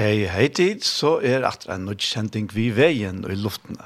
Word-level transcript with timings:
Hei, 0.00 0.22
hei 0.32 0.46
tid, 0.48 0.80
så 0.80 1.18
er 1.20 1.42
at 1.44 1.66
en 1.68 1.82
nødkjenting 1.84 2.46
vi 2.56 2.70
veien 2.72 3.18
i 3.28 3.34
luftene. 3.36 3.84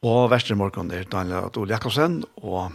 Og 0.00 0.30
verste 0.32 0.54
morgen 0.56 0.88
er 0.96 1.04
Daniel 1.12 1.50
Adol 1.50 1.68
Jakobsen, 1.68 2.22
og, 2.40 2.70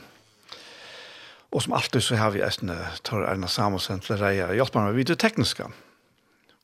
og 1.49 1.63
som 1.65 1.73
alltid 1.73 2.03
så 2.05 2.19
har 2.19 2.35
vi 2.35 2.43
æstene 2.45 2.75
Tor 3.01 3.23
Erna 3.25 3.47
Samusen 3.49 4.03
til 4.05 4.13
å 4.13 4.19
reie 4.21 4.45
og 4.45 4.53
hjelpe 4.59 4.83
meg 4.85 4.93
videre 4.99 5.17
tekniske. 5.17 5.65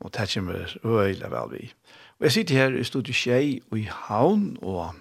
Og 0.06 0.14
det 0.14 0.28
kommer 0.36 0.76
øyelig 0.86 1.32
vel 1.34 1.50
vi. 1.56 1.64
Og 2.20 2.28
jeg 2.28 2.36
sitter 2.36 2.60
her 2.60 2.78
i 2.78 2.86
studiet 2.86 3.18
Kjei 3.18 3.56
og 3.72 3.80
i 3.82 3.88
Havn, 3.90 4.52
og 4.62 4.94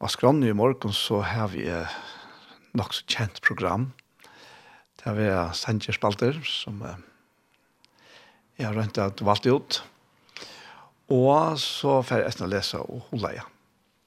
av 0.00 0.14
skrannet 0.14 0.48
i 0.48 0.56
morgen 0.56 0.96
så 0.96 1.20
har 1.20 1.52
vi 1.52 1.66
et 1.68 2.72
nok 2.72 2.96
så 2.96 3.04
kjent 3.04 3.42
program. 3.44 3.90
Det 4.96 5.10
har 5.10 5.20
vi 5.20 5.28
sendt 5.60 5.90
spalter 5.92 6.40
som... 6.40 6.80
Uh, 6.80 6.96
Jeg 8.56 8.66
har 8.66 8.76
rønt 8.76 8.98
at 8.98 9.20
valgt 9.24 9.46
ut. 9.46 9.82
Og 11.12 11.58
så 11.60 12.00
får 12.02 12.22
jeg 12.22 12.30
etter 12.30 12.46
å 12.46 12.50
lese 12.50 12.80
og 12.80 13.02
holde 13.10 13.34
igjen. 13.36 13.50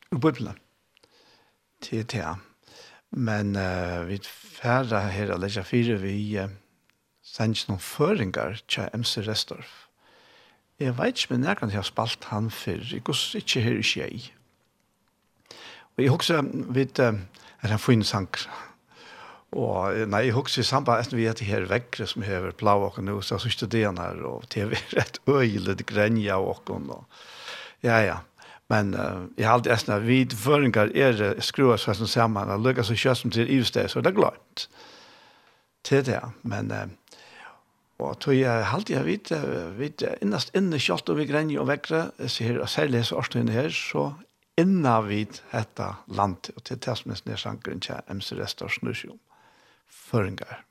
I 0.10 0.18
Bibelen. 0.18 0.58
Til 1.86 2.08
tea. 2.10 2.34
Men 3.12 3.54
uh, 3.56 4.06
vi 4.10 4.18
får 4.26 4.90
her 5.14 5.34
å 5.34 5.40
lese 5.40 5.64
fire 5.66 6.00
vi 6.02 6.16
uh, 6.42 6.50
sender 7.26 7.70
noen 7.70 7.84
føringer 7.84 8.60
til 8.68 8.90
MC 8.98 9.24
Restorff. 9.28 9.86
Jeg 10.80 10.96
vet 10.98 11.18
ikke, 11.18 11.36
men 11.36 11.46
jeg 11.48 11.60
kan 11.60 11.72
ha 11.74 11.84
spalt 11.86 12.30
han 12.32 12.50
før. 12.52 12.84
Jeg 12.90 13.04
går 13.06 13.22
ikke 13.40 13.64
her 13.64 13.80
i 13.80 13.86
skjei. 13.86 14.20
Og 15.96 16.04
jeg 16.04 16.14
husker, 16.14 16.52
vet, 16.74 17.00
uh, 17.00 17.22
er 17.62 17.76
han 17.76 17.82
fin 17.82 18.04
sanger 18.04 18.50
Og 19.58 20.06
nei, 20.12 20.28
jeg 20.28 20.36
husker 20.38 20.66
samband 20.66 21.00
med 21.00 21.08
at 21.08 21.16
vi 21.18 21.26
det 21.26 21.48
her 21.48 21.66
vekkere 21.70 22.06
som 22.08 22.22
hever 22.22 22.54
plav 22.54 22.84
og 22.86 23.00
nå, 23.02 23.18
så 23.26 23.40
synes 23.42 23.58
det 23.58 23.82
er 23.82 23.96
her, 23.98 24.22
og 24.26 24.46
det 24.54 24.62
er 24.62 24.76
rett 24.98 25.18
øyelig 25.28 25.86
grenja 25.90 26.38
og 26.38 26.70
og 26.70 27.06
ja, 27.84 27.98
ja. 28.04 28.18
Men 28.70 28.94
uh, 28.94 29.26
jeg 29.38 29.48
har 29.48 29.54
alltid 29.54 29.72
æstna, 29.72 29.98
vi 29.98 30.28
føringer 30.30 30.92
er 30.94 31.42
skrua 31.42 31.78
seg 31.78 31.96
som 31.96 32.08
sammen, 32.08 32.50
og 32.50 32.62
lukka 32.62 32.84
så 32.86 32.94
kjøst 32.94 33.22
som 33.22 33.32
til 33.32 33.50
ivsted, 33.50 33.88
så 33.90 34.02
det 34.02 34.12
er 34.12 34.20
glant 34.20 34.68
til 35.84 36.06
det, 36.06 36.22
men 36.44 36.70
uh, 36.72 36.86
og 38.00 38.20
tog 38.20 38.36
jeg 38.38 38.68
alltid, 38.74 38.96
jeg 38.96 39.06
vet, 39.06 39.32
vet 39.76 40.04
innast 40.22 40.54
inne 40.56 40.80
kjølt 40.80 41.10
og 41.10 41.18
vi 41.20 41.26
grenja 41.28 41.60
og 41.60 41.68
vekkere, 41.68 42.30
sier, 42.32 42.62
og 42.62 42.70
særlig 42.72 43.02
så 43.10 43.18
årstøyene 43.20 43.52
her, 43.52 43.74
så 43.76 44.14
innan 44.60 45.08
vi 45.10 45.26
detta 45.28 45.96
land, 46.08 46.54
og 46.56 46.64
til 46.64 46.80
det 46.80 46.96
som 46.96 47.12
er 47.12 47.42
sankeren 47.42 47.84
til 47.84 48.00
MC 48.08 48.38
Restor 48.40 48.72
Snusjum 48.72 49.18
føringar. 50.10 50.66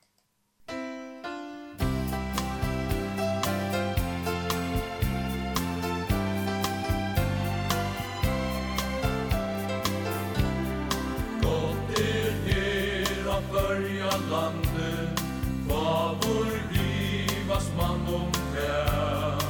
Gott 11.41 11.99
er 11.99 12.35
her 12.49 13.29
av 13.35 13.43
börja 13.53 14.11
landet, 14.29 15.23
favor 15.69 16.51
livas 16.75 17.71
man 17.77 18.13
om 18.19 18.31
trär, 18.51 19.47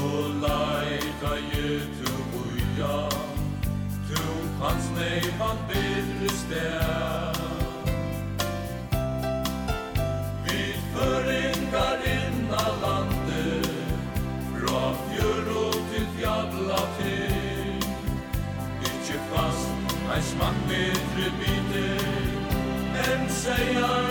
og 0.00 0.42
leika 0.46 1.36
getu 1.52 2.12
buja, 2.32 2.98
tro 4.08 4.34
hans 4.64 4.90
nej 4.96 5.22
han 5.38 5.64
bedre 5.68 6.36
stær. 6.42 7.17
Señor 23.48 24.07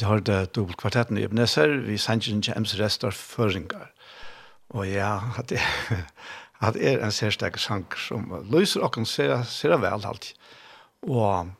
vi 0.00 0.46
dubbelt 0.54 0.76
kvartetten 0.76 1.18
i 1.18 1.24
Ebenezer, 1.24 1.76
vi 1.86 1.98
sender 1.98 2.34
ikke 2.34 2.56
Ems 2.56 2.78
Restor 2.80 3.10
føringer. 3.10 3.90
Og 4.74 4.88
ja, 4.88 5.20
at 5.38 5.50
det, 5.50 5.60
at 6.64 6.74
det 6.74 6.88
er 6.88 7.04
en 7.04 7.12
særstegg 7.12 7.58
sang 7.58 7.86
som 7.98 8.32
løser 8.50 8.82
og 8.82 8.92
kan 8.92 9.06
se, 9.06 9.28
se 9.46 9.68
det 9.68 9.80
vel 9.80 10.06
alltid. 10.06 10.34
Og 11.02 11.50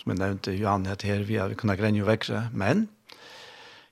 som 0.00 0.12
jeg 0.12 0.18
nevnte, 0.18 0.56
Johan 0.56 0.86
het 0.86 1.02
her, 1.02 1.22
vi 1.22 1.38
har 1.38 1.54
kunnet 1.54 1.78
grenje 1.78 2.02
og 2.02 2.10
vekse, 2.10 2.48
men 2.52 2.88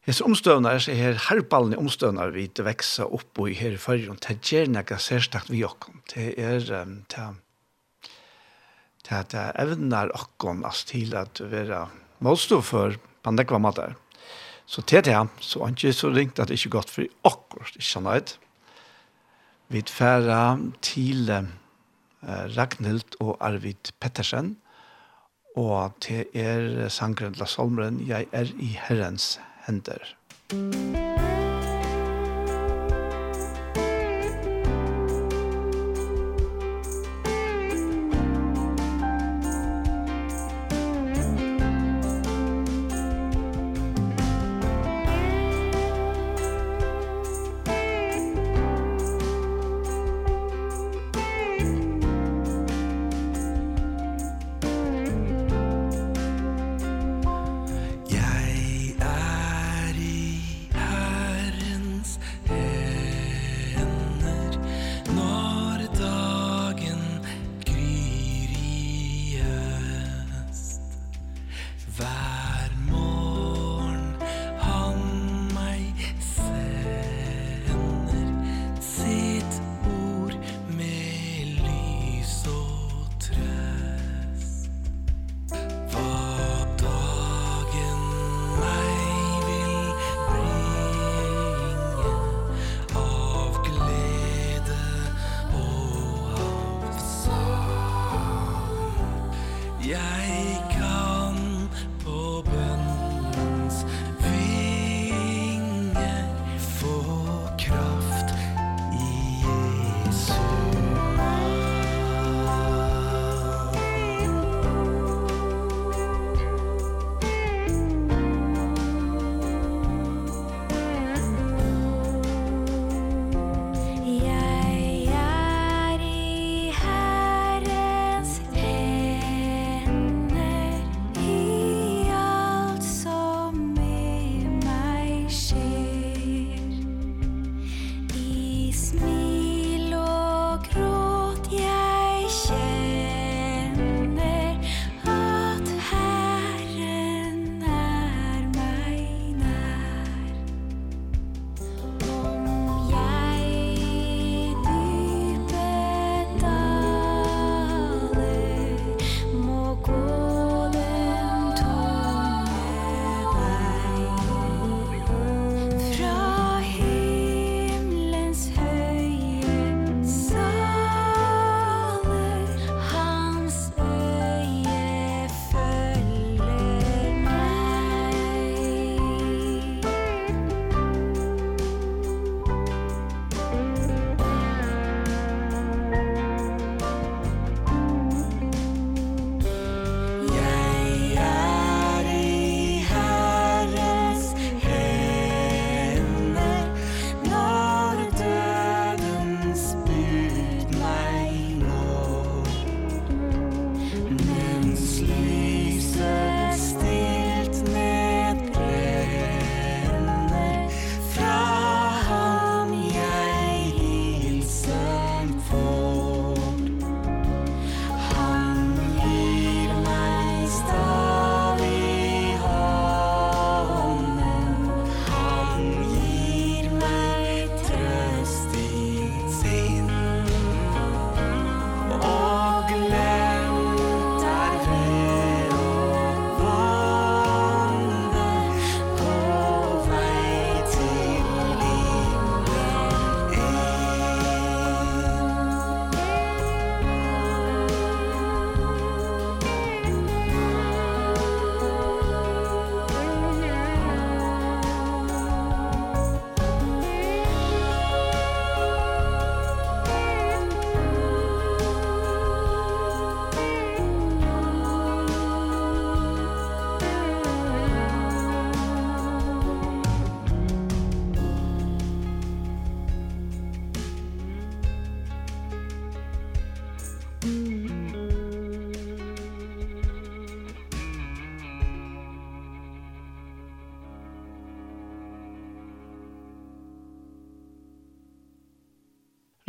Hes 0.05 0.21
omstøvnar, 0.21 0.83
så 0.85 0.93
her 0.93 1.17
herballen 1.31 1.79
omstøvnar 1.81 2.35
vi 2.35 2.43
det 2.53 2.67
veksa 2.67 3.07
opp 3.09 3.39
og 3.41 3.49
i 3.49 3.55
her 3.57 3.73
i 3.73 3.81
fyrrjon, 3.81 4.19
det 4.21 4.37
gjør 4.45 4.69
nekka 4.69 4.99
særstakt 5.01 5.49
vi 5.49 5.63
okkom. 5.65 6.03
Det 6.13 6.35
er, 6.37 6.61
um, 6.83 6.99
det 7.09 7.23
er, 9.09 9.23
at 9.23 9.33
jeg 9.33 9.55
evner 9.65 10.13
okkon 10.13 10.61
as 10.69 10.83
til 10.85 11.17
at 11.17 11.41
vera 11.49 11.87
målstå 12.21 12.61
for 12.61 12.99
på 13.25 13.33
en 13.33 13.41
nekva 13.41 13.61
måte. 13.63 13.95
Så 14.67 14.85
til 14.89 15.05
det, 15.05 15.17
så 15.45 15.65
er 15.65 15.75
ikke 15.75 15.93
så 15.97 16.11
ringt 16.13 16.41
at 16.41 16.49
det 16.49 16.59
ikke 16.59 16.71
er 16.71 16.79
godt 16.79 16.93
for 16.93 17.31
akkurat, 17.31 17.77
ikke 17.77 17.91
sånn 17.91 18.11
at 18.13 18.37
vi 19.73 19.81
tverra 19.89 20.57
til 20.85 21.31
eh, 21.33 21.49
Ragnhild 22.57 23.17
og 23.25 23.37
Arvid 23.45 23.93
Pettersen, 24.01 24.55
og 25.57 25.97
til 26.05 26.27
er 26.35 26.89
sangren 26.93 27.37
La 27.41 27.49
Solmren, 27.49 28.03
jeg 28.07 28.29
er 28.33 28.53
i 28.59 28.75
Herrens 28.89 29.39
hender. 29.67 30.15
Musikk 30.53 31.14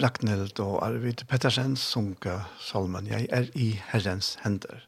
Ragnhild 0.05 0.59
og 0.61 0.83
Arvid 0.85 1.23
Pettersen 1.25 1.73
sunga 1.81 2.43
salmen 2.61 3.07
«Jeg 3.09 3.25
er 3.33 3.47
i 3.57 3.71
Herrens 3.89 4.35
hender». 4.43 4.83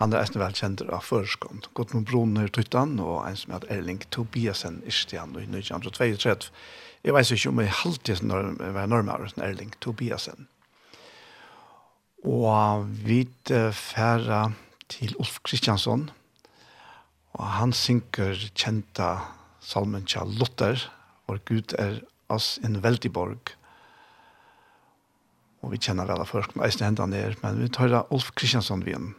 Han 0.00 0.14
er 0.14 0.22
eisen 0.22 0.54
kjent 0.56 0.80
av 0.86 1.04
føreskånd. 1.04 1.66
med 1.92 2.06
Brunner 2.08 2.48
Tuttan 2.48 2.94
og 3.02 3.26
en 3.26 3.36
som 3.36 3.52
heter 3.52 3.74
Erling 3.74 4.00
Tobiasen 4.08 4.80
Ishtian 4.88 5.36
i 5.36 5.44
1932. 5.44 6.48
Jeg 7.04 7.12
vet 7.18 7.34
ikke 7.36 7.52
om 7.52 7.60
jeg 7.60 7.76
alltid 7.84 8.24
var 8.78 8.88
nærmere 8.88 9.28
enn 9.28 9.44
Erling 9.44 9.76
Tobiasen. 9.84 10.48
Og 12.24 12.88
vi 13.04 13.28
færa 13.76 14.42
til 14.88 15.12
Ulf 15.18 15.42
Kristiansson, 15.44 16.08
og 17.36 17.46
han 17.60 17.76
synker 17.76 18.40
kjenta 18.54 19.18
salmen 19.60 20.08
til 20.08 20.38
Luther, 20.40 20.88
Og 21.28 21.44
Gud 21.44 21.76
er 21.78 22.00
oss 22.28 22.58
en 22.64 22.80
veldig 22.82 23.12
borg» 23.12 23.58
og 25.62 25.72
vi 25.72 25.80
kjenner 25.80 26.08
vel 26.10 26.22
av 26.22 26.30
først, 26.30 26.56
men 26.56 26.66
eisen 26.66 26.86
hendene 26.88 27.14
ned, 27.14 27.38
men 27.42 27.62
vi 27.62 27.70
tar 27.70 27.92
da 27.92 28.04
Ulf 28.10 28.32
Kristiansson 28.34 28.82
vi 28.82 28.96
igjen. 28.96 29.14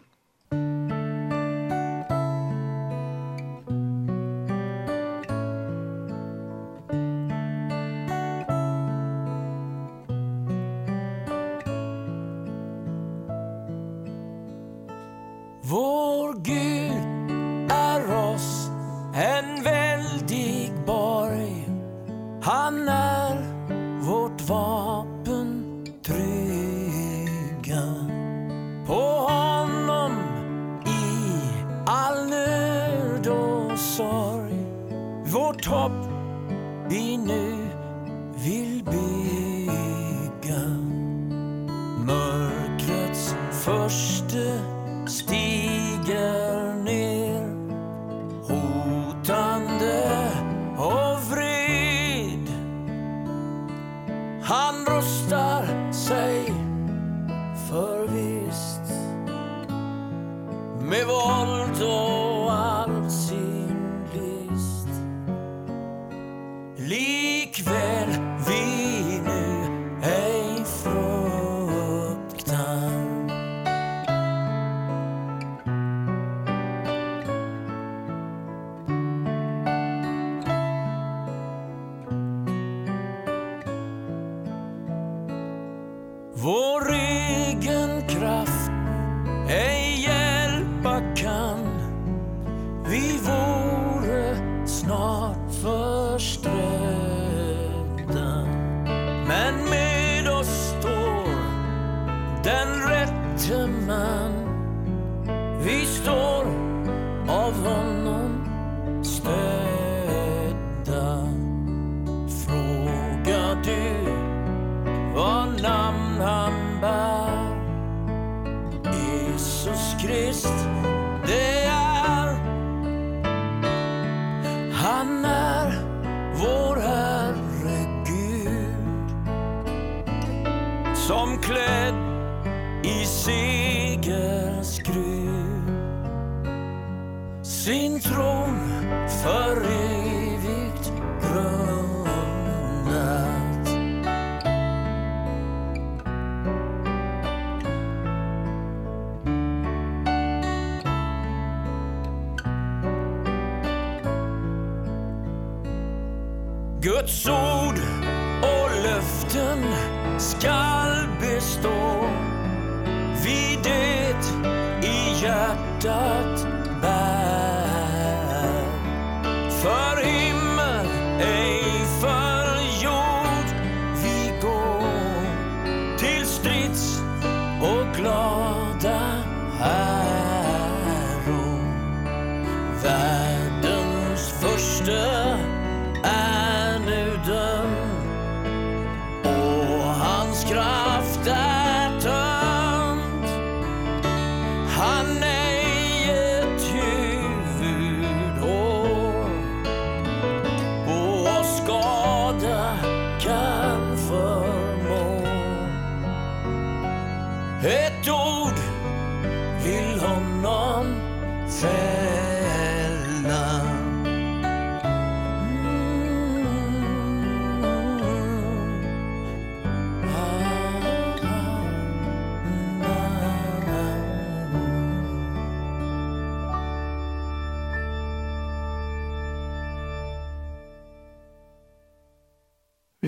Vår 15.63 16.33
Gud 16.43 16.82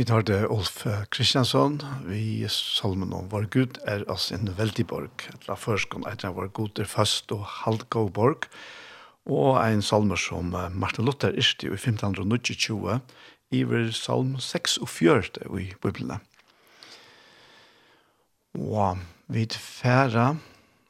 Vi 0.06 0.10
tar 0.12 0.22
det 0.22 0.46
Ulf 0.54 0.84
Kristiansson, 1.10 1.80
vi 2.06 2.46
salmen 2.54 3.14
om 3.18 3.26
vår 3.32 3.48
Gud 3.50 3.78
er 3.90 4.04
oss 4.14 4.28
en 4.36 4.52
veldig 4.54 4.84
borg. 4.86 5.24
La 5.48 5.56
førskån 5.58 6.04
etter 6.06 6.36
vår 6.36 6.52
Gud 6.54 6.78
er 6.78 6.86
fast 6.86 7.34
og 7.34 7.42
halvgå 7.64 8.04
borg. 8.14 8.46
Og 9.26 9.58
en 9.64 9.82
salmer 9.82 10.22
som 10.22 10.54
Martin 10.78 11.08
Luther 11.10 11.34
irste 11.34 11.66
i 11.66 11.72
1520, 11.74 13.00
iver 13.50 13.90
salm 13.98 14.36
6 14.38 14.78
og 14.86 14.92
4 14.94 15.48
i 15.64 15.72
Bibelene. 15.82 16.20
Og 18.54 19.02
vid 19.26 19.58
færa, 19.58 20.36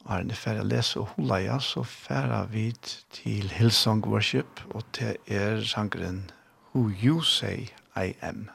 er 0.09 0.27
det 0.27 0.35
færa 0.35 0.67
lese 0.67 0.99
og 0.99 1.15
hulaja, 1.15 1.61
så 1.63 1.87
færa 1.87 2.43
vi 2.51 2.73
til 3.15 3.47
Hillsong 3.47 4.03
Worship, 4.11 4.59
og 4.75 4.83
til 4.91 5.15
er 5.27 5.63
sangren 5.63 6.25
Who 6.73 6.89
You 6.91 7.23
Say 7.23 7.71
I 7.95 8.11
Am. 8.19 8.49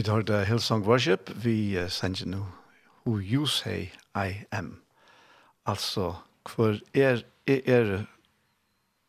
Vi 0.00 0.04
tar 0.04 0.22
det 0.22 0.46
Hillsong 0.46 0.86
Worship, 0.86 1.30
vi 1.44 1.76
uh, 1.76 1.88
sender 1.92 2.24
nå 2.26 2.38
Who 3.04 3.18
You 3.20 3.46
Say 3.46 3.90
I 4.16 4.46
Am. 4.50 4.80
Altså, 5.66 6.14
hvor 6.48 6.78
er, 6.94 7.20
er, 7.46 7.60
er 7.66 7.90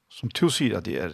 som 0.10 0.28
du 0.36 0.50
sier 0.52 0.76
at 0.78 0.86
det 0.86 0.98
er. 1.00 1.14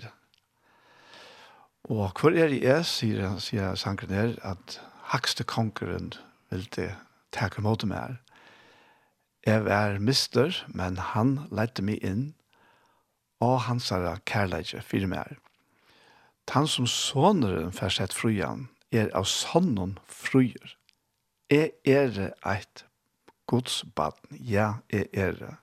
Og 1.84 2.10
hvor 2.18 2.34
er 2.34 2.50
det 2.50 2.64
er, 2.66 2.82
sier, 2.82 3.36
sier 3.38 3.76
sangren 3.78 4.16
her, 4.18 4.34
at 4.42 4.80
hakste 5.14 5.46
kongeren 5.46 6.10
vil 6.50 6.66
det 6.74 6.96
takke 7.32 7.62
mot 7.62 7.86
meg 7.86 8.18
Jeg 9.46 9.62
er 9.62 10.00
mister, 10.00 10.58
men 10.74 10.98
han 10.98 11.36
lette 11.52 11.86
meg 11.86 12.02
inn, 12.02 12.34
og 13.40 13.62
han 13.70 13.78
sa 13.80 14.18
kærleidje 14.26 14.82
for 14.82 15.06
meg. 15.06 15.38
Han 16.50 16.66
som 16.66 16.90
såneren 16.90 17.70
først 17.72 18.02
et 18.02 18.18
frujan, 18.18 18.66
er 18.92 19.10
av 19.16 19.28
sånn 19.28 19.98
fruer. 20.08 20.76
Jeg 21.52 21.72
er 21.86 22.34
et 22.46 22.84
godsbaden, 23.48 24.40
ja, 24.40 24.82
jeg 24.92 25.08
er 25.14 25.58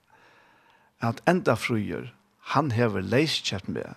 At 1.01 1.21
enda 1.29 1.55
fruer, 1.55 2.15
han 2.55 2.71
hever 2.71 3.03
leiskjert 3.03 3.69
med. 3.69 3.95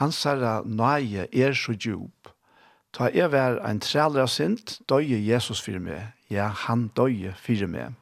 Han 0.00 0.12
sier 0.12 0.64
nøye 0.66 1.28
er 1.32 1.54
så 1.54 1.72
djup. 1.72 2.32
Ta 2.92 3.08
jeg 3.14 3.30
vær 3.32 3.60
en 3.64 3.80
trælere 3.80 4.28
sint, 4.28 4.80
døye 4.88 5.20
Jesus 5.22 5.60
for 5.62 5.78
meg. 5.78 6.12
Ja, 6.30 6.48
han 6.48 6.90
døye 6.96 7.34
for 7.38 7.66
meg. 7.66 7.94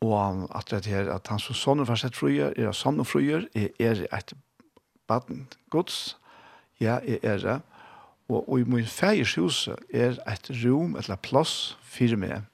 Og 0.00 0.48
at 0.56 0.70
det 0.70 0.86
her, 0.86 1.10
at 1.12 1.28
han 1.28 1.38
som 1.38 1.54
sånne 1.54 1.84
var 1.86 2.00
sett 2.00 2.16
fruer, 2.16 2.54
er 2.56 2.70
av 2.70 2.78
sånne 2.78 3.04
fruer, 3.04 3.44
er, 3.54 3.68
er 3.78 4.06
et 4.16 4.32
baden 5.06 5.44
gods, 5.70 6.16
Ja, 6.80 6.98
jeg 7.04 7.20
er 7.22 7.38
det. 7.38 7.60
Og, 8.28 8.48
og 8.48 8.60
i 8.60 8.64
min 8.64 8.86
fægers 8.86 9.34
hus 9.34 9.68
er 9.90 10.16
et 10.28 10.50
rom, 10.64 10.96
eller 10.96 11.16
plass, 11.16 11.76
for 11.82 12.16
meg. 12.16 12.46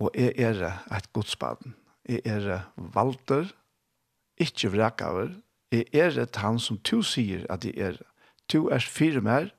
Og 0.00 0.10
jeg 0.14 0.34
er 0.36 0.52
det 0.58 0.72
et 0.96 1.12
godsbaden. 1.12 1.74
Jeg 2.08 2.20
er 2.24 2.40
det 2.40 2.60
valter, 2.76 3.52
ikke 4.40 4.72
vrakaver. 4.72 5.34
Jeg 5.72 5.86
er 5.92 6.10
det 6.10 6.36
han 6.36 6.58
som 6.58 6.78
du 6.78 7.02
sier 7.02 7.44
at 7.50 7.64
jeg 7.64 7.76
er 7.76 7.98
det. 7.98 8.06
Du 8.52 8.68
er 8.68 8.82
for 8.82 9.20
meg, 9.22 9.52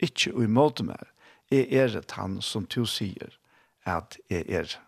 ikke 0.00 0.32
imot 0.32 0.80
meg. 0.86 1.10
Jeg 1.50 1.68
er 1.72 1.92
det 1.98 2.16
han 2.16 2.40
som 2.40 2.64
du 2.64 2.84
sier 2.88 3.36
at 3.84 4.16
jeg 4.30 4.46
er 4.48 4.70
det. 4.70 4.80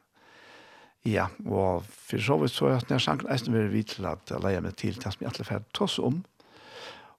Ja, 1.06 1.28
og 1.46 1.84
for 1.86 2.18
så 2.18 2.36
vidt 2.40 2.50
så 2.50 2.66
er 2.66 2.80
det 2.80 2.90
nær 2.90 3.02
sangen 3.02 3.28
eisen 3.30 3.54
vi 3.54 3.60
er 3.60 3.68
vidt 3.70 3.92
til 3.94 4.08
at 4.10 4.30
jeg 4.30 4.42
leier 4.42 4.62
meg 4.64 4.74
til 4.80 4.96
det 4.96 5.12
som 5.12 5.22
jeg 5.22 5.30
alle 5.30 5.46
ferdig 5.46 5.68
tås 5.76 6.00
om, 6.02 6.24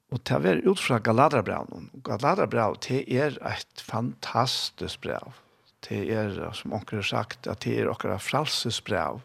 Og 0.08 0.22
til 0.24 0.38
å 0.38 0.44
være 0.44 0.64
ut 0.64 0.80
fra 0.80 0.96
Galaterbraun. 1.04 1.90
Galaterbraun, 2.06 2.78
det 2.86 3.02
er 3.12 3.36
et 3.44 3.82
fantastisk 3.84 5.02
brev. 5.04 5.36
Det 5.84 6.00
er, 6.10 6.38
som 6.56 6.72
onker 6.74 7.02
har 7.02 7.08
sagt, 7.10 7.46
at 7.46 7.62
det 7.66 7.76
er 7.82 7.90
okkara 7.92 8.16
fralsesbrev. 8.22 9.20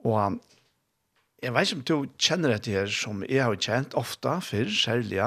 Og 0.00 0.40
jeg 1.40 1.54
vet 1.54 1.68
ikke 1.68 1.76
om 1.76 2.06
du 2.08 2.16
kjenner 2.20 2.56
det 2.56 2.72
her 2.72 2.90
som 2.92 3.20
jeg 3.28 3.44
har 3.44 3.60
kjent 3.60 3.96
ofta, 3.96 4.38
før, 4.44 4.72
særlig, 4.72 5.20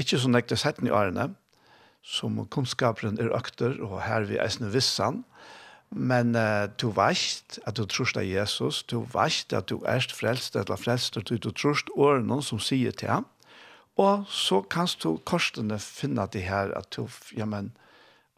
ikke 0.00 0.20
sånn 0.20 0.38
ekte 0.38 0.56
setten 0.60 0.88
i 0.88 0.94
årene, 0.94 1.30
som 2.02 2.38
kunnskaperen 2.52 3.20
er 3.20 3.32
økter, 3.36 3.78
og 3.84 4.00
her 4.04 4.26
vi 4.28 4.40
eisne 4.42 4.70
vissan, 4.72 5.22
Men 5.92 6.32
uh, 6.36 6.70
du 6.80 6.88
veist 6.96 7.58
at 7.68 7.76
du 7.76 7.84
trust 7.84 8.16
av 8.16 8.24
Jesus, 8.24 8.80
du 8.88 9.02
veist 9.12 9.52
at 9.52 9.68
du 9.68 9.82
erst 9.84 10.14
frelst, 10.16 10.56
eller 10.56 10.80
frelst, 10.80 11.18
du, 11.20 11.36
du 11.36 11.50
trust 11.52 11.92
årene 11.92 12.40
som 12.42 12.60
sier 12.62 12.96
til 12.96 13.12
ham, 13.12 13.26
og 14.00 14.24
så 14.32 14.62
kan 14.72 14.88
du 15.02 15.18
korsene 15.28 15.76
finne 15.78 16.24
det 16.32 16.46
her, 16.48 16.72
at 16.78 16.88
du, 16.96 17.04
ja, 17.36 17.44
men, 17.44 17.74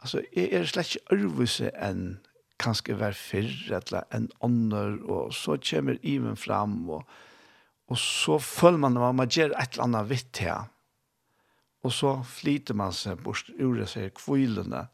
altså, 0.03 0.21
jeg 0.35 0.51
er 0.51 0.67
slett 0.67 0.97
ikke 0.97 1.15
ærvise 1.15 1.71
enn 1.79 2.17
kanskje 2.59 2.95
hver 2.99 3.15
fyrr, 3.15 3.55
eller 3.79 4.03
enn 4.15 4.27
ånder, 4.43 4.99
og 5.07 5.31
så 5.35 5.55
kommer 5.63 5.99
imen 6.03 6.35
fram, 6.35 6.77
og, 6.89 7.07
og 7.87 7.99
så 7.99 8.39
føler 8.39 8.83
man 8.83 8.99
at 8.99 9.15
man 9.15 9.31
gjør 9.31 9.55
et 9.55 9.75
eller 9.75 9.87
annet 9.87 10.11
vitt 10.11 10.43
her, 10.43 10.67
og 11.85 11.93
så 11.93 12.17
flyter 12.27 12.75
man 12.75 12.91
seg 12.95 13.21
bort 13.23 13.47
ur 13.61 13.79
seg 13.87 14.11
kvilene, 14.17 14.87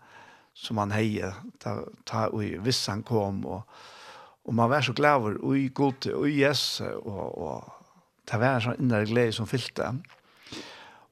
som 0.54 0.80
han 0.82 0.94
heie 0.94 1.32
ta, 1.60 1.80
ta 2.06 2.28
ui, 2.34 2.56
hvis 2.62 2.86
han 2.92 3.04
kom 3.08 3.46
og, 3.46 3.68
og 4.46 4.56
man 4.58 4.72
var 4.72 4.82
så 4.86 4.94
glad 4.98 5.22
over, 5.22 5.38
ui 5.46 5.70
god 5.74 6.10
ui 6.16 6.34
yes, 6.42 6.82
og, 6.82 7.38
og 7.38 8.26
ta 8.28 8.40
var 8.42 8.58
en 8.58 8.66
sånn 8.68 8.82
innere 8.82 9.10
glede 9.10 9.36
som 9.38 9.50
fylte 9.50 9.94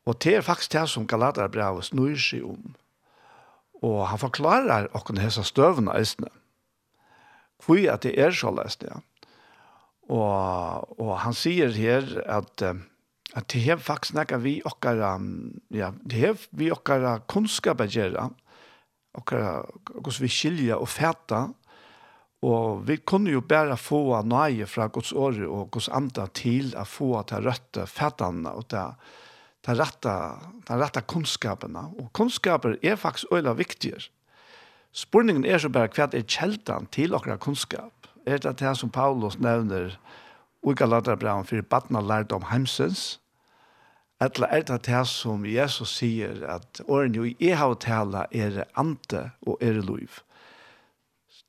og 0.09 0.17
det 0.23 0.39
er 0.39 0.45
faktisk 0.45 0.73
det 0.73 0.87
som 0.89 1.07
Galaterbrevet 1.07 1.85
snur 1.85 2.17
seg 2.17 2.45
om. 2.47 2.73
Og 3.85 4.07
han 4.09 4.19
forklarer 4.19 4.89
okken 4.97 5.19
hesa 5.21 5.45
støvene 5.45 5.93
eisene 5.95 6.31
hvor 7.59 7.81
at 7.91 8.05
det 8.05 8.13
er 8.15 8.31
så 8.31 8.53
lest 8.55 8.85
ja. 8.87 9.01
og, 10.07 10.93
og 10.95 11.17
han 11.25 11.35
sier 11.35 11.73
her 11.75 12.07
at 12.23 12.63
at 13.35 13.45
det 13.51 13.59
er 13.69 13.81
faktisk 13.83 14.15
nekka 14.15 14.39
vi 14.41 14.55
okkara 14.65 15.11
ja, 15.75 15.91
det 16.07 16.21
er 16.23 16.45
vi 16.55 16.71
okkara 16.71 17.19
kunnskap 17.29 17.83
er 17.83 17.91
gjerra, 17.91 18.29
og 19.17 20.11
vi 20.19 20.29
skilja 20.29 20.77
og 20.77 20.89
fæta, 20.89 21.47
og 22.41 22.87
vi 22.87 22.95
kunne 22.97 23.31
jo 23.33 23.41
bare 23.41 23.75
få 23.77 24.21
nøye 24.23 24.67
fra 24.69 24.87
Guds 24.87 25.11
åre 25.11 25.47
og 25.47 25.71
Guds 25.71 25.89
anda 25.91 26.27
til 26.27 26.71
å 26.77 26.85
få 26.85 27.17
att 27.19 27.31
rätta 27.31 27.85
fætene 27.85 28.49
og 28.49 28.69
ta, 28.69 28.95
ta, 29.61 29.73
rette, 29.73 30.13
ta 30.65 30.77
rette 30.79 31.01
kunnskapene. 31.01 31.83
Og 31.99 32.13
kunnskaper 32.13 32.77
er 32.81 32.95
faktisk 32.95 33.33
øyla 33.33 33.53
viktigere. 33.53 34.07
Spurningen 34.91 35.45
er 35.45 35.59
så 35.59 35.69
bare 35.69 35.91
hva 35.91 36.07
er 36.13 36.23
kjeldan 36.23 36.87
til 36.91 37.13
okra 37.13 37.37
kunnskap. 37.37 38.07
Er 38.25 38.37
det 38.37 38.59
det 38.59 38.77
som 38.77 38.89
Paulus 38.89 39.37
nevner 39.39 39.99
og 40.63 40.73
ikke 40.73 40.87
lader 40.87 41.15
bra 41.15 41.37
om 41.39 41.45
for 41.45 41.61
badna 41.61 41.99
om 42.35 42.43
heimsens, 42.51 43.18
Etla 44.19 44.49
er 44.51 44.65
det 44.67 44.81
det 44.83 45.05
som 45.07 45.45
Jesus 45.47 45.93
sier, 46.01 46.41
at 46.43 46.81
åren 46.87 47.15
jo 47.15 47.23
i 47.23 47.51
har 47.55 47.75
tala 47.79 48.25
er 48.35 48.65
ante 48.75 49.29
og 49.47 49.61
er 49.63 49.79
liv. 49.79 50.19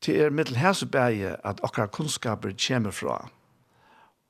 Til 0.01 0.21
er 0.23 0.31
mittel 0.31 0.57
hæsebæge 0.57 1.35
at 1.45 1.61
okra 1.67 1.89
kunnskaper 1.91 2.55
kommer 2.55 2.95
fra. 2.95 3.29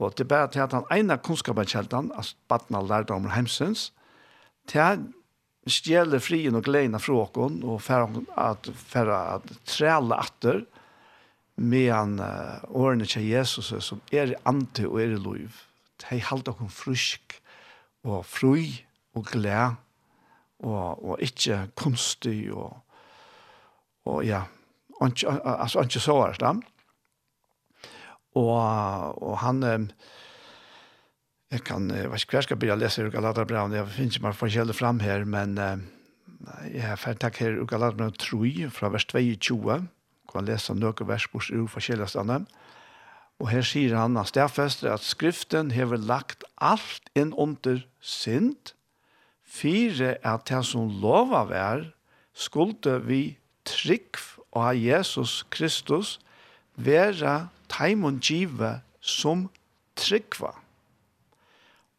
Og 0.00 0.16
det 0.16 0.24
er 0.24 0.28
bare 0.28 0.48
til 0.48 0.64
at 0.64 0.72
han 0.72 0.88
ene 0.90 1.18
kunnskapen 1.20 1.68
kjeldan, 1.68 2.12
altså 2.16 2.34
badna 2.48 2.80
av 2.80 2.88
lærdom 2.88 3.28
og 3.28 3.34
heimsens, 3.34 3.90
til 4.66 5.04
stjele 5.68 6.20
frien 6.20 6.56
og 6.56 6.64
gleden 6.64 6.96
fra 7.00 7.20
åkken, 7.26 7.60
og 7.62 7.82
færre 7.84 8.08
at, 8.40 8.70
færre 8.74 9.18
at 9.36 9.52
trelle 9.68 10.16
atter, 10.16 10.64
medan 11.60 12.16
uh, 12.24 12.64
årene 12.72 13.04
til 13.04 13.28
Jesus 13.28 13.74
som 13.84 14.00
er 14.12 14.32
ante 14.48 14.88
og 14.88 15.02
er 15.02 15.18
liv. 15.20 15.52
er 16.08 16.24
halda 16.24 16.54
åkken 16.54 16.72
frysk, 16.72 17.39
og 18.06 18.24
fri 18.26 18.86
og 19.16 19.26
glad 19.32 19.78
og, 20.64 21.04
og 21.04 21.22
ikke 21.24 21.66
kunstig 21.76 22.52
og, 22.52 22.76
og 24.08 24.24
ja, 24.24 24.44
altså 25.00 25.84
ikke 25.84 26.02
så 26.02 26.16
er 26.26 26.40
det. 26.40 26.56
Og, 28.38 29.22
og 29.22 29.38
han, 29.42 29.62
jeg 31.50 31.64
kan, 31.66 31.88
jeg 31.90 32.10
vet 32.10 32.22
ikke 32.22 32.36
hva 32.36 32.38
jeg 32.38 32.48
skal 32.48 32.60
begynne 32.60 32.78
å 32.78 32.82
lese 32.84 33.08
Galaterbraun, 33.10 33.74
jeg 33.74 33.88
finner 33.96 34.14
ikke 34.14 34.26
bare 34.28 34.38
forskjellig 34.38 34.76
frem 34.78 35.00
her, 35.02 35.24
men 35.24 35.56
jeg 36.70 36.84
har 36.84 37.00
ferdig 37.00 37.24
takk 37.24 37.40
her 37.42 37.58
Galaterbraun 37.68 38.14
3 38.20 38.68
fra 38.72 38.92
vers 38.92 39.08
22, 39.10 39.80
kan 40.30 40.46
lese 40.46 40.76
noen 40.76 41.08
vers 41.08 41.26
på 41.32 41.42
forskjellige 41.42 42.12
stedene. 42.12 42.44
Og 43.40 43.48
her 43.48 43.64
sier 43.64 43.96
han 43.96 44.18
at 44.20 44.30
stedfester 44.30 44.92
at 44.92 45.04
skriften 45.04 45.72
hever 45.72 46.00
lagt 46.00 46.44
alt 46.60 47.10
inn 47.16 47.32
under 47.34 47.82
synd, 48.00 48.74
fire 49.42 50.16
at 50.22 50.46
det 50.48 50.62
som 50.68 50.92
lova 51.02 51.44
vær, 51.50 51.86
skulde 52.36 53.00
vi 53.04 53.38
trygg 53.68 54.20
av 54.56 54.76
Jesus 54.78 55.42
Kristus 55.50 56.18
være 56.76 57.50
taimon 57.70 58.20
give 58.22 58.80
som 59.00 59.48
tryggva. 60.00 60.54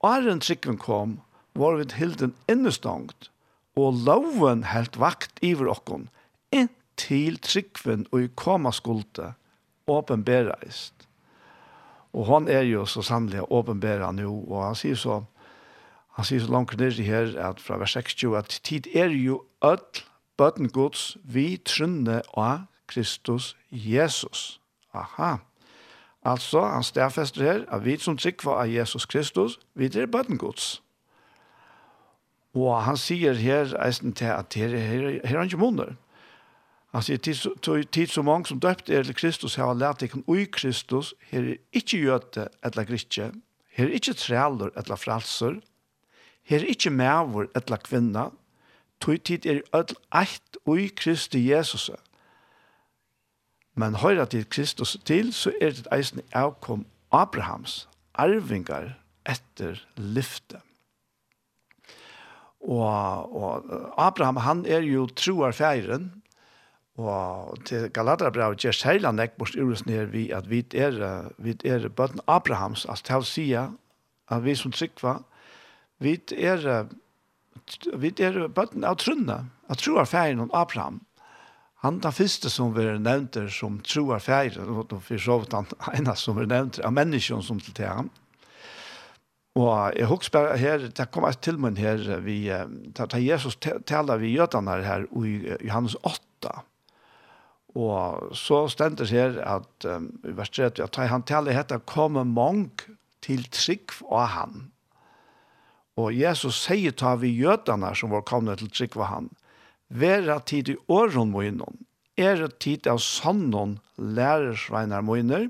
Åren 0.02 0.41
tryggven 0.41 0.80
kom, 0.82 1.19
var 1.54 1.78
vi 1.78 1.86
hilden 1.97 2.34
innestangt, 2.50 3.30
og 3.78 4.02
loven 4.08 4.65
helt 4.71 4.97
vakt 5.00 5.41
iver 5.45 5.69
okkon, 5.71 6.08
inntil 6.52 7.38
tryggven 7.43 8.08
og 8.12 8.26
i 8.26 8.32
koma 8.36 8.74
skulde, 8.76 9.34
åpenbereist. 9.91 11.08
Og 12.13 12.28
han 12.28 12.47
er 12.47 12.65
jo 12.67 12.86
så 12.86 13.02
sannelig 13.02 13.45
åpenbæra 13.52 14.12
nå, 14.12 14.32
og 14.47 14.65
han 14.65 14.76
sier 14.76 15.00
så, 15.00 15.21
han 16.17 16.28
sier 16.28 16.43
så 16.43 16.52
langt 16.52 16.78
ned 16.80 17.00
i 17.00 17.08
her, 17.08 17.32
at 17.39 17.60
fra 17.63 17.80
vers 17.80 17.95
60, 17.95 18.36
at 18.38 18.60
tid 18.63 18.89
er 18.95 19.13
jo 19.15 19.43
ødel 19.63 20.04
bøten 20.38 20.69
gods 20.69 21.17
vi 21.24 21.58
trunne 21.65 22.21
av 22.38 22.65
Kristus 22.88 23.56
Jesus. 23.71 24.60
Aha. 24.93 25.38
Altså, 26.26 26.62
han 26.65 26.84
stedfester 26.84 27.43
her, 27.43 27.65
at 27.71 27.86
vi 27.86 27.97
som 27.97 28.17
trykker 28.17 28.52
av 28.54 28.69
Jesus 28.69 29.06
Kristus, 29.06 29.60
vi 29.74 29.86
er 29.86 30.10
bøten 30.12 30.38
gods. 30.38 30.82
Og 32.54 32.74
han 32.84 32.97
sier 33.00 33.38
her, 33.39 33.71
eisen 33.86 34.13
til 34.13 34.34
at 34.34 34.54
her, 34.60 34.76
her, 34.76 35.08
her 35.24 35.36
er 35.36 35.38
han 35.38 35.47
ikke 35.47 35.62
måneder. 35.62 35.93
Han 36.91 37.04
sier, 37.06 37.21
tid 37.23 38.12
så 38.12 38.23
mange 38.25 38.49
som 38.49 38.60
døpt 38.60 38.89
er 38.91 39.06
til 39.08 39.15
Kristus, 39.15 39.56
har 39.56 39.77
lært 39.80 40.04
deg 40.04 40.17
ui 40.27 40.43
Kristus, 40.51 41.13
her 41.32 41.54
er 41.54 41.60
ikke 41.71 42.01
gjøte 42.04 42.49
eller 42.67 42.88
gritje, 42.89 43.30
her 43.71 43.88
er 43.88 43.95
ikke 43.95 44.17
trealer 44.19 44.73
eller 44.75 44.99
fralser, 44.99 45.62
her 46.43 46.60
er 46.60 46.73
ikke 46.73 46.91
mæver 46.91 47.47
eller 47.56 47.80
kvinna, 47.80 48.27
tog 48.99 49.23
tid 49.23 49.47
er 49.47 49.63
ødel 49.75 49.95
eit 50.12 50.60
ui 50.67 50.89
Kristi 50.91 51.45
Jesus. 51.47 51.89
Men 53.80 53.95
høyra 53.95 54.25
til 54.27 54.43
Kristus 54.49 54.97
til, 55.08 55.32
så 55.34 55.54
er 55.62 55.71
det 55.77 55.88
eisen 55.95 56.19
avkom 56.36 56.84
Abrahams 57.12 57.88
arvingar 58.19 58.97
etter 59.23 59.80
lyfte. 59.95 60.60
Og, 62.62 63.32
og 63.32 63.93
Abraham, 63.97 64.38
han 64.43 64.65
er 64.65 64.84
jo 64.86 65.08
troarfeiren, 65.08 66.12
Og 67.01 67.57
til 67.65 67.89
Galaterabrevet 67.93 68.61
gjør 68.61 68.75
særlig 68.77 69.11
nekk 69.15 69.37
bort 69.39 69.55
urus 69.57 69.85
ned 69.87 70.11
vi 70.13 70.29
at 70.35 70.49
vi 70.49 70.61
er, 70.77 70.97
vi 71.41 71.55
er 71.65 71.87
bøtten 71.89 72.21
Abrahams, 72.27 72.85
altså 72.85 73.07
til 73.07 73.21
å 73.21 73.29
si 73.29 73.45
at 73.57 74.43
vi 74.45 74.55
som 74.55 74.71
trykva, 74.71 75.19
vi 76.01 76.17
er, 76.37 76.67
vi 77.97 78.13
er 78.19 78.47
bøtten 78.47 78.85
av 78.87 78.99
trunne, 79.01 79.43
av 79.69 79.81
troar 79.81 80.09
ferien 80.09 80.43
om 80.43 80.53
Abraham. 80.53 81.01
Han 81.81 81.97
den 82.01 82.13
første 82.13 82.49
som 82.53 82.75
vi 82.75 82.85
nevnte 83.01 83.47
som 83.49 83.79
troar 83.81 84.21
ferien, 84.21 84.69
og 84.69 84.91
for 85.01 85.21
så 85.21 85.39
vidt 85.41 85.55
han 85.57 85.69
ene 85.97 86.15
som 86.15 86.37
vi 86.37 86.45
nevnte 86.45 86.83
av 86.85 86.93
menneskene 86.93 87.45
som 87.45 87.61
til 87.61 87.87
ham. 87.87 88.11
Og 89.57 89.97
jeg 89.97 90.07
husker 90.07 90.37
bare 90.37 90.57
her, 90.61 90.85
det 90.95 91.09
kom 91.11 91.25
et 91.27 91.41
tilmønn 91.43 91.79
her, 91.81 92.05
vi, 92.23 92.45
da 92.95 93.19
Jesus 93.19 93.57
taler 93.59 94.21
vi 94.21 94.35
jødene 94.37 94.77
her 94.85 95.09
i 95.11 95.33
Johannes 95.65 95.97
8, 96.07 96.61
Og 97.77 98.34
så 98.36 98.65
stendes 98.67 99.13
her 99.15 99.38
at 99.47 99.86
um, 99.88 100.10
i 100.27 100.34
vers 100.36 100.49
30, 100.51 100.84
at 100.84 100.97
han 101.12 101.23
taler 101.23 101.55
hette 101.55 101.79
«Kommer 101.88 102.27
mong 102.27 102.67
til 103.23 103.45
trygg 103.51 103.93
av 104.10 104.27
han». 104.36 104.57
Og 105.99 106.12
Jesus 106.15 106.57
sier 106.65 106.95
ta 106.95 107.15
vi 107.19 107.31
jødene 107.31 107.93
som 107.95 108.12
var 108.12 108.25
kommet 108.27 108.60
til 108.60 108.71
trygg 108.71 108.97
av 108.99 109.07
han. 109.12 109.31
«Være 109.88 110.39
tid 110.47 110.73
i 110.73 110.77
åren 110.91 111.31
munnen, 111.31 111.79
er 112.19 112.43
tid 112.60 112.88
av 112.88 112.99
sannon 113.03 113.79
lærersveinar 113.97 115.03
munner, 115.03 115.49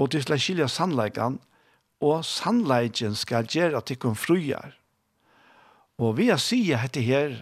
og 0.00 0.10
til 0.12 0.24
skal 0.24 0.40
skilja 0.40 0.68
sannleikan, 0.68 1.38
og 2.04 2.24
sannleiken 2.26 3.14
skal 3.16 3.48
gjøre 3.48 3.78
at 3.78 3.88
de 3.88 3.96
kun 3.96 4.16
fruer. 4.18 4.74
Og 6.00 6.16
vi 6.18 6.28
har 6.28 6.40
sier 6.42 6.80
hette 6.82 7.04
her, 7.04 7.36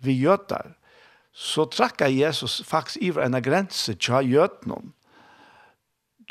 vi 0.00 0.14
gjøter, 0.22 0.76
så 1.36 1.66
trakka 1.68 2.08
Jesus 2.08 2.62
faktisk 2.64 3.02
iver 3.04 3.26
en 3.26 3.36
grense 3.44 3.92
tja 4.00 4.22
gjøtnum. 4.24 4.94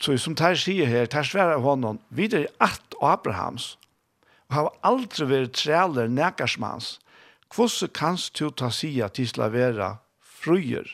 Så 0.01 0.17
som 0.17 0.33
tar 0.35 0.57
sier 0.57 0.89
her, 0.89 1.05
tar 1.05 1.23
sværer 1.23 1.61
honom, 1.61 1.99
videre 2.09 2.49
i 2.49 2.71
og 2.97 3.11
Abrahams, 3.11 3.77
og 4.49 4.55
har 4.55 4.71
aldri 4.81 5.27
vært 5.29 5.53
trealer 5.61 6.09
nekarsmans, 6.09 6.97
hvordan 7.53 7.93
kanst 7.93 8.39
du 8.39 8.49
ta 8.49 8.71
sia 8.73 9.07
til 9.13 9.29
å 9.37 9.51
være 9.53 9.93
fruer? 10.19 10.89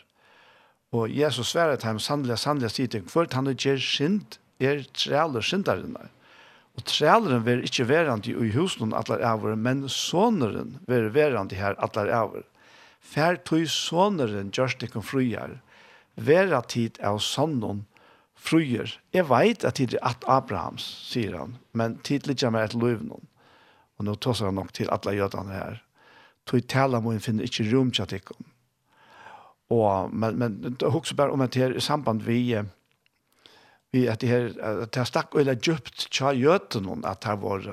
Og 0.92 1.10
Jesus 1.10 1.54
sværer 1.54 1.80
til 1.80 1.94
ham, 1.94 2.00
sannelig, 2.00 2.38
sannelig, 2.44 2.74
sier 2.76 2.92
til, 2.92 3.08
for 3.08 3.28
han 3.32 3.48
ikke 3.48 3.78
er 3.78 3.84
synd, 3.86 4.38
er 4.60 4.84
trealer 4.92 5.42
synderne. 5.42 6.10
Og 6.76 6.84
træleren 6.88 7.46
vil 7.46 7.64
ikke 7.64 7.88
verandi 7.88 8.36
i 8.36 8.52
husen 8.56 8.94
atler 8.94 9.24
avur, 9.24 9.56
men 9.56 9.88
soneren 9.90 10.78
vil 10.88 11.10
verandi 11.16 11.56
her 11.56 11.80
atler 11.80 12.12
avur. 12.16 12.44
Fær 13.02 13.40
tog 13.48 13.66
soneren 13.68 14.52
gjørst 14.54 14.84
ikke 14.86 15.02
fruer, 15.04 15.58
vera 16.16 16.62
tid 16.62 17.00
av 17.04 17.20
sonnon 17.26 17.86
fruer. 18.42 18.94
Jeg 19.14 19.28
veit 19.30 19.66
at 19.68 19.78
tid 19.80 19.98
er 19.98 20.14
at 20.14 20.26
Abrahams, 20.30 20.86
sier 21.10 21.38
han, 21.38 21.58
men 21.78 21.98
tid 22.06 22.30
ligger 22.30 22.54
med 22.54 22.70
et 22.70 22.78
løvnån. 22.78 23.28
Og 24.00 24.08
nå 24.08 24.16
tåser 24.18 24.50
han 24.50 24.58
nok 24.58 24.74
til 24.74 24.90
alle 24.94 25.18
jødene 25.18 25.54
her. 25.54 25.82
Tog 26.50 26.66
tala 26.70 27.02
må 27.02 27.14
en 27.14 27.22
finne 27.22 27.46
ikke 27.46 27.68
rom 27.70 27.92
til 27.94 28.06
at 28.06 28.16
ikke. 28.18 28.38
Og, 29.72 30.14
men, 30.14 30.40
men 30.40 30.56
det 30.64 30.84
også 30.84 31.16
bare 31.16 31.32
om 31.32 31.44
at 31.46 31.56
her 31.56 31.76
i 31.78 31.84
samband 31.84 32.26
vi, 32.26 32.58
vi 33.94 34.06
at 34.08 34.22
det 34.22 34.30
her, 34.30 34.48
at 34.60 34.94
det 34.96 35.06
stakk 35.08 35.36
og 35.36 35.44
eller 35.44 35.60
djupt 35.60 36.08
tja 36.12 36.34
jødene 36.36 36.98
at 37.08 37.24
her 37.28 37.38
var, 37.40 37.68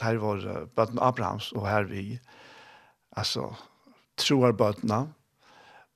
her 0.00 0.20
var 0.22 0.46
bøten 0.76 1.02
Abrahams 1.02 1.50
og 1.52 1.66
her 1.68 1.90
vi, 1.90 2.20
altså, 3.16 3.50
troar 4.18 4.56
bøtene. 4.58 5.06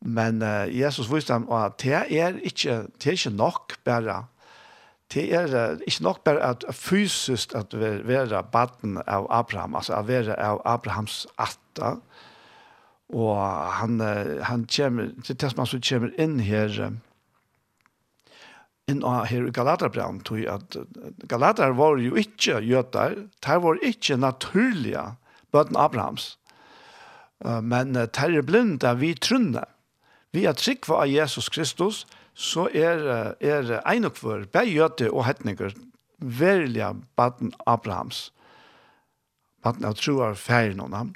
Men 0.02 0.42
uh, 0.42 0.66
Jesus 0.66 1.10
viste 1.12 1.34
dem 1.34 1.46
at 1.52 1.78
det 1.82 1.94
er 1.94 2.38
ikke, 2.42 2.84
det 2.98 3.06
er 3.06 3.18
ikke 3.18 3.36
nok 3.36 3.76
bare 3.86 4.24
det 5.14 5.28
er 5.34 5.52
uh, 5.52 5.78
ikke 5.86 6.02
nok 6.02 6.24
bare 6.24 6.42
at 6.42 6.64
fysisk 6.72 7.54
at 7.54 7.74
være 7.76 8.42
baden 8.52 8.98
av 9.06 9.26
Abraham, 9.30 9.74
altså 9.74 9.94
at 9.94 10.08
være 10.08 10.38
av 10.40 10.62
Abrahams 10.64 11.26
atta, 11.38 11.96
og 13.12 13.38
han, 13.78 14.00
uh, 14.00 14.40
han 14.48 14.66
kommer, 14.76 15.12
det 15.20 15.30
er 15.30 15.40
det 15.42 15.50
som 15.52 15.62
han 15.62 15.70
så 15.70 15.80
kommer 15.88 16.12
inn 16.20 16.38
her, 16.40 16.72
uh, 16.80 18.38
inn 18.88 19.04
uh, 19.04 19.22
her 19.28 19.48
i 19.48 19.54
Galaterbrand, 19.54 20.24
tog 20.24 20.46
at 20.48 20.78
uh, 20.80 21.10
Galater 21.28 21.76
var 21.76 22.00
jo 22.00 22.16
ikke 22.16 22.62
jøter, 22.64 23.26
det 23.44 23.58
var 23.62 23.82
ikke 23.84 24.16
naturlige 24.16 25.04
bøten 25.52 25.76
Abrahams, 25.76 26.38
Men 27.42 27.96
terre 28.14 28.42
blinda 28.46 28.92
vi 28.94 29.14
trunne. 29.18 29.64
Vi 30.32 30.44
er 30.46 30.56
trygg 30.56 30.86
av 30.90 31.08
Jesus 31.10 31.48
Kristus, 31.52 32.04
så 32.34 32.68
er, 32.72 33.02
er 33.40 33.72
einokvør, 33.84 34.46
bægjøte 34.52 35.10
og 35.10 35.26
hetninger, 35.26 35.74
verilige 36.22 36.94
baden 37.16 37.52
Abrahams. 37.66 38.30
Baden 39.62 39.84
av 39.84 39.98
troar 39.98 40.38
ferien 40.38 40.80
av 40.80 40.94
ham. 40.96 41.12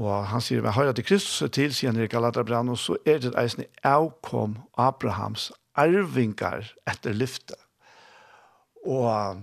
Og 0.00 0.28
han 0.30 0.40
sier, 0.40 0.62
vi 0.64 0.72
hører 0.72 0.94
til 0.96 1.04
Kristus 1.04 1.50
til, 1.52 1.74
sier 1.76 1.92
han 1.92 2.00
i 2.00 2.08
Galaterbrand, 2.08 2.72
og 2.72 2.78
så 2.80 2.96
er 3.04 3.20
det 3.20 3.34
eisen 3.40 3.66
avkom 3.84 4.56
Abrahams 4.80 5.50
arvingar 5.76 6.70
etter 6.88 7.16
lyfte. 7.16 7.58
Og, 8.86 9.42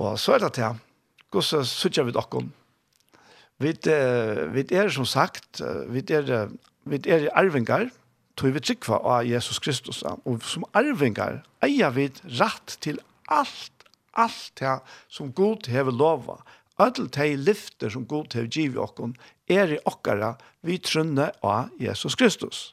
og 0.00 0.16
så 0.18 0.34
er 0.34 0.46
det 0.46 0.54
til, 0.58 0.80
hvordan 1.30 1.68
sutja 1.68 2.02
vi 2.08 2.16
dere 2.16 2.42
Vi, 3.60 3.74
vi 4.54 4.64
er 4.72 4.88
som 4.88 5.04
sagt, 5.04 5.60
vi 5.92 6.02
er, 6.16 6.48
vi 6.88 7.00
er 7.04 7.28
arvingar, 7.36 7.90
tog 8.40 8.54
vi 8.54 8.62
tryggva 8.64 9.00
av 9.04 9.26
Jesus 9.28 9.60
Kristus. 9.60 10.00
Og 10.24 10.40
som 10.48 10.64
arvingar 10.72 11.42
eier 11.64 11.92
vi 11.92 12.08
rett 12.40 12.78
til 12.80 13.00
alt, 13.28 13.84
alt 14.16 14.52
det 14.60 14.78
som 15.12 15.32
Gud 15.36 15.68
hever 15.68 15.92
lova. 15.92 16.40
Ødel 16.80 17.10
de 17.12 17.36
lyfter 17.36 17.92
som 17.92 18.06
Gud 18.08 18.32
hever 18.32 18.48
givet 18.48 18.78
i 18.78 18.80
okkon, 18.80 19.14
er 19.50 19.74
i 19.74 19.82
okkara 19.84 20.36
vi 20.64 20.78
trunne 20.80 21.28
av 21.44 21.68
Jesus 21.80 22.16
Kristus. 22.16 22.70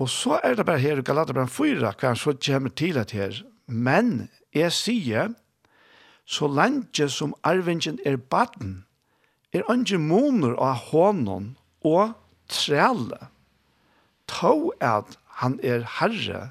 Og 0.00 0.10
så 0.10 0.40
er 0.42 0.56
det 0.58 0.66
bare 0.66 0.82
her 0.82 1.00
i 1.00 1.06
Galaterbrann 1.06 1.48
4, 1.48 1.94
hva 1.96 2.14
så 2.18 2.34
kommer 2.36 2.72
til 2.76 2.98
at 2.98 3.12
her. 3.16 3.40
Men 3.66 4.28
jeg 4.52 4.72
sier, 4.74 5.32
så 6.26 6.48
lenge 6.48 7.08
som 7.08 7.34
arvingen 7.46 7.98
er 8.04 8.16
baden, 8.16 8.82
er 9.52 9.68
andre 9.70 9.98
moner 10.00 10.56
av 10.56 10.88
hånden 10.90 11.52
og 11.84 12.14
trelle, 12.52 13.28
tå 14.30 14.72
at 14.80 15.16
han 15.42 15.58
er 15.64 15.84
herre 15.98 16.50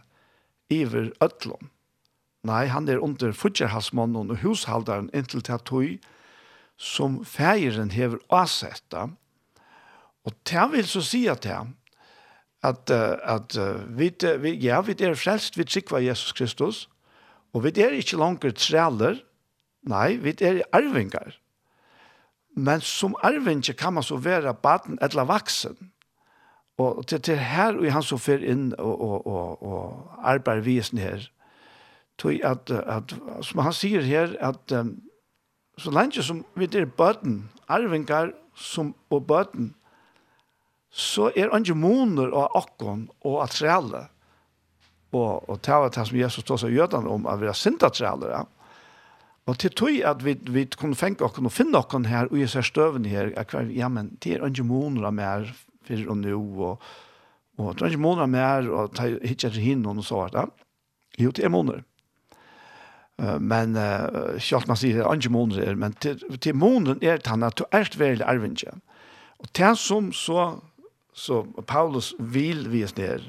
iver 0.71 1.11
øtlån. 1.23 1.69
Nei, 2.47 2.65
han 2.73 2.87
er 2.89 3.01
under 3.01 3.33
futjerhalsmånen 3.37 4.33
og 4.33 4.41
hushaldaren 4.41 5.11
inntil 5.13 5.43
til 5.45 5.61
tøy 5.69 5.89
som 6.81 7.19
feiren 7.27 7.91
hever 7.93 8.21
avsetta. 8.33 9.11
Og 10.25 10.33
det 10.49 10.65
vil 10.71 10.87
så 10.89 11.03
si 11.05 11.27
at 11.29 11.43
det, 11.45 11.59
at, 12.65 12.91
at 12.93 13.57
vi, 13.97 14.09
vi, 14.41 14.55
ja, 14.65 14.81
vi 14.85 14.95
er 14.97 15.17
frelst, 15.17 15.57
vi 15.57 15.65
trykker 15.65 16.01
Jesus 16.01 16.33
Kristus, 16.37 16.87
og 17.53 17.65
vi 17.65 17.73
er 17.81 17.93
ikke 17.97 18.17
langer 18.17 18.53
treller, 18.57 19.21
nei, 19.89 20.15
vi 20.21 20.33
er 20.41 20.63
arvingar. 20.73 21.37
Men 22.55 22.81
som 22.83 23.15
arvinge 23.23 23.73
kan 23.73 23.93
man 23.93 24.03
så 24.03 24.17
være 24.17 24.53
baden 24.53 24.99
eller 25.01 25.23
vaksen. 25.23 25.91
Og 26.77 27.07
til, 27.07 27.21
til 27.21 27.37
her 27.37 27.77
og 27.77 27.91
han 27.93 28.03
så 28.03 28.17
fer 28.17 28.43
inn 28.43 28.71
og, 28.79 29.01
og, 29.01 29.27
og, 29.27 29.63
og 29.63 30.27
arbeider 30.33 30.65
visen 30.65 30.97
her. 31.01 31.27
Tog 32.17 32.41
at, 32.43 32.71
at, 32.71 33.15
som 33.41 33.61
han 33.65 33.73
sier 33.73 34.01
her, 34.05 34.35
at 34.39 34.73
um, 34.77 34.95
så 35.77 35.91
lenge 35.93 36.23
som 36.23 36.43
vi 36.55 36.67
er 36.77 36.85
bøten, 36.85 37.49
arvingar 37.67 38.33
som, 38.55 38.95
og 39.09 39.27
bøten, 39.27 39.73
så 40.91 41.29
er 41.35 41.53
andre 41.55 41.75
moner 41.75 42.33
og 42.35 42.57
akkon 42.57 43.07
og 43.23 43.43
at 43.45 43.55
trelle. 43.55 44.07
Og, 45.11 45.49
og 45.49 45.59
det 45.65 45.73
var 45.73 45.89
det 45.91 46.07
som 46.07 46.19
Jesus 46.19 46.43
tog 46.47 46.59
seg 46.59 46.75
gjødene 46.75 47.09
om, 47.09 47.27
at 47.27 47.39
vi 47.41 47.47
er 47.51 47.57
sintatreller, 47.57 48.35
ja. 48.35 48.43
Og 49.49 49.57
til 49.57 49.73
tog 49.73 50.01
at 50.05 50.25
vi, 50.25 50.35
vi 50.53 50.65
kunne 50.77 50.95
fenge 50.95 51.25
oss 51.25 51.39
og 51.39 51.51
finne 51.51 51.79
oss 51.79 52.07
her, 52.07 52.29
og 52.29 52.39
jeg 52.39 52.49
ser 52.49 52.65
støven 52.65 53.05
her, 53.09 53.31
at 53.37 53.51
hver, 53.51 53.69
ja, 53.73 53.87
men 53.89 54.13
det 54.23 54.37
er 54.37 54.45
ikke 54.45 54.67
måneder 54.67 55.09
av 55.09 55.15
mer 55.17 55.47
for 55.87 56.09
og 56.13 56.17
nå, 56.21 56.41
og, 56.67 56.83
og 57.57 57.71
det 57.75 57.85
er 57.85 57.95
ikke 57.95 58.05
måneder 58.05 58.27
av 58.27 58.29
mer, 58.35 58.69
og 58.69 58.93
det 58.97 59.07
er 59.07 59.31
ikke 59.33 59.53
hinn 59.57 59.85
og 59.89 60.03
så 60.05 60.21
hvert. 60.21 60.37
Ja. 60.37 60.45
Jo, 61.19 61.31
det 61.31 61.45
er 61.45 61.53
måneder. 61.53 61.81
Uh, 63.21 63.37
men 63.41 63.75
uh, 63.75 64.37
selv 64.41 64.69
man 64.69 64.79
sier 64.79 65.01
det 65.01 65.05
er 65.05 65.19
ikke 65.19 65.33
måneder, 65.33 65.75
men 65.75 65.97
til, 66.01 66.21
til 66.41 66.55
måneden 66.55 67.03
er 67.03 67.19
det 67.19 67.29
han 67.29 67.43
at 67.43 67.57
du 67.59 67.65
er 67.71 67.89
veldig 67.97 68.25
arvinge. 68.25 68.77
Og 69.41 69.49
det 69.57 69.73
som 69.81 70.11
så, 70.13 70.61
så 71.13 71.43
Paulus 71.67 72.13
vil 72.19 72.67
vise 72.71 72.97
ned, 72.97 73.27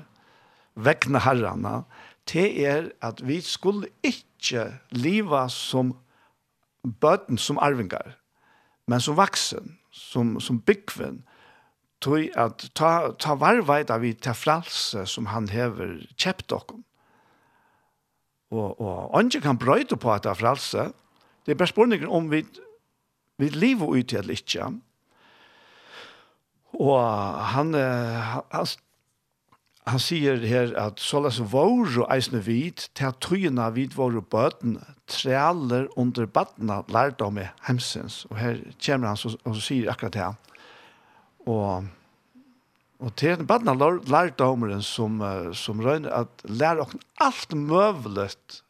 vekkene 0.77 1.25
herrene, 1.25 1.83
det 2.31 2.47
er 2.63 2.91
at 3.03 3.21
vi 3.27 3.41
skulle 3.43 3.91
ikke 4.07 4.69
leva 4.95 5.49
som 5.51 5.97
bøten 6.83 7.39
som 7.39 7.61
arvingar, 7.63 8.17
men 8.91 9.01
som 9.01 9.17
vaksen, 9.17 9.79
som, 9.93 10.41
som 10.41 10.61
byggven, 10.61 11.23
tog 12.03 12.27
at 12.39 12.65
ta, 12.75 13.13
ta 13.21 13.37
varveit 13.39 13.91
av 13.95 14.03
vi 14.03 14.13
til 14.19 14.35
fralse 14.35 15.05
som 15.07 15.29
han 15.31 15.47
hever 15.53 16.01
kjept 16.19 16.53
okkom. 16.53 16.83
Og, 18.53 18.81
og 18.81 19.15
andre 19.17 19.41
kan 19.41 19.59
brøyde 19.59 19.97
på 19.97 20.11
at 20.13 20.25
det 20.27 20.33
er 20.33 20.41
fralse. 20.41 20.89
Det 21.47 21.55
er 21.55 21.61
bare 21.61 21.71
spørningen 21.71 22.11
om 22.11 22.27
vi, 22.31 22.43
vi 23.39 23.49
lever 23.55 23.87
ut 23.87 24.09
til 24.11 24.19
eller 24.19 24.37
ikke. 24.37 24.67
Og 26.83 26.99
han, 27.55 27.75
han, 27.75 28.43
han 28.53 28.67
han 29.87 29.99
sier 29.99 30.45
her 30.47 30.71
at 30.79 31.01
såles 31.03 31.41
våre 31.53 32.05
eisne 32.15 32.39
vid, 32.47 32.85
til 32.95 33.09
at 33.09 33.19
tøyene 33.25 33.65
vid 33.75 33.97
våre 33.99 34.23
bøten, 34.23 34.77
trealer 35.11 35.89
under 35.99 36.29
bøtene, 36.31 36.83
lærte 36.93 37.27
om 37.27 37.41
hemsens. 37.67 38.23
Og 38.31 38.39
her 38.39 38.61
kommer 38.79 39.11
han 39.11 39.19
så, 39.19 39.35
og 39.43 39.57
så 39.57 39.65
sier 39.65 39.91
akkurat 39.91 40.15
det. 40.15 40.29
Og, 41.51 41.89
og 43.03 43.15
til 43.19 43.43
bøtene 43.43 43.75
lærte 44.07 44.47
om 44.47 44.69
den 44.71 44.87
som, 44.87 45.19
som 45.53 45.83
røyner 45.83 46.15
at 46.23 46.47
lærer 46.47 46.85
oss 46.87 46.95
alt 47.19 47.59
møvlet 47.59 48.63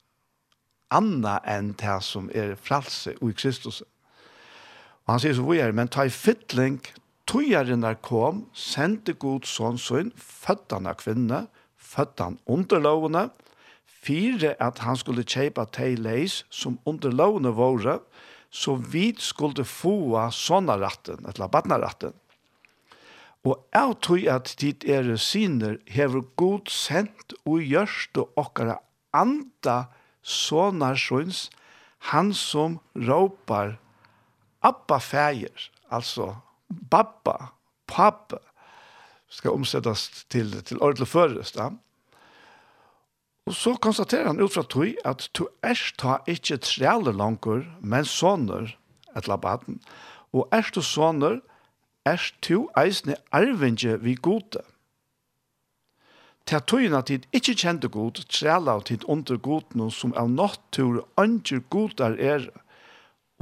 anna 0.92 1.38
enn 1.48 1.74
det 1.80 1.98
som 2.04 2.32
er 2.36 2.56
fralse 2.56 3.14
og 3.20 3.32
i 3.32 3.36
Kristus. 3.36 3.82
Og 5.04 5.14
han 5.14 5.22
sier 5.22 5.36
så 5.36 5.44
hvor 5.44 5.60
er, 5.60 5.76
men 5.76 5.92
ta 5.92 6.06
i 6.06 6.12
fytling 6.12 6.80
tøyarinnar 7.30 8.00
kom, 8.04 8.46
sendte 8.52 9.14
god 9.14 9.46
sånn 9.48 9.78
sønn, 9.80 10.12
føddan 10.16 10.88
av 10.90 10.98
kvinne, 11.02 11.46
føddan 11.76 12.38
underlovene, 12.50 13.28
fire 14.02 14.56
at 14.62 14.82
han 14.82 14.98
skulle 14.98 15.26
kjøpe 15.26 15.64
til 15.74 16.00
leis 16.02 16.42
som 16.50 16.80
underlovene 16.88 17.52
våre, 17.54 18.00
så 18.52 18.74
vi 18.76 19.12
skulle 19.18 19.64
få 19.64 19.94
sånne 20.34 20.76
retten, 20.82 21.22
eller 21.28 21.48
badnaretten. 21.48 22.12
Og 23.42 23.58
jeg 23.74 23.96
tror 24.06 24.26
at 24.36 24.52
dit 24.60 24.84
er 24.86 25.08
syner 25.18 25.78
hever 25.90 26.22
god 26.38 26.70
sendt 26.70 27.34
og 27.42 27.64
gjørst 27.64 28.20
og 28.22 28.38
okkara 28.38 28.76
anda 29.16 29.88
sånne 30.22 30.92
sønns, 30.98 31.48
han 32.12 32.32
som 32.34 32.78
råpar 32.98 33.78
Abba 34.62 34.98
fæger, 35.02 35.70
altså 35.90 36.36
babba, 36.80 37.52
pappa, 37.86 38.38
ska 39.28 39.50
omsättas 39.50 40.24
till, 40.28 40.62
till 40.62 40.78
ordentlig 40.78 41.08
förrest. 41.08 41.56
Ja? 41.56 41.72
Og 43.46 43.54
så 43.54 43.74
konstaterer 43.74 44.26
han 44.26 44.40
ut 44.40 44.52
fra 44.54 44.62
tog 44.62 44.94
at 45.04 45.24
du 45.34 45.46
erst 45.66 45.96
ta 45.98 46.20
ikkje 46.30 46.60
trealer 46.62 47.16
langer, 47.16 47.64
men 47.80 48.04
soner 48.06 48.76
et 49.16 49.26
labaten. 49.26 49.80
Og 50.32 50.46
erst 50.54 50.76
du 50.78 50.82
soner, 50.82 51.40
erst 52.06 52.38
du 52.46 52.68
eisne 52.78 53.16
arvinge 53.32 53.98
vi 54.02 54.14
gode. 54.14 54.62
Til 56.46 56.58
at 56.58 56.66
togene 56.70 57.02
tid 57.06 57.26
ikke 57.34 57.54
kjente 57.58 57.90
god, 57.90 58.22
trealer 58.30 58.80
tid 58.86 59.04
under 59.10 59.36
goden 59.36 59.90
som 59.90 60.14
av 60.14 60.30
natur 60.30 61.02
andre 61.16 61.60
godar 61.70 62.14
er, 62.18 62.46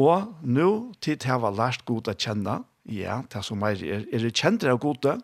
og 0.00 0.32
nå 0.42 0.94
tid 1.00 1.24
har 1.28 1.40
hava 1.40 1.52
lært 1.52 1.84
god 1.84 2.08
å 2.08 2.16
kjenne, 2.16 2.60
Ja, 2.88 3.22
det 3.32 3.44
som 3.44 3.62
er, 3.66 3.80
er, 3.84 4.06
er 4.12 4.24
det 4.24 4.32
kjent 4.36 4.64
av 4.64 4.80
gode? 4.80 5.18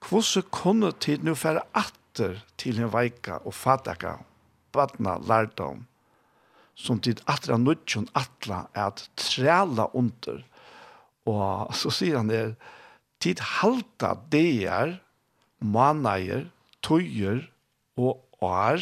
Hvordan 0.00 0.48
kunne 0.54 0.92
tid 1.02 1.24
nå 1.26 1.34
fære 1.36 1.62
atter 1.76 2.40
til 2.60 2.80
en 2.80 2.92
veika 2.92 3.38
og 3.44 3.54
fataka, 3.54 4.16
badna, 4.72 5.18
lærdom, 5.28 5.84
som 6.74 7.00
tid 7.04 7.20
atter 7.28 7.54
av 7.56 7.60
nødtjon 7.64 8.08
atla 8.16 8.64
er 8.72 8.88
at 8.88 9.04
træla 9.20 9.90
under. 9.96 10.40
Og 11.28 11.74
så 11.76 11.92
sier 11.92 12.20
han 12.20 12.30
det, 12.32 12.54
tid 13.20 13.42
halta 13.60 14.14
deier, 14.32 14.96
manager, 15.60 16.48
tøyer 16.80 17.44
og 18.00 18.24
år, 18.40 18.80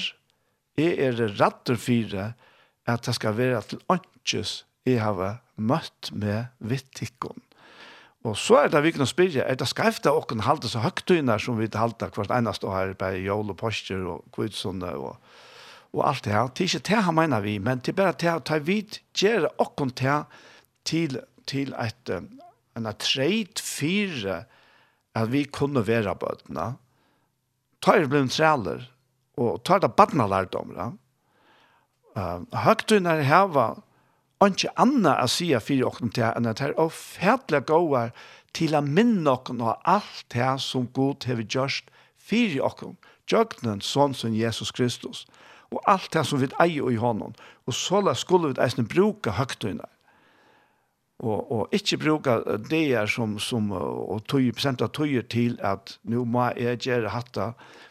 er 0.79 0.95
er 1.09 1.17
det 1.19 1.33
rattur 1.41 1.75
fire 1.75 2.33
at 2.87 3.03
det 3.05 3.17
skal 3.19 3.35
være 3.37 3.63
til 3.67 3.83
åndkjøs 3.91 4.53
jeg 4.87 5.03
har 5.03 5.41
møtt 5.57 6.13
med 6.15 6.47
vittikken. 6.63 7.43
Og 8.29 8.37
så 8.37 8.59
er 8.61 8.73
det 8.73 8.85
viktig 8.85 9.05
å 9.05 9.09
spørre, 9.09 9.47
er 9.47 9.57
det 9.57 9.69
skreft 9.71 10.07
av 10.09 10.19
åkken 10.21 10.45
halte 10.45 10.69
så 10.69 10.83
høgtøyner 10.85 11.41
som 11.41 11.57
vi 11.57 11.71
halte 11.73 12.11
hvert 12.13 12.35
eneste 12.35 12.69
år 12.69 12.77
her, 12.77 12.93
på 12.99 13.13
jål 13.25 13.55
og 13.55 13.59
poster 13.61 14.05
og 14.05 14.27
kvitsene 14.37 14.93
og, 15.01 15.17
og 15.97 16.05
alt 16.11 16.27
det 16.27 16.35
her. 16.37 16.53
Det 16.53 16.67
er 16.67 16.71
ikke 16.75 16.89
det 16.91 17.03
han 17.09 17.17
mener 17.17 17.45
vi, 17.45 17.57
men 17.63 17.81
det 17.81 17.95
er 17.95 17.99
bare 18.03 18.19
det 18.21 18.35
å 18.35 18.45
ta 18.45 18.61
vidt, 18.61 19.01
gjøre 19.17 19.55
åkken 19.65 19.95
til, 19.97 20.29
til 20.85 21.19
til 21.49 21.73
et, 21.81 22.13
en 22.77 22.91
treit 23.01 23.63
fire 23.63 24.43
at 25.19 25.33
vi 25.33 25.45
kunne 25.51 25.85
være 25.87 26.15
bøtene. 26.21 26.71
Ta 27.83 27.97
er 27.97 28.09
blevet 28.11 28.35
trealer, 28.35 28.85
og 29.39 29.63
ta 29.65 29.79
er 29.79 29.87
det 29.87 29.95
badnalardommer. 29.99 30.97
Uh, 32.19 32.43
høgtøyner 32.65 33.23
heva 33.23 33.69
ikke 34.47 34.71
annet 34.79 35.19
å 35.19 35.27
si 35.31 35.49
for 35.59 35.89
åkken 35.91 36.13
til 36.15 36.29
enn 36.29 36.47
at 36.47 36.61
det 36.63 36.71
er 36.71 36.93
fædlig 36.95 37.65
gåer 37.67 38.13
til 38.55 38.77
å 38.79 38.83
minne 38.87 39.33
åkken 39.33 39.61
av 39.65 39.83
alt 39.85 40.25
det 40.35 40.53
som 40.63 40.87
god 40.95 41.27
har 41.27 41.43
gjort 41.43 41.91
fire 42.19 42.63
åkken. 42.63 42.97
Jøgnen, 43.29 43.83
sånn 43.85 44.15
som 44.15 44.35
Jesus 44.35 44.71
Kristus. 44.73 45.27
Og 45.75 45.83
alt 45.91 46.13
det 46.15 46.25
som 46.25 46.41
vi 46.41 46.49
eier 46.63 46.89
i 46.91 46.97
hånden. 46.97 47.35
Og 47.67 47.75
så 47.77 48.01
skulle 48.15 48.55
vi 48.55 48.63
eisen 48.63 48.89
bruke 48.89 49.35
høgtøyene 49.37 49.85
og, 51.19 51.53
og 51.53 51.73
ikkje 51.75 51.99
bruka 51.99 52.37
det 52.71 52.85
er 52.95 53.09
som, 53.11 53.39
som 53.43 53.73
og 53.75 54.21
20% 54.31 54.85
av 54.87 54.93
tøyer 54.95 55.25
til 55.27 55.57
at 55.67 55.97
nu 56.07 56.23
må 56.25 56.45
jeg 56.55 56.79
gjøre 56.87 57.11
hatta. 57.11 57.49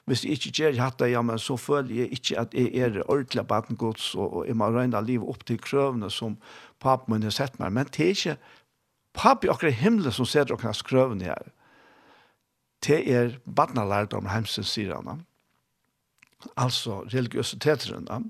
Hvis 0.07 0.23
eg 0.23 0.37
ikke 0.37 0.53
gjør 0.61 0.79
hatta, 0.79 1.09
ja, 1.11 1.21
men 1.21 1.39
så 1.39 1.57
føler 1.59 2.05
eg 2.05 2.15
ikke 2.15 2.37
at 2.39 2.55
eg 2.55 2.77
er 2.79 3.01
ordentlig 3.03 3.43
badengods, 3.49 4.13
og, 4.15 4.31
og 4.31 4.47
eg 4.47 4.55
må 4.55 4.71
røyna 4.71 5.03
liv 5.03 5.27
opp 5.27 5.43
til 5.43 5.59
krøvene 5.59 6.07
som 6.13 6.37
pappa 6.79 7.11
min 7.11 7.27
har 7.27 7.35
sett 7.35 7.59
meg. 7.59 7.75
Men 7.75 7.91
det 7.91 8.05
er 8.05 8.15
ikke 8.15 8.37
pappa 9.17 9.49
i 9.49 9.51
akkurat 9.51 9.81
himmelen 9.81 10.15
som 10.15 10.29
ser 10.29 10.47
dere 10.47 10.75
krøvene 10.87 11.27
her. 11.27 11.51
Det 12.79 13.01
er 13.11 13.35
badnalærdom 13.43 14.31
hemsens 14.31 14.71
sier 14.71 14.95
han. 14.95 15.25
Altså 16.55 17.01
religiøsiteteren. 17.11 18.07
Ja. 18.07 18.21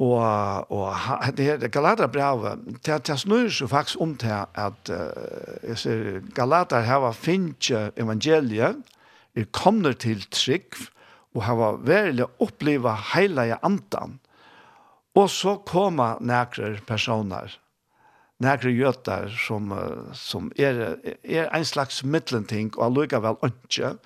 Og, 0.00 0.70
og 0.72 0.94
det 1.36 1.44
her 1.44 1.68
Galaterbrevet, 1.68 2.62
det, 2.86 2.96
det 3.06 3.18
snur 3.20 3.50
seg 3.52 3.68
faktisk 3.68 4.00
om 4.00 4.14
til 4.16 4.32
at 4.56 4.88
uh, 4.88 5.68
jeg 5.68 5.78
ser, 5.78 6.06
Galater 6.34 6.86
har 6.88 7.12
finnet 7.12 7.68
evangeliet, 8.00 8.80
er 9.36 9.48
kommet 9.52 10.00
til 10.04 10.24
trygg, 10.32 10.76
og 11.34 11.44
har 11.44 11.56
var 11.56 11.80
veldig 11.84 12.26
oppleva 12.44 12.92
heilige 13.14 13.56
andan. 13.64 14.18
Og 15.16 15.28
så 15.30 15.58
koma 15.68 16.14
nækre 16.20 16.78
personer, 16.88 17.52
nækre 18.40 18.72
gjøter 18.72 19.32
som, 19.36 19.72
som 20.16 20.50
er, 20.56 20.96
er 21.24 21.48
en 21.52 21.64
slags 21.68 22.02
midlenting, 22.04 22.72
og 22.78 22.86
allikevel 22.88 23.40
ikke, 23.48 23.96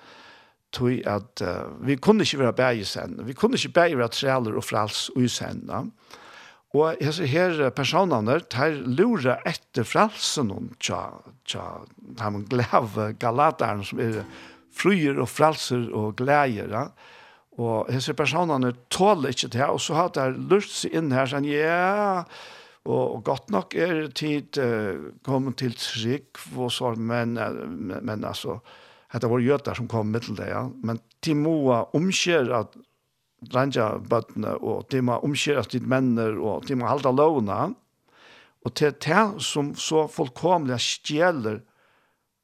tog 0.75 1.01
at 1.07 1.43
uh, 1.43 1.87
vi 1.87 1.95
kunne 1.95 2.25
ikke 2.25 2.39
være 2.39 2.53
bæg 2.53 2.81
i 2.81 2.87
sen. 2.87 3.19
Vi 3.27 3.33
kunne 3.33 3.55
ikke 3.55 3.73
bæg 3.79 3.97
være 3.97 4.13
trealer 4.13 4.57
og 4.57 4.63
frals 4.63 5.09
og 5.15 5.23
i 5.23 5.27
sen. 5.31 5.69
Og 6.75 6.97
jeg 7.01 7.13
ser 7.13 7.25
her 7.31 7.69
personene, 7.69 8.39
de 8.51 8.67
lurer 8.99 9.39
etter 9.47 9.87
fralsen 9.87 10.51
tja, 10.83 10.99
tja, 11.47 11.63
de 12.19 12.43
glave 12.49 13.13
galaterne 13.19 13.85
som 13.87 14.01
er 14.03 14.19
fryer 14.75 15.21
og 15.21 15.29
fralser 15.31 15.87
og 15.95 16.15
glæger. 16.19 16.69
Ja. 16.69 16.83
Og 17.57 17.87
jeg 17.89 18.03
ser 18.03 18.13
personene 18.13 18.73
tåler 18.93 19.33
ikke 19.33 19.47
det 19.47 19.61
her, 19.61 19.73
og 19.73 19.81
så 19.81 19.95
har 19.97 20.11
de 20.13 20.27
lurt 20.35 20.69
seg 20.69 20.93
inn 20.93 21.09
her, 21.15 21.25
sånn, 21.25 21.47
ja, 21.49 22.21
og, 22.87 23.23
godt 23.25 23.49
nok 23.51 23.73
er 23.75 24.05
tid 24.15 24.59
uh, 24.61 25.09
kommet 25.25 25.57
til 25.59 25.73
trygg, 25.75 26.37
og 26.55 26.69
så, 26.71 26.93
men, 26.95 27.33
men, 27.33 27.97
men 28.05 28.27
altså, 28.27 28.59
at 29.13 29.23
det 29.23 29.29
var 29.31 29.39
jøtar 29.43 29.77
som 29.77 29.87
kom 29.87 30.11
med 30.11 30.25
til 30.25 30.35
det, 30.35 30.49
ja. 30.51 30.67
Men 30.83 30.99
de 31.23 31.35
må 31.35 31.71
att 31.71 31.95
at 32.51 32.77
ranja 33.53 33.97
bøttene, 33.99 34.55
og 34.61 34.87
de 34.89 35.01
må 35.01 35.19
omskjere 35.23 35.63
männer 35.81 35.81
och 35.81 35.87
menner, 35.87 36.39
og 36.39 36.65
de 36.65 36.75
må 36.75 36.87
halda 36.87 37.11
lovene. 37.11 37.75
Og 38.65 38.73
til 38.73 38.91
det 38.91 39.41
som 39.41 39.75
så 39.75 40.07
fullkomlig 40.07 40.79
stjeler 40.79 41.61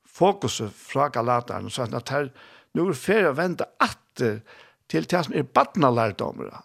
fokuset 0.08 0.72
fra 0.72 1.10
galateren, 1.10 1.70
så 1.70 1.84
at 1.84 2.10
her, 2.10 2.30
nå 2.74 2.90
er 2.90 2.94
ferie 2.94 3.32
å 3.32 3.38
vente 3.38 3.66
atter 3.80 4.42
til 4.88 5.04
det 5.10 5.26
som 5.26 5.34
er 5.34 5.44
bøttene 5.44 5.90
lærdomere. 5.90 6.62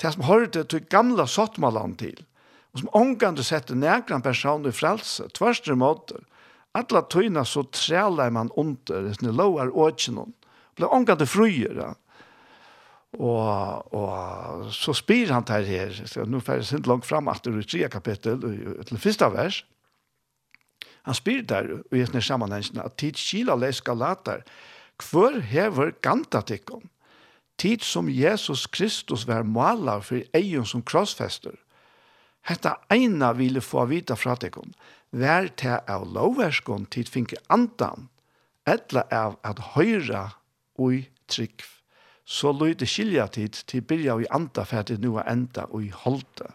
Det 0.00 0.12
som 0.12 0.26
hørte 0.26 0.64
til 0.64 0.84
gamla 0.90 1.26
sottmalan 1.26 1.94
til, 1.96 2.18
og 2.74 2.82
som 2.82 2.94
omgående 2.98 3.44
setter 3.46 3.78
nægran 3.78 4.22
personer 4.22 4.72
i 4.72 4.74
frelse, 4.74 5.28
tvørste 5.38 5.76
måter, 5.78 6.24
alla 6.74 7.02
tøyna 7.06 7.44
så 7.46 7.64
trælar 7.70 8.32
man 8.34 8.50
under, 8.58 9.12
sånne 9.14 9.34
lovar 9.34 9.70
åkjennom. 9.70 10.32
Ble 10.74 10.90
ångat 10.90 11.20
det 11.22 11.30
fruer, 11.30 11.76
ja. 11.78 11.92
Og, 13.14 13.94
og 13.94 14.72
så 14.74 14.90
spyr 14.98 15.30
han 15.30 15.46
der 15.46 15.62
her, 15.68 15.92
så 15.94 16.24
nå 16.26 16.40
får 16.42 16.58
jeg 16.58 16.66
sint 16.66 16.88
langt 16.90 17.06
frem, 17.06 17.28
at 17.30 17.44
det 17.46 17.52
er 17.54 17.68
tre 17.70 17.90
kapittel, 17.92 18.40
til 18.88 18.98
første 18.98 19.28
vers. 19.30 19.60
Han 21.06 21.14
spyr 21.14 21.44
der, 21.46 21.68
og 21.78 21.94
i 21.94 22.02
denne 22.02 22.22
sammenhengen, 22.22 22.80
at 22.82 22.96
tid 22.98 23.20
kila 23.20 23.54
leis 23.54 23.82
galater, 23.84 24.42
hver 24.98 25.38
hever 25.46 25.92
gantatikken, 26.02 26.88
tid 27.58 27.86
som 27.86 28.08
Jesus 28.10 28.66
Kristus 28.66 29.26
var 29.28 29.46
maler 29.46 30.02
for 30.02 30.24
egen 30.34 30.66
som 30.66 30.82
krossfester. 30.82 31.54
Hetta 32.44 32.74
eina 32.92 33.32
ville 33.32 33.62
få 33.64 33.86
vita 33.88 34.16
fra 34.18 34.34
tikkum, 34.36 34.72
vær 35.14 35.48
til 35.60 35.78
av 35.90 36.06
lovverskon 36.10 36.88
tid 36.90 37.10
finke 37.12 37.38
andan, 37.52 38.08
etla 38.66 39.04
av 39.14 39.38
at 39.46 39.60
høyra 39.74 40.26
ui 40.80 41.06
trygg. 41.30 41.62
Så 42.24 42.54
løy 42.56 42.72
det 42.80 42.88
skilja 42.88 43.26
tid 43.28 43.60
til 43.68 43.84
byrja 43.84 44.16
i 44.22 44.28
anda 44.32 44.64
ferdig 44.64 44.96
nu 45.02 45.14
og 45.14 45.24
enda 45.28 45.66
ui 45.76 45.90
holde. 45.92 46.48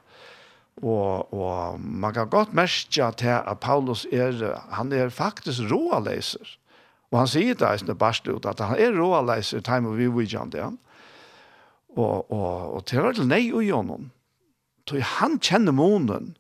Og, 0.80 1.34
og 1.36 1.80
man 1.80 2.16
kan 2.16 2.30
godt 2.32 2.56
merke 2.56 3.12
til 3.20 3.36
at 3.36 3.60
Paulus 3.62 4.06
er, 4.12 4.56
han 4.74 4.94
er 4.96 5.12
faktisk 5.14 5.68
råleiser. 5.72 6.56
Og 7.12 7.20
han 7.20 7.30
sier 7.30 7.58
det 7.58 7.90
i 7.90 7.98
barst 7.98 8.28
ut 8.28 8.46
at 8.46 8.62
han 8.64 8.80
er 8.80 8.96
råleiser 8.98 9.62
time 9.66 9.90
of 9.90 9.98
vividjan 9.98 10.50
det. 10.54 10.66
Og, 11.98 12.32
og, 12.32 12.74
og 12.76 12.86
til 12.86 13.02
å 13.02 13.08
være 13.10 13.20
til 13.20 13.30
nei 13.30 13.44
og 13.52 13.66
gjennom. 13.66 14.10
Så 14.90 15.02
han 15.20 15.38
kjenner 15.38 15.76
månen 15.76 16.34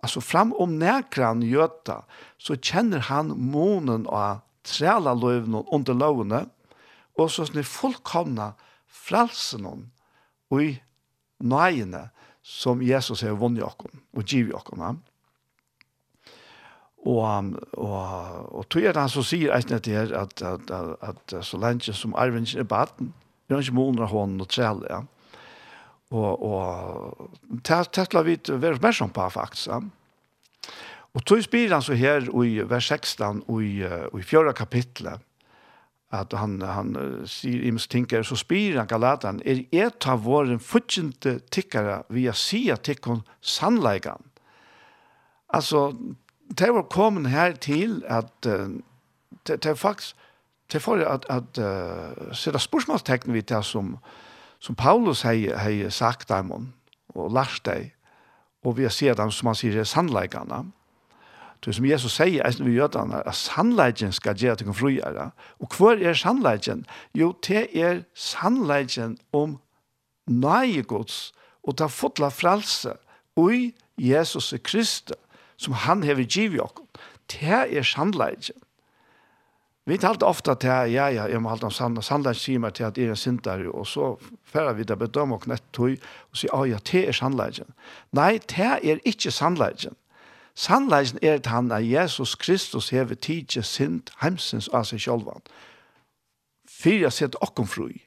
Altså 0.00 0.22
fram 0.24 0.54
om 0.56 0.78
nekran 0.80 1.42
gjøta, 1.44 2.02
så 2.40 2.56
kjenner 2.56 3.04
han 3.10 3.34
månen 3.36 4.06
av 4.08 4.40
träla 4.64 5.12
løvene 5.16 5.64
under 5.72 5.96
lovene 5.96 6.44
og 7.20 7.28
så 7.32 7.46
snir 7.48 7.66
fullkomna 7.68 8.52
fralsen 8.86 9.66
og 9.68 10.56
i 10.62 10.72
nøyene 11.40 12.08
som 12.42 12.82
Jesus 12.84 13.24
har 13.24 13.38
vunnet 13.40 13.66
okken 13.66 14.02
og 14.16 14.24
givet 14.26 14.56
okken. 14.56 15.00
Og, 17.00 17.54
og, 17.80 17.94
og 18.52 18.66
tog 18.68 18.84
er 18.84 18.96
det 18.96 19.04
han 19.04 19.12
som 19.12 19.24
sier 19.24 19.54
eisen 19.56 19.76
etter 19.76 19.96
her 19.96 20.14
at, 20.22 20.42
at, 20.44 20.72
at, 20.72 21.00
at 21.32 21.46
så 21.46 21.60
lenge 21.60 21.94
som 21.96 22.16
arven 22.16 22.48
er 22.56 22.68
baden, 22.68 23.14
er 23.48 23.56
han 23.56 23.64
ikke 23.64 23.78
måneder 23.78 24.12
hånden 24.12 24.44
og 24.44 24.52
træle, 24.52 24.88
ja. 24.88 25.04
Og, 26.10 26.42
og 26.42 27.60
tettla 27.62 28.24
vi 28.26 28.36
være 28.48 28.76
oppmerksom 28.78 29.12
på 29.14 29.28
faktisk. 29.30 29.70
Og 31.14 31.24
tog 31.26 31.42
spyr 31.42 31.74
han 31.74 31.82
så 31.82 31.94
her 31.98 32.26
i 32.26 32.62
vers 32.66 32.88
16 32.90 33.44
og 33.46 33.62
i, 33.62 33.82
i 33.82 34.22
fjøra 34.26 34.54
kapitlet 34.56 35.22
at 36.10 36.32
han, 36.34 36.56
han 36.66 36.96
sier 37.30 37.68
ims 37.68 37.86
tinker, 37.86 38.24
så 38.26 38.34
spyr 38.38 38.80
han 38.80 38.88
Galatan, 38.90 39.38
er 39.46 39.62
et 39.70 40.06
av 40.10 40.24
våre 40.24 40.56
futtjente 40.58 41.36
tikkere 41.54 42.00
via 42.10 42.34
sida 42.34 42.74
tikkon 42.82 43.22
sannleikan. 43.40 44.24
Altså, 45.54 45.92
det 46.58 46.72
var 46.74 46.90
kommet 46.90 47.30
her 47.30 47.54
til 47.62 48.00
at 48.10 48.32
det, 48.42 49.62
det 49.62 49.78
faktisk, 49.78 50.16
det 50.72 50.82
for 50.82 50.98
at, 51.02 51.26
at 51.30 51.58
uh, 51.62 52.34
sida 52.34 52.58
spørsmålstekten 52.58 53.34
vi 53.34 53.42
til 53.46 53.62
som, 53.66 53.94
uh, 53.94 54.29
som 54.60 54.76
Paulus 54.76 55.22
hei, 55.24 55.48
hei 55.56 55.90
sagt 55.90 56.28
dem 56.28 56.52
og 57.14 57.32
lært 57.32 57.64
deg, 57.64 57.94
og 58.64 58.76
vi 58.76 58.88
ser 58.92 59.16
dem 59.16 59.32
som 59.32 59.50
han 59.50 59.58
sier 59.58 59.80
er 59.80 59.88
sannleikene. 59.88 60.66
Det 61.64 61.74
som 61.76 61.84
Jesus 61.84 62.14
sier, 62.16 62.44
er 62.44 62.52
som 62.56 62.68
vi 62.68 62.76
gjør 62.76 62.92
den, 62.94 63.12
at 63.12 63.36
sannleikken 63.36 64.12
skal 64.16 64.36
gjøre 64.36 64.60
til 64.60 64.72
friere. 64.76 65.30
Og 65.60 65.76
hva 65.76 65.92
er 65.96 66.16
sannleikken? 66.16 66.86
Jo, 67.16 67.34
det 67.44 67.68
er 67.76 68.02
sannleikken 68.16 69.18
om 69.36 69.58
nøyegods 70.28 71.32
og 71.64 71.76
ta 71.76 71.88
fotla 71.92 72.30
frelse 72.32 72.94
og 73.36 73.72
Jesus 74.00 74.54
Kristus 74.64 75.16
som 75.60 75.76
han 75.76 76.02
hever 76.02 76.24
givet 76.24 76.62
oss. 76.64 76.72
Det 77.28 77.76
er 77.76 77.84
sannleikken. 77.84 78.56
Vi 79.88 79.96
talte 79.98 80.28
ofte 80.28 80.54
til, 80.60 80.92
ja, 80.92 81.08
ja, 81.08 81.24
jeg 81.30 81.40
må 81.42 81.48
halte 81.48 81.66
om 81.66 81.72
sannhet, 81.72 82.04
sannhet 82.04 82.36
sier 82.36 82.60
meg 82.60 82.74
til 82.76 82.84
at 82.86 82.98
jeg 82.98 83.08
er 83.08 83.28
en 83.28 83.70
og 83.72 83.86
så 83.86 84.16
færre 84.44 84.76
vi 84.76 84.84
det 84.84 84.98
bedømme 84.98 85.34
og 85.34 85.42
knett 85.46 85.64
tog, 85.72 85.96
og 86.30 86.36
sier, 86.36 86.52
ja, 86.54 86.76
ja, 86.76 86.78
det 86.92 87.08
er 87.08 87.16
sannheten. 87.16 87.72
Nei, 88.12 88.38
det 88.38 88.68
er 88.84 89.00
ikke 89.04 89.30
sannheten. 89.30 89.96
Sannleisen 90.54 91.18
er 91.22 91.38
at 91.38 91.46
han 91.46 91.70
er 91.70 91.78
Jesus 91.78 92.34
Kristus 92.34 92.90
hever 92.90 93.14
tidlig 93.14 93.64
sint 93.64 94.10
heimsins 94.20 94.68
av 94.68 94.84
seg 94.84 95.00
selv. 95.00 95.30
Fyra 96.68 97.10
sett 97.10 97.38
okkom 97.40 97.68
fri. 97.70 98.02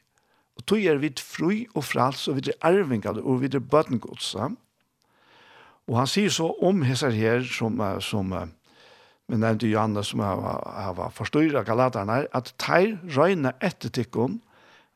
Og 0.57 0.65
tog 0.69 0.84
er 0.86 0.99
vi 1.01 1.09
fri 1.17 1.63
og 1.74 1.84
frals, 1.88 2.28
og 2.28 2.38
vi 2.38 2.51
er 2.51 2.59
arvingade, 2.61 3.24
og 3.24 3.41
vi 3.41 3.49
er 3.49 3.59
bøtengodsa. 3.59 4.51
Og 5.88 5.97
han 5.97 6.07
sier 6.07 6.30
så 6.30 6.51
om 6.61 6.84
hesar 6.86 7.15
her 7.15 7.41
som, 7.43 7.82
som, 7.99 8.30
som 8.30 8.53
men 9.32 9.43
nevnte 9.43 9.69
Johannes 9.71 10.11
som 10.11 10.24
har, 10.24 10.41
har 10.67 11.13
forstyrret 11.15 11.67
galaterne, 11.67 12.26
at 12.36 12.51
teir 12.61 12.97
røyne 13.15 13.53
etter 13.63 13.93
tikkun 13.93 14.41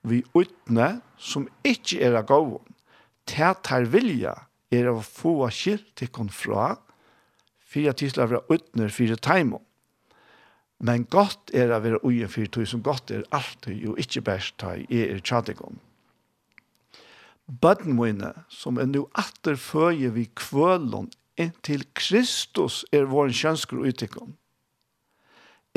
vi 0.07 0.23
utne 0.37 0.97
som 1.19 1.47
ikke 1.67 2.01
er 2.03 2.17
av 2.19 2.27
gåvun. 2.29 2.75
Teir 3.27 3.55
teir 3.65 3.87
vilja 3.91 4.35
er 4.71 4.89
å 4.91 4.99
få 5.03 5.39
skilt 5.53 5.93
tikkun 5.99 6.29
fra, 6.33 6.75
fyrir 7.67 7.95
tisla 7.97 8.27
vera 8.27 8.43
utner 8.51 8.91
fyrir 8.93 9.19
taimon. 9.19 9.63
Men 10.79 11.07
godt 11.09 11.51
er 11.57 11.71
av 11.73 11.87
vera 11.87 11.99
ugen 12.05 12.29
fyrir 12.29 12.51
tog 12.53 12.67
som 12.69 12.83
godt 12.85 13.11
er 13.11 13.25
alltid 13.33 13.79
jo 13.81 13.95
ikke 13.97 14.21
best 14.27 14.59
ta 14.61 14.75
i 14.77 15.01
er 15.07 15.23
tjadikon. 15.25 15.79
Bøtten 17.47 17.95
mine, 17.95 18.33
som 18.51 18.77
er 18.77 18.89
nu 18.91 19.05
atter 19.15 19.55
føje 19.55 20.11
vi 20.13 20.27
kvølon 20.35 21.07
inntil 21.37 21.85
Kristus 21.97 22.83
er 22.91 23.09
vår 23.09 23.33
kjønsker 23.35 23.81
utikon. 23.85 24.35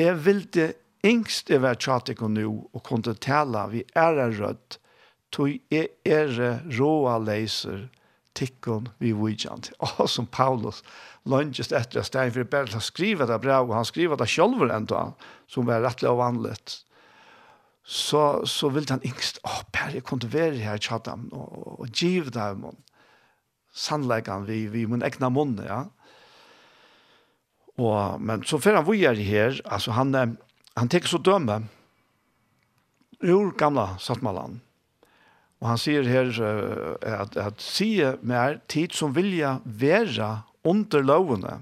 Jeg 0.01 0.17
vil 0.25 0.45
det 0.53 0.69
yngst 1.05 1.49
jeg 1.49 1.61
var 1.63 1.79
tjatikon 1.81 2.35
nu 2.37 2.45
og 2.73 2.83
kunne 2.85 3.13
tale 3.21 3.63
vi 3.71 3.83
er 3.97 4.19
en 4.21 4.37
rødt 4.37 4.77
tog 5.31 5.53
jeg 5.71 5.89
er 6.05 6.33
råa 6.77 7.17
leiser 7.21 7.87
tikkon 8.37 8.89
vi 8.99 9.11
vujant. 9.15 9.71
Og 9.79 10.07
som 10.15 10.27
Paulus 10.27 10.81
lønges 11.29 11.71
etter 11.71 12.01
at 12.01 12.09
stein 12.09 12.33
for 12.35 12.47
bare 12.47 12.77
å 12.77 12.83
skrive 12.83 13.27
det 13.29 13.41
bra, 13.43 13.61
og 13.63 13.75
han 13.75 13.87
skriver 13.87 14.19
det 14.19 14.29
selv 14.31 14.63
enda, 14.71 15.11
som 15.51 15.67
var 15.67 15.83
rettelig 15.85 16.11
og 16.11 16.21
vanligt. 16.21 16.77
Så, 17.83 18.45
så 18.47 18.69
vil 18.71 18.87
han 18.89 19.03
yngst, 19.05 19.41
å, 19.43 19.51
oh, 19.51 19.61
Per, 19.73 19.95
jeg 19.97 20.05
kunne 20.07 20.29
være 20.31 20.61
her 20.61 20.77
i 20.77 20.83
tjatam, 20.83 21.27
og, 21.33 21.47
og, 21.57 21.71
og 21.81 22.01
giv 22.01 22.29
det 22.33 22.47
og 22.61 22.77
sannleggene 23.71 24.47
vi, 24.47 24.65
vi 24.71 24.85
mun 24.85 25.03
egna 25.05 25.29
munne, 25.31 25.65
ja. 25.67 25.81
Og, 27.79 28.19
men 28.21 28.43
så 28.45 28.59
fyrir 28.61 28.81
han 28.81 28.87
vujer 28.87 29.17
her, 29.17 29.61
altså 29.65 29.95
han, 29.95 30.13
han 30.77 30.91
tek 30.91 31.07
så 31.07 31.21
døme 31.23 31.63
ur 33.21 33.53
gamla 33.57 33.95
sattmalan. 34.01 34.59
Og 35.61 35.69
han 35.69 35.81
sier 35.81 36.07
her 36.09 36.31
uh, 36.41 36.95
at, 37.05 37.37
at 37.37 37.61
sige 37.61 38.15
mer 38.25 38.59
tid 38.71 38.95
som 38.97 39.13
vilja 39.15 39.59
vera 39.65 40.41
under 40.65 41.05
lovene. 41.05 41.59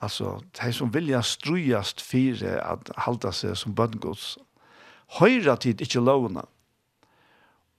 Altså, 0.00 0.38
de 0.56 0.72
som 0.72 0.94
vilja 0.94 1.20
strujast 1.26 2.00
fire 2.00 2.56
at 2.62 2.92
halda 3.04 3.34
seg 3.36 3.58
som 3.58 3.74
bøndgods. 3.76 4.38
Høyra 5.18 5.58
tid 5.60 5.82
ikkje 5.82 6.00
lovene. 6.06 6.46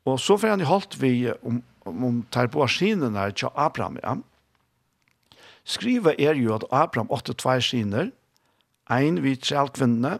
Og 0.06 0.20
så 0.20 0.36
får 0.38 0.54
han 0.54 0.62
i 0.62 0.68
holdt 0.68 0.98
vi 1.02 1.32
om, 1.32 1.62
om 1.86 2.02
man 2.02 2.20
tar 2.32 2.52
på 2.52 2.66
skinen 2.70 3.18
her 3.18 3.34
til 3.36 3.50
Abraham, 3.56 3.98
ja. 4.04 4.18
Skrivet 5.64 6.20
er 6.20 6.38
jo 6.40 6.56
at 6.56 6.66
Abraham 6.74 7.12
åtte 7.14 7.36
tvei 7.38 7.60
skiner, 7.62 8.12
ein 8.92 9.22
vi 9.24 9.36
trelkvinnene, 9.38 10.18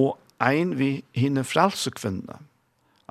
og 0.00 0.18
ein 0.42 0.76
vi 0.78 1.02
hinne 1.16 1.44
frelsekvinnene. 1.44 2.40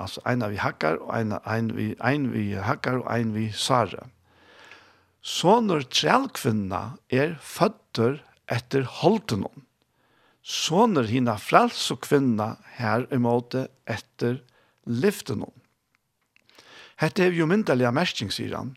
Altså 0.02 0.22
en 0.30 0.46
vi 0.50 0.60
hakkar, 0.62 1.00
og 1.02 1.14
en, 1.18 1.38
en, 1.46 1.72
vi, 1.78 1.92
en 1.98 2.30
vi 2.34 2.52
hakkar, 2.56 3.02
og 3.04 3.10
en 3.14 3.34
vi 3.36 3.50
sara. 3.54 4.08
Så 5.22 5.60
når 5.62 5.86
trelkvinnene 5.94 6.98
er 7.14 7.36
føtter 7.42 8.22
etter 8.52 8.88
holdenom, 9.02 9.66
så 10.42 10.88
når 10.90 11.12
hinne 11.12 11.36
frelsekvinnene 11.38 12.56
her 12.80 13.06
imot 13.14 13.54
etter 13.86 14.40
lyftenom. 14.90 15.54
Hette 17.02 17.26
er 17.26 17.34
jo 17.34 17.48
myndeliga 17.50 17.90
mersking, 17.94 18.30
sier 18.30 18.54
han. 18.54 18.76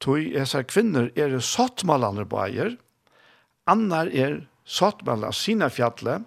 Tøy 0.00 0.32
esar 0.40 0.64
kvinner 0.64 1.10
er 1.18 1.34
sottmalander 1.44 2.24
bæger, 2.28 2.78
annar 3.68 4.08
er 4.08 4.46
sottmalar 4.64 5.34
sina 5.36 5.68
fjalle, 5.72 6.22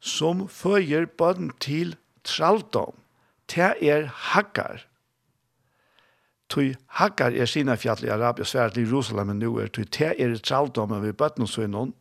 som 0.00 0.46
føyer 0.48 1.06
bøden 1.16 1.52
til 1.60 1.94
traldom. 2.24 2.96
Te 3.48 3.72
er 3.80 4.08
hakkar. 4.32 4.84
Tøy 6.50 6.74
hakkar 6.98 7.32
er 7.32 7.48
sina 7.48 7.76
fjallet 7.80 8.10
i 8.10 8.12
Arabia, 8.12 8.44
svært 8.44 8.76
i 8.76 8.84
Jerusalem 8.84 9.32
nu 9.38 9.54
er, 9.62 9.70
tøy 9.72 9.86
te 9.88 10.10
er 10.12 10.36
traldom 10.44 10.92
vi 11.00 11.14
bøden 11.16 11.46
og 11.46 11.52
sønnon, 11.52 11.94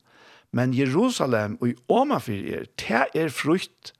men 0.51 0.73
Jerusalem 0.73 1.59
og 1.61 1.69
i 1.71 1.75
Omafir 1.93 2.47
er, 2.57 2.67
te 2.75 3.05
er 3.13 3.29
frukt, 3.29 3.93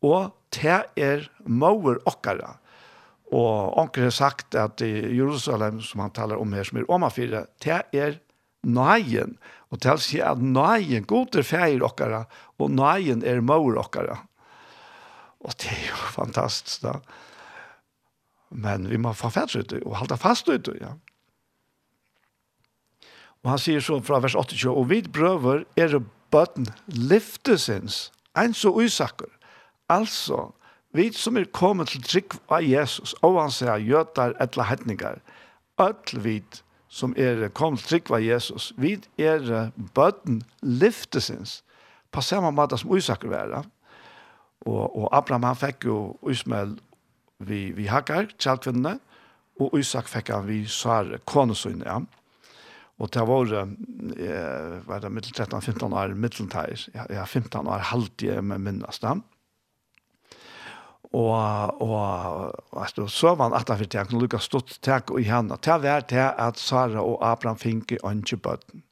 og 0.00 0.32
te 0.50 0.80
er 0.96 1.28
mauer 1.44 2.00
okkara 2.08 2.56
Og 3.30 3.78
onker 3.78 4.08
har 4.08 4.14
sagt 4.14 4.56
at 4.58 4.82
i 4.82 4.90
Jerusalem, 5.14 5.78
som 5.84 6.02
han 6.02 6.14
talar 6.14 6.40
om 6.42 6.52
her, 6.56 6.66
som 6.66 6.80
er 6.80 6.90
omafyrre, 6.90 7.44
det 7.62 7.82
er 7.94 8.18
nøyen. 8.66 9.36
Og 9.70 9.80
til 9.82 9.94
å 9.94 10.02
si 10.02 10.18
at 10.24 10.42
nøyen, 10.42 11.06
god 11.08 11.38
er 11.38 11.46
feir 11.46 11.84
okkara, 11.86 12.24
og 12.58 12.74
nøyen 12.74 13.22
er 13.26 13.42
mor 13.44 13.78
okkara. 13.80 14.18
Og 15.40 15.54
det 15.62 15.70
er 15.72 15.84
jo 15.88 16.00
fantastisk 16.18 16.86
da. 16.86 16.98
Men 18.50 18.88
vi 18.90 18.98
må 18.98 19.14
få 19.14 19.30
fatt 19.30 19.54
ut 19.54 19.72
og 19.78 19.94
halda 20.00 20.18
fast 20.18 20.48
ut 20.50 20.72
ja. 20.80 20.96
Og 23.40 23.52
han 23.54 23.60
sier 23.62 23.80
så 23.80 24.00
fra 24.04 24.18
vers 24.20 24.34
28, 24.36 24.68
og 24.68 24.90
vi 24.90 25.00
prøver 25.06 25.62
er 25.80 25.94
bøtten 26.34 26.66
lyftesins, 26.92 28.10
en 28.36 28.52
så 28.54 28.72
usakker. 28.74 29.30
Altså, 29.88 30.50
vi 30.92 31.10
som 31.14 31.38
er 31.38 31.46
kommet 31.54 31.92
til 31.92 32.02
trygg 32.02 32.36
av 32.50 32.64
Jesus, 32.66 33.14
og 33.22 33.38
han 33.38 33.52
sier 33.54 33.82
gjøtar 33.82 34.34
etla 34.42 34.66
hetningar, 34.70 35.20
ødel 35.80 36.22
vi 36.24 36.36
som 36.90 37.14
er 37.16 37.46
kommet 37.54 37.84
til 37.84 37.94
trygg 37.94 38.10
av 38.16 38.24
Jesus, 38.24 38.72
vi 38.76 38.96
er 39.18 39.70
bøtten 39.94 40.42
lyftesins, 40.62 41.60
på 42.10 42.22
samme 42.26 42.50
måte 42.50 42.78
som 42.80 42.90
Isak 42.96 43.22
var. 43.30 43.60
Og, 44.66 44.82
og 44.98 45.06
Abraham 45.14 45.46
han 45.46 45.58
fikk 45.58 45.86
jo 45.86 45.98
Ismael 46.28 46.74
vi, 47.38 47.70
vi 47.72 47.86
hakkar, 47.88 48.32
kjallkvinnene, 48.34 48.98
og 49.60 49.76
Isak 49.78 50.10
fikk 50.10 50.32
han 50.34 50.48
vi 50.48 50.64
Sare, 50.68 51.20
konesøyne, 51.24 51.86
ja. 51.86 52.00
Og 53.00 53.08
det 53.14 53.22
var, 53.24 53.52
eh, 53.56 54.74
var 54.84 55.00
det 55.00 55.08
mittel 55.14 55.32
13-15 55.32 55.94
år, 55.96 56.12
mittelteis, 56.12 56.90
ja, 56.92 57.24
15 57.24 57.64
år, 57.64 57.86
halvtid, 57.94 58.42
men 58.44 58.66
minnes 58.66 58.98
det. 59.00 59.14
Ja 59.14 59.29
og 61.12 61.82
og 61.82 62.52
altså 62.82 63.06
så 63.06 63.34
var 63.34 63.44
han 63.44 63.52
att 63.52 63.78
för 63.78 63.84
tack 63.84 64.12
Luka 64.12 64.38
stått 64.38 64.80
tak 64.82 65.10
i 65.18 65.22
handa. 65.22 65.56
Ta 65.56 65.78
vart 65.78 66.10
det 66.10 66.34
at 66.38 66.58
Sara 66.58 67.00
og 67.00 67.30
Abraham 67.30 67.58
finke 67.58 67.98
anke 68.04 68.36
bøtten. 68.36 68.82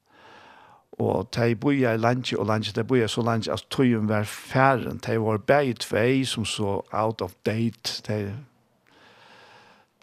Og 0.92 1.28
de 1.34 1.54
boja 1.56 1.92
i 1.94 1.96
landje 1.96 2.38
og 2.38 2.46
landje, 2.46 2.72
de 2.72 2.84
boja 2.84 3.06
så 3.08 3.22
landje 3.22 3.52
at 3.52 3.64
tøyen 3.70 4.08
var 4.08 4.24
færen. 4.24 4.98
De 5.06 5.20
var 5.20 5.36
begge 5.36 5.74
tvei 5.74 6.24
som 6.24 6.44
så 6.44 6.82
out 6.92 7.22
of 7.22 7.32
date. 7.46 8.02
De, 8.08 8.34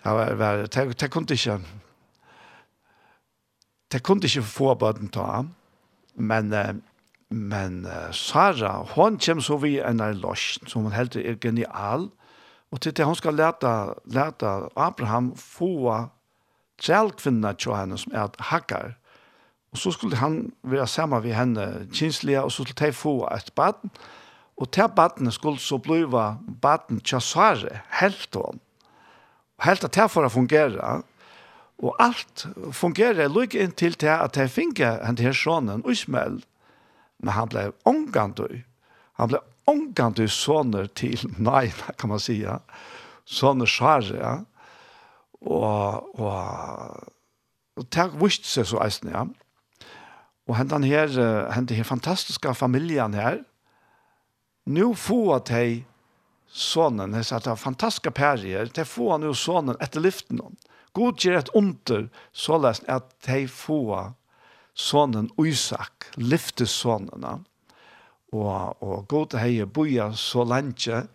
de, 0.03 0.09
var, 0.09 0.33
var, 0.33 0.55
de, 0.65 0.93
de 0.93 1.07
kunne 1.07 1.27
ikke 1.29 1.59
de 3.91 3.99
kunne 3.99 4.23
ikke 4.23 4.41
få 4.41 4.73
bøten 4.73 5.09
ta 5.09 5.43
men 6.15 6.53
Men 7.29 7.85
uh, 7.85 8.11
Sara, 8.13 8.83
hon 8.93 9.17
kjem 9.17 9.41
så 9.41 9.57
vi 9.61 9.79
en 9.81 10.03
er 10.03 10.17
løsj, 10.17 10.65
som 10.69 10.85
hon 10.85 10.95
heldig 10.95 11.23
er 11.25 11.39
genial, 11.41 12.09
og 12.71 12.81
til 12.81 12.93
det 12.93 13.07
hon 13.07 13.17
skal 13.17 13.37
leta, 13.37 13.95
leta 14.05 14.67
Abraham 14.75 15.31
få 15.39 16.05
trellkvinna 16.81 17.53
til 17.57 17.75
henne 17.77 17.97
som 17.97 18.13
er 18.13 18.35
hakkar, 18.51 18.93
og 19.73 19.81
så 19.81 19.91
skulle 19.91 20.19
han 20.21 20.53
være 20.63 20.87
sammen 20.87 21.23
med 21.23 21.33
henne 21.35 21.87
kinslige, 21.93 22.43
og 22.43 22.51
så 22.51 22.63
skulle 22.63 22.87
de 22.87 22.93
få 22.93 23.17
et 23.33 23.51
baden, 23.55 23.91
og 24.57 24.71
til 24.71 24.87
badene 24.95 25.31
skulle 25.31 25.59
så 25.59 25.77
blive 25.77 26.37
baden 26.61 26.99
til 26.99 27.21
Sara, 27.21 27.81
helt 27.99 28.35
hon. 28.35 28.61
Helt 29.63 29.83
at 29.83 29.95
det 29.95 30.11
for 30.11 30.27
å 30.27 30.31
fungere, 30.31 31.01
og 31.79 31.95
alt 31.99 32.45
fungerer 32.71 33.31
lykke 33.31 33.59
inn 33.63 33.71
til 33.71 33.95
at 34.07 34.35
de 34.35 34.47
finner 34.51 35.01
henne 35.03 35.19
til 35.19 35.35
sånn, 35.35 35.71
og 35.81 35.91
Ismael, 35.91 36.43
Men 37.25 37.33
han 37.33 37.49
blev 37.49 37.73
omgående. 37.89 38.61
Han 39.17 39.31
blev 39.31 39.41
omgående 39.65 40.27
sånner 40.29 40.85
till, 40.85 41.31
nej, 41.37 41.73
kan 41.97 42.09
man 42.09 42.19
säga. 42.19 42.59
Sånner 43.25 43.65
Sare, 43.65 44.17
ja. 44.19 44.33
Og, 45.41 46.19
og, 46.19 47.09
og 47.77 47.87
det 47.89 48.05
visste 48.21 48.51
seg 48.51 48.67
så 48.69 48.83
eisen, 48.85 49.09
ja. 49.09 49.23
Og 50.45 50.57
hentan 50.59 50.85
her, 50.85 51.09
hentan 51.49 51.79
her 51.79 51.87
fantastiska 51.89 52.53
familjen 52.53 53.17
her, 53.17 53.41
nu 54.69 54.93
får 54.93 55.31
at 55.39 55.53
hei 55.53 55.69
sonen, 56.45 57.17
det 57.17 57.25
satt 57.25 57.49
av 57.49 57.57
fantastiska 57.57 58.13
perier, 58.13 58.69
det 58.69 58.85
får 58.85 59.15
han 59.15 59.25
jo 59.25 59.33
sonen 59.33 59.81
etter 59.81 60.05
lyften. 60.05 60.43
God 60.93 61.25
gjør 61.25 61.41
et 61.41 61.51
under, 61.57 62.05
så 62.31 62.61
lest 62.61 62.85
at 62.85 63.09
de 63.25 63.47
får 63.49 64.13
sonen 64.75 65.29
Isak, 65.39 66.09
lyfte 66.17 66.67
sonene, 66.67 67.39
og, 68.35 68.83
og 68.83 69.05
god 69.07 69.37
hei 69.39 69.63
boja 69.65 70.11
så 70.19 70.43
lenge, 70.47 71.05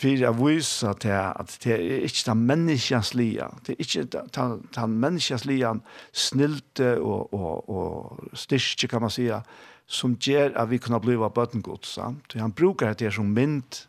for 0.00 0.16
jeg 0.16 0.32
viser 0.38 0.96
til 1.02 1.12
at 1.12 1.56
det 1.60 1.74
er 1.74 2.04
ikke 2.06 2.22
den 2.30 2.44
menneskens 2.48 3.12
lia, 3.14 3.50
det 3.66 3.74
er 3.74 3.82
ikke 3.84 4.04
den, 4.14 4.62
den 4.72 4.94
menneskens 5.02 5.44
lia 5.44 5.74
snilte 6.12 6.94
og, 6.96 7.34
og, 7.34 7.68
og 7.68 8.30
styrke, 8.32 8.88
kan 8.88 9.04
man 9.04 9.12
sige, 9.12 9.42
som 9.90 10.14
gjør 10.16 10.54
at 10.56 10.70
vi 10.70 10.78
kunne 10.78 11.00
bli 11.02 11.18
av 11.18 11.34
bøtengods. 11.34 11.98
Han 12.32 12.52
bruker 12.56 12.94
det 12.94 13.12
som 13.12 13.28
mynd 13.34 13.82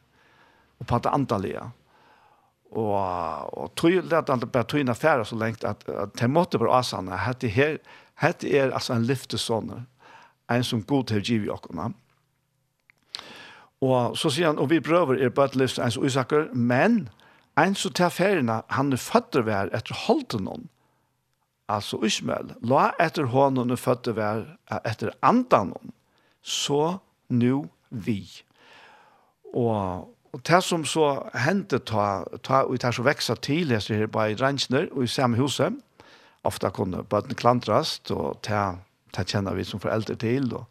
og 0.81 0.87
på 0.89 0.99
det 0.99 1.13
andre 1.13 1.39
lia. 1.41 1.67
Og, 2.71 3.57
og 3.57 3.71
tog, 3.75 3.99
det 4.09 4.23
han 4.27 4.43
bare 4.47 4.65
tog 4.65 4.81
inn 4.81 4.93
færre 4.95 5.25
så 5.27 5.35
lengt 5.35 5.63
at, 5.67 5.83
at 5.87 6.15
det 6.19 6.29
måtte 6.31 6.59
være 6.59 6.79
avsanne 6.79 7.19
Hette 7.19 7.51
her, 7.51 7.77
Hette 8.21 8.49
er 8.53 8.71
altså 8.71 8.93
en 8.93 9.05
lyftesånne, 9.05 9.85
en 10.51 10.63
som 10.63 10.83
god 10.83 11.09
til 11.09 11.21
å 11.21 11.25
gi 11.25 11.39
oss. 11.49 11.93
Og 13.81 14.17
så 14.17 14.29
sier 14.29 14.51
han, 14.51 14.59
og 14.61 14.69
vi 14.69 14.81
prøver 14.83 15.17
er 15.17 15.33
bare 15.33 15.57
lyft 15.57 15.79
en 15.81 15.91
som 15.91 16.05
usaker, 16.05 16.51
men 16.53 17.07
en 17.57 17.75
som 17.75 17.93
tar 17.97 18.13
feriene, 18.13 18.61
han 18.69 18.93
er 18.93 19.01
føtter 19.01 19.45
vær 19.47 19.71
etter 19.75 19.97
holdt 20.05 20.37
noen, 20.39 20.69
altså 21.71 21.99
Ismael, 22.05 22.53
la 22.61 22.91
etter 23.01 23.31
hånden 23.31 23.73
er 23.73 23.79
føtter 23.79 24.15
vær 24.17 24.45
etter 24.83 25.13
andan 25.25 25.73
noen, 25.73 25.93
så 26.41 26.99
nu 27.29 27.69
vi. 27.89 28.23
Og, 29.53 30.09
og 30.31 30.43
det 30.47 30.61
som 30.63 30.85
så 30.87 31.13
hendte 31.45 31.81
ta, 31.87 32.23
ta 32.43 32.63
og 32.67 32.79
det 32.81 32.93
så 32.95 33.05
veksa 33.05 33.37
til, 33.43 33.73
jeg 33.73 34.03
her 34.03 34.11
bare 34.11 34.33
i 34.33 34.39
Rensner 34.39 34.89
og 34.91 35.05
i 35.05 35.11
samme 35.11 35.39
huset, 35.39 35.75
ofta 36.47 36.71
kunne 36.73 37.03
bøtten 37.03 37.37
klantrast, 37.37 38.11
og 38.11 38.39
ta, 38.45 38.77
ta 39.13 39.25
kjenner 39.27 39.57
vi 39.57 39.65
som 39.67 39.81
foreldre 39.81 40.15
til, 40.19 40.49
og 40.57 40.65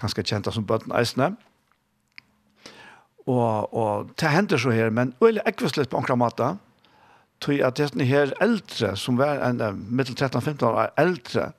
kanskje 0.00 0.24
kjenta 0.24 0.52
som 0.54 0.66
bøtten 0.66 0.94
eisne. 0.96 1.34
Og, 3.24 3.72
og 3.72 4.12
det 4.20 4.32
hender 4.32 4.60
så 4.60 4.72
her, 4.74 4.90
men 4.92 5.14
øyelig 5.22 5.44
ekvislet 5.48 5.90
på 5.90 6.00
ankra 6.00 6.16
måte, 6.20 6.54
tog 7.40 7.60
at 7.60 7.76
det 7.76 8.06
her 8.08 8.32
eldre, 8.40 8.94
som 8.96 9.18
var 9.18 9.42
en 9.44 9.60
mittel 9.90 10.16
13-15 10.16 10.64
år 10.64 10.92
eldre, 11.00 11.52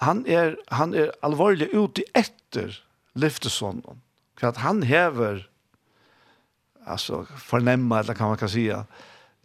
han 0.00 0.22
er, 0.30 0.54
han 0.70 0.94
er 0.94 1.10
alvorlig 1.26 1.70
ute 1.74 2.04
etter 2.14 2.76
lyftesonen. 3.18 4.02
For 4.38 4.52
at 4.52 4.60
han 4.62 4.84
hever, 4.86 5.42
altså 6.86 7.24
fornemma, 7.36 7.98
eller 7.98 8.14
kan 8.14 8.30
man 8.30 8.38
kan 8.38 8.48
säga, 8.48 8.84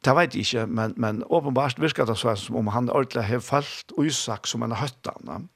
Det 0.03 0.15
vet 0.17 0.35
jeg 0.35 0.43
ikke, 0.43 0.65
men, 0.67 0.93
men 0.99 1.23
åpenbart 1.31 1.79
virker 1.79 2.07
det 2.07 2.17
så 2.19 2.35
som 2.35 2.57
om 2.59 2.71
han 2.75 2.89
ordentlig 2.91 3.23
har 3.23 3.43
falt 3.43 3.93
usak 3.95 4.47
som 4.49 4.65
en 4.65 4.75
høtta 4.75 5.13
han. 5.29 5.47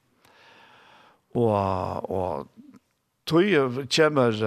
Og, 1.35 2.09
og 2.09 2.47
tog 3.27 3.83
kommer, 3.91 4.37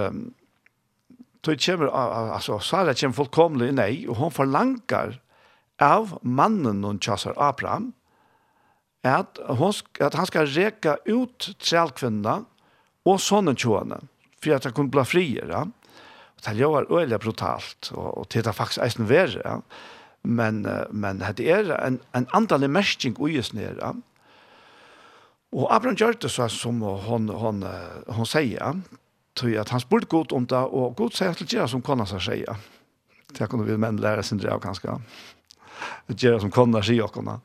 tog 1.45 1.65
kommer, 1.65 1.91
altså 2.33 2.57
Sara 2.59 2.95
kommer 2.97 3.19
fullkomlig 3.19 3.71
nei, 3.77 4.05
og 4.09 4.17
hun 4.17 4.33
forlanger 4.33 5.19
av 5.81 6.17
mannen 6.21 6.83
hun 6.85 7.01
kjasser 7.01 7.37
Abraham, 7.37 7.91
at, 9.05 9.39
hun, 9.57 9.73
at 10.01 10.17
han 10.17 10.29
skal 10.29 10.49
reka 10.49 10.97
ut 11.09 11.51
trelkvinna 11.61 12.41
og 13.05 13.21
sånne 13.21 13.55
tjåene, 13.57 14.01
for 14.41 14.57
at 14.57 14.65
han 14.65 14.75
kunne 14.77 14.93
bli 14.93 15.05
friere. 15.05 15.49
Ja? 15.49 15.63
det 16.45 16.57
gjør 16.57 16.89
øyelig 16.89 17.19
brutalt, 17.21 17.91
og, 17.93 18.17
og 18.17 18.29
det 18.33 18.45
er 18.47 18.55
faktisk 18.55 18.81
eisen 18.83 19.09
verre, 19.09 19.41
ja. 19.45 19.57
men, 20.23 20.65
men 20.91 21.21
det 21.37 21.49
er 21.49 21.69
en, 21.77 21.99
en 22.15 22.27
andalig 22.33 22.69
mersking 22.69 23.19
uges 23.19 23.53
nere, 23.53 23.77
ja. 23.79 23.93
Og 25.51 25.67
Abraham 25.75 25.97
gjør 25.99 26.15
det 26.15 26.31
så 26.31 26.47
som 26.47 26.79
hon, 26.81 27.27
hon, 27.29 27.65
hon 28.07 28.27
sier, 28.29 28.77
tror 29.35 29.57
at 29.59 29.73
han 29.73 29.83
spurte 29.83 30.07
godt 30.07 30.31
om 30.31 30.47
det, 30.47 30.57
og 30.71 30.95
godt 30.95 31.17
sier 31.17 31.35
til 31.35 31.49
Gjera 31.49 31.67
som 31.67 31.83
kona 31.83 32.07
seg 32.07 32.23
sier. 32.23 32.61
Det 33.35 33.49
kunne 33.51 33.67
vi 33.67 33.75
menn 33.79 33.99
lære 33.99 34.23
sin 34.23 34.39
drev 34.39 34.61
ganske. 34.63 34.95
Gjera 36.11 36.39
som 36.39 36.53
kona 36.55 36.81
sier 36.85 37.07
og 37.07 37.13
kona. 37.15 37.39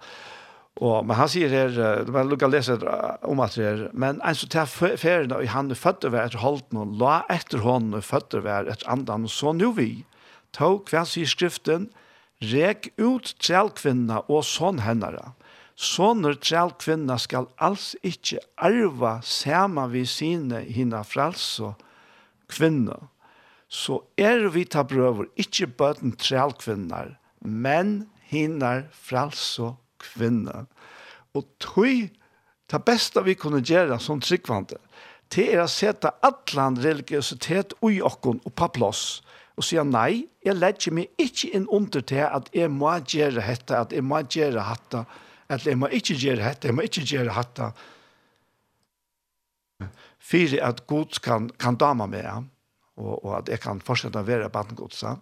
Og, 0.77 1.07
men 1.09 1.17
han 1.17 1.29
sier 1.33 1.49
her, 1.49 1.71
det 2.05 2.13
var 2.13 2.27
lukket 2.29 2.51
å 2.51 2.53
lese 2.53 2.75
om 3.25 3.41
at 3.41 3.55
det 3.57 3.65
her, 3.65 3.85
men 3.97 4.19
en 4.21 4.37
som 4.37 4.51
tar 4.53 4.69
ferien 4.69 5.33
og 5.33 5.47
han 5.49 5.73
er 5.73 5.79
født 5.81 6.05
over 6.05 6.21
etter 6.21 6.43
holdt 6.43 6.75
noen, 6.77 6.99
la 7.01 7.23
etter 7.33 7.63
hånden 7.65 7.97
og 7.97 8.05
født 8.05 8.37
over 8.37 8.69
etter 8.69 8.91
andan, 8.93 9.25
og 9.25 9.33
så 9.33 9.55
nu 9.57 9.71
vi, 9.77 10.05
tog 10.53 10.93
hva 10.93 11.07
sier 11.09 11.31
skriften, 11.31 11.89
rek 12.45 12.91
ut 13.01 13.33
trælkvinna 13.41 14.27
og 14.29 14.45
sånn 14.45 14.83
hennara. 14.85 15.33
Sånner 15.81 16.37
trælkvinna 16.41 17.17
skal 17.21 17.49
alls 17.57 17.95
ikkje 18.05 18.43
arva 18.61 19.17
sama 19.25 19.87
vi 19.93 20.05
sine 20.09 20.61
hina 20.61 21.01
fralso 21.09 21.73
kvinna. 22.53 23.01
Så 23.73 24.03
er 24.21 24.45
vi 24.53 24.69
ta 24.69 24.85
brøver, 24.85 25.33
ikkje 25.41 25.73
bøten 25.73 26.13
trælkvinnar, 26.21 27.17
men 27.41 28.11
hinar 28.29 28.87
fralso 28.93 29.73
kvinna 29.73 29.86
kvinna. 30.13 30.65
Og 31.37 31.47
tøy, 31.63 32.09
det 32.71 32.83
beste 32.87 33.23
vi 33.27 33.37
kunne 33.39 33.63
gjøre 33.65 33.99
som 34.03 34.23
tryggvante, 34.23 34.79
det 35.35 35.49
er 35.53 35.65
å 35.65 35.71
sette 35.71 36.13
atlan 36.27 36.79
religiøsitet 36.83 37.75
ui 37.83 37.99
okkon 38.05 38.41
og 38.47 38.55
på 38.59 38.69
plass, 38.79 39.05
og 39.57 39.65
sier 39.67 39.87
nei, 39.89 40.27
jeg 40.45 40.59
legger 40.59 40.95
meg 40.95 41.23
ikke 41.23 41.51
inn 41.57 41.67
under 41.73 42.05
til 42.05 42.27
at 42.29 42.51
jeg 42.55 42.71
må 42.71 42.93
gjøre 43.01 43.41
dette, 43.41 43.79
at 43.79 43.95
jeg 43.95 44.05
må 44.05 44.21
gjøre 44.23 44.63
dette, 44.63 45.05
at 45.49 45.67
jeg 45.67 45.79
må 45.81 45.91
ikke 45.91 46.19
gjøre 46.21 46.43
dette, 46.45 46.69
jeg 46.69 46.77
må 46.77 46.87
ikke 46.87 47.07
gjøre 47.09 47.35
dette, 47.35 47.71
Fyre 50.27 50.59
at 50.65 50.87
Gud 50.91 51.21
kan, 51.23 51.51
kan 51.61 51.77
dama 51.79 52.09
meg, 52.11 52.27
og, 52.99 53.13
og 53.25 53.33
at 53.39 53.51
jeg 53.53 53.61
kan 53.63 53.79
fortsette 53.85 54.19
å 54.19 54.27
være 54.27 54.51
bandgodsa. 54.51 55.17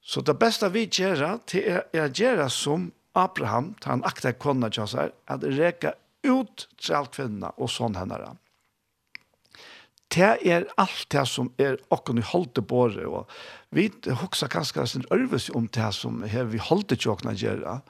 Så 0.00 0.22
det 0.22 0.36
beste 0.38 0.68
vi 0.72 0.86
gjør, 0.86 1.40
det 1.50 1.64
er 1.66 2.04
å 2.04 2.12
gjøre 2.14 2.46
som 2.52 2.88
Abraham, 3.14 3.74
han 3.84 4.04
akta 4.06 4.32
konna 4.32 4.70
til 4.70 4.86
seg, 4.88 5.12
at 5.26 5.44
reka 5.44 5.94
ut 6.26 6.68
til 6.78 7.44
og 7.56 7.70
sånn 7.70 7.96
henne. 7.96 8.36
Det 10.10 10.30
er 10.42 10.66
alt 10.78 11.06
det 11.12 11.26
som 11.30 11.52
er 11.58 11.78
okken 11.94 12.18
i 12.18 12.26
holdt 12.26 12.58
båret, 12.66 13.06
og 13.06 13.30
vi 13.70 13.88
hoksa 14.22 14.48
kanskje 14.50 14.86
sin 14.86 15.06
ørves 15.14 15.50
om 15.54 15.68
det 15.70 15.92
som 15.94 16.22
her 16.22 16.50
vi 16.50 16.58
holde 16.58 16.96
til 16.96 17.12
åkne 17.14 17.36
gjøre, 17.38 17.80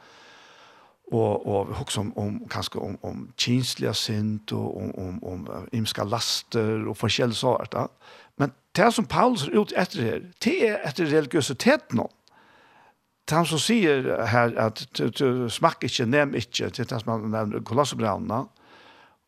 og, 1.11 1.47
og 1.47 1.71
vi 1.71 1.79
hoksa 1.79 2.01
om, 2.01 2.13
om, 2.17 2.37
kanskje 2.49 2.81
om, 2.81 2.99
om 3.03 3.23
kinslige 3.41 3.95
synd, 3.95 4.53
og 4.53 4.77
om, 4.77 4.93
om, 4.95 5.23
om 5.25 5.69
imska 5.73 6.05
laster, 6.05 6.85
og 6.87 6.97
forskjellige 7.01 7.41
sånt. 7.41 7.75
Men 8.39 8.53
det 8.77 8.93
som 8.95 9.09
Paulus 9.09 9.49
er 9.49 9.57
ute 9.57 9.77
etter 9.81 10.05
her, 10.05 10.23
det 10.45 10.57
er 10.69 10.79
etter 10.87 11.09
religiøsiteten 11.11 11.99
nå, 11.99 12.07
han 13.35 13.47
som 13.49 13.61
sier 13.63 14.07
her 14.31 14.55
at 14.61 14.83
smakk 15.53 15.85
ikke, 15.87 16.07
nem 16.09 16.35
ikke, 16.39 16.71
til 16.71 16.89
det 16.89 17.01
som 17.03 17.13
han 17.15 17.31
nevner 17.33 17.65
kolossebrannene, 17.67 18.45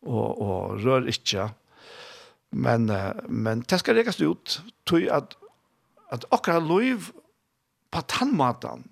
og, 0.03 0.41
og 0.43 0.83
rør 0.83 1.07
ikke. 1.11 1.49
Men, 2.53 2.89
men 3.29 3.63
det 3.69 3.79
skal 3.81 3.97
rekast 3.97 4.21
ut, 4.21 4.59
tog 4.85 5.07
at, 5.09 5.35
at 6.13 6.25
akkurat 6.31 6.65
liv 6.67 7.09
på 7.93 8.01
tannmaten 8.09 8.87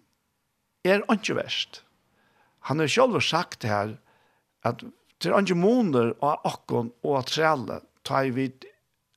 er 0.88 1.04
ikke 1.14 1.38
verst. 1.38 1.84
Han 2.70 2.82
har 2.82 2.90
selv 2.90 3.22
sagt 3.26 3.66
her 3.66 3.98
at 4.66 4.84
det 5.22 5.30
er 5.30 5.42
ikke 5.42 5.58
måneder 5.58 6.16
av 6.26 6.42
akkurat 6.50 6.94
og 7.06 7.18
av 7.20 7.28
trelle 7.30 7.82
tar 8.06 8.32
vi 8.34 8.48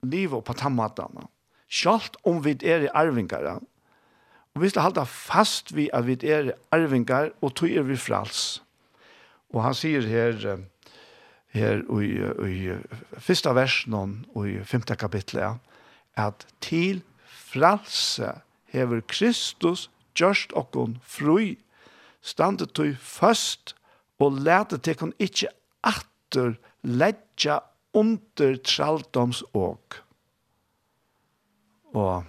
livet 0.04 0.44
på 0.44 0.56
tannmaten. 0.56 1.24
Selv 1.68 2.16
om 2.28 2.42
vi 2.44 2.56
er 2.60 2.84
i 2.84 2.92
arvingere, 2.92 3.58
Og 4.54 4.62
vi 4.62 4.68
skal 4.70 4.84
halda 4.86 5.02
fast 5.08 5.72
vi 5.74 5.88
at 5.90 6.06
vi 6.06 6.14
er 6.30 6.52
arvingar, 6.70 7.32
og 7.42 7.56
tog 7.58 7.72
er 7.74 7.82
vi 7.82 7.96
frals. 7.98 8.62
Og 9.50 9.64
han 9.64 9.74
sier 9.74 10.06
her, 10.06 10.60
her 11.54 11.82
i, 11.82 12.10
i 12.46 12.76
første 13.18 13.50
versen 13.54 13.96
og 13.98 14.46
i 14.46 14.60
femte 14.62 14.94
kapitlet, 14.94 15.58
at 16.14 16.46
til 16.62 17.02
fralse 17.26 18.30
hever 18.70 19.02
Kristus 19.10 19.88
gjørst 20.14 20.54
okkon 20.54 21.00
fri, 21.02 21.56
standet 22.22 22.76
tog 22.78 22.94
først, 22.98 23.74
og 24.22 24.38
lærte 24.46 24.94
kon 24.94 25.12
ikkje 25.18 25.50
atter 25.82 26.54
ledja 26.86 27.58
under 27.94 28.54
traldoms 28.62 29.42
og. 29.52 29.98
Og 31.94 32.22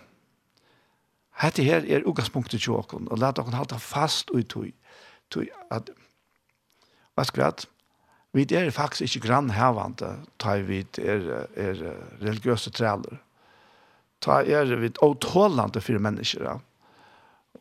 Hette 1.42 1.64
her 1.64 1.84
er 1.88 2.06
utgangspunktet 2.08 2.62
til 2.64 2.78
åkken, 2.78 3.10
og 3.12 3.20
la 3.20 3.32
dere 3.36 3.56
halte 3.58 3.80
fast 3.82 4.32
ut 4.32 4.48
tog, 4.50 4.70
tog 5.34 5.50
at, 5.72 5.90
hva 7.16 7.26
skal 7.28 7.44
vi 7.44 7.48
at? 7.48 7.66
vi 8.36 8.44
er 8.52 8.70
faktisk 8.72 9.16
ikke 9.16 9.28
grannhevende, 9.28 10.10
ta 10.40 10.58
vi 10.60 10.82
er, 11.00 11.46
er 11.56 11.84
religiøse 12.20 12.72
træler. 12.76 13.22
Ta 14.22 14.42
er 14.44 14.76
vi 14.76 14.92
åtålende 15.02 15.82
for 15.82 16.00
mennesker. 16.00 16.60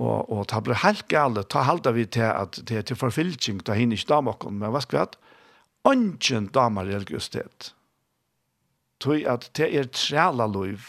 Og, 0.03 0.33
og 0.33 0.49
ta 0.51 0.59
blir 0.59 0.81
helt 0.83 1.07
gale, 1.09 1.45
ta 1.47 1.63
halda 1.63 1.93
vi 1.95 2.07
til 2.07 2.27
at 2.27 2.59
det 2.67 2.81
er 2.81 2.83
til 2.83 2.99
forfylking, 2.99 3.63
ta 3.63 3.77
hinne 3.79 3.95
ikke 3.95 4.11
damer 4.11 4.35
åkken, 4.35 4.59
men 4.59 4.75
hva 4.75 4.83
skal 4.83 4.99
vi 4.99 5.03
at? 5.05 5.17
ånden 5.85 6.49
damer 6.49 6.89
religiøsitet. 6.89 7.75
Tog 8.99 9.23
at 9.29 9.51
det 9.55 9.69
er 9.77 9.91
træla 9.93 10.47
lov, 10.49 10.81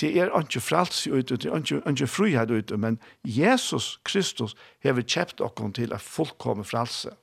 det 0.00 0.10
er 0.18 0.32
ikke 0.38 0.60
frals 0.60 1.06
ut, 1.06 1.28
det 1.28 1.44
er 1.46 1.56
ikke, 1.56 1.82
ikke 1.90 2.06
frihet 2.10 2.50
ut, 2.50 2.72
men 2.78 2.98
Jesus 3.24 4.00
Kristus 4.04 4.56
har 4.82 4.98
kjøpt 4.98 5.38
dere 5.38 5.70
til 5.76 5.94
å 5.94 6.00
fullkomme 6.02 6.66
fralse. 6.66 7.14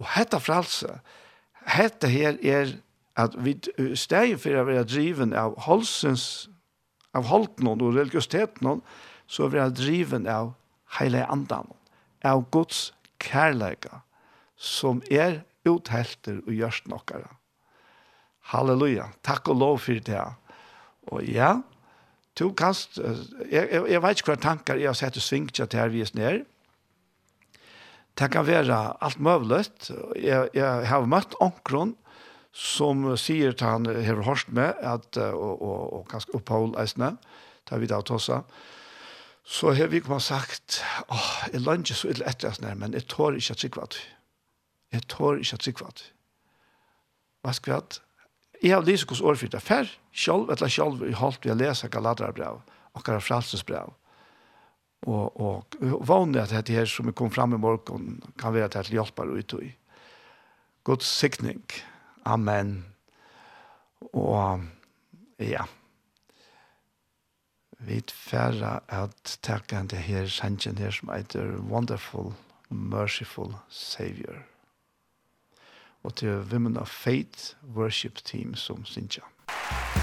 Og 0.00 0.06
hette 0.14 0.40
fralse, 0.40 1.00
hette 1.68 2.08
her 2.08 2.38
er 2.40 2.72
at 3.20 3.36
vi 3.44 3.58
steg 3.98 4.38
for 4.40 4.56
å 4.56 4.64
være 4.70 4.86
driven 4.88 5.34
av 5.36 5.58
holdsens, 5.66 6.48
av 7.12 7.28
holden 7.28 7.68
og 7.68 7.84
religiøsiteten, 7.92 8.80
så 9.28 9.44
er 9.46 9.52
vi 9.52 9.68
driven 9.76 10.26
av 10.28 10.54
hele 10.98 11.26
andan, 11.28 11.68
av 12.24 12.46
Guds 12.54 12.92
kærleika, 13.20 14.00
som 14.56 15.02
er 15.10 15.42
uthelter 15.68 16.40
og 16.46 16.56
gjørst 16.56 16.88
nokkara. 16.90 17.36
Halleluja. 18.52 19.10
Takk 19.22 19.52
og 19.52 19.60
lov 19.60 19.78
for 19.84 20.00
det. 20.02 20.24
Og 21.12 21.22
ja, 21.28 21.60
to 22.38 22.50
kast, 22.56 22.98
jeg, 23.50 23.68
jeg, 23.68 23.84
jeg 23.92 24.02
vet 24.02 24.20
ikke 24.20 24.32
hva 24.32 24.40
tankar 24.40 24.80
jeg 24.80 24.88
har 24.88 24.98
sett 24.98 25.18
og 25.20 25.24
svingt 25.24 25.58
seg 25.58 25.68
til 25.70 25.82
her 25.82 25.92
vis 25.92 26.14
ned. 26.16 26.44
Det 28.18 28.28
kan 28.32 28.46
være 28.46 28.78
alt 29.00 29.20
møvlet. 29.20 29.90
Jeg, 30.20 30.48
jeg 30.56 30.88
har 30.88 31.08
møtt 31.08 31.36
omkron 31.40 31.94
som 32.52 33.06
sier 33.16 33.56
til 33.56 33.68
han 33.68 33.88
har 33.88 34.20
hørt 34.26 34.50
med, 34.52 34.76
at, 34.84 35.16
og, 35.16 35.62
og, 35.62 35.80
og 35.96 36.02
kanskje 36.10 36.36
opphold 36.36 36.76
eisene, 36.80 37.14
tar 37.68 37.80
vi 37.80 37.88
da 37.88 38.02
og 38.02 38.08
tossa. 38.10 38.42
Så 39.42 39.72
har 39.74 39.88
vi 39.90 40.02
kommet 40.04 40.22
sagt, 40.22 40.82
åh, 41.08 41.30
jeg 41.52 41.64
lander 41.64 41.96
så 41.96 42.12
ille 42.12 42.28
etter 42.28 42.52
eisene, 42.52 42.74
men 42.78 42.92
jeg 42.94 43.08
tår 43.10 43.40
ikke 43.40 43.56
at 43.56 43.64
sikkert. 43.64 43.98
Jeg 44.92 45.08
tår 45.08 45.40
ikke 45.40 45.58
at 45.58 45.68
sikkert. 45.68 46.04
Hva 47.42 47.56
skal 47.56 47.72
vi 47.72 47.78
Jeg 48.62 48.76
har 48.76 48.84
lyst 48.86 49.10
hos 49.10 49.20
årfritt 49.20 49.56
affær, 49.58 49.88
selv, 50.14 50.50
eller 50.54 50.70
selv 50.70 51.02
i 51.08 51.16
holdt 51.18 51.42
vi 51.42 51.50
har 51.50 51.58
lesa 51.58 51.88
Galaterbrev, 51.90 52.60
og 52.94 53.08
Fralsesbrev. 53.22 53.90
Og, 55.02 55.40
og, 55.40 55.76
og 55.82 56.06
vanlig 56.06 56.44
at 56.44 56.52
dette 56.54 56.76
her 56.76 56.86
som 56.86 57.10
kom 57.12 57.30
fram 57.34 57.56
i 57.56 57.58
morgen 57.58 58.20
kan 58.38 58.54
være 58.54 58.70
til 58.76 59.00
hjelper 59.00 59.32
og 59.34 59.40
i. 59.66 59.72
Guds 60.86 61.06
sikning. 61.10 61.62
Amen. 62.24 62.84
Og 64.12 64.62
ja, 65.42 65.66
vi 67.82 67.98
færre 68.14 68.78
at 68.88 69.38
takke 69.42 69.76
han 69.76 69.90
her 69.90 70.28
sannsjen 70.30 70.78
her 70.78 70.94
som 70.94 71.10
heter 71.10 71.58
Wonderful, 71.66 72.32
Merciful 72.70 73.56
Savior 73.68 74.51
og 76.02 76.14
til 76.14 76.38
Women 76.38 76.76
of 76.76 76.88
Faith 76.88 77.54
Worship 77.76 78.18
Team 78.24 78.54
som 78.54 78.84
Sinja. 78.84 79.22
jeg. 79.48 80.01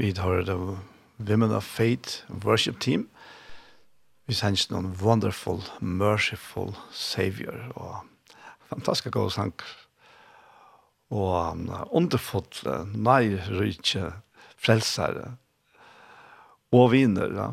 Vi 0.00 0.14
har 0.16 0.42
The 0.42 0.78
Women 1.18 1.50
of 1.50 1.64
Faith 1.64 2.24
Worship 2.44 2.80
Team. 2.80 3.02
Vi 4.26 4.32
sender 4.32 4.70
noen 4.72 4.94
wonderful, 4.96 5.58
merciful 5.80 6.70
Savior 6.88 7.66
og 7.76 7.98
fantastisk 8.70 9.12
god 9.12 9.34
sang. 9.34 9.52
Og 11.12 11.34
um, 11.50 11.66
underfull, 11.92 12.48
nærrykje, 12.96 14.06
frelsere 14.56 15.34
og 16.72 16.86
viner. 16.94 17.36
Ja. 17.36 17.50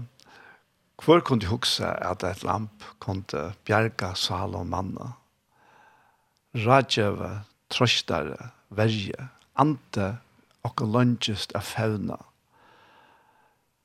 Hvor 1.04 1.20
kunne 1.20 1.44
du 1.44 1.52
huske 1.52 1.84
at 1.84 2.24
et 2.24 2.48
lamp 2.48 2.88
kunne 3.04 3.44
bjerga 3.68 4.14
Salom 4.16 4.72
manna? 4.72 5.10
Radjøve, 6.56 7.42
trøstere, 7.68 8.54
verje, 8.72 9.28
ante 9.60 10.14
og 10.64 10.88
løngjøst 10.96 11.52
av 11.52 11.68
fauna 11.76 12.22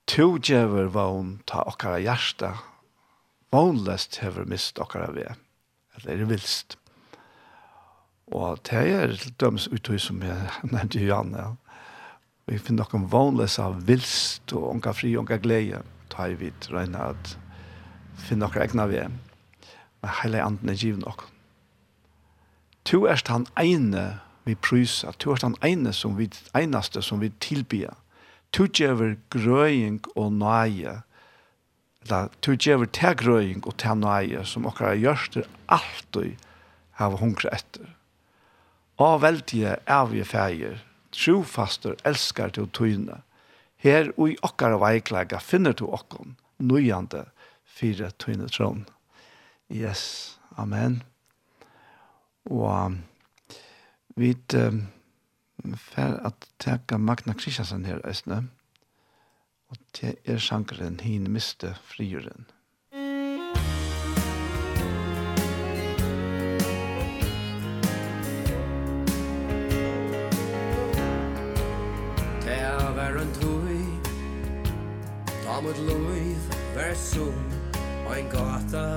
to 0.06 0.38
djever 0.38 0.84
vogn 0.90 1.38
ta 1.46 1.62
okkara 1.62 1.98
hjärsta 2.02 2.58
vognlest 3.52 4.16
hever 4.22 4.44
mist 4.44 4.78
okkara 4.78 5.12
ve. 5.12 5.34
eller 5.94 6.22
er 6.22 6.24
vilst 6.24 6.76
og 8.32 8.58
det 8.64 8.72
er 8.72 9.16
til 9.16 9.34
dømes 9.40 9.68
uttøy 9.68 9.98
som 9.98 10.22
jeg 10.22 10.50
nevnte 10.62 10.98
jo 10.98 11.06
Janne 11.14 11.38
ja. 11.38 11.50
vi 12.46 12.58
finner 12.58 12.88
noen 12.90 13.10
vognlest 13.12 13.60
av 13.62 13.78
vilst 13.86 14.52
og 14.52 14.70
unga 14.70 14.92
fri 14.92 15.14
onka 15.16 15.38
unga 15.38 15.42
glede 15.42 15.82
ta 16.10 16.26
i 16.28 16.34
vidt 16.34 16.70
regna 16.72 17.12
at 17.12 17.36
finne 18.16 18.46
okkara 18.46 18.66
egna 18.66 18.88
ve. 18.90 19.06
men 20.02 20.18
heile 20.22 20.42
anden 20.42 20.68
er 20.68 20.80
givet 20.80 21.06
nok 21.06 21.28
to 22.84 23.06
erst 23.06 23.28
han 23.28 23.46
ene 23.56 24.18
vi 24.44 24.54
prysa, 24.54 25.12
to 25.18 25.30
erst 25.30 25.46
han 25.46 25.56
ene 25.62 25.92
som 25.92 26.18
vi 26.18 26.30
einaste 26.54 27.02
som 27.02 27.20
vi 27.20 27.30
tilbyr 27.40 27.94
Tu 28.52 28.66
gjever 28.68 29.16
grøying 29.32 30.02
og 30.12 30.32
nøye, 30.36 31.00
eller 32.02 32.28
tu 32.44 32.52
gjever 32.56 32.90
te 32.92 33.14
grøying 33.16 33.62
og 33.64 33.78
te 33.80 33.94
nøye, 33.96 34.44
som 34.44 34.66
okkara 34.68 34.94
gjørster 35.00 35.48
alltid 35.72 36.36
har 37.00 37.16
hunkra 37.20 37.54
etter. 37.56 37.86
Og 39.00 39.22
veldige 39.22 39.76
vi 40.10 40.24
feir, 40.24 40.82
trofaster 41.12 41.96
elskar 42.04 42.52
til 42.52 42.68
tøyne. 42.68 43.22
Her 43.76 44.12
og 44.16 44.30
i 44.30 44.38
okkara 44.42 44.78
veiklega 44.78 45.40
finner 45.40 45.72
du 45.72 45.86
okkon, 45.88 46.36
nøyande 46.58 47.24
fire 47.64 48.12
tøyne 48.18 48.48
tron. 48.48 48.84
Yes, 49.72 50.38
amen. 50.56 51.02
Og 52.50 52.68
um, 52.68 52.98
vi 54.16 54.36
um, 54.54 54.84
fer 55.78 56.18
at 56.26 56.48
teka 56.58 56.98
Magna 56.98 57.32
Kristiansen 57.34 57.84
her, 57.84 58.00
Østene, 58.08 58.48
og 59.70 59.76
det 60.00 60.16
er 60.24 60.38
sjankeren 60.38 61.00
hin 61.00 61.30
miste 61.32 61.74
frigjøren. 61.86 62.46
Det 72.42 72.62
var 72.98 73.20
en 73.22 73.34
tøy, 73.40 73.82
da 75.46 75.60
mot 75.64 75.84
løyv, 75.88 76.48
vær 76.76 76.94
som 76.94 77.44
en 78.12 78.28
gata, 78.34 78.88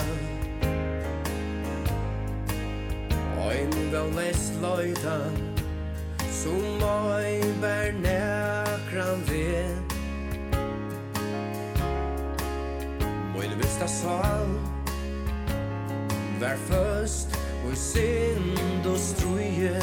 Ein 3.46 3.72
vel 3.92 4.10
lest 4.18 4.56
løytan, 4.62 5.55
Som 6.46 6.84
oi 6.86 7.42
bær 7.58 7.88
nekran 7.98 9.22
ve 9.26 9.66
Moin 13.34 13.56
vista 13.58 13.88
sal 13.90 14.52
Vær 16.38 16.62
først 16.68 17.34
og 17.66 17.74
sind 17.74 18.86
og 18.86 19.00
struje 19.02 19.74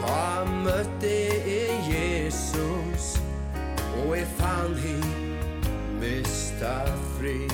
Ta 0.00 0.24
møtte 0.64 1.12
i 1.44 1.60
Jesus 1.90 3.18
Og 4.06 4.16
i 4.22 4.24
fan 4.40 4.72
hi 4.86 4.96
mista 6.00 6.78
fri 7.18 7.53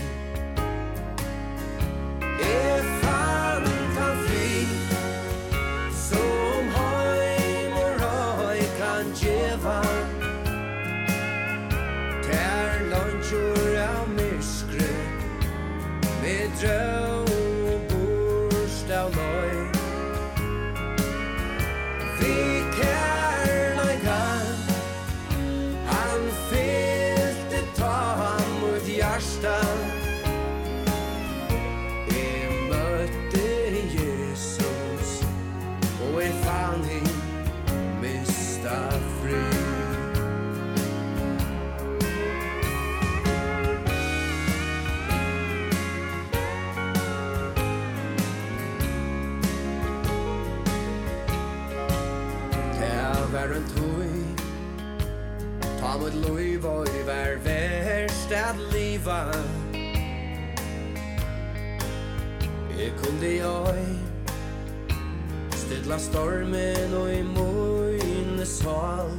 stormen 66.10 66.94
og 66.94 67.12
i 67.14 67.22
møyne 67.22 68.46
sal. 68.46 69.12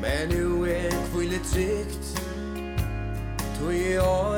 Men 0.00 0.28
nu 0.32 0.64
er 0.64 0.94
kvile 1.12 1.40
trygt 1.52 2.20
Tog 3.58 3.74
i 3.74 3.96
år 3.96 4.37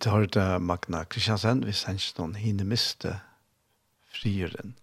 tid 0.00 0.12
hørte 0.12 0.58
Magna 0.58 1.04
Kristiansen, 1.04 1.66
vi 1.66 1.72
sendte 1.76 2.20
noen 2.20 2.36
hinne 2.40 2.64
miste 2.64 3.18
frieren. 4.12 4.74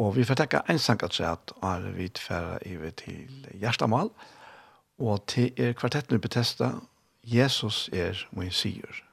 Og 0.00 0.16
vi 0.16 0.24
får 0.24 0.40
takke 0.40 0.62
en 0.72 0.80
sang 0.82 1.02
at 1.04 1.14
seg 1.14 1.28
at 1.62 1.84
vi 1.94 2.08
tverre 2.08 2.58
over 2.66 2.90
til 2.96 3.46
Gjerstamal, 3.60 4.10
og 4.98 5.26
til 5.30 5.52
er 5.56 5.76
kvartetten 5.78 6.16
vi 6.16 6.26
betesta, 6.26 6.72
Jesus 7.22 7.88
er 7.92 8.26
min 8.32 8.50
sier. 8.50 9.04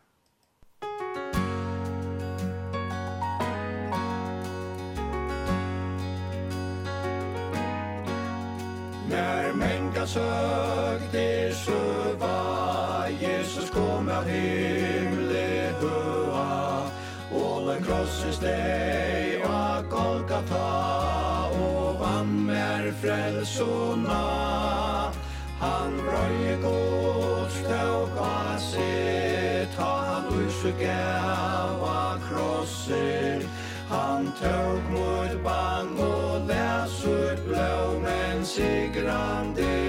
När 9.10 9.54
mänka 9.54 10.08
sökte 10.08 11.54
så 11.54 12.14
var 12.20 13.08
Jesus 13.10 13.70
komma 13.70 14.22
hit 14.22 14.69
steg 18.40 19.44
av 19.44 19.88
Golgata 19.92 20.68
og 21.60 22.00
vann 22.00 22.32
mer 22.48 22.88
frelsona 23.02 24.20
Han 25.60 25.98
røy 26.08 26.56
gods 26.64 27.58
tåg 27.68 28.22
av 28.24 28.54
sitt 28.64 29.76
Ta 29.76 29.90
han 30.06 30.32
usuk 30.40 30.80
gav 30.80 31.84
av 31.90 32.24
krosser 32.30 33.44
Han 33.92 34.32
tåg 34.40 34.90
mot 34.96 35.36
bang 35.44 35.94
og 36.08 36.48
læs 36.48 37.00
ut 37.04 37.46
blå 37.50 38.00
Men 38.06 38.46
sigrande 38.48 39.89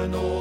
men 0.00 0.10
nå 0.10 0.39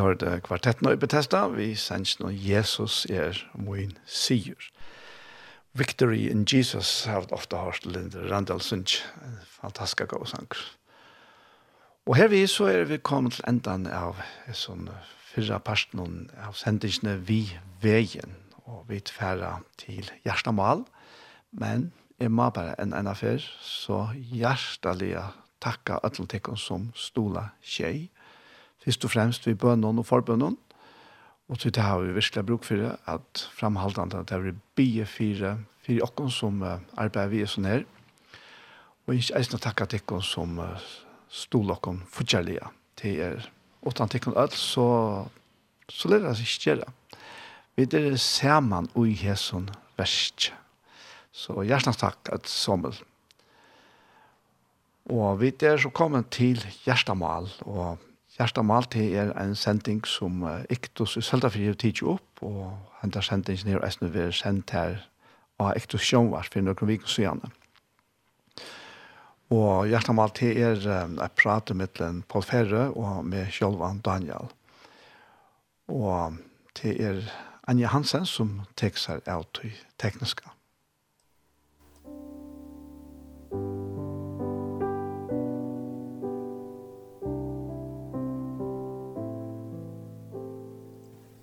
hørte 0.00 0.40
kvartetten 0.44 0.88
i 0.90 0.98
Bethesda, 1.00 1.46
vi 1.52 1.74
sender 1.78 2.24
nå 2.24 2.32
Jesus 2.34 3.04
er 3.10 3.38
min 3.54 3.96
sier. 4.06 4.58
Victory 5.72 6.26
in 6.30 6.46
Jesus 6.52 7.04
har 7.06 7.20
vi 7.20 7.36
ofte 7.36 7.56
hørt 7.56 7.86
Linda 7.86 8.24
Randall 8.30 8.60
Sunch, 8.60 9.04
fantastisk 9.60 10.08
god 10.10 10.26
sang. 10.26 10.50
Og 12.06 12.16
her 12.16 12.28
vi 12.28 12.46
så 12.46 12.66
er 12.66 12.84
vi 12.84 12.98
kommet 12.98 13.36
til 13.38 13.46
endan 13.46 13.86
av 13.86 14.18
sånn 14.56 14.88
fyrra 15.30 15.60
parten 15.62 16.30
av 16.42 16.56
sendingene 16.58 17.20
vi 17.28 17.44
veien, 17.82 18.34
og 18.66 18.88
vi 18.90 18.98
tverra 19.06 19.60
til 19.78 20.08
Gjerstamal, 20.24 20.82
men 21.52 21.92
jeg 22.18 22.32
må 22.34 22.48
bare 22.50 22.74
en 22.82 22.92
enn 22.96 23.08
affær, 23.10 23.44
så 23.62 24.08
hjertelig 24.14 25.14
takka 25.62 26.00
alle 26.02 26.56
som 26.58 26.90
stola 26.94 27.50
tjei, 27.62 28.10
først 28.90 29.06
og 29.06 29.12
fremst 29.12 29.46
vi 29.46 29.54
bønnen 29.54 29.98
og 30.02 30.06
forbønnen. 30.06 30.56
Og 31.48 31.58
til 31.58 31.72
det 31.74 31.82
har 31.82 32.00
vi 32.02 32.14
virkelig 32.14 32.46
bruk 32.46 32.64
for 32.64 32.76
det, 32.76 32.96
at 33.06 33.48
framhaldende 33.54 34.18
at 34.18 34.28
det 34.28 34.36
er 34.36 34.58
bie 34.74 35.06
fire, 35.06 35.58
fire 35.82 36.02
åkken 36.02 36.30
som 36.30 36.62
arbeider 36.96 37.30
vi 37.30 37.46
sånn 37.46 37.66
her. 37.66 37.84
Og 39.06 39.14
ikke 39.14 39.38
eisen 39.38 39.58
å 39.58 39.62
takke 39.62 39.86
til 39.86 40.02
åkken 40.02 40.22
som 40.22 40.58
stod 41.30 41.70
åkken 41.70 42.02
fortjellige 42.10 42.66
til 42.98 43.22
er. 43.22 43.46
Og 43.82 43.94
til 43.94 44.06
åkken 44.06 44.36
alt, 44.36 44.54
så, 44.54 45.26
så 45.88 46.10
lærer 46.10 46.34
det 46.34 46.46
ikke 46.46 46.70
gjøre. 46.70 46.90
Vi 47.76 47.86
er 47.86 48.16
sammen 48.16 48.90
og 48.94 49.06
i 49.06 49.14
hæsson 49.14 49.70
verst. 49.98 50.52
Så 51.30 51.62
hjertens 51.62 51.98
takk 51.98 52.30
at 52.34 52.50
Samuel. 52.50 52.98
Og 55.10 55.40
vi 55.40 55.54
er 55.62 55.78
så 55.78 55.90
kommet 55.90 56.30
til 56.30 56.62
hjertemål, 56.84 57.50
og 57.66 58.09
Hjertet 58.40 58.62
om 58.62 58.70
er 59.18 59.34
en 59.36 59.50
sending 59.52 59.98
som 60.08 60.38
uh, 60.48 60.62
Iktus 60.72 61.18
i 61.18 61.20
Søltafri 61.20 61.66
har 61.66 61.74
tidsi 61.76 62.06
opp, 62.08 62.40
og 62.40 62.70
hentar 63.02 63.26
sendingen 63.26 63.68
ner 63.68 63.82
og 63.82 63.84
Esnu 63.84 64.06
vil 64.14 64.32
sendt 64.32 64.72
her 64.72 65.02
av 65.60 65.74
Iktus 65.76 66.06
Sjønvar 66.08 66.48
for 66.48 66.64
noen 66.64 66.88
vik 66.88 67.04
og. 67.04 67.52
Og 69.52 69.90
hjertet 69.90 70.14
om 70.14 70.22
er 70.56 70.80
um, 70.88 71.18
jeg 71.20 71.36
prater 71.36 71.76
med 71.76 72.00
Paul 72.32 72.46
Ferre 72.48 72.86
og 72.96 73.20
med 73.28 73.52
Sjølvan 73.52 74.00
Daniel. 74.00 74.48
Og 75.92 76.40
det 76.80 76.96
er 76.96 77.20
Anja 77.68 77.92
Hansen 77.92 78.24
som 78.24 78.62
tekster 78.72 79.20
av 79.28 79.44
tekniska. 80.00 80.54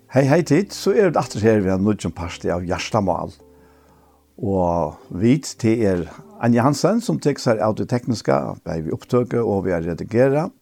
Hei, 0.08 0.22
hei 0.24 0.40
tid, 0.40 0.70
så 0.72 0.94
er 0.96 1.10
det 1.12 1.20
atter 1.20 1.42
her 1.44 1.58
vi 1.60 1.68
har 1.68 1.82
nødt 1.84 2.00
som 2.00 2.12
parti 2.16 2.48
av 2.48 2.62
Gjerstamal. 2.64 3.34
Og 4.40 4.94
vit 5.20 5.50
til 5.60 5.82
er 5.84 6.06
Anja 6.40 6.62
Hansen 6.64 7.02
som 7.04 7.18
tek 7.20 7.36
seg 7.42 7.60
av 7.60 7.74
det 7.76 7.90
tekniske, 7.90 8.38
bare 8.64 8.86
vi 8.86 8.94
opptøker 8.94 9.44
og 9.44 9.66
vi 9.66 9.74
er 9.76 9.84
redigeret. 9.84 10.54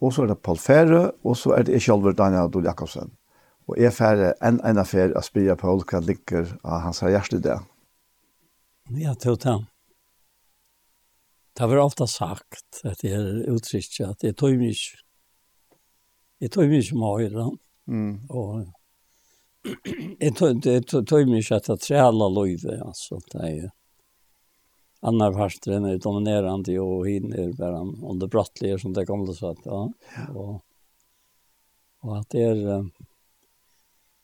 Og 0.00 0.14
så 0.16 0.24
er 0.24 0.30
det 0.30 0.38
Paul 0.40 0.56
Fære, 0.56 1.02
og 1.28 1.36
så 1.36 1.52
er 1.58 1.66
det 1.68 1.82
Kjolver 1.84 2.16
Daniel 2.16 2.48
Adol 2.48 2.64
Jakobsen. 2.64 3.12
Og 3.68 3.76
jeg 3.82 3.92
færre 3.92 4.30
enn 4.40 4.62
en 4.64 4.80
affær 4.80 5.12
av 5.12 5.28
Spira 5.28 5.58
Paul 5.60 5.84
hva 5.84 6.00
ligger 6.00 6.54
av 6.64 6.86
hans 6.86 7.02
her 7.04 7.12
hjerte 7.18 7.42
det. 7.44 7.58
Ja, 8.96 9.12
til 9.12 9.36
det. 9.44 9.58
Det 11.52 11.68
var 11.68 11.82
ofte 11.84 12.08
sagt 12.08 12.80
at 12.80 13.04
det 13.04 13.12
er 13.12 13.44
utrykket, 13.52 14.08
at 14.08 14.24
det 14.24 14.38
tog 14.40 14.56
mye. 14.56 15.04
Det 16.40 16.52
tog 16.56 16.72
mye 16.72 16.96
med 16.96 17.08
høyre. 17.20 17.48
Mm. 17.92 18.12
Og 18.32 18.64
Jag 20.18 20.36
tog, 20.36 20.62
det 20.62 20.92
jag 20.92 21.06
tror 21.06 21.20
inte 21.20 21.56
att 21.56 21.68
jag 21.68 21.80
trälar 21.80 22.30
löjde 22.30 22.82
alltså 22.84 23.18
det 23.32 23.50
er 23.50 23.70
annar 25.00 25.32
parter 25.32 25.72
än 25.72 25.98
dominerande 25.98 26.80
och 26.80 27.08
hinner 27.08 27.52
bara 27.52 27.80
om 27.80 28.18
det 28.18 28.28
brottliga 28.28 28.78
som 28.78 28.92
det 28.92 29.06
kommer 29.06 29.32
så 29.32 29.50
att 29.50 29.58
ja. 29.64 29.92
Och 30.34 30.62
och 32.02 32.18
att 32.18 32.30
det 32.30 32.42
är 32.42 32.90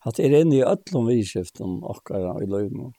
att 0.04 0.14
det 0.14 0.26
är 0.26 0.40
inne 0.40 0.56
i 0.56 0.64
öllum 0.64 1.06
vidskiften 1.06 1.82
och 1.82 2.10
i 2.42 2.46
löjden. 2.46 2.92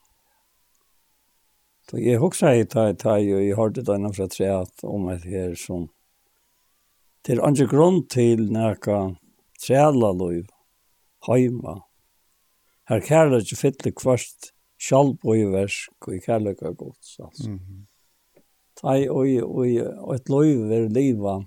Så 1.90 2.00
jag 2.00 2.22
husker 2.22 2.48
jeg 2.48 2.70
taj 2.70 2.96
taj 2.96 3.36
och 3.36 3.44
jeg 3.44 3.56
hörde 3.56 3.82
det 3.82 3.96
innan 3.96 4.14
från 4.14 4.30
treat 4.30 4.84
om 4.84 5.10
et 5.10 5.24
her 5.24 5.56
som 5.56 5.88
till 7.22 7.42
andra 7.42 7.66
grunn 7.66 8.08
till 8.08 8.52
nækka 8.52 9.16
träla 9.68 10.12
löjden. 10.12 10.48
Heima. 11.28 11.82
Her 12.90 13.00
kærlighet 13.00 13.58
fytle 13.58 13.94
kvart 13.96 14.52
sjalp 14.82 15.24
og 15.24 15.40
i 15.40 15.48
versk 15.48 16.08
og 16.08 16.16
i 16.18 16.22
kærlighet 16.24 16.64
og 16.68 16.78
gods. 16.78 17.18
Altså. 17.20 17.50
Mm 17.50 17.60
-hmm. 17.60 17.82
Tai 18.76 19.08
og 19.10 20.16
et 20.16 20.30
løyve 20.30 20.76
er 20.76 20.90
liva 20.90 21.44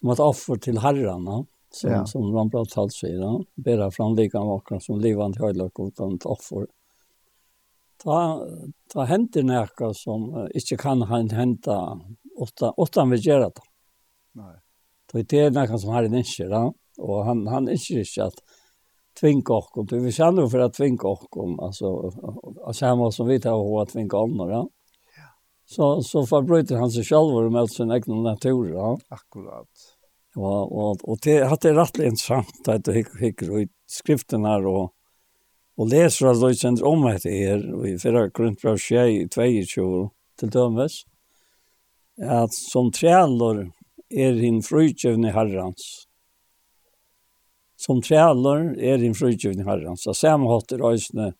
som 0.00 0.10
et 0.10 0.20
offer 0.20 0.56
til 0.56 0.80
herrene, 0.80 1.44
som, 1.72 1.90
ja. 1.90 2.04
som 2.06 2.32
man 2.32 2.50
prater 2.50 2.74
talt 2.74 2.94
sier, 2.96 3.24
bæra 3.56 3.90
fram 3.90 4.16
lika 4.16 4.40
vakra 4.44 4.80
som 4.80 5.00
livet 5.00 5.34
til 5.34 5.44
høyla 5.44 5.68
utan 5.78 6.14
et 6.14 6.26
offer. 6.26 6.66
Ta, 8.00 8.18
ta 8.88 9.04
henter 9.04 9.44
nekka 9.44 9.92
som 9.96 10.30
uh, 10.32 10.46
ikke 10.56 10.78
kan 10.80 11.04
henta 11.10 11.76
åtta, 12.40 12.72
åtta 12.80 13.04
vi 13.10 13.20
gjør 13.20 13.48
det. 13.48 13.66
Nei. 14.40 14.54
Det 15.12 15.36
er 15.36 15.52
nekka 15.52 15.78
som 15.78 15.92
har 15.92 16.06
en 16.06 16.16
inskjer, 16.16 16.54
og 17.00 17.24
han, 17.26 17.44
han 17.50 17.68
inskjer 17.68 18.04
ikke 18.06 18.30
at 18.30 18.40
tvinga 19.20 19.54
oss. 19.54 19.92
Vi 19.92 20.12
känner 20.12 20.48
för 20.48 20.58
att 20.58 20.74
tvinga 20.74 21.02
oss. 21.02 21.26
Alltså, 21.58 22.10
samma 22.72 23.12
som 23.12 23.26
vi 23.26 23.40
tar 23.40 23.52
och 23.52 23.88
tvinga 23.88 24.18
andre, 24.18 24.52
Ja? 24.52 24.68
så 25.66 26.02
så 26.02 26.26
forbryter 26.26 26.76
han 26.76 26.90
sig 26.90 27.04
själv 27.04 27.52
med 27.52 27.70
sin 27.70 27.90
egen 27.90 28.22
natur, 28.22 28.72
ja. 28.72 28.98
Akkurat. 29.08 29.68
Ja, 30.34 30.64
och 30.64 31.08
och 31.08 31.18
det 31.22 31.44
hade 31.44 31.72
det 31.72 31.80
rätt 31.80 31.98
interessant 31.98 32.68
att 32.68 32.84
du 32.84 32.92
hikker 32.92 33.24
gick 33.24 33.42
ut 33.42 33.70
skriften 33.86 34.44
her, 34.44 34.66
och 34.66 34.92
och 35.76 35.88
leser 35.88 36.26
at 36.26 36.40
du 36.40 36.54
kjenner 36.54 36.84
om 36.84 37.06
et 37.06 37.24
her, 37.24 37.74
og 37.74 37.88
i 37.88 37.98
förra 37.98 39.06
i 39.46 39.64
22 39.66 40.10
till 40.38 40.50
dømes, 40.50 41.04
at 42.20 42.52
som 42.52 42.90
trälor 42.92 43.72
er 44.10 44.32
hin 44.32 44.62
frukten 44.62 45.24
i 45.24 45.32
Herrans 45.32 46.06
som 47.80 48.02
trælar 48.04 48.74
er 48.76 49.00
in 49.04 49.14
frukjøvning 49.16 49.64
herran. 49.64 49.96
Så 49.96 50.12
samme 50.16 50.50
hatt 50.52 50.72
er 50.76 50.84
øysene 50.84 51.30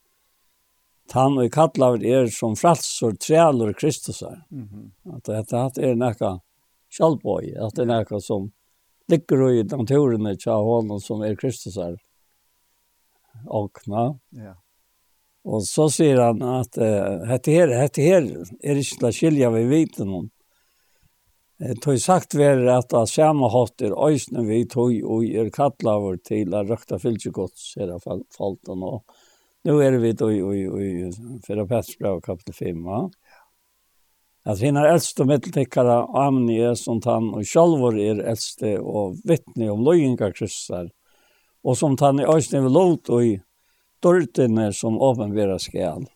tann 1.10 1.36
og 1.38 1.50
kattlaver 1.52 2.04
er 2.06 2.30
som 2.32 2.56
fralsor 2.56 3.18
trælar 3.20 3.72
Kristusar. 3.72 4.46
Mm 4.50 4.68
-hmm. 4.68 5.16
At 5.16 5.24
det 5.24 5.54
at 5.54 5.78
er 5.78 5.94
nekka 5.94 6.38
sjalboi, 6.90 7.52
at 7.56 7.74
det 7.74 7.82
er 7.82 7.86
nekka 7.98 8.20
som 8.20 8.52
ligger 9.08 9.50
i 9.50 9.62
naturene 9.62 10.36
tja 10.36 10.54
hånden 10.54 11.00
som 11.00 11.22
er 11.22 11.36
Kristusar 11.36 11.96
åkna. 13.46 14.18
Ja. 14.30 14.54
Og 15.44 15.62
så 15.62 15.88
sier 15.88 16.20
han 16.20 16.42
at 16.42 16.76
uh, 16.78 17.28
hette 17.28 17.50
her, 17.50 17.68
hette 17.80 18.02
her 18.02 18.22
er 18.62 18.76
ikke 18.76 18.98
til 18.98 19.08
å 19.08 19.12
skilja 19.12 19.50
ved 19.50 19.68
viten 19.68 20.08
om 20.08 20.30
tog 21.60 21.98
sagt 22.00 22.34
verður 22.34 22.70
at 22.78 22.94
av 22.96 23.08
samme 23.10 23.50
hatt 23.52 23.82
er 23.84 23.92
øysnum 23.92 24.46
vi 24.48 24.62
tog 24.64 24.94
og 25.04 25.26
er 25.28 25.50
kattlaver 25.52 26.16
til 26.24 26.54
að 26.56 26.72
røkta 26.72 26.96
fylgjegods 27.02 27.74
er 27.76 27.92
að 27.98 28.06
falta 28.32 28.76
nå. 28.76 28.94
Nå 29.68 29.74
er 29.84 29.98
vi 30.00 30.14
tøy 30.16 30.38
og 30.40 30.54
i 30.56 31.10
fyrir 31.44 31.68
Petrsbrev 31.68 32.22
kapitel 32.24 32.56
5. 32.56 32.80
va? 32.86 33.02
At 34.48 34.62
hinnar 34.64 34.88
eldste 34.88 35.26
middeltekkere, 35.28 35.98
amni 36.16 36.56
er 36.64 36.78
som 36.80 37.02
han 37.04 37.28
og 37.36 37.44
sjálfur 37.44 37.98
er 38.00 38.24
eldste 38.32 38.78
og 38.80 39.20
vittne 39.28 39.68
om 39.68 39.84
løyinga 39.84 40.32
kristar 40.32 40.88
og 41.60 41.76
som 41.76 41.98
han 42.00 42.24
i 42.24 42.28
øysnum 42.28 42.70
vi 42.70 42.72
lot 42.72 43.12
og 43.12 43.26
i 43.26 43.36
dørtene 44.00 44.70
som 44.72 44.96
åpenbæra 44.96 45.60
skal. 45.60 46.08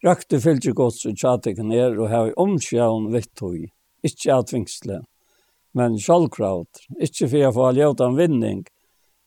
Røkta 0.00 0.40
fylgjegods 0.40 1.04
og 1.04 1.20
tjatikken 1.20 1.76
er 1.76 1.92
og 2.00 2.08
hef 2.08 2.32
omsjævn 2.40 3.12
vitt 3.12 3.34
tøy 3.36 3.66
ikke 4.06 4.34
avtvingsle, 4.34 5.02
men 5.76 5.98
sjálvkraut, 6.00 6.86
ikke 7.02 7.28
for 7.28 7.48
å 7.48 7.54
få 7.56 7.70
ljóta 7.76 8.08
en 8.08 8.18
vinning, 8.18 8.64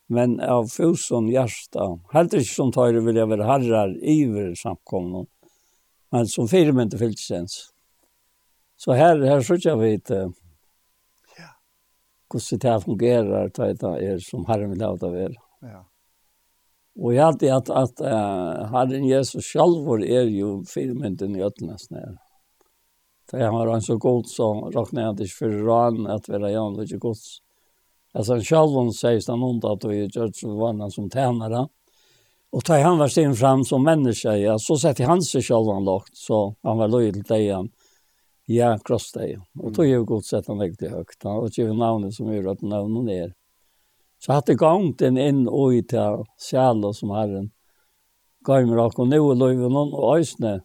men 0.10 0.40
av 0.42 0.72
fusen 0.74 1.28
hjärsta. 1.30 1.92
Helt 2.16 2.34
ikke 2.34 2.50
som 2.50 2.72
tøyre 2.74 3.04
vil 3.06 3.20
jeg 3.20 3.30
være 3.30 3.46
herrar 3.46 3.94
iver 4.02 4.56
samkomne, 4.58 5.28
men 6.10 6.30
som 6.32 6.50
fire 6.50 6.74
mynte 6.74 6.98
fylkjens. 6.98 7.60
Så 8.80 8.96
her, 8.98 9.20
her 9.22 9.44
sørger 9.46 9.74
jeg 9.74 9.80
vidt 9.84 10.14
ja. 10.16 11.52
hvordan 12.32 12.64
det 12.64 12.76
fungerer, 12.88 13.54
det 13.54 13.94
er 14.08 14.24
som 14.24 14.48
herren 14.50 14.74
vil 14.74 14.82
ljóta 14.82 15.12
vel. 15.14 15.38
Ja. 15.62 15.84
Og 17.00 17.14
jeg 17.16 17.24
hadde 17.24 17.52
at, 17.56 17.70
at 17.70 18.02
uh, 18.04 18.66
herren 18.74 19.06
Jesus 19.08 19.48
sjálfur 19.48 20.02
er 20.04 20.28
jo 20.34 20.60
firmynden 20.68 21.38
i 21.38 21.44
ødelnesnæren. 21.46 22.18
Det 23.32 23.44
har 23.44 23.68
han 23.68 23.82
så 23.82 23.98
god 23.98 24.28
så 24.28 24.54
räknar 24.70 25.02
jag 25.02 25.10
inte 25.10 25.26
för 25.26 25.50
ran 25.50 26.08
att 26.08 26.30
vara 26.30 26.52
jag 26.52 26.80
lite 26.80 26.98
gods. 26.98 27.42
Alltså 28.14 28.34
en 28.34 28.44
Charlton 28.44 28.94
sier 28.94 29.32
han 29.32 29.44
ont 29.44 29.66
at 29.66 29.86
vi 29.86 30.08
George 30.08 30.50
vann 30.60 30.92
som 30.92 31.10
tjänare. 31.10 31.68
Og 32.52 32.64
da 32.66 32.80
han 32.82 32.98
var 32.98 33.08
sin 33.08 33.36
fram 33.36 33.64
som 33.66 33.84
menneske, 33.84 34.34
ja, 34.38 34.58
så 34.60 34.78
sette 34.78 35.06
han 35.06 35.22
sig 35.22 35.44
Charlton 35.44 35.86
lågt 35.86 36.18
så 36.18 36.56
han 36.64 36.78
var 36.78 36.90
løy 36.90 37.12
til 37.12 37.24
deg 37.24 37.42
igen. 37.42 37.70
Ja, 38.50 38.78
kross 38.82 39.12
deg. 39.14 39.38
Og 39.60 39.74
då 39.74 39.84
är 39.84 39.88
ju 39.88 40.04
god 40.04 40.26
sett 40.26 40.48
han 40.48 40.60
riktigt 40.60 40.92
høyt. 40.92 41.24
Han 41.24 41.44
det 41.44 41.58
ikke 41.58 41.74
navnet 41.74 42.16
som 42.16 42.32
gjør 42.34 42.52
at 42.52 42.62
navnet 42.62 43.14
er. 43.14 43.36
Så 44.20 44.34
hadde 44.34 44.56
gångt 44.56 45.02
en 45.02 45.18
inn 45.18 45.46
og 45.48 45.76
i 45.78 45.84
til 45.86 46.26
själ 46.42 46.82
som 46.94 47.14
Herren. 47.14 47.52
Gav 48.44 48.66
mig 48.66 48.80
och 48.80 49.08
nu 49.08 49.20
och 49.20 49.36
löven 49.36 49.76
och 49.76 50.18
ösne 50.18 50.62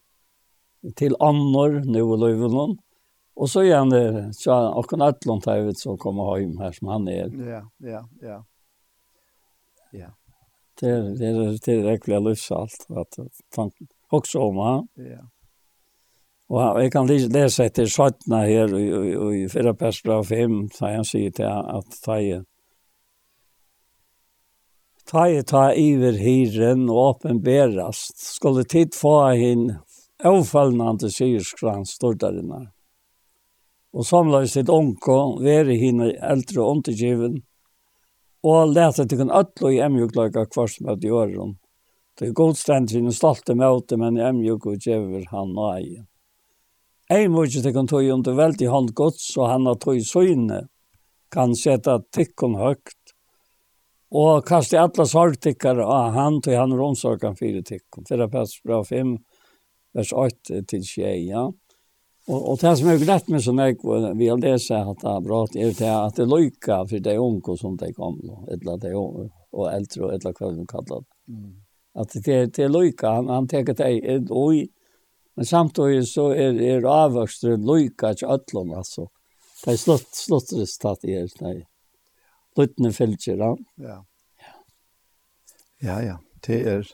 til 0.99 1.17
annor 1.23 1.81
nu 1.85 2.03
og 2.05 2.19
løyvelen. 2.23 2.77
Og 3.35 3.51
så 3.51 3.65
igjen 3.67 3.91
det, 3.91 4.07
så 4.39 4.53
er 4.55 4.77
akkurat 4.79 5.17
et 5.17 5.25
eller 5.25 5.35
annet 5.35 5.49
jeg 5.51 5.79
som 5.81 5.99
kommer 5.99 6.37
hjem 6.39 6.59
her 6.63 6.75
som 6.77 6.93
han 6.93 7.09
er. 7.11 7.33
Ja, 7.35 7.63
ja, 7.83 8.03
ja. 8.23 8.41
Ja. 9.95 10.11
Det 10.81 10.91
er, 10.91 11.11
det 11.19 11.31
er 11.31 11.59
tilrekkelig 11.63 12.19
å 12.19 12.25
løse 12.29 12.57
alt, 12.59 12.87
at 12.99 13.19
tanken 13.55 13.89
også 14.15 14.43
om 14.43 14.59
han. 14.63 14.89
Ja. 14.99 15.23
Og 16.55 16.81
jeg 16.83 16.93
kan 16.93 17.09
lese 17.09 17.65
etter 17.65 17.87
17 17.89 18.35
her, 18.37 18.75
og 18.75 19.31
i 19.35 19.47
4 19.51 19.75
paragraf 19.81 20.29
5, 20.29 20.59
da 20.77 20.91
han 20.93 21.07
sier 21.09 21.33
til 21.35 21.49
at 21.49 22.03
ta 22.05 22.19
i 22.21 22.35
ta 25.09 25.27
i 25.29 25.41
ta 25.45 25.65
iver 25.77 26.17
hyren 26.21 26.87
og 26.89 27.01
åpenberast, 27.09 28.17
skulle 28.37 28.65
tid 28.65 28.95
få 28.97 29.17
hinn 29.37 29.67
avfallnande 30.23 31.11
syerskrans 31.11 31.97
stortarinnar. 31.97 32.71
Og 33.95 34.07
samlade 34.07 34.49
sitt 34.51 34.71
onko, 34.71 35.41
veri 35.43 35.77
hina 35.79 36.11
eldre 36.33 36.63
ontegivin, 36.63 37.43
og 38.45 38.75
lete 38.75 39.07
til 39.09 39.23
kun 39.23 39.33
ötlo 39.33 39.71
i 39.73 39.81
emjukløyga 39.85 40.45
kvars 40.51 40.81
med 40.85 41.05
i 41.05 41.13
åren. 41.15 41.55
Det 42.19 42.29
er 42.29 42.37
godstend 42.37 42.91
sin 42.91 43.11
stolte 43.13 43.57
møte, 43.59 43.97
men 43.99 44.21
emjug 44.21 44.67
og 44.71 44.83
djever 44.83 45.25
han 45.33 45.55
og 45.57 45.71
ei. 45.79 46.03
Ei 47.11 47.29
mykje 47.29 47.63
til 47.65 47.75
kun 47.75 47.89
tog 47.91 48.07
under 48.13 48.37
veldig 48.37 48.69
hånd 48.71 48.93
gods, 48.97 49.33
og 49.39 49.49
han 49.51 49.67
har 49.67 49.81
tog 49.83 49.99
søgne, 50.07 50.67
kan 51.35 51.55
seta 51.59 51.99
tikkun 52.15 52.55
høgt, 52.61 53.15
og 54.15 54.45
kaste 54.47 54.79
alla 54.79 55.07
sorgtikkar 55.11 55.81
av 55.83 56.13
han, 56.15 56.39
tog 56.43 56.55
han 56.55 56.77
romsorgan 56.77 57.35
fyra 57.39 57.65
tikkon. 57.67 58.07
Fyra 58.07 58.29
pass 58.31 58.61
bra 58.63 58.83
fem, 58.87 59.17
vers 59.95 60.13
8 60.13 60.63
til 60.71 60.85
6, 60.87 61.29
ja. 61.29 61.45
Og, 62.25 62.39
og 62.39 62.61
det 62.61 62.73
som 62.81 62.89
er 62.89 63.03
greit 63.03 63.27
med 63.29 63.43
sånn 63.45 63.61
jeg 63.61 63.77
vi 63.85 64.29
vil 64.31 64.41
lese 64.41 64.79
at 64.81 65.03
det 65.03 65.11
er 65.11 65.25
bra, 65.25 65.43
er 65.53 65.75
det 65.77 65.91
at 65.91 66.21
det 66.21 66.29
løyka 66.29 66.79
for 66.89 67.05
de 67.05 67.17
unge 67.21 67.57
som 67.61 67.75
de 67.81 67.91
kom, 67.97 68.17
eller 68.49 68.79
de 68.81 68.95
unge, 68.97 69.27
og 69.55 69.69
eldre, 69.71 70.15
eller 70.17 70.39
hva 70.39 70.53
de 70.55 70.65
kallar 70.71 71.03
det. 71.05 71.11
Mm. 71.29 71.51
At 72.01 72.17
det, 72.25 72.39
det 72.57 72.65
er 72.65 72.73
løyka, 72.73 73.13
han, 73.19 73.29
han 73.31 73.51
tenker 73.51 73.77
det 73.77 73.91
er 73.93 74.25
oi, 74.33 74.65
men 75.37 75.47
samtidig 75.47 76.07
så 76.09 76.31
er, 76.33 76.57
er 76.63 76.89
avvøksteren 76.89 77.67
løyka 77.67 78.15
til 78.17 78.33
ødlom, 78.35 78.73
altså. 78.79 79.09
Det 79.65 79.75
er 79.75 79.81
slott, 79.81 80.11
slottrestatt 80.17 81.05
i 81.05 81.19
her, 81.19 81.29
nei. 81.45 81.59
Lyttene 82.59 82.93
fylgjer, 82.95 83.41
ja. 83.41 83.53
Ja. 83.85 83.99
Ja, 85.85 85.99
ja. 86.01 86.17
Det 86.45 86.61
er, 86.69 86.89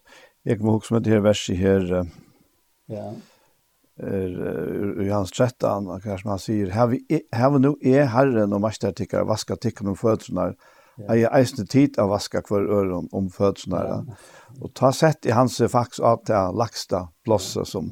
jeg 0.46 0.58
må 0.62 0.78
huske 0.78 0.96
med 0.96 1.06
det 1.06 1.14
her 1.14 1.24
verset 1.24 1.58
her, 1.58 1.86
uh, 2.02 2.29
Ja. 2.90 3.10
Er, 4.00 5.02
i 5.02 5.08
hans 5.12 5.32
13, 5.34 5.88
og 5.92 6.00
kanskje 6.02 6.28
man 6.28 6.40
sier, 6.40 6.70
«Heve 6.72 7.60
nå 7.60 7.74
er 7.84 8.06
Herren 8.14 8.54
og 8.56 8.62
mastertikkar 8.64 9.26
vaska 9.28 9.58
tikkene 9.60 9.92
om 9.92 9.98
fødsnar, 9.98 10.54
Jeg 11.08 11.28
eisende 11.32 11.64
tid 11.64 11.98
av 11.98 12.10
vaska 12.10 12.42
hver 12.44 12.66
øren 12.68 13.08
om 13.16 13.30
fødsnar. 13.32 14.02
Og 14.60 14.72
ta 14.74 14.90
sett 14.92 15.26
i 15.26 15.32
hans 15.32 15.56
faks 15.72 16.00
av 16.00 16.24
til 16.28 16.58
laksta 16.58 17.06
blåse 17.24 17.64
som, 17.64 17.90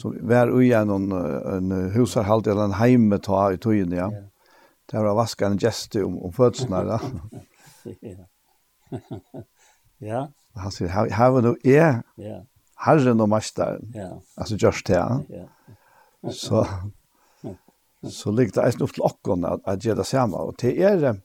som 0.00 0.14
var 0.22 0.48
ui 0.48 0.70
en, 0.72 1.12
en 1.12 1.74
husarhalt 1.92 2.46
eller 2.46 2.70
en 2.70 2.78
heime 2.78 3.18
ta 3.18 3.50
i 3.52 3.58
tøyen, 3.60 3.92
ja. 3.92 4.08
Det 4.90 5.04
var 5.04 5.14
vaska 5.14 5.46
en 5.46 5.58
geste 5.60 6.04
om, 6.04 6.18
om 6.18 6.32
fødsnar. 6.32 6.96
Ja. 8.02 8.24
Ja. 10.00 10.20
Han 10.56 10.72
sier, 10.72 10.88
«Heve 10.88 11.42
nå 11.44 11.50
er 11.60 12.00
ja. 12.16 12.38
Herren 12.86 13.20
og 13.20 13.28
Mestaren. 13.28 13.90
Ja. 13.94 14.14
Altså 14.36 14.56
just 14.60 14.86
det. 14.88 15.00
Ja. 15.30 15.46
Så 16.32 16.64
så 18.08 18.32
ligger 18.32 18.56
det 18.56 18.64
eisen 18.64 18.84
opp 18.86 18.94
til 18.96 19.04
okken 19.04 19.44
at, 19.44 19.60
at 19.68 19.84
gjøre 19.84 20.00
det 20.00 20.08
samme. 20.08 20.40
Og 20.40 20.56
til 20.60 20.78
er, 20.80 21.18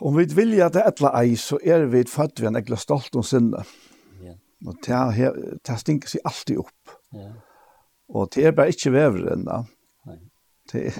om 0.00 0.16
vi 0.16 0.26
vilja 0.32 0.70
er 0.70 0.88
et 0.88 1.02
eller 1.02 1.18
ei, 1.20 1.36
så 1.40 1.58
er 1.60 1.86
vi 1.92 2.04
født 2.08 2.40
ved 2.40 2.52
en 2.52 2.60
ekle 2.62 2.78
stolt 2.80 3.16
om 3.18 3.24
sinne. 3.26 3.64
Ja. 4.24 4.36
Og 4.66 4.78
til 4.84 5.58
det 5.66 5.78
stinker 5.82 6.12
seg 6.12 6.24
alltid 6.28 6.62
opp. 6.64 6.96
Ja. 7.16 7.30
Og 8.16 8.30
til 8.32 8.48
er 8.48 8.56
bare 8.56 8.72
ikke 8.72 8.94
vever 8.94 9.32
enda. 9.34 9.62
Nei. 10.08 10.20
Til, 10.70 10.94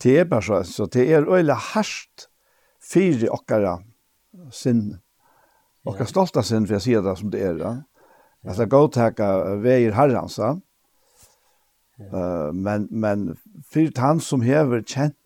til 0.00 0.20
er 0.22 0.28
bare 0.30 0.46
så, 0.46 0.62
så 0.68 0.86
til 0.92 1.10
er 1.10 1.26
øyla 1.26 1.56
harsht 1.72 2.28
fire 2.82 3.32
okkara 3.34 3.78
sinne. 4.54 5.00
Och 5.84 5.96
jag 5.98 6.08
stolta 6.08 6.42
sen 6.42 6.66
för 6.66 6.74
jag 6.74 6.82
ser 6.82 7.02
det 7.02 7.16
som 7.16 7.30
det 7.30 7.40
är. 7.40 7.58
Ja. 7.58 7.82
Alltså 8.48 8.66
gå 8.66 8.88
tacka 8.88 9.54
väger 9.54 9.92
herransa. 9.92 10.60
Uh, 12.00 12.52
men 12.52 12.88
men 12.90 13.36
för 13.70 14.00
han 14.00 14.20
som 14.20 14.40
häver 14.40 14.82
känt 14.82 15.16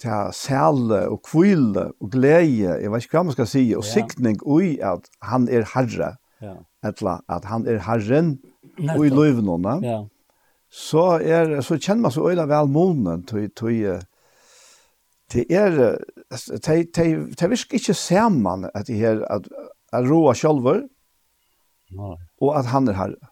ta 0.00 0.30
særle 0.32 1.02
og 1.12 1.20
kvile 1.28 1.90
og 2.00 2.12
glede, 2.12 2.76
jeg 2.80 2.92
vet 2.92 3.04
ikke 3.04 3.18
hva 3.18 3.26
man 3.28 3.36
skal 3.36 3.48
si, 3.50 3.64
og 3.76 3.84
sikning 3.84 4.40
ui 4.48 4.78
at 4.84 5.10
han 5.24 5.48
er 5.52 5.66
herre, 5.74 6.14
ja. 6.40 6.56
eller 6.86 7.20
at 7.28 7.48
han 7.50 7.66
er 7.68 7.82
herren 7.84 8.38
ui 8.96 9.10
løyvnåna, 9.12 9.76
ja. 9.84 9.98
så, 10.72 11.04
er, 11.20 11.58
så 11.66 11.76
kjenner 11.76 12.06
man 12.06 12.16
så 12.16 12.24
øyla 12.30 12.48
vel 12.48 12.72
månen 12.72 13.26
til, 13.28 13.50
til, 13.56 14.00
til 15.30 15.52
er 15.52 15.98
de, 16.30 16.76
de, 16.94 17.04
de 17.34 17.50
virker 17.50 17.80
ikke 17.80 17.94
sammen 17.98 18.68
at 18.74 18.86
de 18.86 18.98
her 19.00 19.24
at, 19.34 19.48
at 19.92 20.06
roa 20.06 20.34
sjølver 20.38 20.84
og 22.40 22.50
at 22.54 22.70
han 22.70 22.88
er 22.88 22.98
herre. 22.98 23.30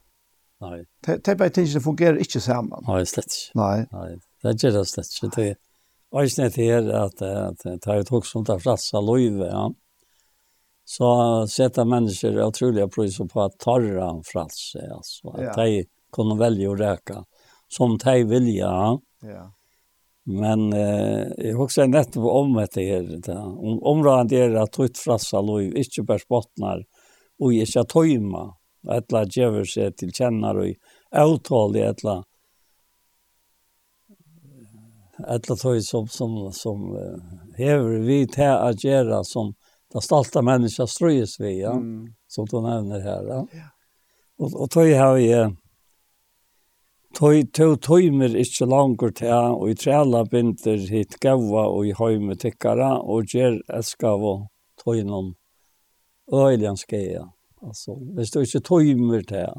Nei. 0.64 0.80
De, 1.06 1.14
de 1.22 1.34
bare 1.38 1.54
tingene 1.54 1.82
fungerer 1.82 2.18
ikke 2.22 2.40
sammen. 2.42 2.82
Nei, 2.88 3.02
slett 3.06 3.30
ikke. 3.30 3.58
Nei. 3.60 3.76
Nei. 3.94 4.08
Det 4.42 4.54
gjør 4.58 4.80
det 4.80 4.86
slett 4.90 5.12
ikke. 5.14 5.30
Det 5.30 6.16
er 6.16 6.24
også 6.24 6.42
nett 6.42 6.56
her 6.58 6.88
at, 7.04 7.22
at 7.22 7.66
det 7.68 7.76
er 7.86 8.02
et 8.02 8.10
hok 8.10 8.26
som 8.26 8.46
tar 8.48 8.62
frassa 8.62 9.02
løyve, 9.04 9.46
ja. 9.46 9.68
Så 10.88 11.08
setter 11.52 11.84
mennesker 11.84 12.38
utrolig 12.40 12.86
pris 12.90 13.18
på 13.20 13.42
at 13.44 13.58
tarra 13.60 14.08
frasse, 14.24 14.80
altså. 14.88 15.34
At 15.36 15.44
ja. 15.44 15.56
de 15.60 15.84
kunne 16.16 16.38
velge 16.40 16.70
å 16.70 16.76
reka 16.78 17.22
som 17.68 17.98
de 18.00 18.22
vilja. 18.24 18.72
Ja. 19.28 19.44
Men 20.28 20.72
eh, 20.76 21.28
jeg 21.40 21.56
husker 21.56 21.88
nettopp 21.88 22.26
om 22.28 22.56
dette 22.59 22.84
her. 22.84 23.06
Om, 23.32 23.78
området 23.80 24.36
er 24.36 24.56
at 24.60 24.74
tøyt 24.76 25.00
frassa 25.00 25.40
lov, 25.40 25.62
ikke 25.72 26.05
bare 26.09 26.20
spottnar, 26.20 26.82
og 27.40 27.55
ikke 27.56 27.86
tøyma, 27.88 28.42
og 28.84 28.92
et 28.92 29.06
eller 29.09 29.30
djever 29.32 29.68
seg 29.68 29.96
til 29.96 30.12
kjenner, 30.12 30.60
og 30.60 31.22
avtale 31.24 31.86
et 31.88 32.05
eller 32.05 32.26
et 35.18 35.48
eller 35.48 35.59
tøy 35.59 35.80
som, 35.82 36.05
som, 36.06 36.36
som 36.55 36.84
hever 37.56 38.05
vi 38.06 38.20
til 38.30 38.52
å 38.52 38.68
gjøre 38.70 39.24
som 39.26 39.50
det 39.92 40.02
stolte 40.05 40.42
mennesker 40.44 40.86
strøyes 40.86 41.38
vi, 41.40 41.56
ja? 41.62 41.72
Mm. 41.72 42.12
som 42.28 42.46
du 42.46 42.60
nevner 42.60 43.00
her. 43.00 43.24
Ja? 43.32 43.40
ja. 43.56 43.70
Og, 44.38 44.52
og 44.52 44.70
tøy 44.70 44.92
har 44.92 45.16
vi 45.16 45.30
Tøy 47.18 47.40
tøy 47.50 47.72
tøymer 47.82 48.34
ikkje 48.38 48.66
langur 48.70 49.10
til 49.10 49.32
og 49.34 49.72
i 49.72 49.74
trela 49.74 50.20
binder 50.30 50.84
hit 50.86 51.16
gaua 51.18 51.64
og 51.66 51.88
i 51.88 51.96
høyme 51.98 52.36
tikkara 52.38 52.92
og 53.02 53.26
gjer 53.32 53.56
eskav 53.74 54.22
og 54.22 54.44
tøynon 54.78 55.32
øylian 56.30 56.78
skeia. 56.78 57.24
Altså, 57.58 57.96
hvis 58.14 58.30
du 58.30 58.38
ikkje 58.44 58.62
tøymer 58.70 59.26
til 59.26 59.50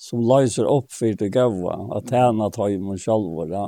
som 0.00 0.24
løyser 0.24 0.64
opp 0.64 0.88
for 0.96 1.12
det 1.12 1.28
gaua, 1.34 1.76
at 1.98 2.08
tæna 2.08 2.48
tøymer 2.56 2.96
sjalvor, 2.96 3.52
ja. 3.52 3.66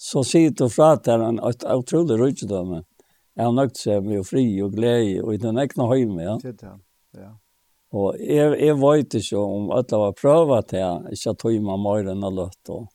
så 0.00 0.24
sier 0.24 0.56
du 0.56 0.70
fra 0.72 0.94
til 0.96 1.20
en 1.20 1.42
utrolig 1.44 2.16
rydgjødømme. 2.16 2.80
Jeg 3.36 3.44
har 3.44 3.52
nøgt 3.52 3.76
seg 3.76 4.08
med 4.08 4.24
fri 4.24 4.46
og 4.64 4.72
glede 4.72 5.20
og 5.20 5.34
i 5.34 5.42
den 5.42 5.60
egna 5.60 5.92
høyme. 5.92 6.22
Ja. 6.22 6.40
Det 6.40 6.54
er 6.56 6.60
det, 6.64 6.78
Ja. 7.14 7.34
Og 7.94 8.16
jeg, 8.18 8.56
jeg 8.58 8.78
vet 8.80 9.14
ikke 9.20 9.38
om 9.38 9.68
alle 9.74 10.00
var 10.00 10.16
prøvd 10.18 10.70
til 10.72 11.12
ikke 11.14 11.34
at 11.34 11.42
tog 11.44 11.58
meg 11.68 11.82
mer 11.84 12.08
enn 12.10 12.26
å 12.26 12.32
løtt. 12.34 12.72
Og 12.74 12.88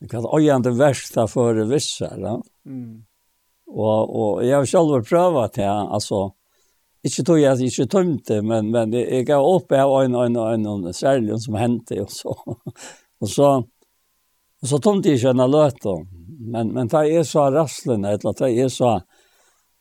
jeg 0.00 0.10
kan 0.12 0.26
øyende 0.28 0.68
det 0.68 0.80
verste 0.80 1.24
for 1.28 1.56
det 1.56 1.68
visse. 1.70 2.08
Ja? 2.20 2.34
Mm. 2.68 3.06
Og, 3.70 4.12
og 4.20 4.44
jeg 4.44 4.58
har 4.58 4.68
selv 4.68 4.98
prøvd 5.08 5.56
til 5.56 5.70
altså, 5.70 6.20
ikke 7.06 7.24
tog 7.24 7.40
jeg 7.40 7.64
ikke 7.64 7.88
tømte, 7.94 8.40
men, 8.44 8.68
men 8.74 8.92
jeg, 8.92 9.06
jeg 9.22 9.32
er 9.32 9.40
oppe 9.40 9.80
av 9.80 9.94
en 10.02 10.18
og 10.20 10.26
en, 10.28 10.66
en 10.68 10.92
særlig 10.92 11.38
som 11.40 11.56
hendte, 11.56 12.02
og 12.02 12.12
så. 12.12 12.34
og 13.24 13.28
så, 13.28 13.50
og 14.60 14.68
så 14.68 14.80
tømte 14.84 15.08
jeg 15.08 15.22
ikke 15.22 15.32
en 15.32 15.46
løtt. 15.48 15.88
Men, 16.40 16.74
men 16.76 16.92
det 16.92 17.06
er 17.08 17.24
så 17.28 17.48
rastlene, 17.54 18.18
eller 18.18 18.36
det 18.36 18.52
er 18.52 18.68
så 18.72 18.98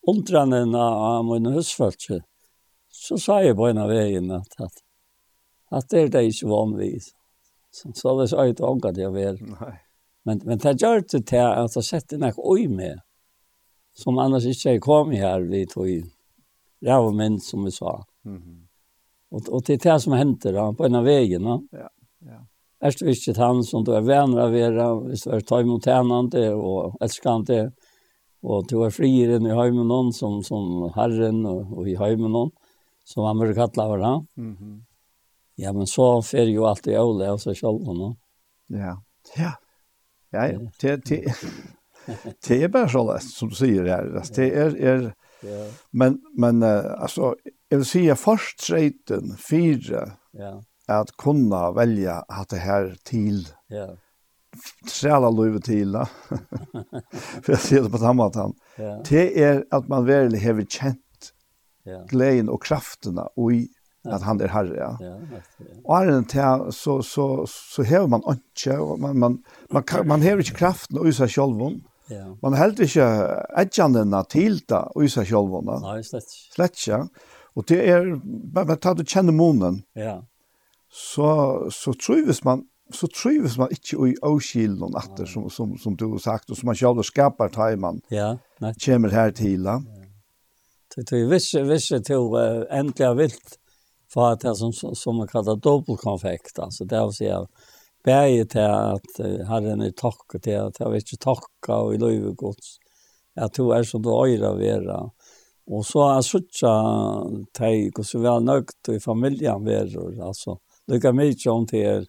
undrene 0.07 0.63
av 0.79 1.27
min 1.27 1.51
husfølelse, 1.51 2.21
så 2.99 3.17
sa 3.21 3.39
jeg 3.43 3.55
på 3.55 3.69
en 3.69 3.79
av 3.79 3.91
veien 3.91 4.31
at, 4.35 4.55
at, 4.59 4.81
at 5.71 5.91
det 5.91 6.01
er 6.01 6.15
det 6.15 6.25
ikke 6.33 6.49
vanligvis. 6.51 7.13
Så, 7.71 7.91
så 7.95 8.15
det 8.19 8.29
sa 8.31 8.43
jeg 8.43 8.57
ikke 8.57 8.67
ångat 8.67 8.99
jeg 8.99 9.13
vel. 9.15 9.37
Nei. 9.53 9.75
Men, 10.27 10.41
men 10.45 10.59
det 10.59 10.75
gjør 10.81 11.05
det 11.05 11.23
til 11.29 11.45
at 11.45 11.77
jeg 11.77 11.85
sette 11.87 12.19
nek 12.19 12.37
oi 12.37 12.67
med, 12.67 12.99
som 13.95 14.19
annars 14.19 14.47
ikke 14.49 14.75
er 14.75 14.83
kommet 14.83 15.23
her 15.23 15.45
vidt 15.47 15.77
og 15.79 15.87
ræv 16.85 17.07
og 17.09 17.15
mynd, 17.15 17.39
som 17.43 17.65
vi 17.65 17.71
sa. 17.71 18.01
Mm 18.25 18.37
-hmm. 18.37 18.59
og, 19.31 19.41
og 19.49 19.65
det 19.65 19.73
er 19.73 19.91
det 19.91 20.01
som 20.01 20.13
henter 20.13 20.51
da, 20.53 20.71
på 20.71 20.85
en 20.85 20.95
av 20.95 21.05
veien. 21.05 21.43
Da. 21.43 21.59
Ja, 21.71 21.87
ja. 22.25 22.39
Er 22.81 22.91
det 22.91 23.01
ikke 23.01 23.41
han 23.41 23.63
som 23.63 23.83
du 23.83 23.91
er 23.91 24.01
venner 24.01 24.41
av 24.41 24.51
vera, 24.51 24.93
hvis 24.95 25.23
du 25.23 25.31
er 25.35 25.41
ta 25.41 25.59
imot 25.59 25.85
hennende 25.85 26.53
og 26.55 26.95
elskende, 27.01 27.71
og 28.43 28.69
du 28.69 28.83
er 28.83 28.89
frieren 28.89 29.45
i 29.45 29.55
heimen 29.55 29.87
noen 29.87 30.13
som, 30.13 30.43
som 30.43 30.87
herren 30.95 31.45
og, 31.45 31.73
og 31.77 31.87
i 31.87 31.95
heimen 31.95 32.31
noen 32.31 32.51
som 33.13 33.23
han 33.23 33.39
brukar 33.39 33.73
kalla 33.73 33.87
var 33.87 33.99
han. 33.99 34.27
Mm 34.37 34.57
-hmm. 34.57 34.83
Ja, 35.55 35.73
men 35.73 35.87
så 35.87 36.21
fer 36.21 36.45
ju 36.45 36.65
alltid 36.65 36.99
Ole 36.99 37.31
och 37.31 37.41
så 37.41 37.55
själv 37.55 37.85
honom. 37.85 38.17
Ja. 38.67 39.03
Ja. 39.37 39.53
Ja, 40.29 40.59
det 40.79 40.95
det 41.05 41.33
det 42.47 42.63
är 42.63 42.67
bara 42.67 42.89
så 42.89 43.13
lätt 43.13 43.23
som 43.23 43.49
du 43.49 43.55
säger 43.55 43.85
här. 43.85 44.23
Det 44.35 44.55
är 44.55 44.75
är 44.75 45.13
Ja. 45.41 45.71
Men 45.91 46.21
men 46.37 46.63
alltså 46.63 47.35
jag 47.69 47.77
vill 47.77 47.85
säga 47.85 48.15
först 48.15 48.61
strejten 48.61 49.37
fyra. 49.49 50.11
Ja. 50.31 50.63
Att 50.87 51.11
kunna 51.17 51.71
välja 51.71 52.13
att 52.27 52.49
det 52.49 52.57
här 52.57 52.97
till. 53.03 53.47
Ja. 53.67 53.97
Träla 55.01 55.59
til, 55.59 55.91
da. 55.91 56.05
För 57.43 57.53
jag 57.53 57.59
ser 57.59 57.83
det 57.83 57.89
på 57.89 57.97
samma 57.97 58.23
måte. 58.23 58.51
Ja. 58.77 59.03
Det 59.09 59.43
är 59.43 59.65
att 59.71 59.87
man 59.87 60.05
verkligen 60.05 60.55
har 60.55 60.65
känt 60.65 61.08
ja. 61.83 62.05
glädjen 62.09 62.49
och 62.49 62.63
krafterna 62.63 63.29
och 63.35 63.53
i 63.53 63.69
att 64.03 64.21
han 64.21 64.41
är 64.41 64.47
herre. 64.47 64.97
Ja. 64.99 65.19
Och 65.83 65.97
är 65.97 66.05
det 66.05 66.13
här 66.33 66.71
så 66.71 67.03
så 67.03 67.45
så 67.47 67.83
häver 67.83 68.07
man 68.07 68.21
inte 68.27 68.77
och 68.77 68.99
man 68.99 69.19
man 69.19 69.43
man 69.69 69.83
kan, 69.83 70.07
man 70.07 70.21
häver 70.21 70.37
inte 70.37 70.59
kraften 70.59 70.97
och 70.97 71.15
sig 71.15 71.27
själv. 71.27 71.81
Ja. 72.07 72.37
Man 72.41 72.53
helt 72.53 72.79
inte 72.79 72.99
edganden 73.57 74.11
den 74.11 74.25
det 74.69 74.75
och 74.75 75.11
sig 75.11 75.25
själv. 75.25 75.81
Nej, 75.81 76.03
slett. 76.03 76.29
Slett 76.53 76.87
ja. 76.87 77.07
Och 77.53 77.63
det 77.67 77.89
är 77.89 78.21
bara 78.53 78.91
att 78.91 78.97
du 78.97 79.05
känner 79.05 79.31
månen. 79.31 79.81
Ja. 79.93 80.25
Så 80.91 81.67
så 81.71 81.93
trivs 81.93 82.43
man 82.43 82.63
så 82.93 83.07
trivs 83.07 83.57
man 83.57 83.69
inte 83.69 83.95
i 83.95 84.15
oskilden 84.21 84.91
natter, 84.91 85.25
som 85.25 85.49
som 85.49 85.77
som 85.77 85.95
du 85.95 86.05
har 86.05 86.17
sagt 86.17 86.49
och 86.49 86.57
som 86.57 86.65
man 86.65 86.75
själv 86.75 87.01
skapar 87.01 87.49
tajman. 87.49 88.01
Ja. 88.07 88.37
Kommer 88.85 89.09
här 89.09 89.31
till. 89.31 89.63
Ja 89.63 89.81
Det 90.95 91.11
är 91.11 91.25
vissa 91.25 91.61
vissa 91.61 91.99
till 91.99 92.15
ändliga 92.69 93.13
vilt 93.13 93.59
för 94.13 94.31
att 94.31 94.39
det 94.39 94.55
som 94.55 94.73
som 94.73 95.15
man 95.15 95.27
kallar 95.27 95.55
dubbelkonfekt 95.55 96.59
alltså 96.59 96.85
det 96.85 97.03
vill 97.03 97.13
säga 97.13 97.47
bäge 98.03 98.45
till 98.45 98.61
att 98.61 99.47
hade 99.47 99.71
en 99.71 99.93
tacka 99.93 100.39
till 100.39 100.59
att 100.59 100.79
jag 100.79 100.91
vet 100.91 101.13
inte 101.13 101.23
tacka 101.23 101.75
och 101.75 101.95
i 101.95 101.97
löv 101.97 102.33
gods 102.35 102.79
jag 103.39 103.53
tror 103.53 103.75
är 103.75 103.83
så 103.83 103.97
då 103.97 104.27
öra 104.27 104.53
vera. 104.53 105.09
Och 105.65 105.85
så 105.85 106.09
är 106.09 106.21
såcha 106.21 106.73
tag 107.53 107.99
och 107.99 108.05
så 108.05 108.19
väl 108.19 108.43
nökt 108.43 108.89
i 108.89 108.99
familjen 108.99 109.65
vera 109.65 110.25
alltså 110.25 110.59
lika 110.87 111.13
mig 111.13 111.35
om 111.47 111.67
till 111.67 112.05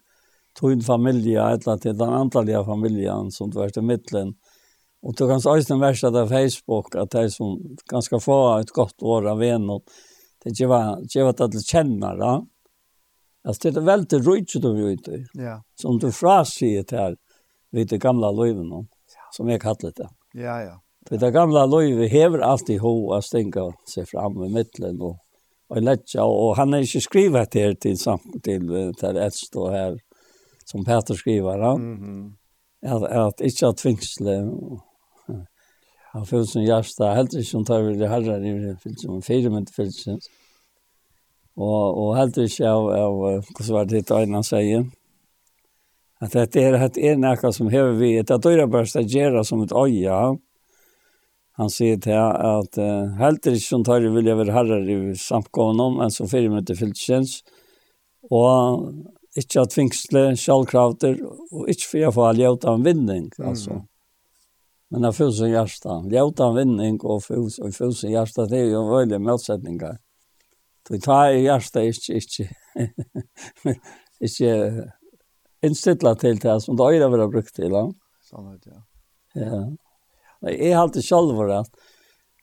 tog 0.59 0.71
en 0.71 0.81
familj 0.81 1.35
eller 1.35 1.77
till 1.77 1.97
den 1.97 2.09
antaliga 2.09 2.65
familjen 2.65 3.31
som 3.31 3.49
du 3.49 3.59
är 3.61 3.77
i 3.77 3.81
mitten 3.81 4.33
Och 5.01 5.15
då 5.15 5.27
kanske 5.27 5.49
också 5.49 5.73
den 5.73 5.79
värsta 5.79 6.09
där 6.09 6.25
Facebook 6.25 6.95
att 6.95 7.09
det 7.09 7.31
som 7.31 7.75
ganska 7.91 8.19
få 8.19 8.57
ett 8.57 8.69
gott 8.69 9.03
år 9.03 9.27
av 9.27 9.43
en 9.43 9.69
och 9.69 9.83
det 10.43 10.59
ger 10.59 10.67
vad 10.67 11.05
ger 11.15 11.23
vad 11.23 11.41
att 11.41 11.65
känna 11.65 12.15
då. 12.15 12.47
Alltså 13.43 13.71
det 13.71 13.79
är 13.79 13.81
väldigt 13.81 14.27
roligt 14.27 14.53
då 14.61 14.73
vi 14.73 14.93
ute. 14.93 15.25
Ja. 15.33 15.63
Som 15.75 15.99
du 15.99 16.11
frasier 16.11 16.85
det 16.87 16.97
här 16.97 17.15
vid 17.71 17.87
det 17.87 17.97
gamla 17.97 18.31
löven 18.31 18.87
som 19.31 19.49
jag 19.49 19.61
kallar 19.61 19.91
det. 19.95 20.09
Ja 20.33 20.61
ja. 20.61 20.81
Det 21.09 21.17
där 21.17 21.31
gamla 21.31 21.65
löven 21.65 22.09
häver 22.09 22.39
alltid 22.39 22.79
ho 22.79 23.13
att 23.13 23.25
stänga 23.25 23.73
sig 23.93 24.05
fram 24.05 24.43
i 24.43 24.49
mitten 24.49 25.01
och 25.01 25.17
och 25.71 25.81
lägga 25.81 26.23
och 26.23 26.55
han 26.55 26.73
har 26.73 26.79
ju 26.79 27.01
skrivit 27.01 27.51
det 27.51 27.59
här 27.59 27.73
till 27.73 27.97
samt 27.97 28.43
till 28.43 28.67
där 29.01 29.15
ett 29.15 29.33
står 29.33 29.71
här 29.71 29.99
som 30.65 30.85
Peter 30.85 31.13
skriver. 31.13 31.59
Ja? 31.59 31.75
Mm 31.75 31.97
-hmm. 31.97 32.33
Att, 32.85 33.03
att 33.03 33.41
inte 33.41 33.67
att 33.67 33.77
tvingsle 33.77 34.51
Han 36.11 36.25
følte 36.27 36.51
som 36.51 36.63
hjärsta, 36.65 37.13
helt 37.15 37.33
ikke 37.33 37.47
som 37.47 37.65
tar 37.67 37.85
veldig 37.85 38.07
herrer 38.11 38.43
i 38.43 38.53
det 38.59 38.77
fyllt 38.83 38.99
som 38.99 39.15
en 39.15 39.23
fire 39.23 39.51
minutter 39.51 39.75
fyllt 39.75 39.95
som. 39.95 40.17
Og, 41.55 41.83
og 42.01 42.15
helt 42.17 42.39
ikke 42.41 42.67
av, 42.67 42.89
av 42.95 43.19
hvordan 43.21 43.75
var 43.75 43.87
det 43.87 44.03
til 44.07 44.23
øynene 44.23 44.43
sier. 44.43 44.87
At 46.21 46.35
det 46.35 46.61
er, 46.61 46.77
det 46.93 47.05
er 47.13 47.19
noe 47.19 47.51
som 47.55 47.69
hever 47.71 47.95
vi, 47.97 48.11
det 48.19 48.35
er 48.35 48.43
døyre 48.43 48.67
bare 48.69 48.89
stagjere 48.89 49.43
som 49.47 49.63
et 49.63 49.73
øye. 49.73 50.17
Han 51.59 51.71
sier 51.71 51.97
til 52.01 52.17
at 52.17 52.77
uh, 52.79 53.15
helt 53.19 53.47
ikke 53.47 53.63
som 53.63 53.83
tar 53.85 54.03
vil 54.03 54.29
jeg 54.29 54.39
være 54.39 54.55
herrer 54.55 54.87
i 54.87 54.99
samtgående 55.19 55.87
om, 55.89 55.99
en 56.03 56.13
som 56.13 56.29
fire 56.31 56.49
minutter 56.51 56.77
fyllt 56.79 56.99
som. 56.99 57.55
Og 58.31 58.87
ikke 59.37 59.63
at 59.63 59.75
fingsle, 59.75 60.23
sjalkravter, 60.39 61.17
og 61.51 61.71
ikke 61.71 61.87
for 61.87 62.03
jeg 62.03 62.15
får 62.15 62.29
all 62.29 62.43
gjøta 62.43 62.75
om 62.75 62.85
vinning, 62.85 63.29
altså. 63.39 63.79
Mm. 63.79 63.87
Men 64.91 65.05
det 65.05 65.13
fus 65.15 65.39
og 65.39 65.51
hjärsta. 65.51 66.01
Ljautan 66.11 66.55
vinning 66.55 66.97
og 67.07 67.23
fus 67.23 67.59
og 67.63 67.71
fus 67.75 68.03
og 68.03 68.11
hjärsta, 68.11 68.45
det 68.51 68.59
er 68.59 68.73
jo 68.73 68.81
veldig 68.89 69.21
motsetningar. 69.23 69.99
Du 70.89 70.97
tar 70.99 71.31
i 71.31 71.45
hjärsta 71.45 71.83
ikke, 71.87 72.17
ikke, 72.19 73.75
ikke 74.27 74.51
innstilla 75.63 76.15
til 76.19 76.41
det 76.41 76.57
som 76.63 76.75
det 76.75 76.89
øyre 76.91 77.07
vil 77.13 77.23
ha 77.23 77.29
brukt 77.31 77.55
til. 77.55 77.77
Sannhet, 78.27 78.67
ja. 78.67 78.81
Ja. 79.39 79.61
Jeg 80.49 80.75
har 80.75 80.83
alltid 80.83 81.05
selv 81.05 81.37
vært 81.37 81.61
at 81.61 81.89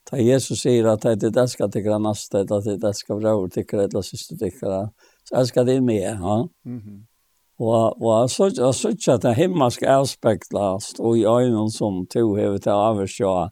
Da 0.09 0.17
Jesus 0.17 0.63
sier 0.63 0.87
at 0.89 1.03
det 1.03 1.27
er 1.27 1.33
det 1.35 1.43
skal 1.51 1.69
tikkere 1.69 1.99
neste, 2.01 2.39
at 2.41 2.49
det 2.49 2.73
er 2.73 2.77
det 2.81 2.95
skal 2.97 3.19
brøver 3.19 3.51
tikkere, 3.53 3.83
eller 3.85 4.01
siste 4.01 4.37
tikkere, 4.39 4.87
så 5.27 5.35
elsker 5.37 5.67
det 5.67 5.83
med, 5.83 6.01
ja. 6.01 6.37
Mm 6.65 6.79
-hmm. 6.79 7.18
Og, 7.59 8.01
og 8.01 8.29
så, 8.31 8.47
jeg 8.55 8.73
synes 8.73 9.07
at 9.11 9.25
det 9.25 9.35
himmelske 9.35 9.87
avspektlast, 9.91 10.99
og 10.99 11.17
i 11.19 11.25
øynene 11.27 11.71
som 11.71 12.05
to 12.07 12.31
hever 12.37 12.61
til 12.63 12.71
å 12.71 12.85
avgjøre, 12.93 13.49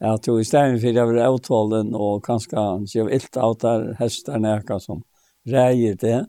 at 0.00 0.24
du 0.24 0.38
i 0.38 0.46
stedet 0.46 0.78
for 0.80 0.96
å 0.96 1.06
være 1.10 1.26
avtalen, 1.26 1.90
og 1.94 2.22
kanskje 2.24 2.62
gjør 2.94 3.10
ilt 3.16 3.36
av 3.36 3.56
der 3.60 3.88
hester 3.98 4.38
nekka 4.40 4.78
som 4.80 5.02
reier 5.50 5.98
det, 5.98 6.20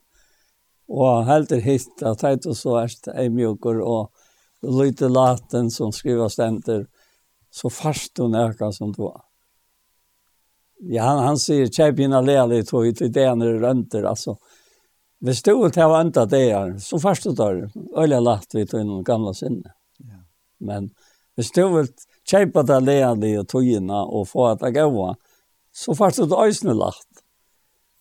og 0.92 1.28
heldur 1.30 1.62
hitt 1.64 2.02
at 2.04 2.24
det 2.26 2.50
er 2.50 2.58
så 2.58 2.80
erst 2.82 3.08
ei 3.14 3.30
mjukker, 3.32 3.80
og 3.80 4.10
lite 4.66 5.08
laten 5.10 5.70
som 5.72 5.94
skriver 5.94 6.34
stenter, 6.34 6.88
så 7.52 7.70
fast 7.70 8.16
du 8.18 8.26
nekka 8.32 8.72
som 8.74 8.92
du 8.92 9.06
var. 9.06 9.22
Ja, 10.82 11.06
han, 11.12 11.22
han 11.22 11.38
sier, 11.38 11.70
kjepina 11.70 12.24
lea 12.26 12.48
tog 12.66 12.88
og 12.88 13.02
i 13.06 13.14
det 13.14 13.28
han 13.28 13.46
er 13.46 13.60
rønter, 13.62 14.08
altså, 14.10 14.40
Vi 15.22 15.34
stod 15.38 15.76
til 15.76 15.86
å 15.86 15.94
vente 15.94 16.24
det 16.30 16.46
her, 16.50 16.72
så 16.82 16.98
først 17.02 17.28
og 17.30 17.38
tar 17.38 17.60
øyla 17.98 18.22
lagt 18.24 18.56
vi 18.58 18.66
til 18.66 18.88
noen 18.88 19.04
gamla 19.06 19.36
sinne. 19.38 19.76
Ja. 20.02 20.24
Men 20.66 20.90
vi 21.38 21.46
stod 21.46 21.92
til 21.92 22.08
kjøpe 22.32 22.64
det 22.68 22.80
leende 22.86 23.32
og 23.42 23.50
togina 23.50 24.04
og 24.06 24.30
få 24.32 24.52
at 24.52 24.64
det 24.64 24.74
gav, 24.78 24.98
så 25.72 25.96
først 25.98 26.24
og 26.26 26.32
tar 26.32 26.50
øyne 26.50 26.78
lagt. 26.78 27.24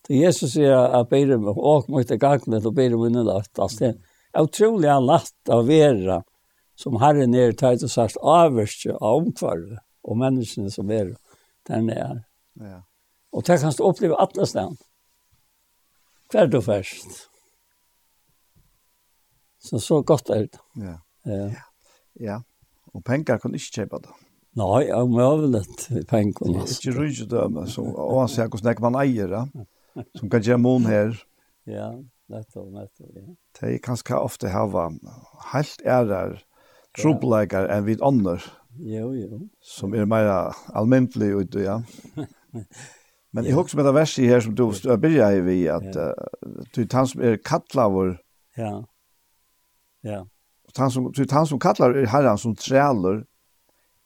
Til 0.07 0.23
Jesus 0.23 0.55
sier 0.55 0.97
at 0.97 1.09
bedre 1.11 1.37
meg, 1.37 1.57
mot 1.57 2.09
det 2.09 2.19
gagne 2.21 2.61
til 2.61 2.75
bedre 2.75 2.97
meg 2.97 3.21
lagt. 3.27 3.53
Altså, 3.59 3.91
det 3.91 3.93
er 4.33 4.47
utrolig 4.47 4.89
han 4.89 5.05
lagt 5.05 5.51
av 5.51 5.67
vera, 5.69 6.21
som 6.75 6.97
herren 7.01 7.35
er 7.37 7.53
tøyt 7.53 7.85
og 7.85 7.93
sagt 7.93 8.17
avverste 8.17 8.95
av 8.97 9.21
omkvarve, 9.21 9.81
og 10.01 10.17
menneskene 10.17 10.71
som 10.73 10.89
er 10.89 11.13
der 11.69 11.83
nere. 11.85 12.23
Ja. 12.57 12.81
Og 13.31 13.45
det 13.45 13.61
kan 13.61 13.75
du 13.77 13.83
oppleve 13.85 14.17
alle 14.19 14.47
stedene 14.49 14.81
hver 16.31 16.49
du 16.51 16.61
først. 16.63 17.27
Så 19.61 19.79
så 19.79 20.01
godt 20.01 20.29
er 20.29 20.47
det. 20.47 20.59
Ja. 20.81 20.97
Ja. 21.25 21.49
ja. 22.19 22.37
Og 22.93 23.03
penger 23.05 23.37
kan 23.37 23.53
ikke 23.55 23.81
kjøpe 23.81 24.01
det. 24.05 24.13
Nei, 24.59 24.81
jeg 24.89 25.07
må 25.07 25.15
vel 25.15 25.27
overlett 25.27 25.83
penger. 26.09 26.41
Det 26.43 26.63
er 26.63 26.71
ikke 26.75 26.95
rydde 26.97 27.27
døme, 27.31 27.67
så 27.71 27.83
oansett 27.85 28.51
hvordan 28.51 28.81
man 28.83 28.97
eier 28.99 29.29
det, 29.31 29.67
som 30.19 30.31
kan 30.31 30.43
gjøre 30.43 30.59
mån 30.59 30.87
her. 30.89 31.13
Ja, 31.69 31.91
nettopp, 32.31 32.71
nettopp, 32.73 33.13
ja. 33.15 33.27
Det 33.59 33.69
er 33.69 33.83
kanskje 33.85 34.19
ofte 34.19 34.51
hava 34.51 34.89
helt 35.53 35.85
ærer, 35.87 36.41
trobleikar 36.99 37.69
enn 37.71 37.87
vi 37.87 37.95
andre. 38.03 38.39
Jo, 38.81 39.13
jo. 39.15 39.45
Som 39.63 39.95
er 39.95 40.09
mer 40.09 40.27
almentlig 40.75 41.31
ute, 41.37 41.63
ja. 41.63 41.79
Men 43.31 43.45
jeg 43.45 43.55
hooks 43.55 43.75
med 43.75 43.85
det 43.85 43.93
verset 43.95 44.23
i 44.23 44.27
här 44.27 44.41
som 44.41 44.55
du 44.55 44.73
jag 44.83 44.99
börjar 44.99 45.31
ju 45.31 45.41
vi 45.41 45.69
att 45.69 45.97
du 46.73 46.85
tant 46.85 47.09
som 47.09 47.21
är 47.21 47.37
kallar 47.37 48.19
Ja. 48.55 48.85
Ja. 50.01 50.27
Tant 50.73 50.93
som 50.93 51.11
du 51.11 51.25
som 51.47 51.59
kallar 51.59 51.97
er 51.97 52.05
herran 52.05 52.37
som 52.37 52.55
træler, 52.55 53.25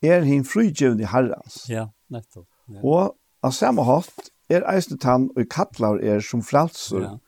är 0.02 0.22
hin 0.22 0.44
frigivn 0.44 1.00
i 1.00 1.04
herrans. 1.04 1.66
Ja, 1.70 1.92
nettopp. 2.08 2.48
Ja. 2.68 2.82
Och 2.82 3.16
av 3.42 3.52
samma 3.52 3.84
hatt 3.84 4.30
är 4.48 4.62
eisnet 4.62 5.04
han 5.04 5.30
och 5.36 5.52
kallar 5.52 6.04
är 6.04 6.20
som 6.20 6.42
frälsor. 6.42 7.02
Ja 7.02 7.20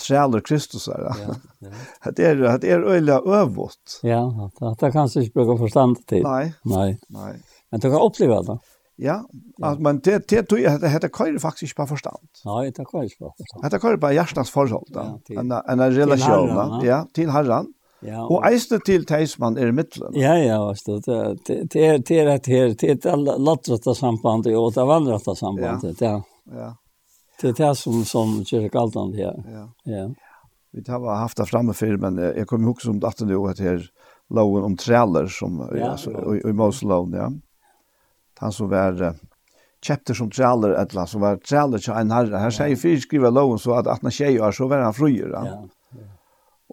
træler 0.00 0.40
Kristus 0.40 0.86
här. 0.86 1.00
Ja, 1.00 1.34
ja. 1.58 2.10
det 2.16 2.24
er, 2.24 2.58
det 2.58 2.70
er 2.70 2.80
öliga 2.80 3.18
øvått. 3.18 4.00
Ja, 4.02 4.50
det, 4.60 4.74
det 4.80 4.92
kanske 4.92 5.22
ikke 5.22 5.34
brukar 5.40 5.58
forstand 5.58 6.06
till. 6.06 6.22
Nei. 6.22 6.52
Nej. 6.64 6.98
Nej. 7.08 7.42
Men 7.70 7.80
du 7.80 7.90
kan 7.90 8.00
uppleva 8.00 8.42
det. 8.42 8.58
Ja, 9.02 9.24
ja. 9.56 9.76
men 9.78 10.00
det 10.00 10.28
det 10.28 10.42
tror 10.42 10.60
jag 10.60 10.74
att 10.74 11.00
det 11.00 11.10
kör 11.18 11.38
faktiskt 11.38 11.76
på 11.76 11.86
förstånd. 11.86 12.28
Nej, 12.44 12.72
det 12.76 12.84
kör 12.92 13.04
ikke 13.04 13.18
på 13.18 13.34
förstånd. 13.38 13.70
Det 13.70 13.80
kör 13.82 13.96
på 13.96 14.12
hjärtans 14.12 14.50
förhåll 14.50 14.86
då. 14.88 15.20
En 15.40 15.52
en 15.52 15.94
relation, 15.94 16.80
ja, 16.84 17.06
till 17.14 17.30
Herren. 17.30 17.66
Ja. 18.00 18.26
Och 18.26 18.46
äste 18.46 18.78
till 18.78 19.06
Teisman 19.06 19.56
är 19.56 19.72
mitten. 19.72 20.10
Ja, 20.12 20.38
ja, 20.38 20.70
visst 20.70 20.86
det 20.86 21.36
det 21.46 21.76
er 21.76 21.98
det 21.98 22.18
är 22.18 22.38
det 22.38 22.82
er 22.82 22.92
ett 22.92 23.04
lattrata 23.38 23.94
samband 23.94 24.46
og 24.46 24.74
det 24.74 24.84
vandrata 24.84 25.34
samband, 25.34 25.84
ja. 26.00 26.22
Ja. 26.52 26.74
Det 27.42 27.48
er 27.48 27.52
det 27.52 27.76
som 27.76 28.04
som 28.04 28.44
kyrkan 28.44 28.70
kallt 28.70 28.94
han 28.94 29.12
her. 29.14 29.34
Ja. 29.52 29.68
Ja. 29.84 30.08
Vi 30.72 30.82
har 30.88 31.14
haft 31.14 31.36
det 31.36 31.48
framme 31.48 31.74
før, 31.74 31.96
men 31.96 32.18
jeg 32.18 32.46
kommer 32.46 32.68
ihåg 32.68 32.82
som 32.82 33.00
datten 33.00 33.28
då 33.28 33.46
at 33.48 33.58
her 33.58 33.90
loven 34.30 34.64
om 34.64 34.76
träller 34.76 35.26
som 35.26 35.60
alltså 35.60 36.10
i 36.10 36.48
i 36.48 36.52
Moslån, 36.52 37.12
ja 37.12 37.32
han 38.40 38.52
som 38.52 38.68
var 38.68 39.02
uh, 39.02 39.12
chapter 39.82 40.14
som 40.14 40.30
träller 40.30 40.70
ett 40.70 40.94
la 40.94 41.06
som 41.06 41.20
var 41.20 41.36
träller 41.36 41.78
til 41.78 41.92
en 41.92 42.10
herre. 42.10 42.36
Här 42.36 42.50
sier 42.50 42.76
fyra 42.76 43.00
skriver 43.00 43.30
loven 43.30 43.58
så 43.58 43.74
at 43.74 43.86
att 43.86 44.02
när 44.02 44.10
tjej 44.10 44.36
är 44.36 44.52
så 44.52 44.68
var 44.68 44.78
han 44.78 44.94
fröjer. 44.94 45.28
Ja. 45.28 45.44
ja. 45.44 45.68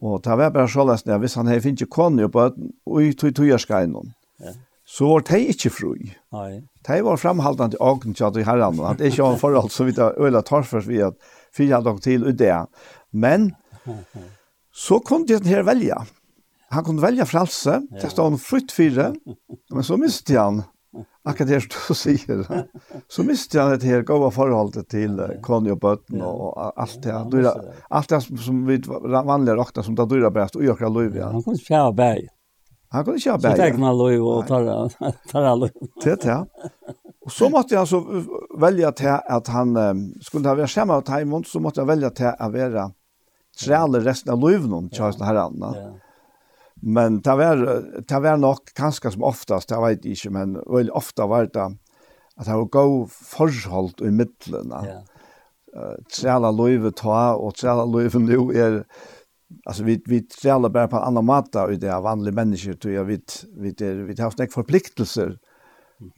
Og 0.01 0.21
det 0.23 0.35
var 0.35 0.49
bare 0.49 0.69
så 0.69 0.85
løsning 0.85 1.15
at 1.15 1.21
hvis 1.21 1.35
han 1.35 1.47
hadde 1.47 1.61
finnet 1.61 1.89
kone 1.89 2.27
konne 2.27 2.29
på 2.29 2.51
oj 2.85 3.13
tog 3.13 3.35
tog 3.35 3.47
jag 3.47 3.59
ska 3.59 3.83
in 3.83 3.95
Ja. 4.39 4.53
Så 4.85 5.07
var 5.07 5.23
det 5.27 5.39
ikke 5.39 5.69
fröj. 5.69 6.15
Nei. 6.31 6.61
Det 6.87 7.01
var 7.03 7.17
fremholdende 7.17 7.71
til 7.71 7.81
åken 7.81 8.13
til 8.13 8.23
at 8.23 8.33
de 8.33 8.43
herran 8.43 8.79
att 8.79 8.97
det 8.97 9.05
är 9.05 9.11
ju 9.11 9.31
en 9.31 9.39
forhold 9.39 9.71
som 9.71 9.85
vi 9.85 9.93
tar 9.93 10.13
øyla 10.19 10.41
för 10.63 10.79
vi 10.81 11.01
att 11.01 11.15
fyra 11.57 11.81
dagar 11.81 11.99
til 11.99 12.23
ut 12.23 12.37
det. 12.37 12.65
Men 13.11 13.55
så 14.73 14.99
kunne 14.99 15.25
jag 15.27 15.45
her 15.45 15.63
välja. 15.63 16.05
Han 16.69 16.83
kunde 16.83 17.01
välja 17.01 17.25
frälse, 17.25 17.81
det 18.01 18.09
stod 18.09 18.25
han 18.25 18.39
fritt 18.39 18.71
fyra, 18.71 19.15
men 19.69 19.83
så 19.83 19.97
miste 19.97 20.39
han 20.39 20.63
akkurat 21.27 21.49
det 21.49 21.59
du 21.73 21.95
sier, 21.97 22.43
så 23.11 23.25
miste 23.27 23.59
jeg 23.59 23.81
det 23.81 23.89
her 23.91 24.05
gode 24.07 24.29
forholdet 24.35 24.87
til 24.91 25.19
Conny 25.45 25.73
og 25.73 25.81
Bøtten 25.83 26.23
og 26.25 26.55
alt 26.69 26.97
det. 27.03 27.17
Dyra, 27.33 27.53
alt 27.89 28.13
det 28.13 28.21
som 28.45 28.63
vi 28.67 28.79
vanlige 28.87 29.57
råkna 29.59 29.85
som 29.85 29.97
det 29.97 30.07
dyrer 30.11 30.33
best, 30.33 30.57
og 30.57 30.65
gjør 30.65 30.87
lov 30.89 31.17
ja. 31.17 31.31
Han 31.33 31.43
kunne 31.43 31.59
ikke 31.59 31.83
ha 31.83 31.91
bæg. 31.91 32.29
Han 32.95 33.05
kunne 33.05 33.21
ikke 33.21 33.35
ha 33.35 33.41
bæg. 33.43 33.51
Så 33.51 33.63
tenker 33.63 33.83
man 33.83 33.99
lov 33.99 34.29
og 34.31 34.47
tar 34.47 35.43
av 35.43 35.61
lov. 35.63 35.69
Det 36.03 36.17
er. 36.25 36.45
Og 37.27 37.33
så 37.35 37.49
måtte 37.51 37.75
jeg 37.75 37.81
altså 37.83 37.99
velge 38.55 38.91
til 39.01 39.11
at 39.11 39.49
han, 39.51 39.75
skulle 40.23 40.47
ha 40.47 40.55
vært 40.55 40.71
skjemme 40.71 40.95
av 40.95 41.03
Taimond, 41.07 41.47
så 41.49 41.59
måtte 41.59 41.83
jeg 41.83 41.89
velge 41.89 42.13
til 42.15 42.31
å 42.31 42.51
være 42.53 42.89
trelle 43.57 43.99
resten 44.05 44.31
av 44.31 44.43
løyven, 44.43 44.87
kjøres 44.93 45.17
den 45.19 45.27
her 45.27 45.41
andre. 45.47 45.71
Ja. 45.75 45.87
Men 46.81 47.21
det 47.25 47.35
var, 47.35 47.61
det 48.07 48.19
var 48.21 48.37
nok 48.37 48.73
ganske 48.77 49.11
som 49.11 49.23
oftast, 49.25 49.69
det 49.69 49.81
vet 49.81 50.05
ikke, 50.05 50.31
men 50.35 50.57
veldig 50.65 50.93
ofte 50.95 51.25
var 51.29 51.49
det 51.49 51.67
at 52.37 52.45
det 52.45 52.53
var 52.53 52.67
god 52.69 53.11
forhold 53.11 54.01
i 54.05 54.11
midtlene. 54.13 54.81
Ja. 54.85 54.97
Uh, 55.77 55.95
trela 56.13 56.51
løyve 56.53 56.93
ta, 56.95 57.33
og 57.35 57.55
trela 57.57 57.85
løyve 57.85 58.21
nå 58.21 58.45
er, 58.55 58.83
alltså 59.65 59.83
vi 59.83 59.97
vi 60.05 60.21
trälar 60.21 60.69
bare 60.69 60.87
på 60.87 61.01
andra 61.01 61.21
matta 61.21 61.65
i 61.71 61.77
det 61.81 61.89
av 61.93 62.03
vanliga 62.03 62.35
människor 62.35 62.73
tror 62.73 62.93
jag 62.93 63.05
vi 63.05 63.19
vi 63.57 63.71
det 63.71 63.93
vi 63.93 64.15
har 64.17 64.23
haft 64.23 64.37
forpliktelser, 64.53 64.53
förpliktelser 64.53 65.37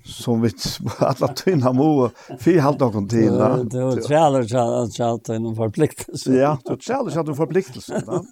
som 0.05 0.41
vi 0.41 0.51
alla 0.99 1.27
tyna 1.27 1.71
mo 1.73 2.09
fy 2.39 2.59
halt 2.59 2.79
någon 2.79 3.07
til 3.07 3.37
da 3.37 3.49
Det 3.63 3.83
var 3.83 4.01
challenge 4.01 4.59
att 4.59 4.93
challenge 4.93 5.49
en 5.49 5.55
förpliktelse. 5.55 6.33
Ja, 6.33 6.57
det 6.63 6.69
var 6.69 6.77
challenge 6.77 7.19
att 7.19 7.27
en 7.27 7.35
förpliktelse 7.35 8.03
va. 8.07 8.23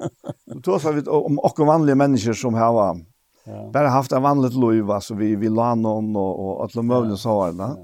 Och 0.56 0.61
då 0.61 0.80
sa 0.80 0.91
vi 0.91 1.02
om 1.02 1.40
och 1.40 1.60
vanliga 1.60 1.95
människor 1.95 2.34
som 2.34 2.53
här 2.53 2.72
var. 2.72 2.99
Ja. 3.45 3.69
Bara 3.74 3.90
haft 3.90 4.11
en 4.11 4.22
vanligt 4.22 4.53
liv 4.53 4.99
så 5.02 5.15
vi 5.15 5.36
vi 5.36 5.49
la 5.49 5.76
någon 5.76 6.15
och 6.15 6.40
och 6.40 6.64
alla 6.64 6.82
möjliga 6.82 7.18
så 7.18 7.30
var 7.30 7.52
va. 7.52 7.78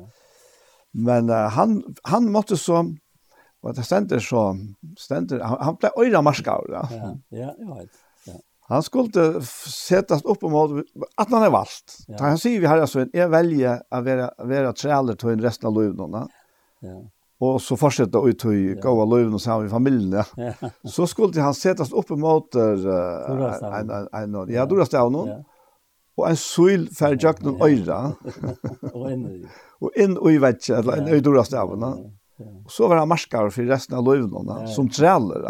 Men 0.92 1.30
uh, 1.30 1.36
han 1.36 1.84
han 2.04 2.32
måste 2.32 2.58
så 2.58 2.86
vad 3.62 3.76
det 3.76 3.84
ständer 3.84 4.20
så 4.20 4.58
ständer 4.98 5.40
han, 5.40 5.58
han 5.62 5.76
ble 5.76 5.90
öra 5.98 6.22
maskar 6.22 6.66
ja. 6.70 6.88
Ja, 6.92 7.18
ja, 7.30 7.56
jag 7.60 7.76
vet. 7.76 7.90
Han 8.68 8.84
skulle 8.84 9.42
sättas 9.88 10.24
upp 10.24 10.42
mot 10.42 10.86
att 11.16 11.32
han 11.32 11.44
är 11.44 11.50
valt. 11.50 11.98
Ja. 12.08 12.18
Han 12.20 12.38
säger 12.38 12.60
vi 12.60 12.66
har 12.66 12.78
alltså 12.78 13.00
är 13.14 13.28
välja 13.28 13.82
att 13.90 14.06
vara 14.06 14.32
vara 14.38 14.74
träler 14.74 15.16
till 15.16 15.42
resten 15.42 15.68
av 15.68 15.82
livet 15.82 15.98
då. 15.98 16.28
Ja. 16.80 17.10
Och 17.40 17.62
så 17.62 17.78
fortsätta 17.78 18.28
ut 18.28 18.40
till 18.40 18.76
goda 18.76 19.16
livet 19.16 19.34
och 19.34 19.42
så 19.42 19.52
har 19.52 19.62
vi 19.62 19.70
familjen. 19.70 20.24
Ja. 20.36 20.54
Så 20.84 21.08
skulle 21.08 21.42
han 21.42 21.54
sättas 21.54 21.92
upp 21.92 22.10
mot 22.10 22.56
uh, 22.56 22.62
en 22.62 23.90
en 23.90 24.36
en 24.36 24.54
ja, 24.54 24.66
du 24.66 24.76
röstar 24.76 25.00
honom. 25.00 25.28
Ja. 25.28 25.44
Och 26.16 26.30
en 26.30 26.38
sol 26.38 26.88
för 26.88 27.18
jakten 27.22 27.48
och 27.48 27.70
öra. 27.70 28.12
Och 28.94 29.12
en 29.12 29.48
och 29.80 29.92
in 29.96 30.18
och 30.18 30.32
i 30.32 30.38
vet 30.38 30.70
eller 30.70 30.98
en 30.98 31.08
ödorast 31.08 31.54
av 31.54 31.70
honom. 31.70 32.18
Så 32.68 32.88
var 32.88 32.96
han 32.96 33.08
marskar 33.08 33.50
för 33.50 33.64
resten 33.64 33.98
av 33.98 34.16
livet 34.16 34.32
då 34.32 34.66
som 34.68 34.90
träler. 34.90 35.42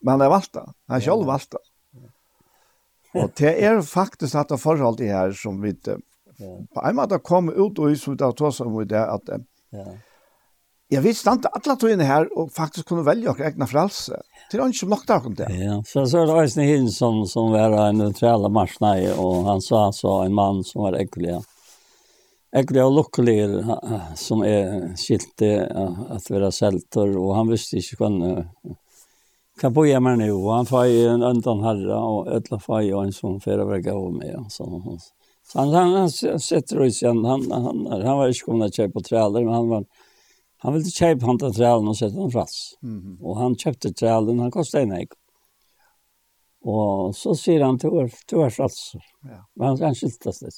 Men 0.00 0.12
han 0.12 0.20
är 0.20 0.28
valt. 0.28 0.56
Han 0.88 1.00
själv 1.00 1.26
valt. 1.26 1.48
Ja. 1.52 1.58
Og 3.14 3.30
det 3.38 3.52
er 3.62 3.80
faktisk 3.86 4.34
dette 4.34 4.58
forholdet 4.58 5.12
her 5.12 5.34
som 5.38 5.60
vi 5.62 5.74
ja. 5.84 5.94
på 6.74 6.82
en 6.82 6.98
måte 6.98 7.20
kom 7.22 7.50
ut 7.52 7.78
og 7.78 7.94
som 7.98 8.18
det 8.18 8.32
tar 8.38 8.54
seg 8.54 8.70
om 8.70 8.82
det 8.90 9.00
at 9.02 9.30
ja. 9.74 9.86
jeg 10.96 11.04
vet 11.04 11.18
stand 11.18 11.48
alle 11.50 11.78
togene 11.78 12.08
her 12.08 12.26
og 12.34 12.52
faktisk 12.54 12.90
kunne 12.90 13.06
velge 13.06 13.30
å 13.30 13.38
egna 13.38 13.68
frelse. 13.70 14.18
Det 14.50 14.58
er 14.58 14.66
ikke 14.66 14.82
som 14.82 14.94
nok 14.94 15.06
der 15.08 15.30
om 15.30 15.38
det. 15.38 15.48
Ja, 15.54 15.80
så, 15.86 16.06
så 16.10 16.22
er 16.22 16.30
det 16.30 16.38
Øystein 16.42 16.70
Hinn 16.70 16.92
som, 16.92 17.22
som 17.30 17.54
var 17.54 17.74
en 17.86 18.02
neutrale 18.02 18.50
marsnei 18.52 19.00
og 19.14 19.44
han 19.48 19.62
sa 19.64 19.88
så 19.94 20.22
en 20.24 20.34
mann 20.34 20.64
som 20.66 20.86
var 20.88 20.98
ekkelig. 20.98 21.40
Ekkelig 22.54 22.84
og 22.84 22.96
lukkelig 23.00 23.38
som 24.18 24.44
er 24.46 24.92
skilt 24.98 25.42
at 25.42 26.28
være 26.30 26.52
selter 26.54 27.14
og 27.18 27.32
han 27.38 27.50
visste 27.50 27.80
ikke 27.80 27.98
hvordan 28.02 28.76
kan 29.60 29.72
bo 29.72 29.84
hjemme 29.86 30.16
nu 30.16 30.30
og 30.32 30.52
han 30.52 30.66
får 30.66 30.84
en 30.84 31.22
undan 31.22 31.62
herre, 31.62 31.94
och 31.94 32.36
ett 32.36 32.62
får 32.62 32.82
jo 32.82 32.98
en 32.98 33.12
som 33.12 33.40
förra 33.40 33.64
vecka 33.64 33.92
av 33.94 34.14
og 34.14 34.52
så 34.52 34.98
så 35.46 35.58
han 35.58 35.74
han, 35.74 35.92
han 35.92 36.10
sätter 36.40 36.80
ut 36.80 37.02
igen 37.02 37.24
han 37.24 37.50
han 37.50 37.86
han 37.86 38.18
var 38.18 38.28
ikke 38.28 38.44
kommet 38.44 38.72
til 38.72 38.84
å 38.84 38.88
köpa 38.88 39.00
trälar 39.00 39.44
men 39.44 39.54
han 39.54 39.68
var 39.68 39.84
han 40.64 40.72
ville 40.72 40.90
kjøpe 40.90 41.26
han 41.26 41.38
trälar 41.38 41.88
och 41.88 41.96
sette 41.96 42.20
han 42.20 42.30
rass. 42.30 42.78
Mm. 42.82 43.18
Och 43.20 43.38
han 43.38 43.56
köpte 43.56 43.92
trälen 43.92 44.38
han 44.38 44.50
kostade 44.50 44.96
egg. 44.96 45.08
Och 46.64 47.16
så 47.16 47.34
sier 47.34 47.60
han 47.60 47.78
till 47.78 47.98
er, 48.00 48.12
du 48.26 48.40
er 48.40 48.60
alltså. 48.60 48.98
Ja. 49.22 49.44
Men 49.54 49.68
han 49.68 49.82
han 49.82 49.94
skilte 49.94 50.28
det 50.28 50.32
sig. 50.32 50.50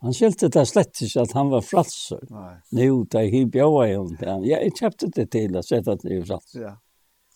Han 0.00 0.14
skilte 0.14 0.48
det 0.48 0.66
slett 0.66 1.02
ikke 1.02 1.24
at 1.26 1.32
han 1.32 1.50
var 1.50 1.60
fratser. 1.60 2.22
Nei. 2.30 2.54
Nå, 2.70 3.04
det 3.10 3.20
er 3.20 3.32
hyppig 3.32 3.62
av 3.64 3.80
henne. 3.82 4.36
Jeg 4.46 4.74
kjøpte 4.78 5.10
det 5.16 5.30
til 5.34 5.56
å 5.58 5.62
sette 5.66 5.96
det 6.02 6.12
i 6.14 6.22
fratser. 6.22 6.60
Ja. 6.62 6.74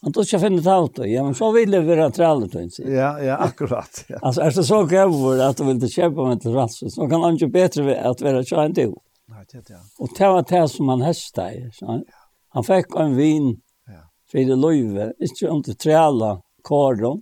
Han 0.00 0.14
tog 0.16 0.24
ikke 0.24 0.40
finne 0.40 0.62
talt 0.64 0.96
ut 0.96 1.08
ja, 1.10 1.22
men 1.26 1.34
så 1.36 1.50
ville 1.52 1.82
vi 1.84 1.92
være 1.92 2.08
trelle, 2.16 2.48
tøyne 2.48 2.72
sier. 2.72 2.88
Ja, 2.94 3.10
ja, 3.20 3.36
akkurat. 3.44 4.04
Ja. 4.08 4.20
Altså, 4.26 4.46
er 4.46 4.54
det 4.56 4.64
så 4.64 4.80
gøver 4.88 5.42
at 5.44 5.60
du 5.60 5.66
ville 5.68 5.90
kjøpe 5.92 6.24
meg 6.24 6.40
til 6.40 6.56
rasse, 6.56 6.88
så 6.94 7.08
kan 7.10 7.24
han 7.26 7.36
ikke 7.36 7.52
bedre 7.52 7.84
ved 7.90 8.00
at 8.10 8.24
være 8.24 8.44
kjøy 8.48 8.62
enn 8.62 8.76
du. 8.78 8.86
Nei, 9.30 9.44
det 9.52 9.60
ja. 9.68 9.80
Og 10.00 10.14
det 10.16 10.30
var 10.34 10.46
det 10.48 10.62
som 10.72 10.88
han 10.94 11.04
hestet 11.04 11.58
i. 11.58 11.66
Han, 11.88 12.06
han 12.56 12.66
fikk 12.66 12.96
en 12.98 13.18
vin 13.18 13.50
ja. 13.90 14.06
for 14.30 14.48
det 14.48 14.56
løyve, 14.64 15.10
ikke 15.28 15.52
om 15.52 15.60
det 15.68 15.76
trelle 15.84 16.32
kåren, 16.66 17.20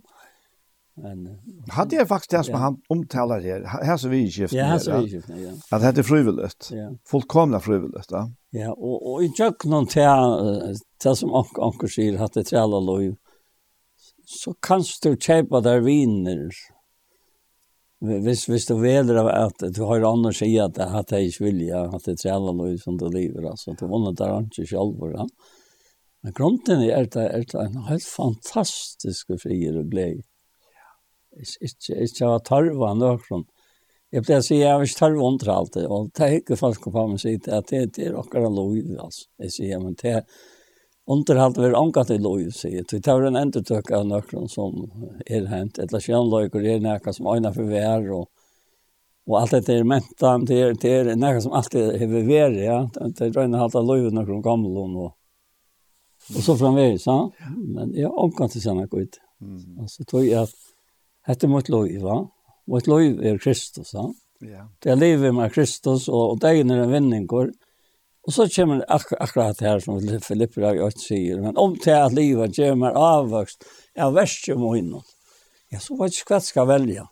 Men 1.03 1.39
hade 1.69 1.97
jag 1.97 2.09
faktiskt 2.09 2.31
det 2.31 2.45
som 2.45 2.53
ja. 2.53 2.59
han 2.59 2.81
omtalar 2.89 3.41
här. 3.41 3.65
Här 3.85 3.97
så 3.97 4.09
vi 4.09 4.19
i 4.19 4.31
skiftet. 4.31 4.59
Ja, 4.59 4.65
här 4.65 4.79
så 4.79 4.99
vi 4.99 5.07
i 5.07 5.11
skiftet, 5.11 5.37
ja. 5.39 5.77
Att 5.77 5.95
det 5.95 6.01
är 6.01 6.03
frivilligt. 6.03 6.71
Ja. 6.73 6.91
Fullkomna 7.11 7.61
frivilligt, 7.61 8.07
ja. 8.11 8.31
Ja, 8.51 8.73
och, 8.73 9.13
och 9.13 9.25
i 9.25 9.29
tjöknen 9.29 9.87
till 9.87 10.03
det 11.05 11.17
som 11.17 11.35
Anker 11.35 11.89
säger 11.89 12.25
att 12.25 12.33
det 12.33 12.41
är 12.41 12.45
till 12.45 12.59
alla 12.59 12.81
så 14.29 14.55
kan 14.55 14.85
du 15.03 15.17
köpa 15.17 15.61
där 15.61 15.81
viner. 15.81 16.51
Hvis, 18.01 18.49
hvis 18.49 18.67
du 18.67 18.77
veler 18.79 19.17
av 19.17 19.29
at 19.29 19.63
du 19.75 19.81
har 19.83 20.05
andre 20.07 20.33
sier 20.33 20.69
at 20.69 20.75
det 20.75 20.87
här 20.87 21.15
är 21.15 21.19
inte 21.19 21.45
vilja, 21.45 21.81
att 21.81 22.05
det 22.05 22.13
er 22.13 22.17
till 22.17 22.31
alla 22.31 22.79
som 22.79 22.99
du 22.99 23.09
lever. 23.11 23.51
altså, 23.51 23.75
du 23.81 23.87
vannar 23.87 24.13
der 24.13 24.41
ikke 24.41 24.67
selv, 24.67 25.17
Ja. 25.17 25.27
Men 26.23 26.33
grunden 26.33 26.81
det, 26.81 26.93
er 26.93 27.05
det 27.05 27.55
en 27.55 27.83
helt 27.89 28.05
fantastisk 28.05 29.27
frier 29.43 29.79
og 29.79 29.91
glede 29.91 30.23
ikke, 31.39 31.97
ikke 32.05 32.33
var 32.33 32.45
tarva 32.47 32.93
nøkron. 32.99 33.47
Jeg 34.13 34.25
pleier 34.25 34.41
å 34.41 34.47
si, 34.47 34.61
jeg 34.63 34.73
har 34.73 34.85
ikke 34.85 35.01
tarva 35.03 35.27
under 35.29 35.51
alt 35.53 35.75
det, 35.77 35.87
og 35.87 36.13
det 36.17 36.25
er 36.25 36.39
ikke 36.39 36.57
folk 36.57 36.87
på 36.89 37.09
meg 37.11 37.21
sier, 37.21 37.43
at 37.53 37.69
det, 37.73 37.83
det 37.97 38.07
er 38.09 38.17
okkar 38.17 38.49
lov, 38.49 38.73
altså. 39.05 39.27
Jeg 39.45 39.55
sier, 39.57 39.83
men 39.83 39.99
det 40.01 40.15
er 40.21 40.25
underhalt 41.09 41.61
vil 41.61 41.77
anka 41.77 42.07
til 42.09 42.25
lov, 42.25 42.41
sier 42.57 42.81
jeg. 42.81 42.89
Det 42.89 43.13
er 43.13 43.29
en 43.29 43.41
endetøk 43.43 43.93
av 43.97 44.09
nøkron 44.09 44.49
som 44.53 44.89
er 45.27 45.49
hent, 45.53 45.81
eller 45.83 46.05
kjønløyker 46.05 46.65
er 46.65 46.83
nekka 46.85 47.13
som 47.17 47.29
øyne 47.29 47.53
for 47.55 47.69
vær, 47.69 48.09
og 48.17 48.29
Og 49.29 49.37
alt 49.43 49.67
det 49.67 49.75
er 49.77 49.85
mentan, 49.85 50.47
det 50.49 50.57
er, 50.57 50.75
det 50.81 50.93
er 51.03 51.17
något 51.17 51.43
som 51.45 51.53
alltid 51.53 51.99
har 52.01 52.13
varit, 52.13 52.63
ja. 52.65 52.79
Det 52.97 53.27
er 53.27 53.33
röjna 53.37 53.59
halta 53.59 53.83
löjven 53.83 54.15
när 54.15 54.25
de 54.25 54.43
gamla 54.43 54.81
og 54.81 55.13
och 56.37 56.43
så 56.43 56.57
framvis, 56.57 57.07
ja. 57.07 57.31
Men 57.57 57.95
jag 57.95 58.19
omkant 58.19 58.53
till 58.53 58.63
sådana 58.63 58.87
god. 58.87 59.09
Mm. 59.41 59.81
Alltså 59.81 60.05
tror 60.05 60.25
jag 60.25 60.43
att 60.43 60.68
Hette 61.29 61.49
mot 61.51 61.69
lov, 61.69 61.91
va? 62.01 62.19
Mot 62.73 62.87
lov 62.89 63.23
er 63.25 63.39
Kristus, 63.43 63.93
va? 63.95 64.07
Ja. 64.41 64.69
Det 64.83 64.93
er 64.93 65.01
livet 65.01 65.35
med 65.35 65.53
Kristus, 65.53 66.07
og, 66.09 66.35
og 66.35 66.39
degen 66.41 66.71
er 66.73 66.85
en 66.85 66.93
vinninger. 66.93 67.51
Og 68.29 68.35
så 68.35 68.47
kommer 68.53 68.81
det 68.81 68.89
ak 68.93 69.13
akkurat 69.19 69.59
det 69.59 69.67
her 69.67 69.81
som 69.81 70.01
Filipper 70.25 70.67
har 70.69 70.79
gjort 70.79 71.01
sier, 71.01 71.41
men 71.41 71.57
om 71.57 71.77
til 71.81 71.97
at 71.97 72.17
livet 72.17 72.57
kommer 72.57 72.97
avvokst, 72.97 73.65
er 73.97 74.13
verst 74.15 74.49
jo 74.49 74.59
må 74.61 74.75
innom. 74.79 75.05
Ja, 75.73 75.81
så 75.81 75.97
vet 75.99 76.17
ikke 76.17 76.35
hva 76.35 76.41
jeg 76.41 76.49
skal 76.49 76.69
velge. 76.69 77.07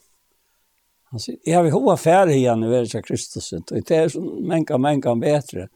Han 1.12 1.22
sier, 1.22 1.38
jeg 1.46 1.66
vil 1.66 1.74
hova 1.76 1.96
færre 2.00 2.34
igjen 2.36 2.64
i 2.64 2.70
verden 2.70 3.00
av 3.00 3.04
Kristus, 3.06 3.52
og 3.56 3.68
det 3.72 3.96
er 3.96 4.12
sånn, 4.12 4.32
menka, 4.48 4.80
menka, 4.80 5.14
bedre. 5.20 5.68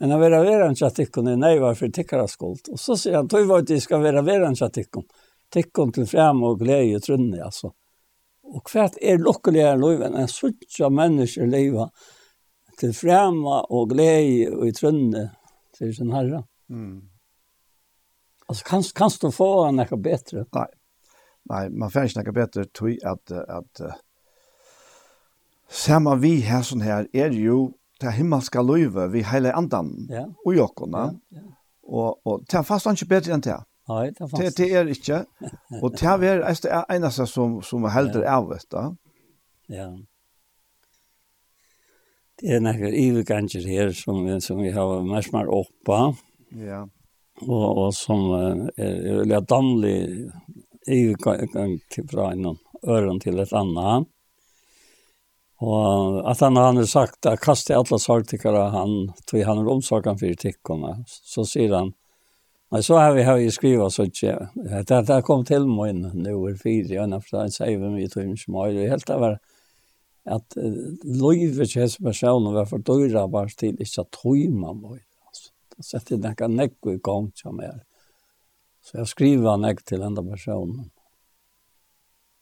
Men 0.00 0.14
han 0.14 0.22
vil 0.22 0.34
ha 0.34 0.42
verden 0.42 0.78
til 0.78 0.88
at 0.88 0.96
tikkene, 0.98 1.36
nei, 1.38 1.52
varfor 1.62 1.90
tikkere 1.94 2.26
skuld. 2.30 2.70
Og 2.74 2.80
så 2.80 2.96
sier 2.98 3.20
han, 3.20 3.30
tog 3.30 3.46
var 3.50 3.62
det 3.66 3.78
skal 3.84 4.02
være 4.02 4.24
verden 4.26 4.58
til 4.58 4.72
tikkene 4.74 5.21
tikkum 5.52 5.92
til 5.92 6.08
frem 6.08 6.42
og 6.46 6.60
glede 6.62 6.96
i 6.96 7.00
trunne, 7.02 7.38
altså. 7.44 7.72
Og 8.52 8.68
hva 8.68 8.88
er 9.00 9.20
lukkeligere 9.22 9.78
liv 9.80 10.02
enn 10.04 10.18
en 10.18 10.28
suttja 10.28 10.90
mennesker 10.92 11.48
liva 11.48 11.88
til 12.80 12.92
frem 12.96 13.40
og 13.46 13.88
glede 13.92 14.50
og 14.52 14.66
i 14.68 14.74
trunne 14.76 15.28
til 15.76 15.94
sin 15.96 16.12
herre. 16.12 16.42
Mm. 16.68 17.00
Altså, 18.48 18.64
kan, 18.68 18.84
kan 18.96 19.12
du 19.22 19.30
få 19.32 19.50
noe 19.72 20.00
bedre? 20.02 20.46
Nei. 20.52 20.70
Nei, 21.50 21.62
man 21.74 21.90
får 21.90 22.10
ikke 22.10 22.22
noe 22.22 22.36
bedre 22.36 22.64
tog 22.70 23.06
at, 23.08 23.32
at 23.32 23.80
uh, 23.82 23.94
Samma 25.72 26.14
vi 26.14 26.40
här 26.40 26.62
sån 26.62 26.80
här 26.80 27.08
är 27.12 27.30
ju 27.30 27.68
det 28.00 28.10
himmelska 28.10 28.62
løyve 28.62 29.08
vi 29.08 29.22
hela 29.22 29.52
andan 29.52 30.06
ja. 30.10 30.28
och 30.44 30.54
jokorna. 30.54 31.14
Ja, 31.28 31.38
ja. 31.40 31.56
Och 31.82 32.26
och 32.26 32.46
ta 32.46 32.62
fast 32.62 32.84
han 32.86 32.92
inte 32.92 33.06
bättre 33.06 33.32
än 33.32 33.40
det. 33.40 33.64
Nei, 33.90 34.10
det 34.10 34.28
fanns 34.28 34.38
det. 34.38 34.52
Det 34.56 34.68
er 34.78 34.90
ikke. 34.92 35.18
Og 35.80 35.92
det 35.98 36.06
er 36.06 36.42
det 36.46 36.80
eneste 36.94 37.26
som 37.26 37.60
som 37.66 37.84
er 37.84 37.94
helder 37.96 38.26
av 38.30 38.48
vet 38.52 38.68
du. 38.70 38.96
Ja. 39.74 39.90
Det 42.38 42.56
er 42.56 42.62
noen 42.62 42.94
övergångar 42.94 43.66
her 43.66 43.92
som 43.96 44.24
som 44.40 44.62
vi 44.62 44.70
har 44.70 45.02
mest 45.06 45.32
mer 45.32 45.50
oppa. 45.50 46.14
Ja. 46.54 46.84
Og, 47.42 47.68
og 47.86 47.94
som 47.94 48.30
er, 48.36 49.24
lätt 49.26 49.48
danlig 49.48 50.30
övergång 50.86 51.78
till 51.90 52.08
fra 52.08 52.32
en 52.32 52.56
øren 52.86 53.20
til 53.20 53.38
et 53.38 53.52
annet. 53.52 54.08
Og 55.62 56.22
at 56.30 56.40
han 56.40 56.56
har 56.56 56.84
sagt, 56.90 57.26
at 57.26 57.40
kaste 57.40 57.74
alle 57.76 57.98
sortikere 58.02 58.70
han, 58.74 59.12
tog 59.30 59.44
han 59.46 59.58
er 59.62 59.70
omsorgen 59.70 60.18
for 60.18 60.34
tikkene, 60.38 60.96
så 61.06 61.44
sier 61.46 61.74
han, 61.76 61.92
Men 62.72 62.82
så 62.82 62.94
har 62.94 63.12
vi 63.12 63.22
har 63.22 63.36
ju 63.36 63.50
skrivit 63.50 63.92
så 63.92 64.02
att 64.02 64.86
det 64.86 65.02
där 65.02 65.22
kom 65.22 65.44
till 65.44 65.66
mig 65.66 65.92
nu 65.92 66.30
är 66.30 66.56
fyra 66.56 67.04
och 67.04 67.12
efter 67.14 67.38
att 67.38 67.52
säga 67.52 67.78
vem 67.78 67.94
vi 67.94 68.08
tror 68.08 68.24
inte 68.24 68.50
mer 68.50 68.72
det 68.72 68.88
helt 68.88 69.08
var 69.08 69.38
att 70.24 70.56
Louis 71.04 71.72
Chess 71.72 71.96
person 71.96 72.54
var 72.54 72.66
för 72.66 72.78
dyra 72.78 73.26
var 73.26 73.48
till 73.48 73.82
i 73.82 73.84
så 73.84 74.04
tröma 74.04 74.72
mig. 74.72 75.04
alltså. 75.26 75.52
Så 75.78 75.96
att 75.96 76.06
det 76.06 76.34
kan 76.36 76.56
näck 76.56 76.72
i 76.86 76.96
gång 76.96 77.32
som 77.34 77.60
är. 77.60 77.84
Så 78.84 78.96
jag 78.96 79.08
skriver 79.08 79.56
näck 79.56 79.84
till 79.84 80.02
andra 80.02 80.22
personen. 80.22 80.90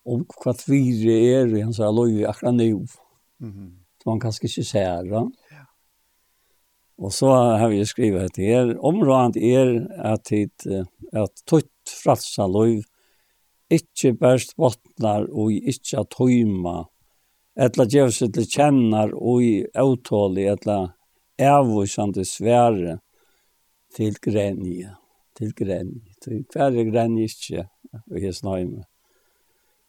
Om 0.05 0.27
kvart 0.43 0.69
vi 0.69 1.35
är 1.35 1.57
i 1.57 1.61
hans 1.61 1.77
så 1.77 1.93
Louis 1.93 2.27
akra 2.27 2.51
nu. 2.51 2.87
Mhm. 3.37 3.79
Man 4.05 4.21
kanske 4.21 4.47
inte 4.47 4.65
ser 4.65 5.05
det. 5.05 5.31
Og 7.01 7.13
så 7.13 7.29
har 7.33 7.69
vi 7.69 7.85
skrivit 7.87 8.23
att 8.23 8.39
er 8.39 8.77
området 8.85 9.37
er 9.43 9.87
at 10.05 10.29
hit 10.29 10.67
at 11.13 11.33
tøtt 11.49 11.93
frälsa 12.03 12.47
lov 12.47 12.83
inte 13.71 14.13
bæst 14.13 14.59
vattnar 14.59 15.25
og 15.33 15.53
inte 15.53 16.01
att 16.01 16.15
höjma 16.19 16.85
eller 17.57 17.85
ge 17.85 18.11
til 18.11 18.47
till 18.47 18.95
og 18.95 19.23
och 19.23 19.43
i 19.43 19.67
otålig 19.75 20.47
eller 20.47 20.91
ävosande 21.39 22.25
sväre 22.25 22.99
til 23.97 24.15
gränje 24.21 24.97
til 25.39 25.53
gränje 25.55 26.13
til 26.23 26.45
kvar 26.53 26.71
gränje 26.71 27.23
inte 27.23 27.69
och 28.11 28.21
här 28.21 28.33
snöjme 28.33 28.85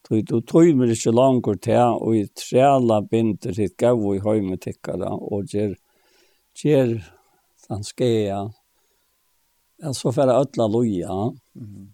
Tui 0.07 0.21
du 0.21 0.41
tøymer 0.41 0.89
ikkje 0.89 1.11
langur 1.11 1.55
til 1.55 1.99
og 2.01 2.15
i 2.15 2.25
trela 2.35 3.01
binder 3.01 3.53
hitt 3.53 3.77
gav 3.77 3.99
i 4.15 4.19
høyme 4.19 4.57
tikkara 4.57 5.11
og 5.11 5.45
gjer 5.45 5.75
ger 6.65 7.13
han 7.69 7.83
skea, 7.83 8.53
en 9.83 9.93
så 9.93 10.11
färre 10.11 10.31
ödla 10.31 10.67
loja. 10.67 11.33
Mm. 11.55 11.93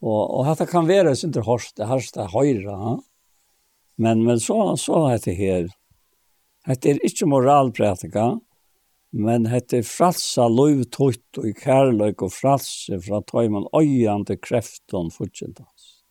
Och, 0.00 0.38
och 0.38 0.44
detta 0.44 0.66
kan 0.66 0.86
vara 0.86 1.16
så 1.16 1.26
inte 1.26 1.40
harst 1.40 1.76
det 1.76 1.84
härsta 1.84 2.26
höjra. 2.26 3.00
Men, 3.96 4.24
men 4.24 4.40
så, 4.40 4.76
så 4.76 5.06
är 5.06 5.20
det 5.24 5.32
här. 5.32 5.70
Det 6.80 6.90
är 6.90 7.04
inte 7.04 7.26
moralpratika 7.26 8.40
men 9.10 9.42
det 9.42 9.72
är 9.72 9.82
fralsa 9.82 10.48
lovtøyt 10.48 11.38
och 11.38 11.46
i 11.46 11.54
kärlek 11.54 12.22
och 12.22 12.32
fralse 12.32 13.00
för 13.00 13.18
att 13.18 13.26
ta 13.26 13.48
man 13.48 13.66
öjande 13.72 14.36
kräfton 14.36 15.10
fortsättans. 15.10 16.04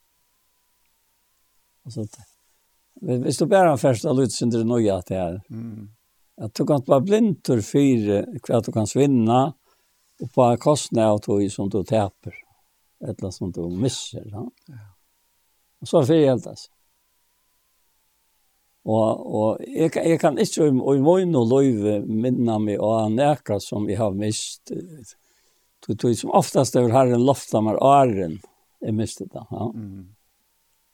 Alltså, 1.86 2.06
hvis 3.02 3.38
du 3.38 3.45
bär 3.45 3.66
en 3.66 3.78
färsta 3.78 4.11
lovtsynder 4.11 4.64
nöja 4.64 5.02
till 5.02 5.16
det 5.16 5.22
er. 5.22 5.41
mm 5.49 5.90
at 6.40 6.56
du 6.56 6.66
kan 6.66 6.84
være 6.88 7.06
blindur 7.06 7.61
for 7.66 8.48
hva 8.48 8.61
du 8.64 8.72
kan 8.76 8.88
svinna, 8.88 9.41
og 10.20 10.32
på 10.36 10.48
kostnad 10.60 11.14
av 11.14 11.22
tog 11.24 11.45
som 11.52 11.70
du 11.72 11.82
teper, 11.88 12.36
eller 13.06 13.32
som 13.32 13.52
du 13.56 13.64
misser. 13.72 14.26
Ja. 14.32 14.45
Og 15.80 15.88
så 15.88 16.03
fyrir 16.03 16.26
jeg 16.26 16.44
det. 16.44 16.57
Og, 18.90 19.26
og 19.40 19.64
jeg, 19.68 19.91
jeg 19.95 20.20
kan 20.22 20.40
ikke 20.40 20.70
om 20.70 20.80
i 20.95 21.02
morgen 21.03 21.36
og 21.38 21.52
løyve 21.52 21.99
minne 22.07 22.56
meg 22.64 22.80
og 22.80 22.95
han 23.03 23.60
som 23.61 23.86
vi 23.88 23.98
har 23.99 24.16
mist. 24.16 24.72
Du 25.86 25.94
tog 25.94 26.16
som 26.18 26.32
oftast 26.36 26.76
over 26.80 26.95
herren 26.95 27.24
lofta 27.24 27.61
meg 27.64 27.80
åren, 27.84 28.40
jeg 28.82 28.95
mistet 28.95 29.32
det. 29.36 29.44
Ja. 29.52 29.70
Mm 29.76 30.07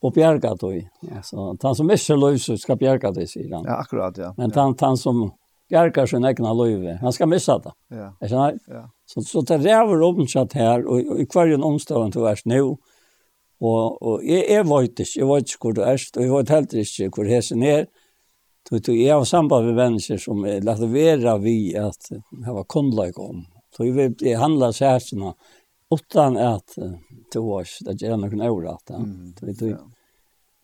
og 0.06 0.14
bjerga 0.14 0.56
tog. 0.58 0.78
Ja. 1.02 1.22
Så 1.24 1.56
han 1.62 1.76
som 1.76 1.88
mest 1.88 2.10
löser 2.10 2.58
skal 2.62 2.78
bjerga 2.78 3.12
det 3.12 3.28
sier 3.32 3.54
han. 3.56 3.66
Ja, 3.66 3.80
akkurat 3.82 4.18
ja. 4.18 4.34
Men 4.38 4.52
han 4.56 4.76
han 4.80 4.98
som 4.98 5.32
bjärgar 5.70 6.06
sin 6.06 6.26
egna 6.26 6.54
löve, 6.54 6.98
han 7.02 7.14
skal 7.14 7.28
missa 7.28 7.60
det. 7.60 7.72
Ja. 7.90 8.18
Är 8.20 8.28
så 8.28 8.52
Ja. 8.68 8.90
Så 9.06 9.22
så 9.22 9.42
det 9.42 9.58
ræver 9.58 9.98
räver 9.98 10.54
her, 10.54 10.88
og, 10.88 11.06
og 11.12 11.20
i 11.20 11.26
hver 11.34 11.54
en 11.54 11.64
omstående 11.64 12.12
til 12.12 12.22
vers 12.22 12.46
nå, 12.46 12.78
og, 13.62 14.02
og 14.02 14.24
jeg, 14.24 14.46
jeg 14.50 14.66
vet 14.66 15.00
ikke, 15.00 15.20
jeg 15.20 15.28
vet 15.28 15.50
ikke 15.50 15.62
hvor 15.62 15.72
du 15.74 15.82
er, 15.82 16.00
og 16.18 16.24
jeg 16.24 16.32
vet 16.32 16.50
heller 16.50 16.80
ikke 16.80 17.10
hvor 17.16 17.30
hesen 17.30 17.64
er, 17.64 17.68
ner. 17.68 17.86
du 18.70 19.04
är 19.04 19.14
av 19.14 19.24
samband 19.24 19.66
med 19.66 19.76
människor 19.76 20.18
som 20.18 20.46
är 20.46 20.62
lagt 20.62 20.80
vara 20.80 21.38
vi 21.38 21.78
att 21.78 22.10
ha 22.46 22.64
kundlag 22.64 23.20
om. 23.20 23.46
Då 23.78 23.84
vi 23.84 24.08
det 24.08 24.34
handlar 24.34 24.72
särskilt 24.72 25.36
utan 25.96 26.38
att 26.38 26.76
det 27.34 27.40
var 27.40 27.68
det 27.86 28.08
är 28.08 28.18
någon 28.18 28.42
orätt. 28.42 28.88
Då 29.40 29.46
vi 29.46 29.76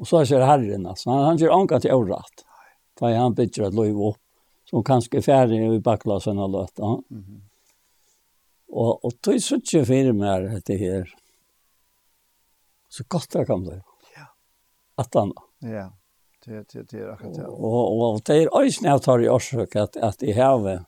Och 0.02 0.08
så 0.08 0.26
ser 0.26 0.40
Herren 0.40 0.86
alltså. 0.86 1.10
Han, 1.10 1.24
han 1.24 1.38
gör 1.38 1.62
anka 1.62 1.80
till 1.80 1.92
orat. 1.92 2.46
Ta 3.00 3.14
han 3.14 3.34
bitcher 3.34 3.64
att 3.64 3.74
lov 3.74 4.08
upp 4.08 4.18
som 4.66 4.80
er 5.12 5.22
ferdig 5.22 5.76
i 5.76 5.80
backlasen 5.80 6.40
och 6.40 6.50
löta. 6.50 6.86
Mm 6.86 7.02
-hmm. 7.10 7.42
Og, 8.70 9.06
og 9.06 9.22
tog 9.22 9.42
så 9.42 9.56
ikke 9.56 9.68
tjej 9.68 9.86
filmer 9.86 10.62
det 10.66 10.78
her. 10.80 11.14
Så 12.90 13.04
godt 13.08 13.34
det 13.34 13.46
kan 13.46 13.66
det. 13.66 13.82
Ja. 14.18 14.26
At 14.98 15.14
han. 15.14 15.34
Ja. 15.60 15.90
Det 16.46 16.74
det 16.74 16.92
det 16.92 17.00
er 17.02 17.12
akkurat 17.12 17.36
det. 17.36 17.46
Og, 17.46 17.92
og, 17.92 18.14
og 18.14 18.22
det 18.26 18.44
er 18.44 18.50
også 18.50 18.82
når 18.82 18.92
jeg 18.92 19.02
tar 19.02 19.20
i 19.20 19.28
årsøk 19.28 19.76
at, 19.76 19.98
at 19.98 20.22
jeg 20.22 20.36
har 20.36 20.86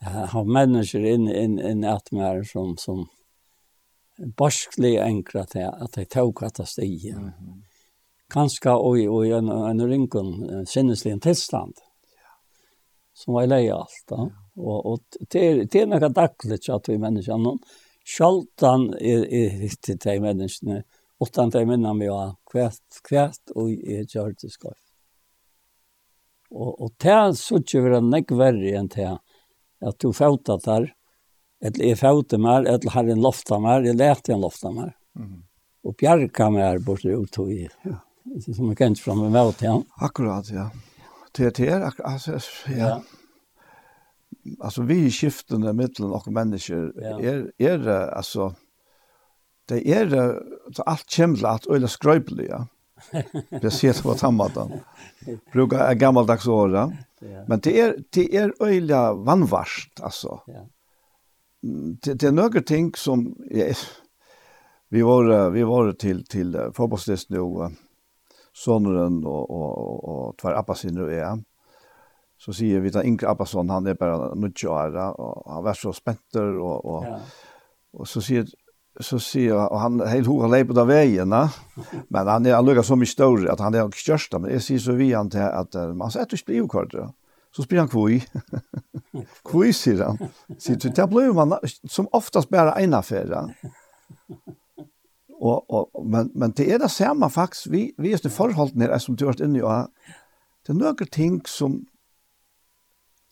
har 0.00 0.44
mennesker 0.44 1.04
inn, 1.04 1.28
inn, 1.28 1.58
inn 1.60 1.84
att 1.84 2.12
meg 2.12 2.46
som 2.46 2.76
som 2.76 3.08
baskliga 4.36 5.04
enkla 5.04 5.40
att 5.40 5.56
at 5.56 6.54
ta 6.54 6.64
stiger. 6.64 7.18
Mm 7.18 7.30
-hmm 7.30 7.71
ganska 8.34 8.78
oj 8.78 9.08
oj 9.08 9.32
en 9.32 9.48
en 9.48 9.88
rinkon 9.88 10.66
sinneslig 10.66 11.22
tillstånd. 11.22 11.74
Ja. 12.16 12.30
Som 13.14 13.34
var 13.34 13.46
leja 13.46 13.74
allt 13.74 14.04
då. 14.08 14.30
Og 14.56 14.86
Och 14.86 14.92
och 14.92 15.00
till 15.28 15.68
till 15.68 15.88
några 15.88 16.08
dagligt 16.08 16.68
att 16.68 16.88
vi 16.88 16.98
människan 16.98 17.42
någon 17.42 17.58
skaltan 18.04 18.94
är 18.94 19.32
är 19.32 19.50
riktigt 19.58 20.00
till 20.00 20.20
människan 20.20 20.82
utan 21.20 21.50
till 21.50 21.66
människan 21.66 21.98
vi 21.98 22.06
har 22.06 22.36
kvärt 22.52 23.02
kvärt 23.08 23.50
och 23.54 23.70
är 23.70 24.16
gjort 24.16 24.38
det 24.42 24.50
ska. 24.50 24.72
Og 26.50 26.80
och 26.80 26.92
det 26.96 27.34
så 27.34 27.58
tycker 27.58 27.80
vi 27.80 27.90
den 27.90 28.14
är 28.14 28.34
värre 28.34 28.76
än 28.76 28.88
det 28.88 29.18
att 29.80 29.98
du 29.98 30.12
fotat 30.12 30.64
där 30.64 30.94
eller 31.64 31.84
är 31.84 31.94
fotat 31.94 32.40
mer 32.40 32.62
eller 32.62 32.90
har 32.90 33.04
en 33.04 33.20
lofta 33.20 33.58
mer 33.58 33.80
eller 33.80 33.94
lät 33.94 34.28
en 34.28 34.40
lofta 34.40 34.70
mer. 34.70 34.96
Mm. 35.16 35.42
Och 35.82 35.94
bjärka 35.94 36.50
mer 36.50 36.78
bort 36.78 37.04
ut 37.04 37.38
och 37.38 37.52
i. 37.52 37.68
Ja 37.82 37.96
som 38.54 38.70
er 38.70 38.74
kjent 38.74 39.00
fra 39.00 39.14
med 39.14 39.54
ja. 39.60 39.82
Akkurat, 39.96 40.50
ja. 40.50 40.70
TTR, 41.32 42.00
alltså, 42.04 42.38
ja. 42.68 43.02
Alltså 44.60 44.82
vi 44.82 45.10
skiftande 45.10 45.72
mellan 45.72 46.12
och 46.12 46.32
människor 46.32 46.98
är 46.98 47.52
är 47.58 47.88
alltså 47.88 48.54
det 49.66 49.88
är 49.88 50.06
det, 50.06 50.42
allt 50.86 51.10
kämla 51.10 51.48
att 51.48 51.66
eller 51.66 51.86
skröpligt 51.86 52.50
ja. 52.50 52.66
Jag 53.48 53.72
ser 53.72 53.92
det 53.92 54.02
på 54.02 54.14
tammatan. 54.14 54.72
Brukar 55.52 55.78
är 55.78 55.94
gammaldags 55.94 56.46
åra. 56.46 56.92
Men 57.46 57.60
det 57.60 57.80
är 57.80 57.96
det 58.10 58.36
är 58.36 58.54
öliga 58.60 59.12
vanvart 59.12 60.00
alltså. 60.02 60.40
Ja. 60.46 60.66
Det, 62.02 62.14
det 62.14 62.26
är 62.26 62.32
några 62.32 62.60
ting 62.60 62.92
som 62.94 63.36
ja, 63.50 63.66
vi 64.88 65.02
var 65.02 65.50
vi 65.50 65.62
var 65.62 65.92
till 65.92 66.26
till 66.26 66.70
fotbollstest 66.74 67.30
nu 67.30 67.38
sonen 68.62 69.20
og, 69.26 69.42
og, 69.50 69.70
og, 69.78 70.02
og 70.12 70.36
tvær 70.40 70.60
appasiner 70.60 71.08
og 71.08 71.14
jeg. 71.14 71.44
Så 72.42 72.54
sier 72.58 72.82
vi 72.82 72.90
at 72.90 73.04
Inger 73.06 73.30
Appasson, 73.30 73.70
han 73.70 73.86
er 73.86 73.94
bare 73.98 74.32
nødt 74.34 74.64
år, 74.66 74.96
og 75.14 75.46
han 75.46 75.64
var 75.64 75.78
så 75.78 75.92
spent 75.94 76.36
og, 76.40 76.84
og, 76.84 77.04
ja. 77.06 77.18
og 77.94 78.08
så 78.10 78.22
sier 78.24 78.50
så 79.00 79.16
sier 79.22 79.56
og 79.56 79.78
han 79.80 80.02
helt 80.04 80.28
hur 80.28 80.42
han 80.44 80.52
leper 80.52 80.76
av 80.82 80.90
veien, 80.90 81.30
men 81.32 82.28
han 82.28 82.46
er 82.46 82.58
allukket 82.58 82.84
så 82.84 82.98
mye 82.98 83.08
større 83.08 83.48
at 83.52 83.62
han 83.64 83.74
er 83.74 83.86
ikke 83.86 84.02
størst, 84.02 84.36
men 84.36 84.52
jeg 84.52 84.64
sier 84.66 84.82
så 84.84 84.96
vi 84.98 85.12
han 85.14 85.30
til 85.32 85.46
at 85.46 85.78
man 85.96 86.12
sier 86.12 86.26
at 86.26 86.34
du 86.34 86.36
spiller 86.36 86.66
jo 86.66 87.06
Så 87.52 87.62
spiller 87.62 87.82
han 87.82 87.88
kvui. 87.92 88.22
kvui, 89.48 89.72
sier 89.72 90.04
han. 90.04 90.18
Sier 90.58 90.76
du, 90.76 90.88
det 90.88 91.08
blir 91.08 91.32
man 91.36 91.52
som 91.84 92.08
oftast 92.12 92.48
bare 92.50 92.72
en 92.80 92.94
affære 92.94 93.42
og, 95.42 95.70
og, 95.70 96.06
men 96.06 96.30
men 96.34 96.50
det 96.50 96.72
är 96.72 96.78
det 96.78 96.90
samme 96.90 97.30
faktiskt 97.30 97.66
vi 97.66 97.92
vi 97.98 98.12
er 98.12 98.20
det 98.22 98.30
förhållt 98.32 98.74
nere 98.74 98.98
som 99.00 99.16
du 99.16 99.24
har 99.24 99.32
vært 99.32 99.44
inne 99.44 99.58
i 99.58 99.62
det 100.66 100.70
er 100.70 100.78
noen 100.78 101.08
ting 101.12 101.40
som 101.46 101.86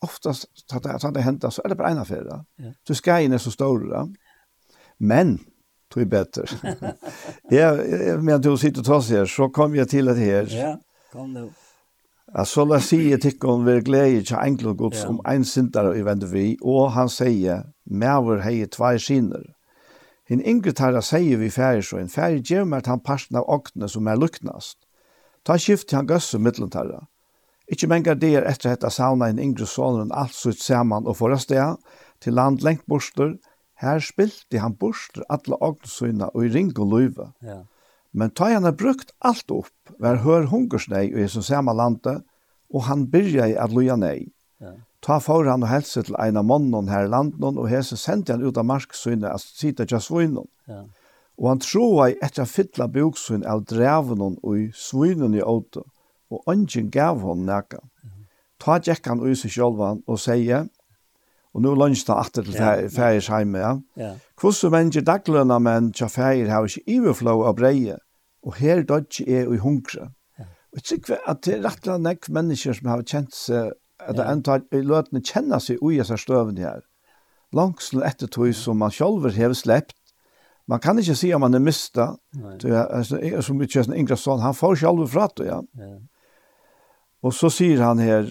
oftast 0.00 0.46
att 0.72 0.82
det 0.82 0.90
att 0.90 1.14
det 1.14 1.22
händer 1.22 1.50
så 1.50 1.62
er 1.64 1.68
det 1.68 1.76
bare 1.76 1.90
en 1.90 1.98
affär. 1.98 2.44
Ja. 2.58 2.72
Så 2.86 2.94
skreien 2.94 3.32
er 3.32 3.34
är 3.34 3.38
så 3.38 3.50
stor 3.50 3.78
då. 3.78 4.08
Men 4.98 5.38
tror 5.92 6.02
jag 6.02 6.08
bättre. 6.08 6.44
ja, 7.50 7.76
men 8.20 8.40
du 8.40 8.56
sitter 8.56 8.80
och 8.80 8.86
tar 8.86 9.00
sig 9.00 9.16
her, 9.16 9.26
så 9.26 9.48
kom 9.48 9.74
jag 9.74 9.88
till 9.88 10.04
det 10.04 10.14
her. 10.14 10.46
Ja, 10.50 10.76
kom 11.12 11.34
du. 11.34 11.50
Ja, 12.34 12.44
så 12.44 12.64
la 12.64 12.78
si 12.80 13.10
jeg 13.10 13.22
til 13.22 13.44
om 13.44 13.64
vi 13.66 13.72
er 13.72 13.80
glede 13.82 14.22
til 14.22 14.36
enkelt 14.38 14.78
gods 14.78 15.02
ja. 15.02 15.08
om 15.08 15.20
en 15.26 15.44
synder 15.44 15.94
i 15.94 16.04
vende 16.06 16.28
vi, 16.30 16.56
og 16.62 16.92
han 16.92 17.08
sier, 17.08 17.64
«Mæver 17.90 18.38
hei 18.44 18.66
tvei 18.70 18.98
skiner, 18.98 19.42
Hinn 20.30 20.44
yngre 20.46 20.70
tarra 20.78 21.00
sier 21.02 21.40
vi 21.40 21.48
færi 21.50 21.82
så, 21.82 21.98
en 21.98 22.12
færi 22.12 22.38
gjev 22.46 22.68
meg 22.70 22.86
han 22.86 23.02
parten 23.02 23.40
av 23.40 23.48
åkne 23.50 23.88
som 23.90 24.06
er 24.06 24.18
luknast. 24.20 24.78
Ta 25.42 25.56
skift 25.58 25.90
han 25.90 26.06
gøsse 26.06 26.38
middelen 26.38 26.70
tarra. 26.70 27.08
Ikki 27.70 27.88
mengar 27.90 28.18
der 28.18 28.46
etter 28.46 28.70
hetta 28.70 28.90
sauna 28.94 29.28
en 29.30 29.42
yngre 29.42 29.66
sonen 29.66 30.14
alt 30.14 30.34
sutt 30.34 30.62
saman 30.62 31.06
og 31.10 31.18
forrastea, 31.18 31.74
til 32.22 32.38
land 32.38 32.62
lengt 32.62 32.86
borster, 32.86 33.36
her 33.82 33.98
spilte 34.04 34.62
han 34.62 34.76
borster 34.78 35.24
alle 35.32 35.58
åknesyna 35.58 36.30
og 36.34 36.46
i 36.46 36.50
ring 36.54 36.72
og 36.78 36.90
løyve. 36.94 37.30
Ja. 37.42 37.62
Men 38.12 38.30
ta 38.30 38.50
han 38.50 38.66
har 38.66 38.76
brukt 38.78 39.14
alt 39.18 39.50
opp, 39.54 39.74
vær 39.98 40.22
hør 40.22 40.50
hungersnei 40.50 41.08
og 41.14 41.22
i 41.24 41.28
som 41.30 41.46
saman 41.46 41.78
landet, 41.78 42.22
og 42.70 42.86
han 42.86 43.08
byrja 43.10 43.50
i 43.50 43.56
at 43.58 43.74
loja 43.74 43.96
nei. 43.98 44.30
Ja. 44.60 44.72
Ta 45.00 45.18
for 45.24 45.48
han 45.48 45.64
og 45.64 45.70
helse 45.70 46.02
til 46.04 46.16
en 46.20 46.36
av 46.36 46.44
mannen 46.44 46.90
her 46.92 47.06
i 47.06 47.12
landet, 47.12 47.40
og 47.40 47.68
hese 47.72 47.96
sendte 47.96 48.34
han 48.36 48.44
ut 48.44 48.58
av 48.60 48.66
marksynet, 48.68 49.30
altså 49.30 49.62
sida 49.62 49.86
til 49.88 50.02
svinen. 50.04 50.48
Ja. 50.68 50.82
Og 51.40 51.48
han 51.48 51.62
troa 51.64 52.10
i 52.12 52.18
etter 52.20 52.44
fytla 52.44 52.90
buksyn 52.92 53.46
av 53.48 53.64
dreven 53.70 54.20
og 54.26 54.50
i 54.58 54.66
svinen 54.76 55.38
i 55.38 55.40
åte, 55.40 55.86
og 56.30 56.52
ønsken 56.52 56.90
gav 56.92 57.24
hon 57.24 57.46
nekka. 57.48 57.80
Ta 58.60 58.76
tjekk 58.76 59.08
han 59.08 59.24
ut 59.24 59.40
seg 59.40 59.56
sjølvan 59.56 60.04
og 60.04 60.20
sier, 60.20 60.68
og 61.56 61.64
nå 61.64 61.72
lønns 61.74 62.04
han 62.06 62.20
atter 62.20 62.44
til 62.44 62.60
ja. 62.60 62.74
fægers 62.92 63.30
heime, 63.32 63.58
ja. 63.58 63.72
ja. 63.98 64.12
Hvordan 64.38 64.76
mennesker 64.76 65.06
daglønna 65.08 65.58
menn 65.64 65.90
tja 65.96 66.10
fægir 66.12 66.52
har 66.52 66.68
ikke 66.68 66.98
iverflå 66.98 67.40
av 67.48 67.56
breie, 67.58 67.96
og 68.44 68.60
her 68.60 68.84
dødje 68.84 69.24
er 69.24 69.48
i 69.48 69.64
hungre. 69.64 70.10
Ja. 70.38 70.46
Og 70.70 70.82
jeg 70.82 70.88
tykker 70.92 71.24
at 71.28 71.40
det 71.48 71.56
er 71.56 71.64
rett 71.64 71.88
og 71.88 72.04
slett 72.04 72.30
mennesker 72.36 72.76
som 72.76 72.92
har 72.92 73.08
kjent 73.08 73.34
seg 73.34 73.72
at 74.06 74.16
det 74.16 74.26
enda 74.26 74.58
løtene 74.72 75.22
kjenner 75.24 75.62
seg 75.62 75.82
ui 75.82 75.98
av 76.00 76.16
støven 76.20 76.58
her. 76.60 76.84
Langsel 77.56 78.04
etter 78.06 78.30
tog 78.30 78.52
som 78.54 78.78
man 78.78 78.92
selv 78.94 79.26
har 79.34 79.54
slept. 79.54 79.96
Man 80.70 80.78
kan 80.78 80.98
ikke 80.98 81.16
si 81.18 81.32
om 81.34 81.42
man 81.42 81.54
er 81.54 81.62
mistet. 81.64 82.20
Det 82.62 82.70
er 82.70 83.42
så 83.42 83.54
mye 83.56 83.70
kjøsne 83.70 83.98
Ingrid 83.98 84.20
sa, 84.20 84.36
han 84.38 84.54
får 84.54 84.82
selv 84.84 85.06
fra 85.10 85.26
det, 85.36 85.48
ja. 85.48 85.58
ja. 85.80 85.96
Og 87.26 87.34
så 87.34 87.50
sier 87.52 87.82
han 87.84 87.98
her, 87.98 88.30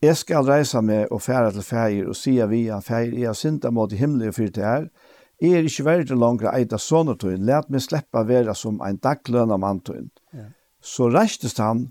Jeg 0.00 0.16
skal 0.16 0.46
reise 0.48 0.80
meg 0.80 1.10
og 1.12 1.20
fære 1.20 1.50
til 1.52 1.64
feir 1.66 2.06
og 2.08 2.16
sier 2.16 2.46
vi 2.48 2.62
han 2.70 2.80
feir. 2.80 3.10
Jeg 3.12 3.28
har 3.28 3.36
sinta 3.36 3.68
mot 3.70 3.92
himmelig 3.92 4.30
og 4.30 4.34
fyrt 4.38 4.56
her. 4.56 4.86
Jeg 5.40 5.58
er 5.58 5.66
ikke 5.68 5.84
verdt 5.84 6.12
langere 6.16 6.54
eit 6.56 6.72
av 6.72 6.80
sånne 6.80 7.18
tøyen. 7.20 7.44
Læt 7.44 7.68
meg 7.68 7.84
slippe 7.84 8.22
være 8.24 8.54
som 8.56 8.80
en 8.80 8.96
dagløn 8.96 9.52
av 9.52 9.60
mann 9.60 9.82
tøyen. 9.84 10.08
Ja. 10.32 10.46
Så 10.80 11.10
reistes 11.12 11.58
han 11.60 11.90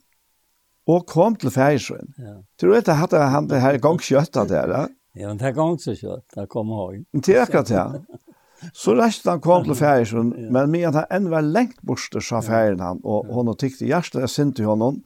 og 0.89 1.05
kom 1.09 1.35
til 1.37 1.53
færsjøen. 1.53 2.13
Ja. 2.17 2.39
Tror 2.59 2.73
du 2.73 2.79
ikke 2.79 2.95
at 2.95 3.13
han 3.33 3.49
det 3.49 3.61
her 3.61 3.77
gang 3.83 4.01
kjøttet 4.01 4.49
der? 4.53 4.89
Ja, 5.17 5.27
men 5.27 5.39
det 5.41 5.49
er 5.49 5.55
gongskjøtta, 5.57 6.41
det 6.43 6.49
kom 6.51 6.69
høy. 6.71 7.01
Det 7.13 7.35
er 7.35 7.43
akkurat 7.43 7.69
det. 7.69 8.01
Så 8.75 8.91
resten 8.97 9.31
han 9.31 9.41
kom 9.41 9.63
til 9.63 9.77
færsjøen, 9.79 10.33
men 10.51 10.71
med 10.71 10.89
at 10.89 10.97
han 10.99 11.11
enn 11.15 11.29
var 11.31 11.45
lengt 11.47 11.79
borster, 11.87 12.23
sa 12.23 12.41
færen 12.43 12.81
han, 12.83 12.99
og 13.07 13.29
hun 13.31 13.51
og 13.51 13.57
tykte 13.61 13.87
hjertet 13.87 14.19
jeg 14.19 14.33
sint 14.33 14.59
i 14.59 14.67
honom. 14.67 14.99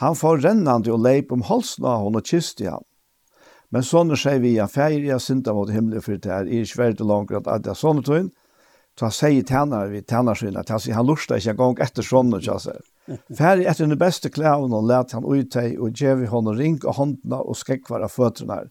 Han 0.00 0.16
får 0.16 0.40
rennande 0.46 0.92
og 0.92 1.02
leip 1.04 1.32
om 1.32 1.44
halsen 1.46 1.84
av 1.86 2.00
hon 2.02 2.16
og 2.18 2.24
kysste 2.26 2.66
han. 2.70 2.86
Men 3.74 3.84
sånne 3.84 4.16
sier 4.18 4.40
vi, 4.40 4.56
han 4.56 4.72
færer 4.72 5.04
jeg 5.04 5.20
sint 5.20 5.48
av 5.50 5.58
mot 5.58 5.70
himmelen 5.70 6.02
for 6.02 6.16
det 6.16 6.32
her, 6.32 6.48
i 6.48 6.64
svært 6.66 7.02
og 7.04 7.10
langt 7.10 7.36
at 7.36 7.64
det 7.66 7.74
er 7.74 7.78
sånne 7.78 8.04
tøyn. 8.06 8.32
Så 8.98 9.08
han 9.08 9.16
sier 9.16 9.46
tjener 9.48 9.92
vi 9.92 10.02
tjener 10.02 10.38
sine, 10.38 10.64
han 10.96 11.06
lurste 11.06 11.38
ikke 11.38 11.54
en 11.54 11.60
gang 11.60 11.80
etter 11.88 12.06
sånne, 12.06 12.40
kjøsser. 12.40 12.80
Færre 13.36 13.66
etter 13.68 13.86
den 13.86 13.98
beste 14.00 14.30
klæven 14.32 14.72
og 14.72 14.86
let 14.88 15.12
han 15.12 15.26
ut 15.26 15.52
deg 15.52 15.76
og 15.80 15.92
gjev 15.92 16.24
i 16.24 16.30
hånden 16.30 16.58
ring 16.58 16.78
og 16.84 16.98
håndene 16.98 17.40
og 17.42 17.58
skrekvar 17.60 18.04
av 18.06 18.12
føtterne. 18.14 18.62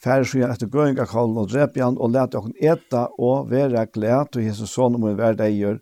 Færre 0.00 0.26
skjer 0.28 0.50
etter 0.50 0.70
gøyng 0.72 0.98
av 1.00 1.10
kallen 1.12 1.38
og 1.40 1.50
drep 1.52 1.76
han 1.80 1.98
og 2.00 2.14
let 2.14 2.36
han 2.36 2.54
eta 2.60 3.06
og 3.18 3.50
være 3.52 3.86
glæd 3.94 4.38
og 4.38 4.44
Jesus 4.44 4.74
sånn 4.76 4.96
om 4.98 5.06
en 5.08 5.18
hverdeier 5.18 5.80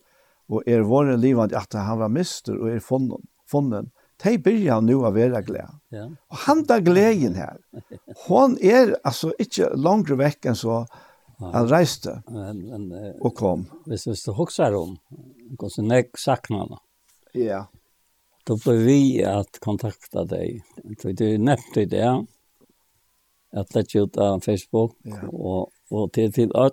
og 0.52 0.66
er 0.68 0.84
våre 0.86 1.16
livet 1.16 1.54
at 1.56 1.74
han 1.78 2.00
var 2.02 2.12
mister 2.12 2.58
og 2.58 2.70
er 2.74 2.82
fonnen. 2.84 3.22
fonnen. 3.48 3.90
De 4.22 4.36
byrja 4.38 4.78
nu 4.84 5.00
å 5.02 5.10
være 5.14 5.40
glede. 5.46 5.72
Ja. 5.90 6.04
Og 6.30 6.42
han 6.44 6.62
da 6.68 6.78
gleden 6.82 7.34
her, 7.34 7.56
hon 8.26 8.54
er 8.62 8.94
altså 9.02 9.32
ikke 9.42 9.72
langere 9.74 10.20
vekk 10.20 10.52
enn 10.52 10.58
så 10.58 10.84
han 11.42 11.66
reiste 11.66 12.20
men, 12.30 12.60
men, 12.70 12.84
og 13.18 13.32
kom. 13.34 13.64
Hvis, 13.90 14.06
hvis 14.06 14.22
du 14.22 14.30
husker 14.36 14.76
om, 14.78 14.94
hvordan 15.58 15.90
jeg 15.96 16.10
sakner 16.22 16.62
henne. 16.62 16.78
Ja 17.34 17.64
då 18.44 18.56
blev 18.56 18.76
vi 18.76 19.24
att 19.24 19.58
kontakta 19.58 20.24
dig. 20.24 20.64
Så 21.02 21.08
Du 21.08 21.38
nämnde 21.38 21.84
det, 21.86 22.26
att 23.52 23.74
lägga 23.74 24.00
ut 24.00 24.16
av 24.16 24.40
Facebook 24.40 24.96
ja. 25.02 25.28
och, 25.28 25.70
och 25.88 26.12
till, 26.12 26.32
till 26.32 26.56
öll. 26.56 26.70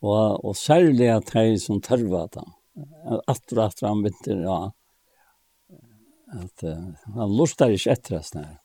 Och, 0.00 0.44
och 0.44 0.56
särskilt 0.56 1.10
att 1.10 1.32
det 1.32 1.58
som 1.58 1.80
törvar 1.80 2.28
det. 2.32 2.44
Att 3.26 3.52
och 3.52 3.64
att 3.64 3.78
fram 3.78 4.02
vinter, 4.02 4.36
ja. 4.36 4.72
Att 6.26 6.64
uh, 6.64 6.88
han 7.14 7.36
lustar 7.36 7.70
inte 7.70 7.90
efter 7.90 8.18
oss 8.18 8.34
när. 8.34 8.60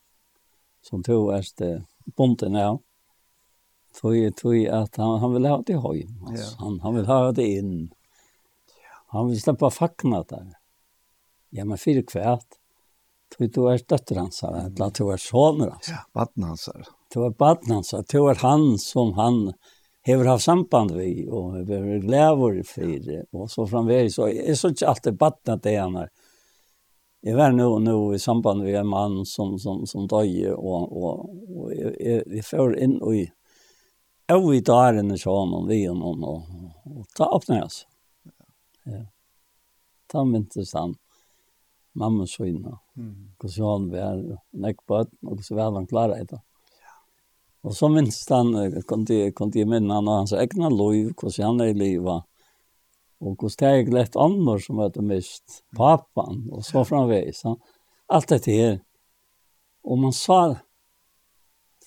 Som 0.81 1.03
tog 1.03 1.33
är 1.33 1.45
det 1.57 1.83
bonden 2.05 2.53
ja. 2.53 2.79
Tog, 4.01 4.35
tog 4.35 4.67
att 4.67 4.95
han, 4.95 5.19
han 5.19 5.33
vill 5.33 5.45
ha 5.45 5.61
det 5.61 5.73
hem. 5.73 6.25
Alltså. 6.27 6.55
Ja. 6.59 6.65
Han, 6.65 6.79
han 6.79 6.95
vill 6.95 7.05
ha 7.05 7.31
det 7.31 7.47
in. 7.47 7.93
Han 9.07 9.29
vill 9.29 9.41
släppa 9.41 9.69
fackna 9.69 10.23
där. 10.23 10.56
Ja, 11.55 11.65
men 11.65 11.79
fyrir 11.79 12.05
kvært. 12.07 12.59
Du, 13.33 13.43
du 13.47 13.65
er 13.67 13.81
døtter 13.83 14.21
hans, 14.21 14.41
eller 14.43 14.91
du 14.95 15.07
er 15.11 15.19
soner 15.19 15.73
hans. 15.73 15.89
Ja, 15.91 16.03
baden 16.15 16.45
hans. 16.47 16.67
Du 17.13 17.23
er 17.27 17.33
baden 17.35 17.73
hans, 17.75 17.93
du 18.11 18.19
er 18.27 18.39
han 18.43 18.77
som 18.81 19.13
han 19.17 19.51
hever 20.07 20.29
haft 20.31 20.45
samband 20.45 20.93
vi, 20.95 21.27
og 21.27 21.57
hever 21.57 21.99
glæver 22.03 22.61
for, 22.67 23.09
og 23.35 23.49
så 23.51 23.65
framvegis. 23.67 24.15
Så 24.15 24.29
jeg 24.31 24.57
så 24.57 24.71
ikke 24.71 24.91
alltid 24.93 25.19
baden 25.19 25.55
at 25.57 25.63
det 25.63 25.75
han 25.75 25.97
er. 26.03 26.13
Jeg 27.27 27.35
var 27.35 27.51
nå, 27.51 27.67
nå 27.83 27.95
i 28.15 28.19
samband 28.21 28.63
med 28.63 28.77
en 28.79 28.87
mann 28.87 29.25
som, 29.25 29.57
som, 29.59 29.81
som 29.89 30.05
døg, 30.07 30.31
og, 30.53 30.93
og, 30.93 31.25
og 31.49 31.73
jeg, 31.75 32.23
jeg 32.37 32.45
får 32.45 32.77
inn 32.83 33.01
i 33.11 33.25
Og 34.27 34.49
vi 34.51 34.57
tar 34.59 34.97
henne 34.97 35.15
sånn, 35.15 35.53
og 35.55 35.69
vi 35.69 35.85
og 35.87 35.95
noen, 35.95 36.23
og 36.27 37.03
ta 37.15 37.29
opp 37.31 37.45
ned 37.47 37.61
oss. 37.63 37.85
Ja. 38.83 39.05
Ta 40.11 40.23
mynt 40.27 40.51
til 40.51 40.67
mamma 41.97 42.27
svina. 42.29 42.77
Mm. 42.97 43.33
Hvordan 43.41 43.71
han 43.71 43.87
var 43.91 44.21
nekk 44.65 44.83
på 44.87 45.01
et, 45.01 45.11
og 45.25 45.33
hvordan 45.35 45.57
var 45.59 45.73
han 45.79 45.89
klarer 45.89 46.29
det. 46.29 46.39
Og 47.67 47.73
så 47.75 47.89
minns 47.91 48.21
han, 48.29 48.53
kom 48.87 49.03
til, 49.05 49.33
kom 49.35 49.51
til 49.51 49.67
minne 49.67 49.97
han 49.97 50.07
og 50.07 50.21
hans 50.21 50.35
egna 50.37 50.69
liv, 50.71 51.11
hvordan 51.17 51.49
han 51.49 51.65
er 51.65 51.73
i 51.73 51.77
livet. 51.77 52.27
Og 53.17 53.33
hvordan 53.33 53.57
det 53.59 53.71
er 53.73 53.95
lett 53.95 54.19
andre 54.19 54.59
som 54.61 54.79
hadde 54.83 55.03
mist 55.03 55.61
papan, 55.75 56.45
og 56.53 56.63
så 56.65 56.85
framveis. 56.85 57.41
Han. 57.47 57.57
Alt 58.13 58.29
dette 58.31 58.53
her. 58.53 58.79
Og 59.87 59.99
man 59.99 60.13
sa, 60.15 60.59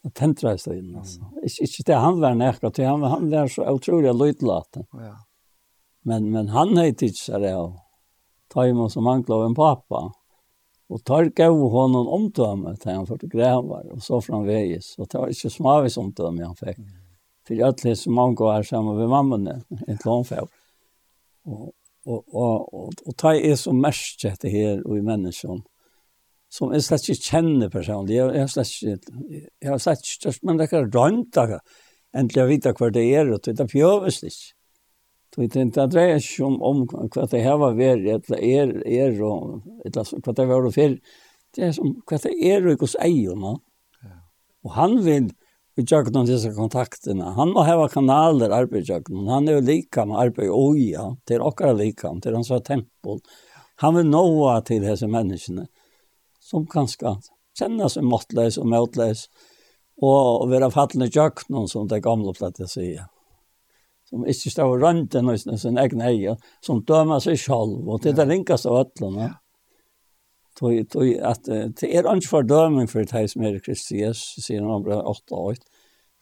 det 0.00 0.14
tentret 0.16 0.62
seg 0.62 0.80
inn, 0.80 0.94
altså. 0.96 1.22
Mm. 1.22 1.42
Ikke, 1.46 1.66
ikke 1.68 1.86
det 1.90 2.02
han 2.02 2.20
var 2.20 2.36
nekka 2.38 2.72
til, 2.74 2.88
han, 2.88 3.04
han 3.14 3.30
var 3.32 3.50
så 3.52 3.68
utrolig 3.70 4.14
løytlaten. 4.16 4.88
Ja. 4.96 5.14
Men, 6.08 6.30
men 6.32 6.48
han 6.54 6.72
heter 6.80 7.10
ikke 7.10 7.20
seg 7.20 7.44
det, 7.44 7.54
og 7.60 7.76
tajman 8.54 8.90
som 8.90 9.06
anklade 9.06 9.44
en 9.44 9.54
pappa. 9.54 10.12
Och 10.88 11.04
tar 11.04 11.24
gav 11.24 11.70
honom 11.70 12.08
omdöme 12.08 12.76
till 12.76 12.90
han 12.90 13.06
för 13.06 13.14
att 13.14 13.20
gräva 13.20 13.82
och 13.92 14.02
så 14.02 14.20
framvägs. 14.20 14.98
Och 14.98 15.08
det 15.08 15.18
var 15.18 15.28
inte 15.28 15.50
smavis 15.50 15.96
omdöme 15.96 16.44
han 16.44 16.56
fick. 16.56 16.76
För 17.46 17.54
jag 17.54 17.66
hade 17.66 17.96
så 17.96 18.10
många 18.10 18.44
år 18.44 18.62
samma 18.62 18.94
med 18.94 19.08
mamman, 19.08 19.46
ett 19.86 20.04
långfärd. 20.04 20.48
Och, 21.44 21.72
och, 22.04 22.34
och, 22.34 22.74
och, 22.74 22.92
och 23.06 23.16
ta 23.16 23.34
är 23.34 23.56
så 23.56 23.72
märkt 23.72 24.40
det 24.40 24.48
här 24.48 24.86
och 24.86 24.98
i 24.98 25.02
människan 25.02 25.62
som 26.50 26.72
jag 26.72 26.84
slett 26.84 27.08
ikke 27.08 27.22
kjenner 27.22 27.70
Jag, 28.10 28.10
jag 28.10 28.34
jeg, 28.34 28.50
slett 28.50 28.68
ikke, 28.68 29.48
jeg 29.62 29.70
har 29.70 29.78
slett 29.78 30.06
ikke, 30.06 30.32
men 30.42 30.58
det 30.58 30.64
er 30.64 30.68
ikke 30.68 30.98
rønt, 30.98 31.38
endelig 32.12 32.72
å 32.80 32.90
det 32.90 33.14
är 33.14 33.30
och 33.30 33.40
det 33.44 33.60
er 33.60 33.66
pjøvest. 33.66 34.54
Så 35.34 35.40
det 35.40 35.56
inte 35.56 35.82
att 35.82 35.90
det 35.90 36.02
är 36.02 36.42
om 36.42 36.62
om 36.62 36.88
vad 36.92 37.30
det 37.30 37.38
här 37.38 37.56
var 37.56 37.72
värd 37.72 37.98
eller 37.98 38.40
är 38.44 38.86
är 38.86 39.22
och 39.22 39.62
eller 39.84 40.26
vad 40.26 40.36
det 40.36 40.46
var 40.46 40.70
för 40.70 40.98
det 41.54 41.62
är 41.62 41.72
som 41.72 42.02
vad 42.10 42.22
det 42.22 42.50
är 42.52 42.66
och 42.66 42.80
hos 42.80 42.94
ejerna. 42.94 43.58
Ja. 44.02 44.08
Och 44.62 44.72
han 44.72 45.02
vill 45.04 45.32
vi 45.74 45.86
jag 45.88 46.12
kan 46.12 46.26
dessa 46.26 46.54
kontakterna. 46.54 47.30
Han 47.30 47.50
må 47.50 47.62
ha 47.62 47.88
kanaler 47.88 48.50
arbetsjakten. 48.50 49.26
Han 49.26 49.48
är 49.48 49.52
ju 49.52 49.60
lika 49.60 50.06
med 50.06 50.18
arbete 50.18 50.50
och 50.50 50.78
ja, 50.78 51.16
det 51.24 51.34
är 51.34 51.40
också 51.40 51.72
lika 51.72 52.12
med 52.12 52.22
det 52.22 52.34
hans 52.34 52.48
tempel. 52.48 53.18
Han 53.76 53.94
vill 53.94 54.06
nå 54.06 54.60
till 54.60 54.82
dessa 54.82 55.06
människorna 55.06 55.66
som 56.40 56.66
kanske 56.66 57.16
känner 57.58 57.88
sig 57.88 58.02
måttlös 58.02 58.58
och 58.58 58.66
måttlös 58.66 59.24
och 59.96 60.50
vara 60.50 60.70
fallna 60.70 61.06
i 61.06 61.10
någon 61.48 61.68
som 61.68 61.88
det 61.88 62.00
gamla 62.00 62.32
plattan 62.32 62.68
säger 62.68 63.04
som 64.10 64.26
ikke 64.26 64.50
står 64.50 64.80
rundt 64.82 65.12
den 65.14 65.30
i 65.30 65.58
sin 65.58 65.78
egen 65.78 66.02
eie, 66.02 66.34
som 66.64 66.82
dømer 66.86 67.22
seg 67.22 67.38
selv, 67.38 67.78
og 67.86 68.02
det 68.02 68.12
er 68.12 68.20
det 68.20 68.28
ringeste 68.32 68.70
av 68.70 68.84
øtlene. 68.84 69.28
Ja. 69.28 69.36
tog, 70.58 71.06
at, 71.24 71.46
det 71.46 71.88
er 71.88 72.08
ikke 72.10 72.32
fordøming 72.34 72.90
for 72.90 73.06
det 73.06 73.30
som 73.32 73.44
er 73.46 73.60
Kristi 73.64 74.02
Jesus, 74.02 74.44
sier 74.44 74.64
han 74.64 74.72
om 74.74 74.88
8 74.90 75.36
og 75.36 75.54
8. 75.54 75.70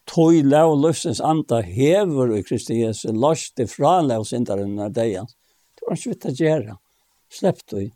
Tog 0.08 0.36
lov 0.44 0.76
løsens 0.80 1.20
anta 1.20 1.60
hever 1.64 2.36
i 2.36 2.44
Kristi 2.46 2.80
Jesus, 2.82 3.12
løs 3.12 3.50
det 3.56 3.68
fra 3.72 3.98
lav 4.04 4.24
synderen 4.28 4.76
når 4.76 4.94
det 4.96 5.08
er. 5.18 5.26
Det 5.76 5.88
var 5.88 5.98
ikke 5.98 6.14
vitt 6.14 6.28
å 6.28 6.36
gjøre. 6.38 6.76
Slepp 7.28 7.64
det. 7.72 7.90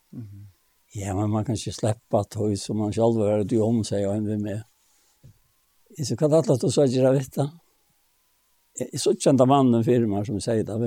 Ja, 0.92 1.14
men 1.16 1.30
man 1.32 1.44
kan 1.44 1.56
ikke 1.56 1.72
slippe 1.72 2.24
tog 2.28 2.52
som 2.60 2.82
man 2.82 2.92
selv 2.92 3.22
har 3.22 3.40
vært 3.40 3.54
om 3.64 3.80
seg 3.86 4.04
og 4.04 4.18
enn 4.18 4.28
vi 4.28 4.36
med. 4.40 4.60
Jeg 5.96 6.08
så 6.08 6.16
kan 6.16 6.32
at 6.32 6.48
du 6.48 6.68
så 6.72 6.84
ikke 6.84 7.04
det 7.04 7.16
vitt 7.16 7.36
da. 7.36 7.48
Jeg 8.80 9.00
så 9.00 9.12
ikke 9.12 9.28
kjent 9.28 9.42
av 9.44 9.50
mannen 9.50 9.84
for 9.84 10.06
meg 10.08 10.28
som 10.28 10.38
sier 10.40 10.64
det 10.64 10.72
av. 10.72 10.84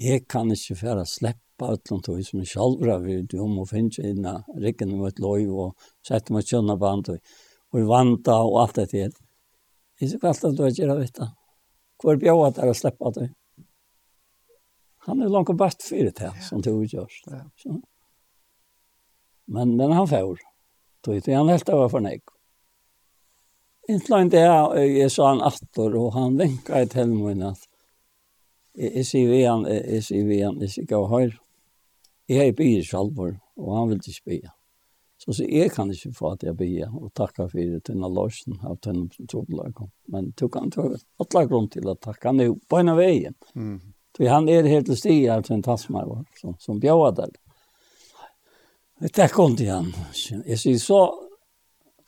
Jeg 0.00 0.24
kan 0.28 0.52
ikke 0.52 0.76
fære 0.76 1.04
slippe 1.08 1.68
ut 1.72 1.90
noen 1.90 2.04
tog 2.04 2.20
som 2.24 2.40
er 2.40 2.48
sjalvra, 2.48 2.96
har 2.96 3.04
vært 3.04 3.34
om 3.40 3.58
og 3.62 3.68
finne 3.70 4.10
inn 4.10 4.26
i 4.28 4.34
rikken 4.64 4.92
med 4.96 5.14
et 5.14 5.22
lov 5.24 5.60
og 5.66 5.88
sette 6.04 6.32
meg 6.32 6.48
kjønne 6.48 6.76
på 6.80 6.90
andre 6.90 7.18
og 7.72 7.80
i 7.80 7.88
vanta 7.88 8.36
og 8.44 8.60
alt 8.62 8.78
det 8.78 8.86
til. 8.92 9.16
Jeg 10.00 10.12
så 10.12 10.20
kvalt 10.20 10.44
at 10.44 10.56
du 10.56 10.62
ikke 10.66 10.84
gjør 10.84 11.00
det. 11.00 11.28
Hvor 12.02 12.20
bjør 12.20 12.44
at 12.46 12.56
det 12.58 12.64
er 12.64 12.72
å 12.72 12.76
sleppa 12.76 13.12
det? 13.16 13.26
Han 15.06 15.22
er 15.22 15.32
langt 15.32 15.52
og 15.52 15.58
bort 15.60 15.84
fyrt 15.86 16.16
til, 16.18 16.32
som 16.42 16.62
tog 16.64 16.82
utgjørst. 16.82 17.30
Men, 19.46 19.76
men 19.78 19.94
han 19.94 20.08
får. 20.10 20.40
Tog 21.06 21.20
ut, 21.20 21.28
han 21.30 21.52
helt 21.52 21.70
av 21.72 21.86
for 21.92 22.04
nek. 22.04 22.35
Intland 23.88 24.30
det 24.30 24.42
er, 24.42 24.74
jeg 24.82 25.10
sa 25.14 25.30
han 25.30 25.42
atter, 25.46 25.94
og 25.94 26.12
han 26.12 26.36
vänkade 26.36 26.86
till 26.86 27.06
mig 27.06 27.42
att 27.42 27.68
jeg 28.76 29.06
sier 29.06 29.28
vi 29.30 29.42
han, 29.44 29.64
jeg 29.64 30.02
sier 30.04 30.24
vi 30.28 30.40
han, 30.42 30.60
jag 30.60 30.70
ser 30.70 30.82
gav 30.82 31.08
hör. 31.08 31.38
Jag 32.26 32.46
är 32.46 32.52
byr 32.52 32.82
självor 32.82 33.40
och 33.56 33.76
han 33.76 33.88
vil 33.88 33.98
ikke 33.98 34.12
spela. 34.12 34.52
Så 35.18 35.32
så 35.32 35.44
jeg 35.44 35.70
kan 35.72 35.90
ikke 35.90 36.12
få 36.12 36.30
at 36.30 36.42
jeg 36.42 36.56
byr 36.56 36.92
og 36.92 37.12
tacka 37.14 37.46
for 37.48 37.58
det 37.58 37.84
til 37.84 37.96
Larsen 37.96 38.58
av 38.62 38.76
til 38.84 39.08
som 39.30 39.90
Men 40.06 40.32
tog 40.32 40.54
han 40.54 40.70
tog 40.70 41.70
til 41.70 41.88
å 41.88 41.94
takke 41.94 42.28
han 42.28 42.40
er 42.40 42.44
jo 42.44 42.58
på 42.68 42.78
en 42.78 42.88
av 42.88 42.96
veien. 42.96 43.34
Mm. 43.54 43.80
Så 44.16 44.28
han 44.28 44.48
er 44.48 44.68
helt 44.68 44.86
till 44.86 44.96
stig 44.96 45.44
til 45.44 45.54
en 45.54 45.62
tasmar 45.62 46.24
som, 46.40 46.54
som 46.58 46.80
bjöd 46.80 47.16
der. 47.16 47.30
Det 49.00 49.18
er 49.18 49.28
kun 49.28 49.56
til 49.56 49.70
han. 49.70 49.94
Jeg 50.46 50.58
sier 50.58 50.78
så 50.78 51.25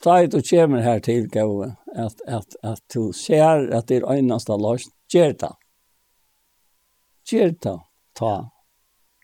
ta 0.03 0.21
ut 0.21 0.33
och 0.33 0.45
kommer 0.45 0.81
här 0.81 0.99
till 0.99 1.27
gåva 1.27 1.75
att 1.95 2.21
att 2.27 2.55
att 2.61 2.81
du 2.93 3.13
ser 3.13 3.73
att 3.73 3.87
det 3.87 3.95
är 3.95 4.15
enaste 4.15 4.51
last 4.51 4.89
ger 5.13 5.33
det. 5.33 5.53
Ger 7.31 7.55
det. 7.61 7.79
Ta. 8.13 8.51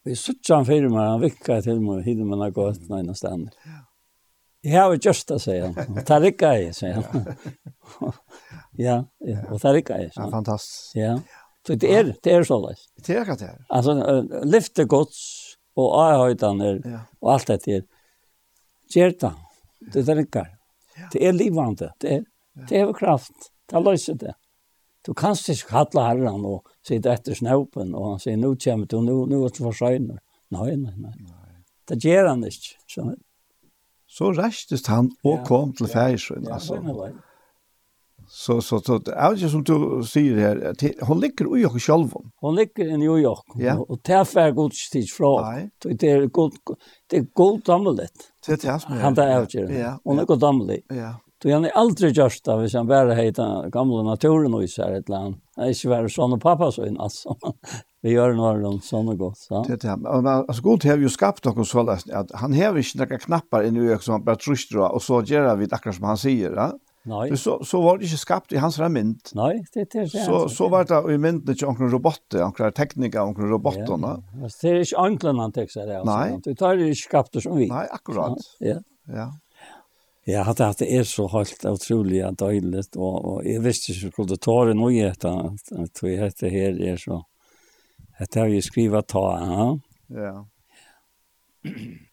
Vi 0.04 0.16
suttjar 0.16 0.64
för 0.64 0.90
mig 0.90 1.08
han 1.08 1.22
vickar 1.22 1.62
till 1.62 1.82
mig 1.82 2.04
hinner 2.04 2.26
man 2.26 2.40
har 2.40 2.50
gått 2.50 2.90
någon 2.90 3.00
annanstans. 3.00 3.50
Jeg 4.62 4.82
har 4.82 4.94
jo 4.94 5.00
just 5.02 5.32
att 5.32 5.42
säga. 5.42 5.74
Ta 6.06 6.20
det 6.20 6.28
er 6.28 6.32
ikke 6.32 6.48
jeg, 6.58 6.76
sier 6.76 6.94
han. 7.02 7.26
Ja, 8.78 8.96
och 9.52 9.62
ta 9.62 9.72
det 9.72 9.84
ikke 9.84 9.98
jeg. 10.00 10.12
Ja. 10.16 10.30
fantastisk. 10.32 10.96
Ja, 10.96 11.20
Så 11.68 11.76
det 11.76 11.90
er, 11.98 12.14
det 12.24 12.34
er 12.34 12.44
så 12.44 12.58
løs. 12.62 12.88
Det 13.06 13.16
er 13.16 13.22
är 13.22 13.36
det. 13.36 13.42
er. 13.42 13.66
Alltså 13.70 13.94
lyfte 14.44 14.86
Guds 14.86 15.56
och 15.76 16.02
ahöjtaner 16.02 17.00
och 17.20 17.34
allt 17.34 17.48
det 17.48 17.66
där. 17.66 17.84
Gerta, 18.96 19.34
det 19.94 20.02
drinkar. 20.02 20.58
Det 21.14 21.22
er 21.28 21.36
livande. 21.36 21.92
Det 22.02 22.12
er, 22.12 22.24
ja. 22.56 22.68
det 22.70 22.82
er 22.82 22.94
kraft. 22.98 23.52
Det 23.70 23.82
løser 23.84 24.18
det. 24.22 24.36
Du 25.06 25.14
kan 25.14 25.38
ikke 25.38 25.70
kalla 25.70 26.08
herren 26.08 26.46
og 26.50 26.66
sitte 26.86 27.14
etter 27.14 27.38
snøpen, 27.38 27.94
og 27.94 28.16
han 28.16 28.24
sier, 28.24 28.40
nå 28.42 28.56
kommer 28.62 28.90
du, 28.90 28.98
nå, 29.06 29.20
nå 29.30 29.44
er 29.46 29.54
du 29.54 29.62
for 29.68 29.78
søgner. 29.78 30.18
Nei, 30.56 30.72
nei, 30.82 30.96
nei. 30.98 31.14
nei. 31.14 31.62
Det 31.86 32.00
gjør 32.02 32.32
han 32.32 32.42
ikke. 32.48 32.74
Så, 32.90 33.06
så 34.10 34.32
restes 34.34 34.88
han 34.90 35.12
og 35.24 35.36
ja. 35.36 35.44
kom 35.46 35.76
til 35.78 35.92
færsøen. 35.92 36.48
Ja, 36.50 36.58
altså. 36.58 36.82
Ja, 36.82 37.14
Så 38.28 38.62
så 38.62 38.80
så 38.80 38.98
det 38.98 39.14
er 39.14 39.36
ikke 39.36 39.50
som 39.50 39.64
du 39.64 40.02
sier 40.04 40.40
her, 40.40 40.74
til, 40.74 40.96
hun 41.02 41.20
ligger 41.20 41.58
i 41.58 41.66
och 41.66 41.82
själv. 41.82 42.10
Hon 42.42 42.56
ligger 42.56 42.88
i 42.88 42.98
New 42.98 43.20
York 43.20 43.46
ja. 43.56 43.78
och 43.78 44.04
tar 44.04 44.26
för 44.26 44.52
god 44.52 44.72
tid 44.92 45.10
från. 45.10 45.70
Det 45.84 46.04
är 46.04 46.26
god 46.26 46.54
det 47.08 47.18
är 47.18 47.28
god 47.34 47.62
damlet. 47.66 48.34
Det 48.48 48.64
är 48.64 48.74
det 48.74 48.80
som 48.80 48.94
är. 48.94 49.00
Han 49.00 49.14
där 49.14 49.48
ju. 49.50 49.80
Ja. 49.80 50.00
Och 50.04 50.16
något 50.16 50.40
damlig. 50.40 50.86
Ja. 50.90 51.16
Du 51.38 51.54
han 51.54 51.66
är 51.66 51.70
aldrig 51.70 52.18
just 52.18 52.48
av 52.48 52.68
han 52.74 52.88
bara 52.88 53.14
heter 53.14 53.70
gamla 53.70 54.04
naturen 54.04 54.54
och 54.54 54.70
så 54.70 54.82
här 54.82 54.92
ett 54.92 55.10
land. 55.10 55.36
Nej, 55.58 55.74
så 55.74 55.90
var 55.90 56.08
son 56.08 56.34
och 56.34 56.42
pappa 56.42 56.72
så 56.72 56.86
in 56.86 57.00
alltså. 57.00 57.36
Vi 58.02 58.12
gör 58.12 58.34
några 58.34 58.60
de 58.60 58.82
sån 58.82 59.10
och 59.10 59.18
gott 59.18 59.38
så. 59.38 59.64
Det 59.64 59.84
är 59.84 59.98
det. 59.98 60.10
Och 60.10 60.30
alltså 60.30 60.62
gott 60.62 60.84
har 60.84 60.98
ju 60.98 61.10
skapat 61.10 61.58
och 61.58 61.68
så 61.68 61.90
att 61.90 62.32
han 62.34 62.54
har 62.54 62.78
inte 62.78 62.98
några 62.98 63.18
knappar 63.18 63.64
i 63.64 63.72
nu 63.72 63.98
som 64.02 64.24
bara 64.24 64.36
trycker 64.36 64.92
och 64.92 65.02
så 65.02 65.24
gör 65.24 65.56
vi 65.56 65.66
det 65.66 65.76
akkurat 65.76 65.96
som 65.96 66.06
han 66.06 66.18
säger, 66.18 66.52
va? 66.52 66.74
Nei. 67.06 67.28
Men 67.30 67.38
så, 67.38 67.60
så 67.62 67.80
var 67.84 68.00
det 68.00 68.08
ikke 68.08 68.18
skapt 68.18 68.54
i 68.56 68.60
hans 68.62 68.80
mynd. 68.82 69.32
Nei, 69.38 69.52
det, 69.76 69.84
det 69.94 70.00
er 70.02 70.08
det. 70.10 70.24
Så, 70.26 70.40
så 70.50 70.70
var 70.74 70.88
det 70.90 70.98
i 71.14 71.18
mynden 71.22 71.54
ikke 71.54 71.68
omkring 71.70 71.92
robotter, 71.94 72.42
omkring 72.48 72.74
teknikker, 72.74 73.22
omkring 73.22 73.52
robotterne. 73.54 74.16
Ja, 74.42 74.50
det 74.50 74.72
er 74.72 74.82
ikke 74.82 75.04
anklen 75.04 75.42
han 75.44 75.54
tekster 75.54 75.86
det. 75.90 76.00
Nei. 76.10 76.40
Det 76.46 76.56
tar 76.58 76.80
det 76.80 76.90
ikke 76.96 77.04
skapt 77.04 77.38
som 77.46 77.60
vi. 77.60 77.70
Nei, 77.70 77.84
akkurat. 77.94 78.42
Ja. 78.66 78.80
Ja. 79.14 79.30
Ja, 80.26 80.42
hatt 80.48 80.64
at 80.66 80.80
det 80.82 80.88
er 80.90 81.06
så 81.06 81.28
helt 81.30 81.62
utrolig 81.70 82.24
og 82.26 82.40
døylig, 82.42 82.88
og, 82.98 83.14
og 83.14 83.46
jeg 83.46 83.62
visste 83.62 83.94
ikke 83.94 84.10
hvordan 84.16 84.32
det 84.32 84.42
tar 84.42 84.72
det 84.72 84.76
noe 84.80 85.04
etter, 85.12 85.52
at 85.84 86.02
vi 86.02 86.16
heter 86.18 86.50
her 86.50 86.80
er 86.82 86.98
så, 86.98 87.20
at 88.18 88.40
vi 88.50 88.64
skrivet 88.66 89.06
ta, 89.14 89.26
ja. 89.46 89.70
Ja. 90.18 90.36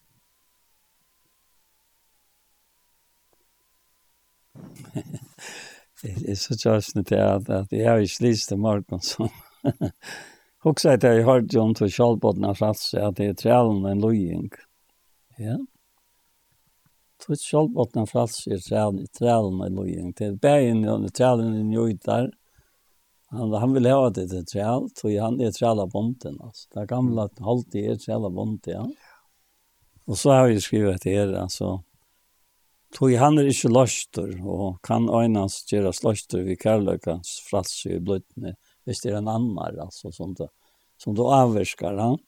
det 6.03 6.31
är 6.31 6.35
så 6.35 6.55
til 7.05 7.15
at, 7.15 7.51
at 7.51 7.73
jeg 7.73 7.91
har 7.91 7.99
ikke 7.99 8.25
lyst 8.29 8.49
til 8.49 8.59
morgen, 8.59 9.01
så... 9.01 9.29
Hoksa 10.63 10.93
at 10.93 11.03
jeg 11.03 11.25
har 11.27 11.41
jo 11.51 11.63
om 11.63 11.73
til 11.75 11.91
kjallbotten 11.91 12.45
av 12.47 12.55
frats 12.55 12.95
att 12.95 13.17
det 13.17 13.27
er 13.27 13.35
trælen 13.35 13.87
en 13.87 14.01
løying. 14.01 14.51
Ja. 15.39 15.57
Till 17.27 17.37
kjallbotten 17.37 18.03
av 18.03 18.07
frats 18.07 18.47
är 18.47 18.59
trælen 18.63 19.61
en 19.67 19.75
løying. 19.75 20.13
Det 20.13 20.25
är 20.25 20.33
bergen 20.33 20.89
och 20.89 21.15
trälen 21.15 21.55
en 21.55 21.71
njöjtar. 21.71 22.31
Han, 23.33 23.53
han 23.53 23.73
vil 23.75 23.87
ha 23.87 24.11
det 24.11 24.29
til 24.29 24.45
træl, 24.47 24.89
så 24.95 25.11
han 25.19 25.41
er 25.41 25.51
træl 25.51 25.81
av 25.81 25.91
bonden. 25.91 26.39
Altså. 26.39 26.69
Det 26.69 26.83
er 26.83 26.87
gamle 26.87 27.29
holdt 27.41 27.73
gamla 27.73 27.93
er 27.95 27.99
træl 27.99 28.27
av 28.29 28.35
bonden, 28.37 28.61
ja. 28.67 28.85
Og 30.07 30.19
så 30.19 30.31
har 30.31 30.47
vi 30.47 30.61
skrivet 30.61 31.03
det 31.03 31.17
her, 31.17 31.35
altså. 31.43 31.81
Tog 32.93 33.15
han 33.17 33.41
er 33.41 33.49
ikke 33.49 33.71
løster, 33.73 34.35
og 34.45 34.81
kan 34.85 35.09
øynens 35.09 35.63
gjøre 35.71 35.95
løster 36.05 36.43
ved 36.45 36.59
kærløkens 36.61 37.39
fratse 37.49 37.97
i 37.97 38.03
bløttene, 38.05 38.55
hvis 38.85 39.01
det 39.01 39.13
er 39.13 39.23
en 39.23 39.31
annen, 39.33 39.79
altså, 39.81 40.13
som 40.13 40.35
du, 40.37 40.45
som 41.01 41.17
du 41.17 41.25
avvirsker 41.25 41.97
han. 41.97 42.19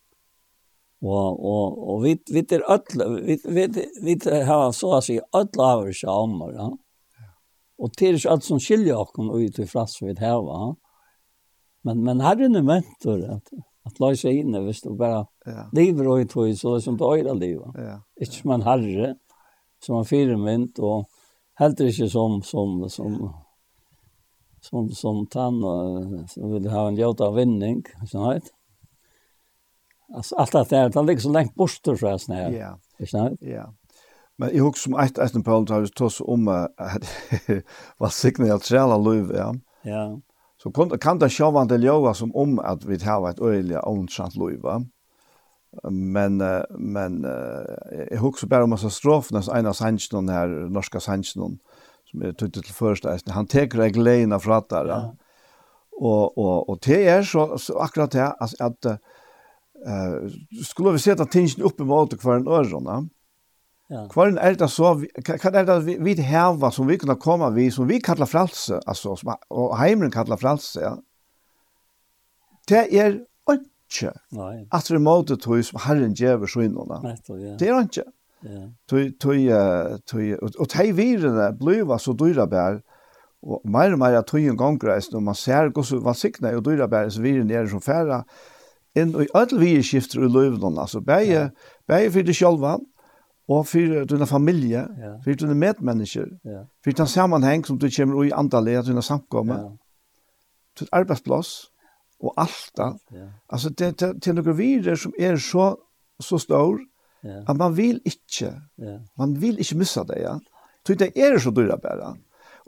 Og, 1.04 1.44
og, 1.44 1.82
og 1.90 1.98
vi, 2.04 2.14
vi 2.32 2.40
er 2.56 2.64
ødle, 2.72 3.10
vi, 3.26 3.36
vi, 3.44 3.66
vi 4.06 4.14
har 4.48 4.70
så 4.72 4.94
å 4.96 5.02
si 5.04 5.18
ødle 5.20 5.66
avvirker 5.74 6.08
om 6.08 6.38
ja. 6.54 6.70
Og 7.74 7.92
det 7.98 8.06
er 8.08 8.16
ikke 8.16 8.32
alt 8.32 8.46
som 8.46 8.62
skiljer 8.62 8.96
oss 8.96 9.12
ut 9.18 9.60
i 9.60 9.68
fratse 9.68 10.06
vi 10.06 10.16
har, 10.22 10.40
ja. 10.48 10.72
Men, 11.84 12.00
men 12.06 12.22
herren 12.24 12.56
er 12.56 12.64
mentor, 12.64 13.20
at, 13.36 13.52
at 13.84 13.98
la 14.00 14.14
seg 14.16 14.40
inne, 14.40 14.62
hvis 14.64 14.80
du 14.86 14.94
bare 14.96 15.26
ja. 15.44 15.66
lever 15.76 16.08
og 16.08 16.22
i 16.22 16.28
tog, 16.30 16.48
så 16.56 16.72
det 16.72 16.80
er 16.80 16.84
som 16.86 16.96
det 17.00 17.10
øyre 17.10 17.34
livet. 17.36 17.76
Ja. 17.76 17.98
Ikke 18.16 18.38
som 18.38 18.54
en 18.56 18.64
herre, 18.64 19.10
som 19.84 20.00
en 20.00 20.08
firmynd 20.08 20.80
og 20.80 21.06
heller 21.60 21.92
ikke 21.92 22.08
som 22.10 22.40
som 22.42 22.88
som 22.88 23.18
som 24.64 24.90
som 24.90 25.24
tann 25.30 25.60
som 26.28 26.52
vill 26.52 26.70
ha 26.72 26.88
en 26.88 26.96
jota 26.96 27.30
vinning 27.30 27.84
så 28.10 28.24
här. 28.24 28.42
Altså, 30.14 30.36
alt 30.36 30.52
det 30.52 30.70
där, 30.70 30.88
det 30.88 31.02
ligger 31.02 31.20
så 31.20 31.32
lengt 31.32 31.54
bort 31.54 31.80
så 31.84 32.06
här 32.06 32.18
snär. 32.18 32.50
Ja. 32.50 32.78
Ikke 32.98 33.16
Ja. 33.40 33.48
Ja. 33.48 33.72
Men 34.38 34.50
jeg 34.50 34.64
husker 34.64 34.80
som 34.80 34.94
et 34.98 35.18
eisen 35.22 35.44
Paul 35.46 35.66
tar 35.66 35.84
tås 35.94 36.18
om 36.20 36.48
at 36.50 37.06
hva 38.00 38.10
sikne 38.10 38.48
jeg 38.48 38.64
trela 38.66 38.96
løyv, 38.98 39.30
ja. 39.30 39.52
Ja. 39.86 40.06
Så 40.58 40.72
kan, 40.74 40.90
kan 40.98 41.20
det 41.22 41.30
sjåvan 41.30 41.70
til 41.70 41.86
ljøa 41.86 42.14
som 42.18 42.32
om 42.34 42.58
at 42.58 42.82
vi 42.88 42.98
tar 42.98 43.28
et 43.28 43.38
øyelig 43.38 43.78
åndsant 43.86 44.34
løyv, 44.40 44.64
ja 44.64 44.80
men 45.90 46.38
men 46.78 47.24
uh, 47.24 47.64
jeg 48.10 48.18
husker 48.18 48.48
bare 48.48 48.62
om 48.62 48.70
massa 48.70 48.90
strofen 48.90 49.36
en 49.36 49.58
ena 49.58 49.72
sannsjonen 49.72 50.28
här 50.28 50.48
norska 50.48 51.00
sannsjonen, 51.00 51.58
som 52.04 52.22
är 52.22 52.32
til 52.32 52.50
første 52.52 52.72
första 52.72 53.32
han 53.32 53.46
tar 53.46 53.66
reglerna 53.66 54.38
för 54.38 54.50
att 54.50 54.68
där. 54.68 54.86
Ja. 54.86 55.14
Och 55.92 56.38
och 56.38 56.68
och 56.68 56.78
det 56.86 57.08
är 57.08 57.22
så, 57.22 57.58
så 57.58 57.78
akkurat 57.78 58.10
det 58.10 58.26
altså, 58.26 58.56
att 58.64 58.84
eh 58.84 58.98
skulle 60.64 60.92
vi 60.92 60.98
sette 60.98 61.26
tingen 61.26 61.64
opp 61.64 61.80
i 61.80 61.84
måte 61.84 62.16
kvar 62.16 62.36
en 62.36 62.48
örjona. 62.48 63.08
Ja. 63.88 64.06
hva 64.14 64.24
er 64.26 64.38
älta 64.40 64.68
så 64.68 65.04
kan 65.24 65.84
vi, 65.84 65.96
vi 66.00 66.14
härva 66.22 66.70
som 66.70 66.86
vi 66.86 66.98
kunne 66.98 67.14
komme 67.14 67.50
vi 67.50 67.70
som 67.70 67.86
vi 67.86 68.00
kallar 68.00 68.26
frelse, 68.26 68.80
alltså 68.86 69.16
som 69.16 69.34
och 69.48 69.76
heimeren 69.78 70.10
kallar 70.10 70.36
frelse, 70.36 70.80
Ja. 70.80 70.98
Det 72.66 72.98
är 72.98 73.20
ikke 73.94 74.12
at 74.74 74.88
det 74.90 74.98
er 74.98 75.02
måte 75.02 75.38
tog 75.40 75.62
som 75.64 75.80
Herren 75.86 76.14
gjør 76.14 76.34
djever 76.34 76.50
synene. 76.50 77.14
Det 77.60 77.68
er 77.68 77.78
han 77.78 77.88
ikke. 77.88 78.08
Og 80.58 80.66
de 80.74 80.88
virene 80.96 81.52
blir 81.58 81.98
så 81.98 82.12
dyre 82.12 82.48
bær, 82.50 82.80
og 83.44 83.60
mer 83.68 83.92
og 83.92 84.00
mer 84.00 84.20
tog 84.22 84.40
en 84.40 84.56
gang 84.58 84.80
reis, 84.84 85.10
når 85.12 85.20
man 85.20 85.36
ser 85.36 85.70
hva 85.70 85.84
som 85.84 86.00
var 86.00 86.12
vansikne 86.12 86.54
og 86.56 86.64
dyre 86.64 86.88
bær, 86.88 87.08
så 87.12 87.22
virene 87.22 87.54
er 87.54 87.68
som 87.68 87.82
færre, 87.84 88.22
inn 88.96 89.12
i 89.20 89.28
alle 89.34 89.58
vi 89.60 89.76
skifter 89.82 90.24
i 90.24 90.30
løvene, 90.30 90.80
altså 90.80 91.00
begge, 91.04 91.50
begge 91.88 92.12
for 92.14 92.26
det 92.26 92.36
selv, 92.36 92.66
og 93.48 93.66
for 93.68 94.04
dina 94.08 94.24
familie, 94.24 94.86
ja. 94.98 95.14
for 95.24 95.36
dina 95.36 95.54
medmennesker, 95.54 96.30
ja. 96.44 96.64
for 96.84 96.96
den 96.96 97.10
sammanheng 97.10 97.66
som 97.66 97.78
du 97.78 97.90
kommer 97.96 98.24
i 98.24 98.32
andre 98.32 98.64
leder, 98.64 98.82
dina 98.88 99.04
samkommer, 99.04 99.74
til 100.76 100.88
arbeidsplass, 100.92 101.70
og 102.24 102.34
alt 102.40 102.70
da. 102.78 102.90
Ja. 103.12 103.28
Altså, 103.52 103.70
det, 103.70 103.94
det, 104.00 104.10
det 104.24 104.32
er 104.32 104.38
noen 104.38 104.58
virer 104.58 104.98
som 105.00 105.14
er 105.18 105.36
så, 105.42 105.74
så 106.22 106.38
stor, 106.40 106.80
ja. 107.24 107.42
at 107.48 107.56
man 107.60 107.76
vil 107.76 108.00
ikke, 108.04 108.52
ja. 108.80 108.98
man 109.20 109.36
vil 109.40 109.60
ikke 109.60 109.78
missa 109.80 110.04
det, 110.08 110.20
ja. 110.24 110.38
Tog 110.84 110.98
det 111.00 111.14
er 111.16 111.38
så 111.40 111.52
dyra 111.54 111.78
bare. 111.80 112.14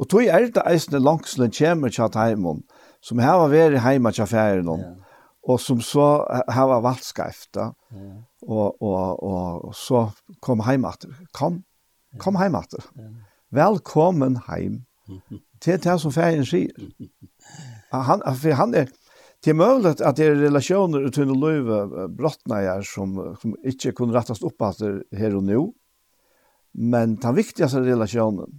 Og 0.01 0.09
tog 0.09 0.25
er 0.25 0.49
det 0.53 0.63
eisende 0.69 1.03
langslen 1.05 1.53
kommer 1.53 1.93
til 1.93 2.03
at 2.07 2.17
heimen, 2.17 2.63
som 3.05 3.21
har 3.21 3.49
vært 3.53 3.81
heima 3.85 4.13
til 4.13 4.25
affæren, 4.25 4.69
ja. 4.81 4.93
og 5.49 5.61
som 5.61 5.81
så 5.81 6.25
her 6.53 6.69
var 6.73 6.85
valgskreift, 6.85 7.57
ja. 7.57 7.71
og, 8.43 8.83
og, 8.83 9.23
og, 9.23 9.65
og 9.69 9.75
så 9.75 10.09
kom 10.43 10.65
heimater. 10.65 11.13
Kom, 11.33 11.63
kom 12.19 12.37
heimater. 12.41 12.85
Ja. 12.97 13.13
Velkommen 13.57 14.41
heim. 14.49 14.85
Det 15.65 15.73
er 15.75 15.77
det 15.79 16.01
som 16.01 16.13
ferien 16.13 16.45
sier. 16.45 16.73
Han, 17.93 18.23
for 18.37 18.53
han 18.59 18.75
er, 18.75 18.89
Det 19.47 19.53
er 19.53 19.59
mulig 19.61 19.93
at 20.03 20.17
det 20.19 20.25
er 20.27 20.41
relasjoner 20.41 21.05
ut 21.07 21.17
under 21.23 21.37
løyve 21.39 22.07
brottene 22.19 22.65
jeg 22.65 22.87
som, 22.91 23.13
som 23.39 23.53
ikke 23.63 23.93
kunne 23.95 24.17
rettast 24.17 24.43
opp 24.43 24.65
at 24.67 24.81
her 25.15 25.37
og 25.39 25.45
nå. 25.47 25.61
Men 26.75 27.15
den 27.23 27.37
viktigaste 27.37 27.85
relasjonen 27.85 28.57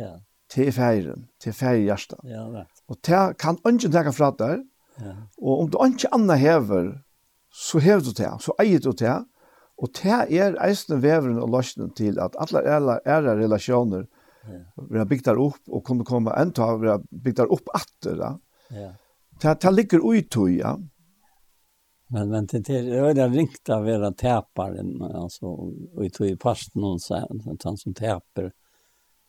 ja. 0.00 0.14
til 0.48 0.70
feiren, 0.72 1.26
til 1.44 1.52
feirhjertet. 1.52 2.24
Ja, 2.24 2.46
det. 2.54 2.64
Og 2.88 3.02
det 3.04 3.20
kan 3.44 3.60
ikke 3.68 3.92
tenke 3.92 4.16
fra 4.16 4.30
der. 4.38 4.64
Ja. 4.96 5.12
Og 5.44 5.66
om 5.66 5.70
du 5.74 5.78
ikke 5.84 6.14
annet 6.16 6.40
hever, 6.40 6.90
så 7.52 7.84
hever 7.84 8.08
du 8.08 8.16
det, 8.16 8.32
så 8.40 8.56
eier 8.64 8.80
du 8.80 8.94
det. 8.96 9.20
Og 9.76 9.92
det 10.00 10.18
er 10.40 10.56
eisende 10.64 11.02
veveren 11.04 11.36
og 11.44 11.52
løsningen 11.52 11.92
til 12.00 12.16
at 12.22 12.40
alle 12.40 12.64
ære 13.04 13.36
relasjoner 13.44 14.08
ja. 14.48 14.64
blir 14.88 15.04
bygd 15.12 15.28
der 15.28 15.44
opp 15.50 15.60
og 15.68 15.84
kunne 15.84 16.08
komme 16.08 16.32
enda 16.40 16.72
blir 16.80 17.04
bygd 17.12 17.42
der 17.44 17.52
opp 17.52 17.68
atter. 17.76 18.28
Ja. 18.72 18.94
Det, 19.44 19.60
det 19.60 19.70
ligger 19.70 20.14
ut 20.14 20.36
i, 20.36 20.58
ja. 20.58 20.80
Men, 22.06 22.28
men 22.28 22.46
det 22.46 22.68
är 22.68 23.14
det 23.14 23.28
ringt 23.28 23.68
av 23.68 23.84
vara 23.84 24.12
täparen, 24.12 25.02
alltså 25.02 25.46
och 25.46 26.04
i 26.04 26.36
pasten 26.36 26.82
någon 26.82 27.00
så 27.00 27.14
att 27.14 27.62
han 27.64 27.76
som 27.76 27.94
täper, 27.94 28.52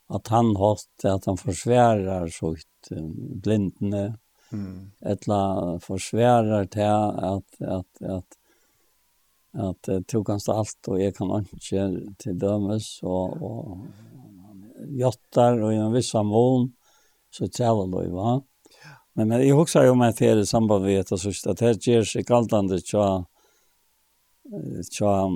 att 0.06 0.28
han 0.28 0.56
har 0.56 0.78
att 1.02 1.26
han 1.26 1.36
försvärar 1.36 2.28
så 2.28 2.52
ut 2.52 2.88
blindne, 3.42 4.18
mm. 4.52 4.90
eller 5.00 5.78
försvärar 5.78 6.64
till 6.64 6.82
att, 6.82 7.60
att, 7.60 8.02
att 8.02 8.38
att 9.52 9.88
att 9.88 10.06
tog 10.06 10.28
hans 10.28 10.48
allt 10.48 10.88
och 10.88 11.00
jag 11.00 11.16
kan 11.16 11.38
inte 11.38 11.56
till 12.18 12.38
dömes 12.38 13.02
och, 13.02 13.42
och 13.42 13.78
jottar 14.88 15.62
och 15.62 15.72
i 15.72 15.76
en 15.76 15.92
viss 15.92 16.14
mån 16.14 16.72
så 17.30 17.48
trävar 17.48 17.86
då 17.86 18.14
va. 18.14 18.42
Men, 19.16 19.28
men 19.28 19.48
jag 19.48 19.60
också 19.60 19.78
har 19.78 19.86
ju 19.86 19.94
med 19.94 20.14
det 20.18 20.40
i 20.40 20.46
samband 20.46 20.84
med 20.84 21.00
att 21.00 21.20
så 21.20 21.50
att 21.50 21.58
det 21.58 21.86
ger 21.86 22.04
sig 22.04 22.24
kallande 22.24 22.80
tja 22.80 23.24
tja 24.90 25.30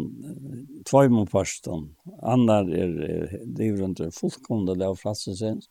tvåmon 0.91 1.27
pastorn. 1.27 1.97
annar 2.23 2.71
er, 2.71 3.05
er 3.11 3.41
det 3.45 3.69
är 3.69 3.77
runt 3.77 4.15
fullkomna 4.15 4.75
där 4.75 4.95
frasen 4.95 5.37
sen 5.37 5.63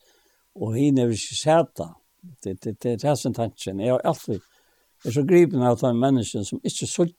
och 0.54 0.78
hin 0.78 0.98
är 0.98 1.08
ju 1.08 1.18
sätta 1.18 1.96
det 2.44 2.62
det 2.62 2.80
det 2.82 3.04
är 3.04 3.16
sånt 3.16 3.36
tanken 3.36 3.80
är 3.80 4.00
alltid 4.00 4.42
är 5.06 5.12
så 5.12 5.24
gripen 5.24 5.62
av 5.62 5.78
de 5.78 6.00
människan 6.00 6.46
som 6.46 6.60
inte 6.64 6.88
söker 6.88 7.14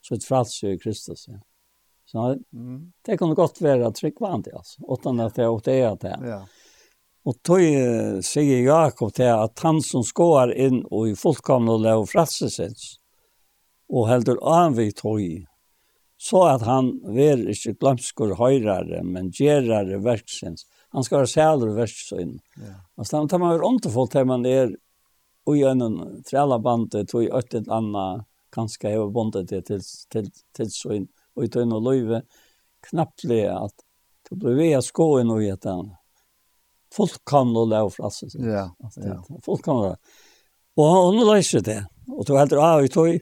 så 0.00 0.14
ett 0.14 0.24
frals 0.24 0.64
i 0.64 0.78
Kristus 0.78 1.28
ja. 1.28 1.40
Så 2.10 2.38
det 3.02 3.16
kan 3.16 3.34
gott 3.34 3.60
vara 3.60 3.90
tryggvant 3.90 4.48
alltså 4.54 4.82
utan 4.88 5.20
att 5.20 5.34
det 5.34 5.48
åt 5.48 5.64
det 5.64 5.84
att 5.84 6.00
det. 6.00 6.18
Ja. 6.22 6.48
Og 7.26 7.36
tog 7.44 7.60
uh, 7.60 8.20
sier 8.24 8.62
Jakob 8.62 9.12
til 9.16 9.32
at 9.32 9.58
han 9.64 9.82
som 9.84 10.04
skår 10.06 10.54
inn 10.54 10.82
og 10.86 11.10
i 11.10 11.16
fullkomne 11.18 11.74
og 11.74 11.84
lave 11.84 12.06
fratsesins, 12.08 12.96
og 13.88 14.08
heldur 14.10 14.40
an 14.44 14.76
vi 14.76 14.90
tog, 14.92 15.22
så 16.18 16.42
at 16.50 16.64
han 16.66 16.90
ver 17.14 17.40
ikke 17.50 17.76
glemskur 17.78 18.34
høyrare, 18.38 19.04
men 19.06 19.30
gjerare 19.34 20.00
verksins. 20.02 20.66
Han 20.96 21.04
skal 21.04 21.22
være 21.22 21.30
sæler 21.30 21.74
verksinn. 21.76 22.38
Ja. 22.58 22.74
Altså, 22.98 23.20
han 23.20 23.28
tar 23.30 23.42
man 23.42 23.54
jo 23.54 23.68
ondefullt 23.68 24.14
til 24.16 24.26
man 24.28 24.46
er 24.48 24.72
og 25.48 25.56
gjennom 25.56 26.00
trælabande, 26.28 27.04
tog 27.08 27.24
i 27.24 27.30
øtt 27.32 27.54
et 27.56 27.70
anna, 27.72 28.24
kanskje 28.52 28.92
heva 28.92 29.06
bondet 29.12 29.48
det 29.48 29.62
til, 29.68 29.84
til, 30.12 30.28
til 30.56 30.68
sånn, 30.72 31.06
og 31.36 31.46
i 31.46 31.50
tøyne 31.52 31.78
og 31.78 31.86
løyve, 31.86 32.22
knapplig 32.88 33.44
at 33.52 33.86
du 34.28 34.36
blir 34.36 34.58
ved 34.58 34.76
å 34.76 34.84
skå 34.84 35.08
inn 35.22 35.32
og 35.32 35.44
i 35.44 35.52
et 35.52 35.68
annet 35.68 35.96
folk 36.94 37.34
og 37.34 37.68
lov 37.68 37.92
fra 37.94 38.10
seg. 38.12 38.34
Ja, 38.40 38.68
ja. 38.96 39.18
Folk 39.44 39.64
kan 39.64 39.76
og 39.76 39.86
lov. 39.88 40.16
Og 40.78 40.90
han 40.94 41.26
løser 41.26 41.64
det. 41.64 41.82
Og 42.08 42.26
du 42.26 42.36
heldur 42.38 42.62
av 42.62 42.84
i 42.86 42.90
tog. 42.92 43.18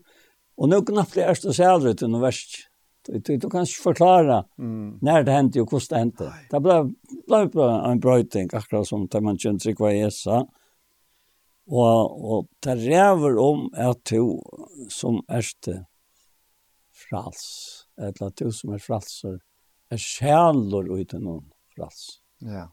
Og 0.56 0.70
nå 0.70 0.80
knappt 0.88 1.16
det 1.18 1.26
erste 1.28 1.54
sæler 1.56 1.94
ut 1.94 2.04
under 2.06 2.22
verst. 2.24 2.66
Du 3.06 3.48
kan 3.48 3.62
ikke 3.62 3.84
forklare 3.84 4.40
mm. 4.58 4.98
når 5.04 5.26
det 5.26 5.34
hendte 5.34 5.62
og 5.62 5.70
hvordan 5.70 5.90
det 5.90 6.00
hendte. 6.02 6.30
Det 6.50 6.60
ble, 6.64 6.78
ble 7.52 7.66
en 7.86 8.00
brøyting, 8.02 8.50
akkurat 8.50 8.88
som 8.88 9.04
det 9.12 9.20
man 9.22 9.38
kjente 9.38 9.68
seg 9.68 9.78
hva 9.78 9.92
Jesa. 9.94 10.40
Og, 11.66 12.16
og 12.30 12.48
det 12.62 12.76
rever 12.82 13.38
om 13.42 13.66
at 13.74 14.02
du 14.10 14.38
som 14.92 15.20
erste 15.30 15.84
frals, 16.96 17.46
eller 17.98 18.30
at 18.30 18.38
du 18.42 18.50
som 18.54 18.74
er 18.74 18.82
fralser, 18.82 19.38
er 19.90 20.02
sjælor 20.02 20.90
uten 20.90 21.26
noen 21.26 21.44
frals. 21.74 22.18
Ja. 22.42 22.66
Yeah. 22.66 22.72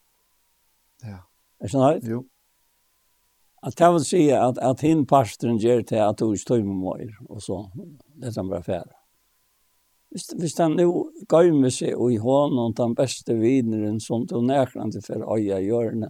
Er 1.61 1.69
det 1.69 1.73
sånn 1.75 2.07
Jo. 2.09 2.23
At 3.61 3.77
jeg 3.77 3.93
vil 3.93 4.05
si 4.05 4.21
at, 4.33 4.57
at 4.57 4.81
hinn 4.81 5.03
pastoren 5.05 5.59
gjør 5.61 5.83
til 5.85 6.01
at 6.01 6.17
du 6.17 6.31
ikke 6.33 6.55
tøy 6.55 6.63
med 6.65 6.79
meg, 6.81 7.11
og 7.29 7.43
så 7.45 7.59
det 8.17 8.33
han 8.33 8.49
bare 8.49 8.65
færre. 8.65 8.95
Hvis, 10.09 10.31
hvis 10.33 10.57
han 10.57 10.73
nå 10.79 10.87
gøy 11.29 11.51
med 11.53 11.69
seg 11.71 11.93
og 11.93 12.09
i 12.11 12.17
hånden 12.19 12.73
den 12.75 12.95
beste 12.97 13.37
vineren 13.37 14.01
som 14.01 14.25
du 14.27 14.39
nærkant 14.43 14.97
for 15.05 15.23
øya 15.37 15.61
hjørne, 15.61 16.09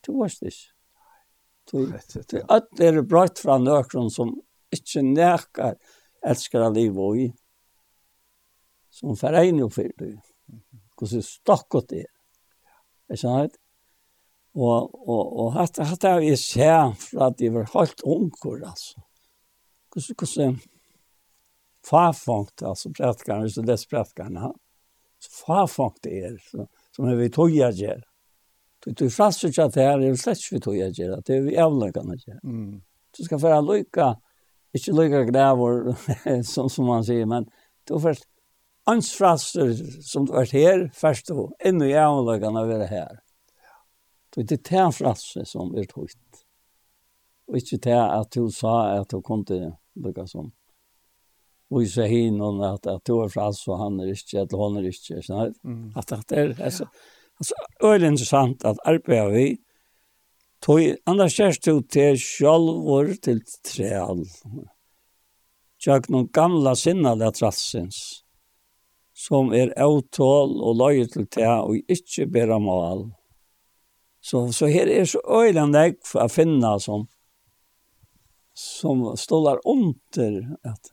du 0.00 0.16
var 0.16 0.32
det 0.40 0.54
ikke. 0.54 0.72
Du, 1.70 1.84
at 2.50 2.72
det 2.80 2.88
er 2.88 3.04
brøtt 3.06 3.38
fra 3.38 3.60
nøkron 3.60 4.08
som 4.10 4.32
ikke 4.74 5.04
nærkar 5.06 5.76
elsker 6.26 6.64
av 6.64 6.74
liv 6.74 6.96
og 6.98 7.20
i, 7.20 7.28
som 8.90 9.12
foregner 9.14 9.68
for 9.70 9.92
det. 10.00 10.14
Hvordan 10.96 11.22
stokket 11.22 11.92
det 11.92 12.00
er. 12.08 12.14
Er 13.10 13.14
det 13.14 13.20
sånn 13.20 13.59
Og, 14.54 14.90
og, 15.06 15.26
og 15.38 15.52
hatt 15.54 15.78
hatt 15.78 16.04
har 16.08 16.24
jeg 16.24 16.38
sett 16.42 17.04
fra 17.04 17.28
at 17.30 17.42
jeg 17.42 17.54
var 17.54 17.68
helt 17.70 18.02
unger, 18.02 18.64
altså. 18.66 18.98
Hvordan, 19.90 20.16
hvordan 20.18 20.56
farfangt, 21.86 22.62
altså 22.62 22.90
prætkerne, 22.96 23.46
hvis 23.46 23.54
du 23.54 23.62
leser 23.62 23.90
prætkerne, 23.90 24.52
så 25.20 25.30
farfangt 25.46 26.04
det 26.04 26.18
er, 26.24 26.36
så, 26.50 26.66
som 26.96 27.08
er 27.08 27.18
vi 27.18 27.28
tog 27.28 27.54
jeg 27.54 27.78
gjør. 27.78 28.02
Du, 28.84 28.90
du 28.90 29.06
frasser 29.10 29.48
ikke 29.48 29.68
at 29.68 29.74
det 29.74 29.86
her 29.86 30.02
er 30.02 30.18
slett 30.18 30.42
ikke 30.42 30.56
vi 30.56 30.64
tog 30.66 30.76
jeg 30.78 30.98
gjør, 30.98 31.22
det 31.26 31.36
er 31.36 31.46
vi 31.46 31.56
avløkene 31.60 32.18
gjør. 32.18 32.42
Mm. 32.42 32.82
Du 33.16 33.24
skal 33.24 33.42
være 33.42 33.62
lykke, 33.66 34.10
ikke 34.74 34.96
lykke 34.98 35.24
græver, 35.30 35.94
som, 36.54 36.68
som 36.68 36.90
man 36.90 37.06
sier, 37.06 37.26
men 37.26 37.46
du 37.88 37.98
først, 38.02 38.26
ansfrasser 38.90 39.74
som 40.02 40.26
du 40.26 40.34
er 40.40 40.50
her, 40.50 40.88
først 40.96 41.28
du, 41.30 41.50
enda 41.64 41.86
i 41.86 41.98
avløkene 41.98 42.64
å 42.64 42.70
være 42.70 42.90
her. 42.90 43.10
Mm 43.14 43.29
Det 44.34 44.44
er 44.44 44.56
det 44.56 44.72
her 44.72 44.90
frasse 44.94 45.44
som 45.48 45.74
er 45.74 45.88
tøyt. 45.90 46.44
Og 47.50 47.58
ikke 47.58 47.80
det 47.82 47.98
at 47.98 48.30
du 48.34 48.50
sa 48.54 49.00
at 49.00 49.10
du 49.10 49.20
kom 49.26 49.44
til 49.44 49.72
lukka 49.98 50.26
som 50.30 50.52
og 51.70 51.86
så 51.86 52.02
hin 52.10 52.40
og 52.42 52.58
at 52.66 52.86
at 52.90 53.06
du 53.06 53.20
er 53.22 53.28
frasse 53.30 53.70
og 53.70 53.78
han 53.78 54.00
er 54.02 54.10
ikke, 54.10 54.40
eller 54.40 54.58
hun 54.58 54.78
er 54.80 54.88
ikke, 54.90 55.20
sånn 55.22 55.52
mm. 55.62 55.92
at 55.94 56.08
det 56.10 56.38
er, 56.38 56.54
altså, 56.58 56.86
altså, 57.38 57.54
øyelig 57.84 58.08
interessant 58.08 58.64
at 58.66 58.80
arbeider 58.84 59.30
vi, 59.30 59.44
Tøy 60.60 60.90
annars 61.08 61.38
kjærst 61.38 61.64
du 61.64 61.78
til 61.88 62.18
sjølvor 62.20 63.14
til 63.24 63.38
treal. 63.64 64.26
Tjøk 65.80 66.10
noen 66.12 66.26
gamla 66.36 66.74
sinna 66.76 67.14
det 67.16 67.30
trassins, 67.38 68.00
som 69.16 69.54
er 69.56 69.72
avtål 69.80 70.52
og 70.60 70.76
løy 70.82 71.06
til 71.08 71.24
det, 71.32 71.48
og 71.48 71.78
ikkje 71.88 72.28
bera 72.28 72.58
mal 72.60 73.06
Så, 74.20 74.52
så 74.52 74.66
här 74.66 74.86
är 74.86 75.04
så 75.04 75.42
øyland 75.42 75.74
jag 75.74 75.94
att 76.14 76.32
finna 76.32 76.78
som, 76.78 77.06
som 78.54 79.16
stålar 79.16 79.60
under 79.64 80.56
at 80.62 80.90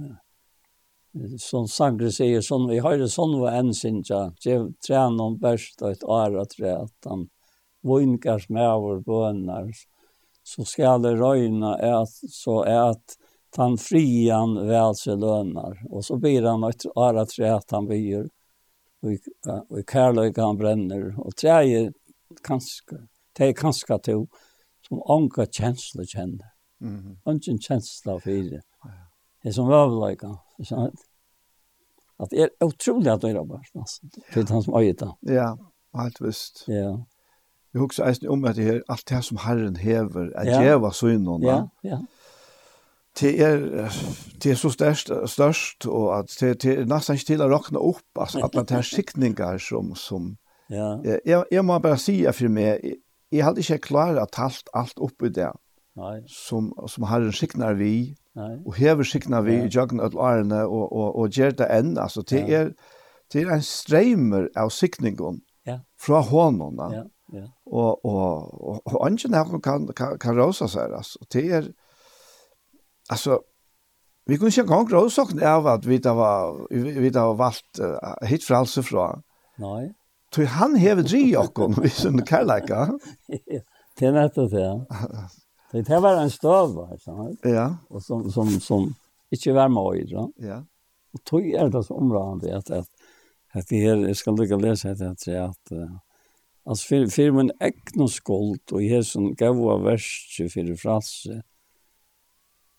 som 1.39 1.67
sangre 1.67 2.11
säger 2.11 2.41
som 2.41 2.67
vi 2.67 2.79
har 2.79 2.97
det 2.97 3.09
sån 3.09 3.39
var 3.39 3.51
en 3.51 3.73
sin 3.73 4.03
ja, 4.05 4.31
jeg 4.45 4.73
trener 4.87 5.23
om 5.23 5.37
bäst 5.39 5.81
og 5.81 5.91
et 5.91 6.03
år 6.03 6.37
att 6.41 6.57
det 6.57 6.89
han 7.05 7.29
vinkar 7.81 8.45
med 8.49 8.79
vår 8.81 8.99
bönar 8.99 9.71
så 10.43 10.65
ska 10.65 10.97
det 10.97 11.15
röjna 11.15 11.75
at, 11.75 12.09
så 12.29 12.63
är 12.63 12.89
att 12.89 13.17
han 13.57 13.77
frian 13.77 14.67
väl 14.67 14.95
så 14.95 15.15
lönar 15.15 15.81
och 15.89 16.05
så 16.05 16.17
blir 16.17 16.43
han 16.43 16.63
ett 16.63 16.85
ara 16.95 17.25
trä 17.25 17.55
att 17.55 17.71
han 17.71 17.85
blir 17.85 18.29
och 19.01 19.11
i 19.79 19.83
kärlek 19.91 20.37
han 20.37 20.57
bränner 20.57 21.19
och 21.19 21.35
träjer 21.35 21.93
kanske 22.43 22.95
det 23.37 23.49
er 23.49 23.53
kanskje 23.53 23.97
to 24.03 24.17
som 24.87 25.01
anka 25.09 25.45
kjensler 25.45 26.05
kjenner. 26.05 26.53
Mm 26.79 26.97
-hmm. 26.97 27.15
Ungen 27.25 27.59
kjensler 27.59 28.19
for 28.19 28.29
det. 28.29 28.61
Det 29.43 29.49
er 29.49 29.51
som 29.51 29.71
øveløyga, 29.71 30.35
ikke? 30.59 30.91
At 32.19 32.29
det 32.31 32.39
er 32.39 32.65
utrolig 32.65 33.11
at 33.11 33.21
det 33.21 33.35
er 33.35 33.43
bare. 33.45 33.61
Det 34.33 34.49
er 34.49 34.53
han 34.53 34.63
som 34.63 34.75
øyet 34.75 34.99
da. 34.99 35.09
Ja, 35.27 35.53
helt 36.01 36.21
visst. 36.21 36.67
Ja. 36.67 36.97
Jeg 37.73 37.81
husker 37.81 38.05
eisen 38.05 38.27
om 38.27 38.45
at 38.45 38.55
det 38.55 38.67
er 38.67 38.81
alt 38.89 39.09
det 39.09 39.23
som 39.25 39.37
Herren 39.37 39.75
hever, 39.75 40.31
er 40.35 40.45
ja. 40.45 40.61
djeva 40.61 40.91
synen. 40.91 41.43
Ja, 41.43 41.61
ja. 41.83 41.97
Det 43.19 43.41
er, 43.41 43.57
det 44.43 44.51
er 44.51 44.55
så 44.55 44.69
størst, 44.69 45.11
størst 45.25 45.85
og 45.85 46.19
at 46.19 46.37
det, 46.39 46.61
det 46.63 46.79
er 46.79 46.85
nesten 46.85 47.17
ikke 47.17 47.25
til 47.25 47.41
å 47.41 47.49
råkne 47.49 47.81
opp, 47.81 48.05
altså, 48.15 48.43
at 48.45 48.53
det 48.69 48.77
er 48.77 48.81
sikninger 48.97 49.57
som, 49.57 49.95
som 49.95 50.35
ja. 50.69 50.97
jeg, 51.25 51.43
jeg 51.51 51.65
må 51.65 51.79
bare 51.79 51.97
si 51.97 52.25
at 52.25 52.37
for 52.37 52.53
meg, 52.53 52.83
jeg 53.31 53.45
hadde 53.45 53.63
ikke 53.63 53.89
klart 53.89 54.19
at 54.21 54.35
talt 54.35 54.69
alt 54.73 54.99
opp 55.03 55.23
i 55.23 55.31
det 55.33 55.49
Nei. 55.97 56.21
som, 56.29 56.69
som 56.87 57.07
har 57.09 57.25
en 57.25 57.77
vi, 57.79 58.15
Nei. 58.37 58.53
og 58.65 58.75
hever 58.77 59.03
skikner 59.03 59.41
vi 59.41 59.57
i 59.63 59.67
jøkken 59.73 59.99
og 59.99 60.13
lærerne, 60.13 60.65
og, 60.65 60.93
og, 60.93 61.15
og 61.15 61.29
gjør 61.29 61.57
det 61.57 61.67
enn. 61.73 61.97
Altså, 61.97 62.21
det 62.21 62.43
er, 62.53 62.71
det 63.33 63.43
er 63.43 63.53
en 63.55 63.65
streimer 63.65 64.47
av 64.55 64.69
sikningen 64.69 65.41
ja. 65.65 65.79
fra 65.99 66.21
hånden. 66.21 66.79
Ja, 66.93 67.03
ja. 67.33 67.47
Og, 67.65 68.05
og, 68.05 68.53
og, 68.61 68.81
og 68.85 69.01
ungen 69.01 69.33
her 69.33 69.59
kan, 69.59 69.87
kan, 69.95 70.17
kan 70.21 70.39
råse 70.39 70.69
seg. 70.71 70.93
Altså. 70.95 71.19
Det 71.33 71.45
er, 71.51 71.71
altså, 73.09 73.41
vi 74.27 74.37
kunne 74.37 74.53
ikke 74.53 74.67
engang 74.67 74.93
råse 74.93 75.21
oss 75.21 75.35
av 75.41 75.67
at 75.71 75.87
vi 75.87 75.97
da 76.03 76.13
var, 76.15 76.67
vi, 76.71 76.93
vi 76.99 77.09
da 77.09 77.29
var 77.31 77.39
valgt 77.41 77.81
uh, 77.81 78.13
hit 78.27 78.45
frelse 78.45 78.83
fra. 78.83 79.15
Nei. 79.59 79.89
Så 80.37 80.45
han 80.53 80.75
hever 80.77 81.01
dri 81.01 81.23
jokken, 81.31 81.73
vi 81.81 81.89
han 81.89 82.21
kærleika. 82.21 82.91
Det 83.97 84.05
er 84.05 84.11
nettopp 84.13 84.51
det, 84.51 84.61
ja. 84.61 85.21
Det 85.73 85.97
var 86.03 86.19
en 86.21 86.29
støv, 86.29 86.75
sant? 87.01 87.45
Ja. 87.49 87.63
Og 87.89 88.03
som, 88.05 88.27
som, 88.29 88.51
som 88.61 88.83
ikke 89.33 89.55
var 89.57 89.71
med 89.73 90.03
i, 90.03 90.03
da. 90.11 90.25
Ja. 90.37 90.57
Og 91.17 91.23
tog 91.25 91.47
er 91.49 91.71
det 91.73 91.81
så 91.87 91.97
områdende 91.97 92.53
at, 92.53 92.69
at, 92.69 92.85
at 93.57 93.65
det 93.71 93.81
her, 93.81 94.03
jeg 94.05 94.19
skal 94.19 94.37
lykke 94.37 94.53
å 94.53 94.61
lese 94.61 94.91
etter 94.93 95.15
at, 95.15 95.25
at, 95.33 95.73
at 95.73 95.97
Altså, 96.67 96.85
for, 96.91 97.09
for 97.15 97.31
min 97.31 97.49
egna 97.63 98.05
skuld, 98.11 98.73
og 98.75 98.81
jeg 98.83 99.05
som 99.07 99.29
gav 99.39 99.57
av 99.71 99.85
verset 99.87 100.51
for 100.51 100.73
fralse, 100.77 101.41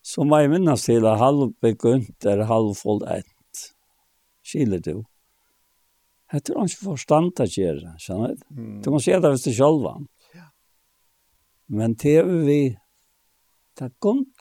så 0.04 0.24
må 0.28 0.42
jeg 0.42 0.52
minnes 0.52 0.84
til 0.84 1.08
at 1.08 1.18
halv 1.18 1.54
begynt 1.64 2.28
er 2.28 2.46
halv 2.46 2.74
full 2.76 3.00
ett. 3.08 3.62
Skiler 4.44 4.84
du? 4.84 5.06
Jeg 6.32 6.44
tror 6.44 6.60
han 6.60 6.68
ikke 6.68 6.88
forstand 6.90 7.40
å 7.40 7.46
gjøre, 7.48 7.94
skjønner 8.02 8.34
du? 8.34 8.42
Mm. 8.52 8.74
Du 8.84 8.90
må 8.92 9.00
se 9.00 9.16
det 9.16 9.30
hvis 9.32 9.46
du 9.46 9.52
selv 9.56 9.80
var. 9.86 10.02
Ja. 10.36 10.50
Men 11.72 11.94
det 12.00 12.18
er 12.20 12.28
vi, 12.28 12.58
det 13.78 13.88
er 13.88 13.94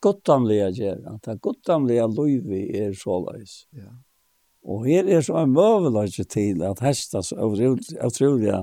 godt 0.04 0.34
anlig 0.34 0.60
å 0.66 0.74
gjøre, 0.76 1.16
det 1.24 1.32
er 1.32 1.40
godt 1.48 1.72
anlig 1.78 2.02
å 2.04 2.10
løyve 2.12 2.66
er 2.82 2.98
så 2.98 3.22
løs. 3.24 3.62
Ja. 3.78 3.94
Og 4.68 4.84
her 4.90 5.08
er 5.08 5.24
så 5.24 5.38
en 5.40 5.56
møvelage 5.56 6.26
til 6.28 6.64
at 6.68 6.84
hestas 6.84 7.32
utrolig 7.32 8.58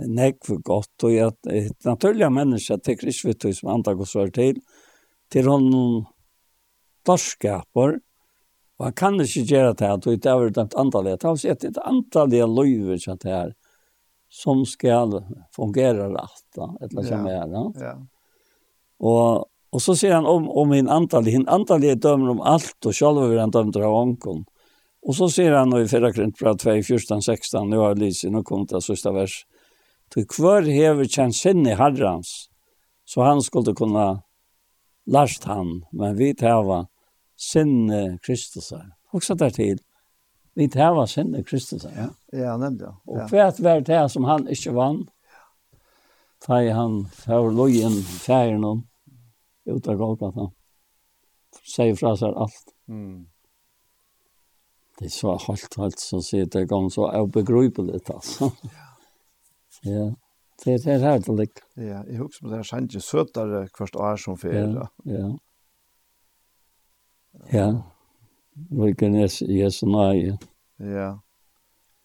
nekk 0.00 0.40
for 0.46 0.62
godt, 0.66 1.04
og 1.06 1.18
at 1.22 1.50
et 1.52 1.86
naturlig 1.86 2.30
menneske 2.34 2.78
tekker 2.82 3.12
ikke 3.12 3.30
vidt 3.30 3.46
som 3.58 3.74
andre 3.76 3.94
går 3.98 4.08
svar 4.10 4.32
til, 4.34 4.58
til 5.30 5.46
hun 5.46 5.68
dorskaper, 7.06 8.00
Og 8.80 8.86
han 8.86 8.94
kan 8.96 9.20
ikke 9.20 9.42
gjøre 9.44 9.72
det 9.76 9.84
her, 9.84 9.98
og 9.98 10.06
det 10.24 10.30
er 10.32 10.52
det 10.56 10.78
antallet. 10.80 11.20
Det 11.20 11.28
er 11.28 11.52
et, 11.52 11.64
et 11.68 11.80
antallet 11.84 12.48
løyver 12.48 12.96
til 13.02 13.18
det 13.20 13.28
her, 13.28 13.50
som 14.32 14.62
skal 14.64 15.18
fungere 15.52 16.06
rett, 16.14 16.44
da, 16.56 16.70
et 16.80 16.94
eller 16.94 17.10
annet 17.10 17.26
mer. 17.26 17.50
Ja, 17.52 17.64
ja. 17.84 17.96
Og, 19.04 19.44
og 19.68 19.82
så 19.84 19.92
sier 19.98 20.16
han 20.16 20.28
om, 20.28 20.46
om 20.48 20.72
en 20.72 20.88
antallet. 20.88 21.36
En 21.36 21.48
antallet 21.52 22.00
dømer 22.00 22.32
om 22.32 22.40
alt, 22.40 22.78
og 22.80 22.96
selv 22.96 23.20
vil 23.28 23.42
han 23.42 23.52
dømt 23.52 23.76
av 23.76 23.98
ånken. 23.98 24.46
Og 25.04 25.16
så 25.16 25.28
sier 25.32 25.58
han 25.58 25.76
i 25.76 25.84
4. 25.88 26.12
Krintbra 26.16 26.54
2, 26.56 26.78
14, 26.80 27.20
16, 27.20 27.68
nå 27.68 27.82
har 27.84 28.00
Lise, 28.00 28.32
nå 28.32 28.40
kom 28.48 28.64
det 28.70 28.80
siste 28.84 29.12
vers. 29.12 29.42
Til 30.12 30.24
hver 30.24 30.64
hever 30.64 31.04
kjent 31.04 31.36
sinn 31.36 31.68
i 31.68 31.76
herrens, 31.76 32.48
så 33.04 33.28
han 33.28 33.44
skulle 33.44 33.76
kunne 33.76 34.22
lært 35.10 35.44
han, 35.48 35.82
men 35.92 36.16
vi 36.16 36.32
tæva, 36.32 36.86
sinne 37.40 38.18
Kristus. 38.22 38.72
Också 39.12 39.34
der 39.34 39.50
til. 39.50 39.78
Vi 40.54 40.68
tar 40.68 40.94
var 40.94 41.06
sinne 41.06 41.42
Kristus. 41.44 41.84
Ja, 41.84 42.08
ja 42.32 42.56
nämnde 42.56 42.84
jag. 42.84 42.96
Och 43.04 43.30
hva 43.30 43.50
var 43.58 43.80
det 43.80 44.08
som 44.08 44.24
han 44.24 44.48
inte 44.48 44.70
vann. 44.70 45.06
Ta 46.46 46.70
han 46.70 47.08
för 47.12 47.50
lojen 47.50 48.02
ferien 48.02 48.64
om 48.64 48.86
ut 49.64 49.88
av 49.88 49.96
Golgata. 49.96 50.50
Säger 51.76 51.94
fra 51.94 52.16
seg 52.16 52.34
allt. 52.36 52.74
Mm. 52.88 53.26
Det 54.98 55.04
är 55.04 55.08
så 55.08 55.36
halt 55.36 55.76
halt 55.76 55.98
så 55.98 56.22
ser 56.22 56.44
det 56.44 56.64
gang, 56.64 56.90
så 56.90 57.20
obegripligt 57.20 58.10
alltså. 58.10 58.52
Ja. 58.62 58.70
Ja. 59.82 60.14
Det 60.64 60.72
är 60.72 60.78
det 60.78 60.98
här 60.98 61.18
det 61.18 61.32
lik. 61.32 61.58
Ja, 61.74 62.04
jeg 62.04 62.18
husker 62.18 62.44
på 62.44 62.50
det 62.50 62.56
her 62.56 62.62
sanns 62.68 63.04
sötare 63.04 63.68
hvert 63.78 63.96
år 63.96 64.16
som 64.16 64.36
för. 64.36 64.52
Ja. 64.52 64.88
ja. 65.04 65.38
Ja. 67.48 67.82
Vilken 68.70 69.14
är 69.14 69.50
Jesu 69.50 69.86
nej. 69.86 70.38
Ja. 70.76 71.20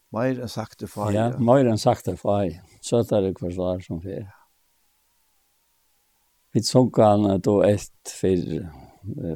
Mer 0.08 0.40
än 0.40 0.48
sagt 0.48 0.78
det 0.78 0.86
för. 0.86 1.12
Ja, 1.12 1.38
mer 1.38 1.66
än 1.66 1.78
sagt 1.78 2.04
det 2.04 2.16
för. 2.16 2.60
Så 2.80 3.02
där 3.02 3.22
det 3.22 3.34
kvar 3.34 3.50
så 3.50 3.80
som 3.80 4.00
för. 4.00 4.30
Vi 6.52 6.62
såg 6.62 6.98
han 6.98 7.40
då 7.40 7.62
ett 7.62 8.08
för 8.20 8.70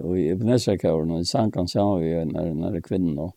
och 0.03 0.19
i 0.19 0.29
Ebenezer-kåren 0.29 1.11
och 1.11 1.21
i 1.21 1.25
Sankan 1.25 1.69
se 1.69 1.79
vi 1.79 2.25
när, 2.25 2.55
när 2.55 2.71
det 2.71 2.79
är 2.79 2.83
kvinnor. 2.83 3.33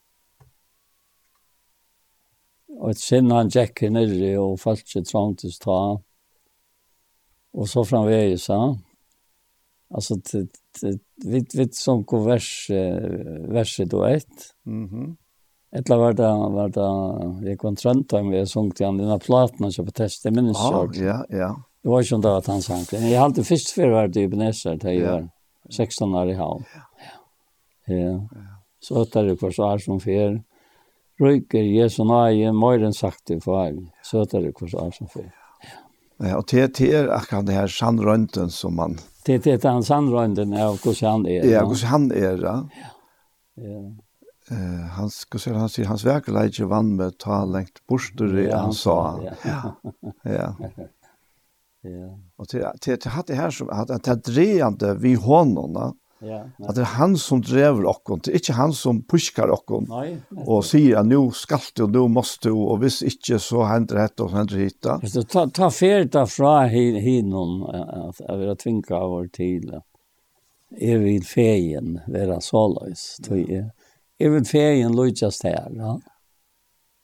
Og 2.73 2.89
et 2.89 2.99
sinn 2.99 3.31
han 3.31 3.51
tjekker 3.53 3.91
nirri 3.93 4.33
og 4.39 4.57
falt 4.61 4.87
seg 4.89 5.05
trangtes 5.05 5.59
ta. 5.61 5.77
Og 7.53 7.69
så 7.69 7.83
framvegis 7.85 8.47
han. 8.51 8.79
Altså, 9.93 10.17
det, 10.17 10.47
vi 10.81 11.43
vi 11.53 11.67
som 11.71 12.03
kuvers 12.03 12.69
verset 13.49 13.89
då 13.89 14.05
ett. 14.05 14.49
Mhm. 14.65 14.87
Mm 15.03 15.17
Etla 15.73 15.97
var 15.97 16.13
det, 16.13 16.27
var 16.53 16.69
det, 16.69 16.89
jeg 17.49 17.57
kom 17.57 17.75
trønt 17.75 18.13
om 18.13 18.27
vi 18.29 18.37
har 18.37 18.45
sungt 18.45 18.77
igjen 18.77 18.99
denne 18.99 19.17
platen 19.17 19.71
som 19.73 19.87
på 19.87 19.93
test, 19.97 20.27
jeg 20.27 20.35
minnes 20.35 20.59
ah, 20.61 20.83
ja, 20.93 21.15
ja. 21.33 21.47
Det 21.81 21.89
var 21.89 22.05
ikke 22.05 22.19
om 22.19 22.21
det 22.21 22.33
at 22.37 22.49
han 22.51 22.61
sang 22.61 22.83
det. 22.91 22.99
Jeg 23.09 23.19
halte 23.19 23.43
først 23.43 23.73
før 23.73 23.89
var 23.95 24.11
det 24.13 24.21
i 24.21 24.29
Beneser, 24.29 24.77
da 24.79 24.93
jeg 24.93 25.01
var 25.03 25.25
16 25.73 26.13
år 26.15 26.29
i 26.29 26.37
halv. 26.37 26.75
Ja. 26.77 27.95
ja. 27.97 28.13
Så 28.83 29.01
øtter 29.01 29.27
det 29.27 29.35
hver 29.41 29.55
svar 29.57 29.81
som 29.83 29.99
fyr. 29.99 30.37
Røyker 31.19 31.65
Jesu 31.65 32.03
nøye, 32.07 32.53
møyren 32.55 32.93
sakte 32.95 33.39
for. 33.43 33.73
Så 34.05 34.23
øtter 34.23 34.45
det 34.45 34.53
hver 34.53 34.71
svar 34.71 34.93
som 34.95 35.09
fyr. 35.11 35.25
Ja 35.25 35.42
og 36.37 36.45
det, 36.51 36.69
det 36.77 36.89
er 36.95 37.11
akkurat 37.11 37.47
det 37.49 37.57
her 37.57 37.67
sannrønten 37.71 38.51
som 38.53 38.77
man... 38.79 38.97
Det, 39.27 39.41
det 39.43 39.57
er 39.57 39.61
den 39.63 39.83
sannrønten 39.83 40.55
av 40.55 40.79
hvordan 40.83 41.23
han 41.23 41.27
er. 41.27 41.45
Ja, 41.47 41.63
hvordan 41.67 41.91
han 41.91 42.09
er, 42.11 42.41
ja. 42.43 42.55
ja. 43.59 43.83
Uh, 44.51 44.83
hans, 44.97 45.21
hvordan 45.31 45.61
han 45.63 45.71
sier, 45.71 45.87
hans 45.87 46.03
verkeleidje 46.03 46.67
vann 46.67 46.93
med 46.99 47.15
ta 47.23 47.45
lengt 47.47 47.79
i 47.87 48.43
ja, 48.43 48.57
han 48.65 48.73
sa. 48.75 48.97
Ja, 49.23 49.61
ja. 50.27 50.53
ja. 50.67 52.09
Og 52.39 52.47
til, 52.47 52.63
til, 52.79 52.95
til 52.99 53.11
hatt 53.11 53.27
det 53.27 53.35
her 53.35 53.51
som, 53.51 53.67
hade 53.75 53.97
det 53.99 54.11
er 54.11 54.21
dreende 54.23 54.93
vi 55.03 55.13
hånden, 55.19 55.75
Ja, 56.23 56.49
ja. 56.57 56.69
Att 56.69 56.75
det 56.75 56.81
är 56.81 56.85
han 56.85 57.17
som 57.17 57.41
driver 57.41 57.85
och 57.85 58.19
det 58.23 58.31
är 58.31 58.35
inte 58.35 58.53
han 58.53 58.73
som 58.73 59.03
pushar 59.03 59.47
oss. 59.49 59.87
Nej. 59.89 60.17
Och 60.45 60.65
säger 60.65 60.95
att 60.97 61.05
nu 61.05 61.31
ska 61.33 61.59
du 61.75 61.83
och 61.83 61.89
nu 61.89 62.07
måste 62.07 62.47
du 62.47 62.53
och 62.53 62.83
visst 62.83 63.01
inte 63.01 63.39
så 63.39 63.63
händer 63.63 63.95
det 63.95 64.23
och 64.23 64.31
händer 64.31 64.55
hitta. 64.55 65.01
Så 65.07 65.23
ta 65.23 65.49
ta 65.49 65.71
färd 65.71 66.29
fra 66.29 66.63
hinom 66.65 67.63
att 67.63 68.19
jag 68.19 68.37
vill 68.37 68.57
tvinga 68.57 69.07
vår 69.07 69.27
tid. 69.27 69.81
Är 70.77 70.97
vi 70.97 71.21
fejen 71.21 71.99
vara 72.07 72.41
sålös 72.41 73.17
tror 73.23 73.51
er. 73.51 73.71
Är 74.17 74.29
vi 74.29 74.45
fejen 74.45 74.95
lojast 74.95 75.41
där, 75.41 75.71
ja. 75.75 76.01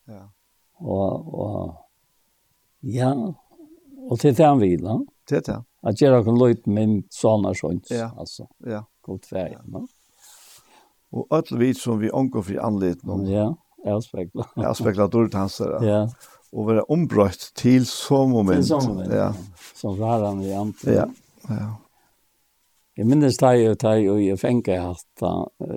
Ja. 0.05 0.31
Och 0.73 1.39
och 1.39 1.75
ja, 2.79 3.33
och 4.09 4.17
det 4.21 4.39
är 4.39 4.45
han 4.45 4.59
vill, 4.59 4.81
ja. 4.83 5.05
Det 5.29 5.35
är 5.35 5.53
det 5.53 5.63
att 5.81 6.01
göra 6.01 6.23
kan 6.23 6.39
löjt 6.39 6.65
min 6.65 7.03
såna 7.09 7.53
sånt 7.53 7.87
ja. 7.89 8.11
alltså. 8.17 8.47
Ja. 8.65 8.85
God 9.01 9.25
färg, 9.25 9.51
ja. 9.51 9.59
no? 9.65 9.87
Och 11.11 11.27
öll 11.29 11.57
vi 11.57 11.73
som 11.73 11.99
vi 11.99 12.11
omgår 12.11 12.41
för 12.41 12.57
anledning. 12.57 13.17
No? 13.17 13.29
Ja, 13.29 13.57
jag 13.83 14.03
speklar. 14.03 14.45
Ja, 14.55 14.69
avspeglar 14.69 15.07
dåligt 15.07 15.33
hans 15.33 15.59
Ja. 15.59 16.09
Och 16.51 16.65
vara 16.65 16.83
ombröt 16.83 17.51
till 17.55 17.85
så 17.85 18.27
moment. 18.27 18.57
Till 18.57 18.67
så 18.67 18.81
moment. 18.81 19.13
Ja. 19.13 19.33
Som 19.75 19.95
rörande 19.95 20.47
i 20.47 20.53
antar. 20.53 20.91
Ja. 20.91 21.07
Ja. 21.47 21.75
Jeg 22.99 23.07
minnes 23.07 23.37
deg 23.39 23.61
og 23.69 23.77
deg 23.79 24.09
og 24.11 24.17
jeg 24.19 24.35
fengt 24.41 24.67
jeg 24.67 24.81
hatt 24.83 25.21
da, 25.21 25.29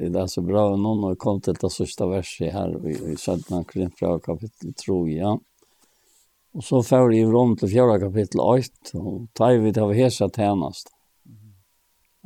i 0.03 0.09
det 0.11 0.25
så 0.33 0.43
bra, 0.43 0.65
og 0.75 1.05
har 1.05 1.15
kom 1.23 1.39
til 1.41 1.55
det 1.55 1.69
sørste 1.71 2.09
verset 2.11 2.51
her 2.51 2.73
i 2.83 2.97
i 3.13 3.15
17. 3.15 3.63
Korinthbrev 3.69 4.19
kapittel 4.25 4.75
3, 4.75 4.97
ja. 5.13 5.37
Mm 5.37 5.52
Og 6.53 6.65
så 6.65 6.83
får 6.85 7.07
vi 7.09 7.23
rom 7.25 7.55
til 7.57 7.71
fjerde 7.73 8.01
kapittel 8.03 8.43
8, 8.45 8.99
og 9.01 9.23
tar 9.37 9.57
vi 9.63 9.73
til 9.73 9.89
å 9.89 9.97
hese 9.97 10.29
tjenest. 10.29 10.93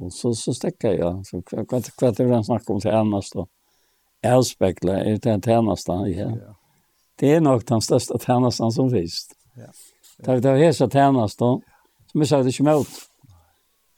Og 0.02 0.12
så, 0.12 0.32
så 0.36 0.52
stekker 0.52 0.96
jeg, 0.98 1.12
så 1.24 1.40
hva, 1.40 1.62
hva, 1.62 1.78
hva 1.80 2.08
er 2.10 2.16
det 2.18 2.32
han 2.32 2.44
snakker 2.44 2.74
om 2.74 2.82
tjenest, 2.82 3.36
og 3.38 4.26
avspekler 4.26 4.98
er 4.98 5.20
det 5.22 5.36
tjenest 5.46 5.88
ja. 5.88 6.30
ja. 6.30 6.54
Det 7.16 7.30
er 7.32 7.40
nok 7.40 7.64
den 7.68 7.80
største 7.80 8.18
tjenesten 8.20 8.72
som 8.74 8.90
finnes. 8.92 9.22
Ja. 9.56 9.70
Tar 10.24 10.36
vi 10.36 10.44
til 10.44 10.52
å 10.52 10.60
hese 10.60 10.88
tjenest, 10.92 11.40
som 11.40 12.24
jeg 12.24 12.28
sa 12.28 12.42
det 12.42 12.52
ikke 12.52 12.66
med 12.66 12.90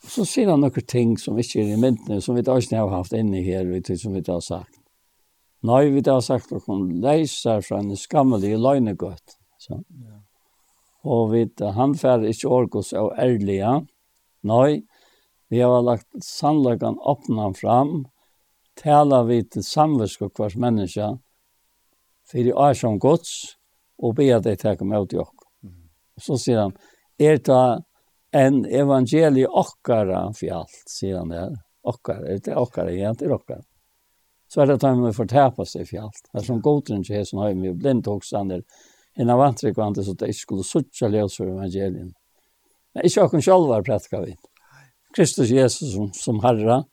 Så 0.08 0.24
sier 0.28 0.52
han 0.52 0.62
noen 0.62 0.86
ting 0.86 1.16
som 1.18 1.38
ikke 1.38 1.64
er 1.64 1.72
i 1.74 1.80
myndene, 1.80 2.20
som 2.22 2.36
vi 2.36 2.44
ikke 2.44 2.76
har 2.76 2.92
haft 2.92 3.16
inne 3.16 3.42
her, 3.42 3.66
som 3.96 4.14
vi 4.14 4.22
ikke 4.22 4.36
har 4.36 4.44
sagt. 4.44 4.78
Nei, 5.66 5.88
vi 5.90 6.04
har 6.06 6.22
sagt 6.22 6.52
at 6.54 6.68
hun 6.70 7.00
leiser 7.02 7.64
fra 7.66 7.80
en 7.82 7.96
skammelig 7.98 8.54
løgnegøtt. 8.62 9.34
Så. 9.58 9.80
Ja 10.04 10.17
og 11.08 11.32
vi, 11.32 11.46
han 11.74 11.94
fer 11.96 12.26
ikke 12.28 12.50
orkos 12.52 12.92
så 12.92 13.08
ærlige. 13.16 13.72
Nei, 14.48 14.82
vi 15.48 15.62
har 15.64 15.82
lagt 15.82 16.08
sannløkken 16.24 16.98
åpna 17.00 17.48
fram, 17.56 18.02
tala 18.78 19.22
vi 19.26 19.40
til 19.48 19.64
samvisk 19.64 20.26
og 20.26 20.34
hvers 20.36 20.58
menneske, 20.60 21.14
for 22.28 22.44
det 22.44 22.52
er 22.52 22.76
som 22.76 22.98
gods, 23.00 23.56
og 23.98 24.18
be 24.20 24.28
at 24.34 24.44
de 24.44 24.54
tar 24.60 24.78
med 24.84 25.08
ut 25.08 25.16
i 25.16 25.22
oss. 25.22 25.34
Og 26.18 26.24
så 26.26 26.36
sier 26.42 26.60
han, 26.66 26.74
er 27.18 27.40
det 27.46 27.62
en 28.36 28.60
evangelie 28.66 29.48
okkara 29.48 30.28
for 30.36 30.60
alt, 30.60 30.84
sier 30.90 31.22
han 31.22 31.32
der. 31.32 31.56
Okkara, 31.88 32.26
er 32.26 32.42
det 32.44 32.56
okkara, 32.58 32.92
ja, 32.92 33.14
det 33.16 33.28
er 33.28 33.34
okkara. 33.38 33.64
Så 34.48 34.60
er 34.60 34.68
det 34.68 34.78
at 34.78 34.86
han 34.88 35.00
må 35.00 35.12
fortapa 35.16 35.64
seg 35.68 35.88
for 35.88 36.08
alt. 36.08 36.22
Det 36.26 36.40
er 36.40 36.46
som 36.46 36.60
godren 36.64 37.04
til 37.06 37.24
som 37.28 37.40
har 37.42 37.56
med 37.56 37.78
blind 37.80 38.06
hokstander, 38.08 38.64
en 39.18 39.30
av 39.30 39.40
antrykvande 39.40 40.04
så 40.04 40.12
det 40.12 40.32
skulle 40.32 40.64
suttja 40.64 41.08
ljus 41.08 41.36
for 41.36 41.50
evangelien. 41.50 42.14
Men 42.94 43.04
inte 43.04 43.20
jag 43.20 43.44
själva 43.44 43.82
prætka 43.82 44.20
vi. 44.20 44.36
Kristus 45.16 45.48
Jesus 45.48 45.94
som, 45.94 46.12
som 46.12 46.40
herra 46.40 46.84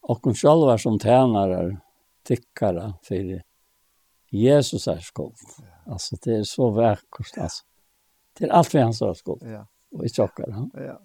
och 0.00 0.36
själva 0.36 0.78
som 0.78 0.98
tjänare, 0.98 1.80
tyckare 2.24 2.92
for 3.02 3.42
Jesus 4.30 4.88
är 4.88 4.98
skuld. 4.98 5.34
Alltså 5.86 6.16
det 6.22 6.34
är 6.36 6.42
så 6.42 6.70
verkligt 6.70 7.38
altså. 7.38 7.64
Det 8.38 8.44
er 8.44 8.52
alt 8.52 8.74
vi 8.74 8.80
hans 8.80 9.02
är 9.02 9.14
skuld. 9.14 9.42
Ja. 9.42 9.66
Och 9.92 10.04
ikke 10.04 10.28
jag. 10.36 10.70
Ja. 10.74 11.00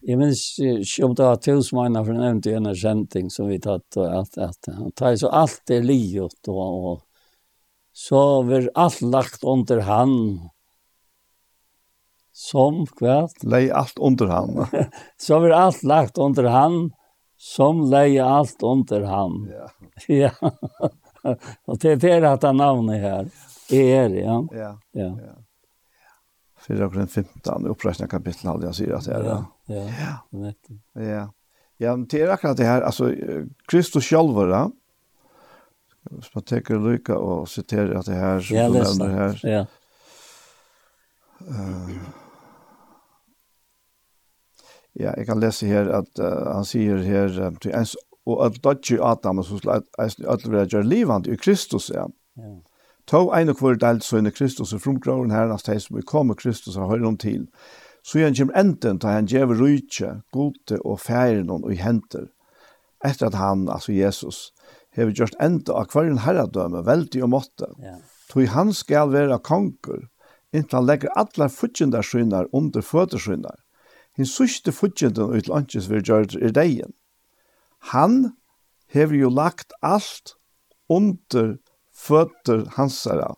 Jag 0.00 0.18
minns 0.18 0.58
ikke 0.58 1.04
om 1.04 1.14
det 1.14 1.22
var 1.22 1.36
tusen 1.36 1.76
månader 1.76 2.04
för 2.04 2.12
nämnt 2.12 2.46
i 2.46 2.52
en 2.52 2.74
kjenting 2.74 3.30
som 3.30 3.48
vi 3.48 3.60
tatt 3.60 3.96
och 3.96 4.20
at 4.20 4.32
detta. 4.32 4.72
Han 4.72 4.92
tar 4.92 5.16
så 5.16 5.28
allt 5.28 5.62
det 5.66 5.82
livet 5.82 6.48
och, 6.48 6.92
och 6.92 7.02
så 7.92 8.42
var 8.42 8.70
allt 8.74 9.00
lagt 9.00 9.44
under 9.44 9.78
han. 9.78 10.40
Som 12.32 12.86
kvart. 12.86 13.42
Lägg 13.42 13.70
allt 13.70 13.98
under 13.98 14.26
han. 14.26 14.66
så 15.16 15.38
var 15.38 15.50
allt 15.50 15.82
lagt 15.82 16.18
under 16.18 16.44
han. 16.44 16.92
Som 17.36 17.90
lägg 17.90 18.18
allt 18.18 18.62
under 18.62 19.00
han. 19.00 19.52
Ja. 19.52 19.70
ja. 20.42 20.50
Och 21.64 21.78
det 21.78 22.04
er 22.04 22.20
det 22.20 22.46
han 22.46 22.56
navnet 22.56 23.00
här. 23.00 23.30
Er, 23.70 24.08
ja. 24.08 24.48
Ja. 24.52 24.78
ja. 24.92 25.18
ja. 25.26 25.42
4 26.66 26.88
Korinther 26.88 27.22
15, 27.22 27.66
uppräkna 27.66 28.06
kapitlet 28.06 28.52
hade 28.52 28.66
jag 28.66 28.74
säger 28.74 28.94
att 28.94 29.04
det 29.04 29.12
är. 29.12 29.24
Ja. 29.24 29.44
Ja. 29.66 29.88
Ja. 30.30 31.02
Ja. 31.02 31.32
Ja, 31.76 31.96
men 31.96 32.06
det 32.06 32.20
är 32.20 32.28
akkurat 32.28 32.56
det 32.56 32.64
här, 32.64 32.82
alltså 32.82 33.14
Kristus 33.68 34.04
själva, 34.04 34.70
hvis 36.12 36.34
man 36.34 36.44
tenker 36.44 36.80
lykke 36.80 37.16
og 37.16 37.48
siterer 37.48 37.98
at 37.98 38.06
det 38.06 38.16
her, 38.16 38.40
som 38.40 38.56
ja, 38.56 38.66
du 38.66 38.72
nevner 38.72 39.14
her. 39.16 39.38
Ja. 39.42 39.64
Uh, 41.40 41.90
ja, 44.94 45.12
jeg 45.16 45.26
kan 45.26 45.40
lese 45.40 45.66
her 45.66 45.88
at 45.98 46.20
uh, 46.20 46.54
han 46.54 46.66
sier 46.68 47.02
her 47.02 47.38
um, 47.46 47.56
til 47.56 47.74
ens, 47.74 47.96
og 48.26 48.44
at 48.46 48.60
dodge 48.64 49.00
Adam, 49.02 49.42
som 49.42 49.58
skal 49.58 49.82
alle 49.98 50.52
være 50.52 50.68
gjør 50.70 50.86
livant 50.86 51.26
i 51.26 51.36
Kristus, 51.36 51.90
ja. 51.94 52.06
ja. 52.36 52.52
Ta 53.10 53.18
ein 53.34 53.50
og 53.50 53.58
kvar 53.58 53.74
delt 53.82 54.04
så 54.06 54.20
i 54.22 54.30
Kristus 54.30 54.72
og 54.72 54.82
frumgraven 54.84 55.32
her 55.34 55.48
nas 55.50 55.66
teis 55.66 55.88
som 55.88 55.96
vi 55.96 56.04
kommer 56.06 56.38
Kristus 56.38 56.76
og 56.76 56.88
høyrer 56.88 57.08
om 57.08 57.16
til. 57.18 57.48
Så 58.02 58.18
igjen 58.18 58.36
kommer 58.36 58.60
enten 58.60 59.00
til 59.00 59.10
han 59.10 59.26
djever 59.26 59.58
rydtje, 59.58 60.20
gode 60.32 60.78
og 60.84 61.00
færen 61.00 61.50
og 61.50 61.72
i 61.72 61.80
henter. 61.82 62.28
Etter 63.04 63.26
at 63.26 63.34
han, 63.34 63.68
altså 63.68 63.92
Jesus, 63.92 64.52
hever 64.96 65.14
gjort 65.16 65.36
enda 65.40 65.76
av 65.80 65.92
hverjen 65.92 66.22
herredømme 66.24 66.84
veldig 66.86 67.24
og 67.26 67.32
måtte. 67.34 67.68
Ja. 67.82 67.98
Tog 68.32 68.48
han 68.52 68.72
skal 68.76 69.12
være 69.12 69.40
konger, 69.44 70.06
inntil 70.52 70.80
han 70.80 70.88
legger 70.88 71.12
allar 71.16 71.52
futjendar 71.52 72.48
under 72.52 72.84
fødersynar. 72.84 73.58
Hinn 74.16 74.28
sørste 74.28 74.72
futjendan 74.76 75.32
ut 75.32 75.48
landsins 75.48 75.88
vil 75.88 76.04
gjøre 76.04 76.40
er 76.40 76.52
degen. 76.52 76.92
Han 77.92 78.34
hever 78.92 79.16
jo 79.16 79.30
lagt 79.32 79.72
alt 79.80 80.34
under 80.92 81.56
føtter 81.92 82.66
hansara. 82.76 83.32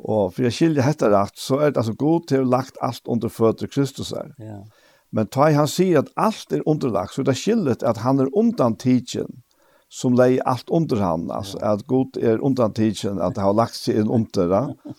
Og 0.00 0.34
for 0.34 0.46
jeg 0.46 0.56
skiljer 0.56 0.84
hette 0.84 1.08
rett, 1.12 1.36
så 1.36 1.60
er 1.60 1.72
det 1.72 1.80
altså 1.80 1.96
god 1.96 2.28
til 2.28 2.44
å 2.44 2.50
lagt 2.52 2.76
alt 2.84 3.08
under 3.08 3.32
føtter 3.32 3.68
Kristus 3.68 4.12
her. 4.16 4.32
Ja. 4.40 4.62
Men 5.10 5.28
ta 5.32 5.48
han 5.50 5.68
sier 5.68 6.04
at 6.04 6.12
alt 6.20 6.52
er 6.52 6.64
underlagt, 6.68 7.16
så 7.16 7.24
det 7.24 7.34
er 7.34 7.40
skillet 7.40 7.84
at 7.84 8.04
han 8.04 8.20
er 8.22 8.30
undan 8.36 8.76
tidsen 8.78 9.42
som 9.90 10.14
lei 10.14 10.38
alt 10.46 10.70
under 10.70 11.00
han, 11.02 11.30
altså, 11.30 11.58
ja. 11.60 11.72
att 11.72 11.86
god 11.86 12.16
är 12.16 12.72
tidsen, 12.72 13.18
at 13.18 13.38
att 13.38 13.44
har 13.44 13.52
lagt 13.52 13.74
seg 13.74 13.98
inn 13.98 14.10
under 14.10 14.48
det. 14.48 14.92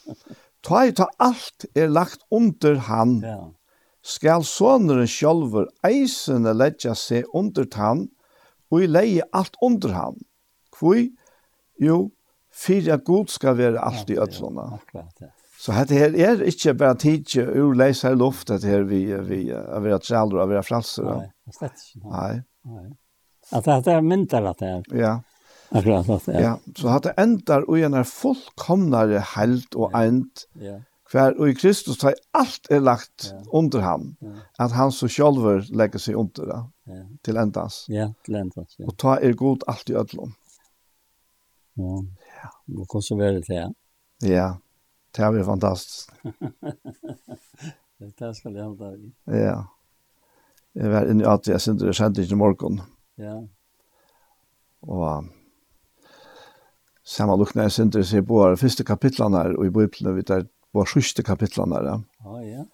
Ta 0.62 0.86
i 0.86 0.92
ta 0.92 1.08
alt 1.18 1.66
er 1.76 1.88
lagt 1.88 2.20
under 2.32 2.76
han. 2.76 3.22
Ja. 3.24 3.54
Skal 4.04 4.44
sonen 4.44 5.08
själver 5.08 5.70
eisene 5.88 6.54
lägga 6.54 6.96
seg 6.96 7.26
under 7.34 7.68
han 7.74 8.10
og 8.72 8.84
i 8.84 8.88
lei 8.88 9.22
alt 9.32 9.56
under 9.62 9.94
han. 9.96 10.18
Kvui, 10.76 11.12
jo, 11.80 12.12
fyra 12.52 12.98
god 12.98 13.32
skal 13.32 13.58
være 13.58 13.80
alt 13.80 14.10
i 14.10 14.18
ödslorna. 14.20 14.80
Ja, 14.94 15.08
Så 15.62 15.72
dette 15.78 15.94
her 15.94 16.16
er 16.18 16.42
ikke 16.42 16.74
bare 16.74 16.98
tidsen 16.98 17.50
ur 17.50 17.76
läsa 17.78 18.12
i 18.12 18.16
luftet 18.16 18.64
här 18.64 18.82
vi, 18.82 19.06
vi, 19.06 19.14
vi, 19.14 19.44
vi, 19.46 19.46
vi, 19.46 19.46
vi, 19.80 19.90
vi, 19.90 19.92
vi, 19.92 20.32
vi, 20.46 20.46
vi, 20.46 20.58
vi, 20.58 20.60
vi, 20.60 21.12
vi, 21.56 22.02
vi, 22.02 22.10
Nei. 22.66 22.98
Att 23.52 23.66
det 23.66 23.92
er 23.92 24.02
myntar 24.02 24.44
att 24.44 24.58
det 24.58 24.66
er. 24.66 24.84
Ja. 24.92 25.20
Akkurat 25.72 26.10
att 26.10 26.26
det 26.26 26.36
er. 26.36 26.42
Ja, 26.42 26.56
så 26.76 26.88
at 26.88 27.04
det 27.04 27.14
ändar 27.18 27.70
og 27.70 27.80
en 27.80 28.06
fullkomnare 28.06 29.20
helt 29.36 29.76
och 29.76 29.94
end. 29.94 30.32
Ja. 30.54 30.82
För 31.12 31.40
og 31.40 31.50
i 31.50 31.54
Kristus 31.54 31.98
tar 31.98 32.14
allt 32.34 32.72
er 32.72 32.80
lagt 32.80 33.32
ja. 33.32 33.44
under 33.54 33.80
ham. 33.80 34.16
Ja. 34.22 34.28
Att 34.58 34.72
han 34.72 34.92
så 34.92 35.08
själv 35.08 35.64
lägger 35.70 36.00
sig 36.00 36.16
under 36.16 36.46
det. 36.46 36.64
Ja. 36.84 37.08
Till 37.22 37.38
ändas. 37.38 37.86
Ja, 37.88 38.14
till 38.26 38.36
ändas. 38.36 38.76
Ja. 38.78 38.86
Och 38.88 38.98
ta 38.98 39.20
er 39.20 39.34
god 39.34 39.64
allt 39.68 39.90
i 39.90 39.94
ödlom. 39.94 40.34
Ja. 41.74 42.04
Ja. 42.44 42.82
Och 42.82 42.88
kosa 42.88 43.16
väl 43.16 43.36
det 43.36 43.44
til? 43.44 43.74
Ja. 44.20 44.58
Det 45.16 45.24
er 45.24 45.44
fantastisk. 45.44 46.10
det 48.00 48.18
där 48.20 48.34
jeg 48.44 48.56
jag 48.56 48.64
hämta. 48.64 48.96
Ja. 49.26 49.64
Jeg 50.74 50.90
var 50.90 51.10
inne 51.12 51.24
i 51.24 51.28
att 51.28 51.48
jag 51.48 51.62
sendte 51.62 51.86
det 51.86 51.94
sent 51.94 52.18
i 52.18 52.36
morgon. 52.36 52.82
Ja. 53.22 53.38
Og 54.90 55.28
samme 57.06 57.38
lukne 57.38 57.68
jeg 57.68 57.76
synder 57.76 58.06
seg 58.08 58.26
på 58.30 58.42
de 58.50 58.60
første 58.60 58.86
kapitlene 58.88 59.44
her, 59.44 59.56
og 59.58 59.68
i 59.68 59.74
Bibelen 59.74 60.18
vi 60.18 60.26
tar 60.26 60.48
på 60.72 60.86
siste 60.90 61.26
kapitlene 61.28 61.78
her. 61.78 62.04
Ja, 62.26 62.42
ja. 62.48 62.68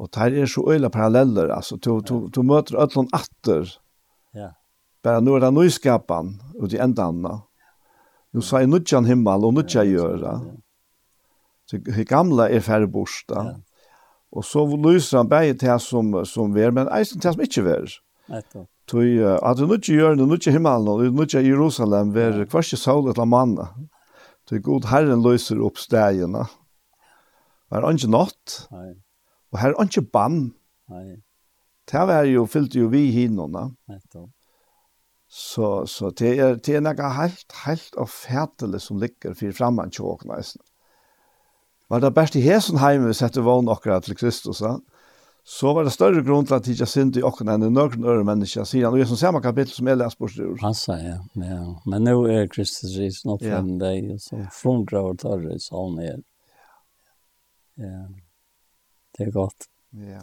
Og 0.00 0.08
det 0.14 0.40
er 0.40 0.50
så 0.50 0.64
øyla 0.66 0.88
paralleller, 0.90 1.52
altså, 1.54 1.76
du, 1.76 2.00
du, 2.00 2.28
du 2.32 2.42
møter 2.42 2.80
ødlån 2.80 3.10
atter. 3.14 3.68
Ja. 4.34 4.54
Bare 5.02 5.22
nå 5.22 5.36
er 5.36 5.44
det 5.44 5.52
nøyskapen, 5.54 6.36
og 6.58 6.70
de 6.70 6.80
enda 6.82 7.06
andre. 7.12 7.40
Nu 8.32 8.40
sa 8.40 8.62
jeg 8.62 8.70
nødjan 8.72 9.06
himmel, 9.06 9.44
og 9.44 9.54
nødja 9.54 9.84
gjøre. 9.84 10.32
Så 11.68 11.78
det 11.84 12.08
gamle 12.08 12.48
er 12.48 12.64
færre 12.64 12.88
bort, 12.88 13.22
da. 13.28 13.44
Ja. 13.50 13.54
Og 14.32 14.44
så 14.48 14.64
lyser 14.64 15.20
han 15.20 15.28
bare 15.28 15.52
til 15.60 15.80
som, 15.84 16.14
som 16.24 16.56
er, 16.56 16.72
men 16.72 16.88
eisen 16.96 17.20
til 17.20 17.34
som 17.34 17.42
ikke 17.44 17.66
er. 17.68 17.98
Nettopp. 18.32 18.68
Så 18.92 19.00
uh, 19.00 19.38
at 19.40 19.56
du 19.56 19.70
ikke 19.72 19.96
gjør 19.96 20.18
det, 20.20 20.26
ikke 20.36 20.52
himmelen, 20.52 20.88
og 20.92 21.22
ikke 21.24 21.40
Jerusalem, 21.46 22.12
vær 22.12 22.42
hver 22.44 22.60
ikke 22.60 22.76
sol 22.76 23.08
etter 23.08 23.24
manna. 23.24 23.70
Så 24.44 24.60
god 24.60 24.90
Herren 24.90 25.22
løser 25.24 25.62
opp 25.64 25.80
stegene. 25.80 26.44
Det 27.72 27.80
er 27.80 27.88
ikke 27.88 28.12
natt, 28.12 28.56
og 28.68 29.60
her 29.62 29.72
er 29.72 29.88
ikke 29.88 30.04
bann. 30.12 30.42
Nei. 30.92 31.22
Det 31.88 32.02
var 32.08 32.28
jo, 32.28 32.44
fyllte 32.46 32.82
jo 32.82 32.90
vi 32.92 33.06
hinene. 33.14 33.70
Så, 35.32 35.86
så 35.88 36.10
det 36.12 36.34
er, 36.36 36.58
det 36.60 36.76
er 36.76 36.84
noe 36.84 37.12
helt, 37.16 37.54
helt 37.64 37.96
og 37.96 38.10
fætelig 38.12 38.82
som 38.84 39.00
ligger 39.00 39.32
for 39.38 39.56
fremme 39.56 39.88
til 39.88 40.10
åkene. 40.12 40.36
Var 41.88 42.04
det 42.04 42.12
best 42.12 42.36
i 42.36 42.44
hesen 42.44 42.76
Hesenheim 42.76 43.08
vi 43.08 43.16
setter 43.16 43.44
vogn 43.44 43.72
akkurat 43.72 44.04
til 44.04 44.20
Kristus, 44.20 44.60
sant? 44.60 44.84
så 45.44 45.72
var 45.74 45.84
det 45.84 45.90
større 45.90 46.22
grunn 46.22 46.46
til 46.46 46.54
at 46.54 46.68
ikke 46.70 46.86
synte 46.86 47.18
i 47.18 47.24
åkken 47.26 47.50
enn 47.50 47.66
i 47.66 47.70
noen 47.74 48.04
øre 48.06 48.22
mennesker, 48.26 48.66
sier 48.68 48.86
han. 48.86 48.94
Og 48.94 49.02
i 49.02 49.06
som 49.10 49.18
samme 49.18 49.40
kapittel 49.42 49.74
som 49.74 49.88
jeg 49.90 49.98
leser 49.98 50.20
på 50.20 50.28
styr. 50.30 50.52
Han 50.62 50.76
sa, 50.78 50.98
ja. 51.02 51.16
ja. 51.42 51.62
Men 51.90 52.06
nå 52.06 52.14
er 52.30 52.50
Kristus 52.52 52.94
risen 52.94 53.32
opp 53.34 53.42
for 53.42 53.72
deg, 53.80 54.12
og 54.14 54.20
så 54.22 54.44
frundra 54.54 55.02
og 55.08 55.18
tar 55.22 55.42
det 55.42 55.58
sånn 55.64 55.98
her. 56.02 56.20
Ja. 57.82 58.04
Det 59.18 59.26
er 59.26 59.34
godt. 59.34 59.66
Ja. 59.98 60.22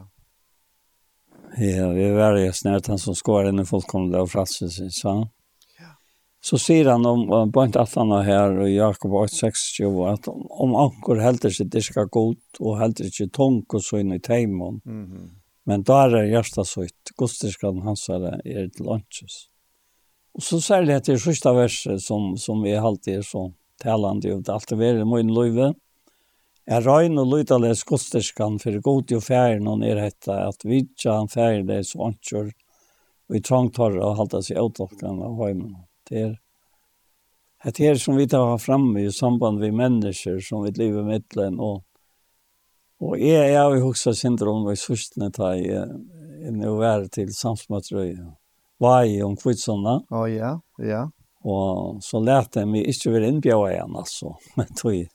Ja, 1.59 1.89
vi 1.91 2.05
er 2.05 2.15
veldig 2.15 2.53
snart 2.55 2.87
han 2.87 3.01
som 3.01 3.17
skår 3.17 3.49
inn 3.49 3.59
i 3.59 3.67
fullkomne 3.67 4.23
og 4.23 4.31
fratses, 4.31 4.77
seg, 4.79 4.93
sant? 4.95 5.33
så 6.41 6.57
sier 6.57 6.87
han 6.87 7.03
om 7.05 7.25
uh, 7.31 7.43
bønt 7.51 7.75
at 7.79 7.93
han 7.99 8.13
er 8.15 8.23
her, 8.23 8.55
og 8.63 8.71
Jakob 8.71 9.15
8,26, 9.25 9.89
at 10.07 10.29
om 10.31 10.75
anker 10.79 11.19
helder 11.19 11.51
seg 11.51 11.71
det 11.73 11.83
skal 11.89 12.07
godt, 12.11 12.61
og 12.61 12.79
helder 12.79 13.09
ikke 13.09 13.27
tung 13.35 13.59
og 13.67 13.83
så 13.83 13.99
inn 13.99 14.15
i 14.15 14.21
teimen. 14.23 14.79
Mm. 14.87 15.33
Men 15.67 15.83
da 15.85 16.05
er 16.05 16.15
det 16.15 16.29
hjertet 16.31 16.69
søyt, 16.69 17.13
godstyrskene 17.19 17.83
hans 17.83 18.07
er, 18.09 18.29
er 18.39 18.69
til 18.71 18.87
lunches. 18.87 19.49
Og 20.39 20.45
så 20.45 20.61
særlig 20.63 20.95
etter 20.95 21.19
siste 21.19 21.51
verset 21.53 22.01
som, 22.05 22.31
som 22.39 22.63
vi 22.63 22.77
alltid 22.77 23.19
er 23.19 23.27
så 23.27 23.49
talende 23.81 24.31
og 24.37 24.45
det 24.47 24.55
alltid 24.55 24.83
er 24.85 25.01
i 25.03 25.09
min 25.09 25.33
løyve, 25.35 25.73
er 26.69 26.85
røyn 26.85 27.19
og 27.19 27.31
lydales 27.33 27.83
godstyrskan 27.89 28.59
for 28.61 28.77
god 28.85 29.11
jo 29.11 29.19
færen 29.25 29.67
og 29.67 29.81
nedhetta 29.81 30.37
at 30.45 30.63
vi 30.63 30.83
ikke 30.85 31.11
han 31.17 31.31
færen 31.31 31.67
det 31.67 31.81
er 31.81 31.87
så 31.89 32.07
anker, 32.07 32.51
og 33.27 33.35
i 33.35 33.43
trangt 33.43 33.81
og 33.81 33.91
halte 33.91 34.17
halda 34.21 34.43
seg 34.45 34.61
avtokkan 34.61 35.19
av 35.25 35.35
høymen. 35.41 35.75
Mm 35.75 35.88
Det 36.09 36.21
är 36.21 36.37
det 37.63 37.79
er 37.79 37.95
som 37.95 38.15
vi 38.15 38.27
tar 38.27 38.57
fram 38.57 38.97
i 38.97 39.11
samband 39.11 39.59
med 39.59 39.73
mennesker 39.73 40.39
som 40.39 40.63
vi 40.63 40.71
lever 40.71 41.03
med 41.03 41.23
den 41.35 41.59
og 41.59 41.83
og 43.01 43.19
jeg 43.19 43.53
jag 43.53 43.63
har 43.63 43.83
også 43.83 44.13
syndrom 44.13 44.65
vad 44.65 44.77
sust 44.77 45.17
när 45.17 45.29
ta 45.29 45.55
är 45.55 45.85
nu 46.51 46.83
är 46.83 47.07
till 47.07 47.33
samsmatröja. 47.33 48.33
Vad 48.77 49.05
är 49.05 49.23
om 49.23 49.35
kvitsånda 49.35 50.01
å 50.09 50.27
ja, 50.27 50.59
ja. 50.77 51.09
Og 51.43 52.03
så 52.03 52.19
lærte 52.19 52.59
jeg 52.59 52.67
meg 52.67 52.87
ikke 52.91 53.13
vil 53.13 53.27
innbjøre 53.29 53.71
igjen, 53.71 53.95
altså. 53.95 54.33
Men 54.59 54.73
tog 54.75 54.95
jeg. 54.95 55.07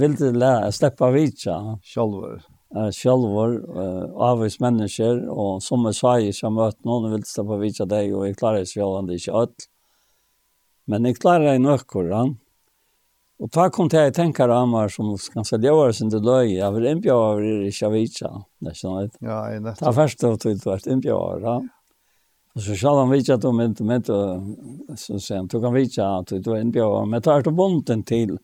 Ville 0.00 0.30
lære, 0.32 0.64
jeg 0.64 0.76
slipper 0.78 1.12
vidtja. 1.12 1.56
Sjølver 1.84 2.40
uh, 2.76 2.90
sjølver 2.94 3.58
uh, 3.76 4.04
avvis 4.30 4.60
mennesker, 4.60 5.24
og 5.30 5.62
som 5.62 5.86
är 5.86 5.92
svaj 5.92 6.32
møtt 6.50 6.84
noen, 6.84 7.10
jeg 7.10 7.12
vill 7.12 7.24
stå 7.24 7.44
på 7.44 7.60
vita 7.60 7.84
dig 7.84 8.10
jeg 8.10 8.36
klarer 8.36 8.64
klarar 8.64 8.64
sig 8.64 9.08
det 9.08 9.20
ikke 9.20 9.32
alt. 9.32 9.68
Men 10.86 11.04
jag 11.04 11.16
klarar 11.16 11.54
en 11.54 11.66
ökkorran. 11.66 12.36
Og 13.40 13.50
ta 13.50 13.68
kom 13.68 13.88
til 13.88 13.98
jeg 13.98 14.14
tenker 14.14 14.48
av 14.48 14.68
meg 14.68 14.90
som 14.90 15.16
kan 15.32 15.44
sälja 15.44 15.74
oss 15.74 16.00
inte 16.00 16.18
löj. 16.18 16.54
Jag 16.54 16.72
vill 16.72 16.86
inte 16.86 17.08
göra 17.08 17.40
det 17.40 17.66
i 17.66 17.72
Shavitsa. 17.72 18.44
Ja, 18.58 18.70
det 19.50 19.70
är 19.70 19.74
Ta 19.74 19.92
först 19.92 20.24
och 20.24 20.40
tog 20.40 20.58
det 20.64 20.86
inte 20.86 21.08
göra. 21.08 21.68
Og 22.54 22.62
så 22.62 22.76
sa 22.78 22.92
han 23.00 23.10
vidtja 23.10 23.34
at 23.34 23.42
du 23.42 23.52
mente, 23.52 23.84
med 23.84 24.06
så 24.96 25.18
sen 25.18 25.46
du 25.50 25.60
kan 25.60 25.74
vidtja 25.74 26.06
at 26.20 26.30
du 26.30 26.50
var 26.50 26.56
en 26.56 26.70
björn. 26.70 27.10
Men 27.10 27.22
tar 27.22 27.42
du 27.42 27.50
bonden 27.50 28.02
til, 28.02 28.38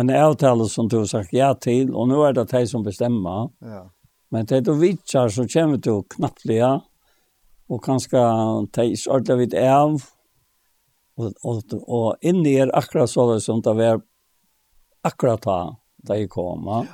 en 0.00 0.10
avtale 0.10 0.68
som 0.68 0.88
du 0.88 0.98
har 0.98 1.08
sagt 1.10 1.32
ja 1.32 1.54
til, 1.54 1.94
og 1.94 2.08
nu 2.10 2.20
er 2.26 2.34
det 2.36 2.48
de 2.50 2.66
som 2.68 2.84
bestemmer. 2.84 3.48
Ja. 3.64 3.86
Men 4.30 4.46
det 4.46 4.64
du 4.66 4.74
vitsar 4.76 5.28
så 5.32 5.46
kommer 5.48 5.80
du 5.80 6.02
knapplega, 6.16 6.80
og 7.68 7.82
kanskje 7.82 8.20
de 8.76 8.92
sørte 8.98 9.38
vidt 9.38 9.54
av, 9.54 9.96
og, 11.16 11.32
og, 11.42 11.74
og 11.88 12.20
inni 12.20 12.58
er 12.60 12.74
akkurat 12.76 13.10
så 13.10 13.24
det 13.32 13.40
som 13.42 13.62
det 13.64 13.72
var 13.78 14.02
akkurat 15.06 15.42
da 15.46 15.58
de 16.12 16.26
kom. 16.28 16.68
Ja. 16.68 16.84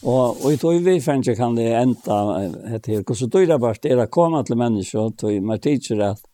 Og, 0.00 0.40
og 0.40 0.52
i 0.52 0.56
tog 0.56 0.80
vi 0.80 0.96
fanns 1.04 1.28
kan 1.36 1.54
det 1.58 1.68
enda 1.76 2.18
etter, 2.72 3.02
hvordan 3.04 3.30
du 3.30 3.40
er 3.44 3.58
bare 3.60 3.80
til 3.82 4.00
å 4.00 4.08
komme 4.08 4.40
til 4.48 4.56
mennesker, 4.56 5.12
tog 5.20 5.42
man 5.44 5.60
tidser 5.60 6.00
at 6.06 6.24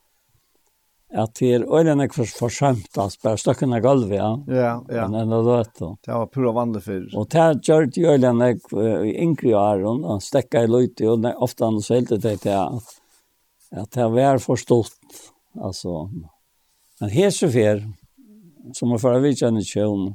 at 1.14 1.38
det 1.38 1.52
er 1.54 1.64
øyne 1.70 2.04
ikke 2.04 2.18
for 2.24 2.32
forsømt, 2.40 2.98
altså 2.98 3.20
bare 3.22 3.38
støkken 3.38 3.74
av 3.76 3.82
gulvet, 3.84 4.16
ja. 4.18 4.30
Ja, 4.50 4.72
ja. 4.90 5.06
Men 5.06 5.20
enn 5.20 5.34
det 5.46 5.58
da. 5.78 5.92
Det 6.02 6.12
var 6.12 6.26
pura 6.34 6.52
vanlig 6.56 6.82
før. 6.82 7.04
Og 7.14 7.28
det 7.30 7.44
gjør 7.62 7.86
det 7.94 8.06
øyne 8.10 8.48
ikke 8.56 8.86
i 9.06 9.14
yngre 9.22 9.54
år, 9.60 9.84
og 9.86 10.22
stekket 10.24 10.66
i 10.66 10.72
løyte, 10.72 11.06
og 11.12 11.22
ne, 11.22 11.34
ofte 11.38 11.64
han 11.64 11.78
så 11.80 12.00
helt 12.00 12.10
det 12.10 12.34
til 12.42 12.56
at, 12.58 12.92
at 13.70 13.90
det 13.94 14.08
var 14.16 14.42
forstått, 14.42 15.22
altså. 15.62 16.08
Men 17.00 17.12
her 17.14 17.30
så 17.30 17.50
fyr, 17.54 17.84
som 18.74 18.92
er 18.92 19.02
for 19.02 19.14
å 19.14 19.22
vite 19.22 19.46
en 19.46 19.62
kjøn, 19.62 20.08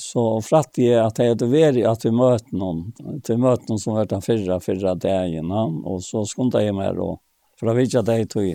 så 0.00 0.22
fratt 0.42 0.80
jeg 0.80 0.96
at 0.98 1.20
jeg 1.20 1.34
hadde 1.34 1.46
vært 1.50 1.84
at 1.86 2.08
vi 2.08 2.10
møtte 2.10 2.56
noen, 2.56 2.88
at 3.12 3.28
vi 3.30 3.36
møtte 3.38 3.68
noen 3.68 3.82
som 3.82 3.94
var 3.94 4.08
den 4.10 4.24
fyrre, 4.24 4.58
fyrre 4.64 4.96
dagen, 4.98 5.52
ja. 5.52 5.66
og 5.84 6.00
så 6.02 6.24
skundet 6.26 6.64
jeg 6.64 6.74
meg, 6.74 6.96
og 6.98 7.20
for 7.60 7.70
å 7.70 7.76
vite 7.76 8.00
at 8.00 8.10
jeg 8.10 8.32
tog 8.32 8.48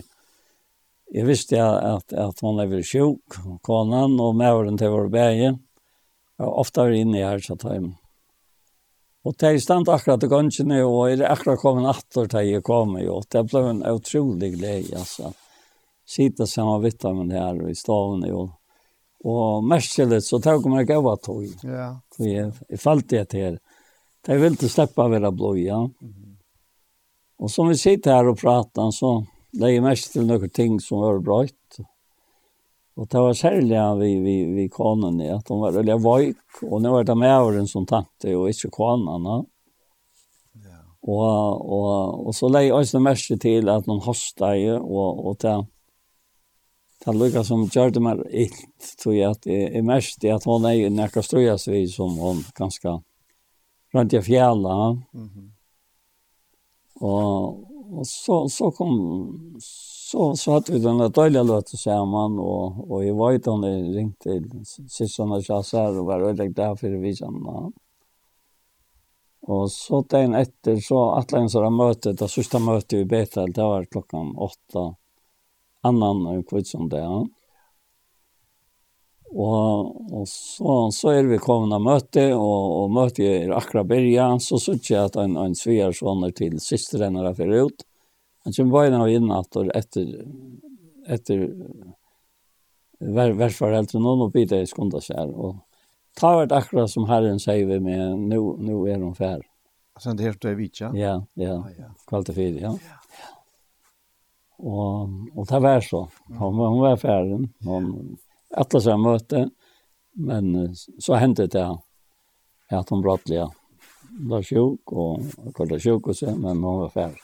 Jeg 1.12 1.28
visste 1.28 1.60
at, 1.60 2.14
at 2.16 2.44
man 2.46 2.62
er 2.64 2.86
sjuk, 2.88 3.36
konen 3.68 4.16
og 4.24 4.38
mævren 4.40 4.78
til 4.80 4.94
vår 4.94 5.10
bæge. 5.12 5.50
Jeg 5.52 6.46
var 6.46 6.60
ofte 6.64 6.86
inne 6.96 7.20
i 7.20 7.26
her, 7.26 7.42
så 7.44 7.58
tar 7.60 7.76
jeg. 7.76 7.90
Og 9.22 9.36
det 9.38 9.50
er 9.50 9.60
stand 9.62 9.90
akkurat 9.92 10.24
til 10.24 10.32
gønnsene, 10.32 10.80
og 10.88 11.12
er 11.12 11.28
akkurat 11.30 11.60
kommet 11.62 11.86
natter 11.86 12.30
til 12.32 12.48
jeg 12.48 12.64
kom, 12.66 12.96
og 12.96 13.28
det 13.30 13.44
ble 13.52 13.62
en 13.70 13.84
utrolig 13.92 14.54
glede, 14.56 14.96
altså. 14.98 15.34
Sitte 16.08 16.48
sammen 16.50 16.82
vitt 16.84 17.06
av 17.06 17.14
min 17.16 17.30
her 17.32 17.60
i 17.70 17.76
staven, 17.78 18.24
og, 18.32 18.56
og 19.28 19.68
mest 19.68 19.94
til 19.96 20.10
det, 20.10 20.24
så 20.26 20.40
tar 20.42 20.58
jeg 20.58 20.74
meg 20.74 20.90
gav 20.90 21.12
at 21.12 21.22
tog. 21.28 21.46
Ja. 21.68 21.92
For 22.16 22.28
jeg, 22.28 22.50
jeg 22.72 22.82
falt 22.82 23.08
det 23.12 23.28
til. 23.36 23.60
De 24.26 24.40
ville 24.42 24.72
slippe 24.72 25.06
å 25.06 25.12
være 25.12 25.32
blod, 25.32 25.60
ja. 25.60 25.78
Mm 25.78 25.94
-hmm. 26.00 26.32
Og 27.42 27.52
som 27.52 27.70
vi 27.70 27.76
sitter 27.76 28.14
her 28.16 28.28
og 28.30 28.38
prater, 28.38 28.92
så 28.92 29.26
lägger 29.54 29.82
mest 29.82 30.14
til 30.14 30.26
några 30.26 30.48
ting 30.48 30.80
som 30.80 31.00
var 31.00 31.20
bra. 31.20 31.46
Og 32.96 33.08
det 33.08 33.20
var 33.20 33.34
særlig 33.34 33.62
särliga 33.62 33.96
vi, 33.96 34.20
vi, 34.20 34.46
vi 34.46 34.70
kanen 34.70 35.22
at 35.22 35.48
de 35.48 35.60
var 35.60 35.72
veldig 35.72 35.96
vajk. 36.04 36.64
og 36.64 36.82
nå 36.82 36.92
var 36.92 37.04
det 37.04 37.16
med 37.18 37.42
åren 37.42 37.68
som 37.68 37.86
tante 37.86 38.36
og 38.36 38.50
ikke 38.50 38.70
kanan. 38.70 39.46
Ja. 40.54 40.82
Og, 41.02 41.72
og, 41.72 42.28
og 42.28 42.36
så 42.36 42.50
lägger 42.50 42.68
jag 42.68 42.82
också 42.82 43.00
mest 43.00 43.42
til 43.42 43.70
at 43.70 43.86
de 43.86 44.00
hostar 44.00 44.54
ju 44.54 44.78
og, 44.80 45.26
och 45.26 45.38
det 45.40 45.66
Det 47.06 47.14
lukket 47.14 47.46
som 47.46 47.66
gjør 47.66 47.90
det 47.90 48.02
mer 48.02 48.20
ilt, 48.30 48.98
tror 49.02 49.14
jeg 49.16 49.32
at 49.32 49.42
det 49.44 49.76
er 49.76 49.82
mest 49.82 50.24
i 50.24 50.30
at 50.30 50.44
hun 50.46 50.66
er 50.70 50.78
i 50.78 50.90
nekka 50.90 51.24
strøyas 51.26 51.66
vi 51.68 51.88
som 51.90 52.14
hun 52.14 52.44
ganske 52.54 53.02
rundt 53.94 54.14
i 54.14 54.22
fjellet. 54.22 55.02
Mm 55.14 55.30
-hmm. 55.30 55.50
Og, 57.02 57.71
Og 57.92 58.08
så 58.08 58.48
så 58.50 58.72
kom 58.72 58.92
så 59.60 60.36
satt 60.36 60.70
vi 60.70 60.80
den 60.80 60.98
där 60.98 61.10
dåliga 61.10 61.44
låten 61.44 61.78
samman 61.78 62.40
och 62.40 62.92
och 62.92 63.06
i 63.06 63.12
vart 63.12 63.46
hon 63.46 63.94
ringt 63.94 64.20
till 64.20 64.66
systrarna 64.66 65.42
Chassar 65.42 66.00
og 66.00 66.06
var 66.06 66.22
ödligt 66.22 66.56
där 66.56 66.76
for 66.76 66.88
vi 66.88 67.16
kjenne. 67.16 67.72
Og 69.48 69.72
så 69.72 70.02
den 70.10 70.36
etter, 70.36 70.80
så 70.80 71.12
att 71.12 71.32
läns 71.32 71.54
där 71.54 71.70
møte, 71.70 72.14
det 72.14 72.28
sørste 72.30 72.60
mötet 72.60 72.94
i 72.94 73.06
Betel 73.06 73.54
det 73.54 73.64
var 73.64 73.86
klokken 73.86 74.36
åtta, 74.38 74.96
annan 75.82 76.44
kvitt 76.44 76.68
som 76.68 76.90
det. 76.90 77.00
Ja. 77.00 77.26
Og, 79.32 80.12
og 80.12 80.28
så, 80.28 80.74
så 80.92 81.14
er 81.16 81.30
vi 81.30 81.40
kommet 81.40 81.72
av 81.76 81.84
møte, 81.86 82.26
og, 82.36 82.64
og 82.82 82.92
møte 82.92 83.24
er 83.24 83.54
akkurat 83.56 83.88
byrja, 83.88 84.28
så 84.44 84.60
synes 84.60 84.90
jeg 84.92 85.08
at 85.08 85.16
en, 85.22 85.38
en 85.40 85.56
sviger 85.56 85.96
sånne 85.96 86.34
til 86.36 86.58
siste 86.60 87.00
renner 87.00 87.30
jeg 87.30 87.38
fyrir 87.40 87.70
ut. 87.70 87.86
Han 88.44 88.56
kommer 88.58 88.76
bare 88.76 88.90
inn 88.90 89.00
og 89.00 89.12
inn 89.14 89.32
at 89.36 89.60
etter, 89.80 90.10
etter 91.16 91.46
hver, 93.00 93.14
hver 93.14 93.36
hverforeldre 93.40 94.02
noen 94.02 94.26
og 94.28 94.34
bidde 94.34 94.60
i 94.60 94.68
skunda 94.68 95.00
seg. 95.04 95.32
Og 95.32 95.62
ta 96.20 96.34
hvert 96.36 96.56
akkurat 96.58 96.92
som 96.92 97.08
Herren 97.08 97.40
sier 97.40 97.70
vi 97.70 97.78
med, 97.84 98.18
nå, 98.34 98.42
nå 98.60 98.82
er 98.92 99.00
hun 99.00 99.16
fær. 99.16 99.46
Sen 100.02 100.18
det 100.18 100.32
hørte 100.32 100.50
jeg 100.50 100.58
vidt, 100.58 100.82
ja? 100.82 100.90
Ja, 100.98 101.14
ja. 101.38 101.92
Kvalitet 102.10 102.36
fire, 102.36 102.58
ja. 102.64 102.74
ja. 102.74 103.30
Og, 104.62 105.14
og 105.36 105.48
det 105.50 105.62
var 105.64 105.86
så. 105.86 106.04
Hun, 106.28 106.60
hun 106.60 106.82
var 106.82 107.00
færen. 107.00 107.48
Hun, 107.64 107.88
ja 108.18 108.31
alla 108.54 108.82
så 108.82 108.98
möte 108.98 109.50
men 110.14 110.76
så 110.76 111.14
hände 111.14 111.48
det 111.48 111.78
att 112.70 112.90
hon 112.90 113.02
brottliga 113.02 113.52
var 114.10 114.44
sjuk 114.44 114.92
och 114.92 115.22
kolla 115.54 115.80
sjuk 115.80 116.08
och 116.08 116.18
så 116.18 116.36
men 116.36 116.64
hon 116.64 116.80
var 116.80 116.90
färd 116.90 117.16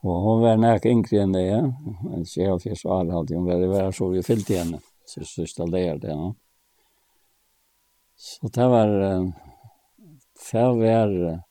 Och 0.00 0.12
hon 0.20 0.40
var 0.40 0.56
nära 0.56 0.90
yngre 0.90 1.22
än 1.22 1.32
det. 1.32 1.74
men 2.04 2.26
så 2.26 2.58
för 2.58 2.70
så 2.70 2.76
svar 2.76 3.06
hade 3.06 3.36
hon 3.36 3.70
var 3.70 3.92
så 3.92 4.14
ju 4.14 4.22
fyllt 4.22 4.50
igen. 4.50 4.78
Så 5.04 5.24
så 5.24 5.46
ställde 5.46 5.98
det 5.98 6.08
ja. 6.08 6.34
Så 8.16 8.48
det 8.48 8.68
var 8.68 9.32
förvär 10.50 11.42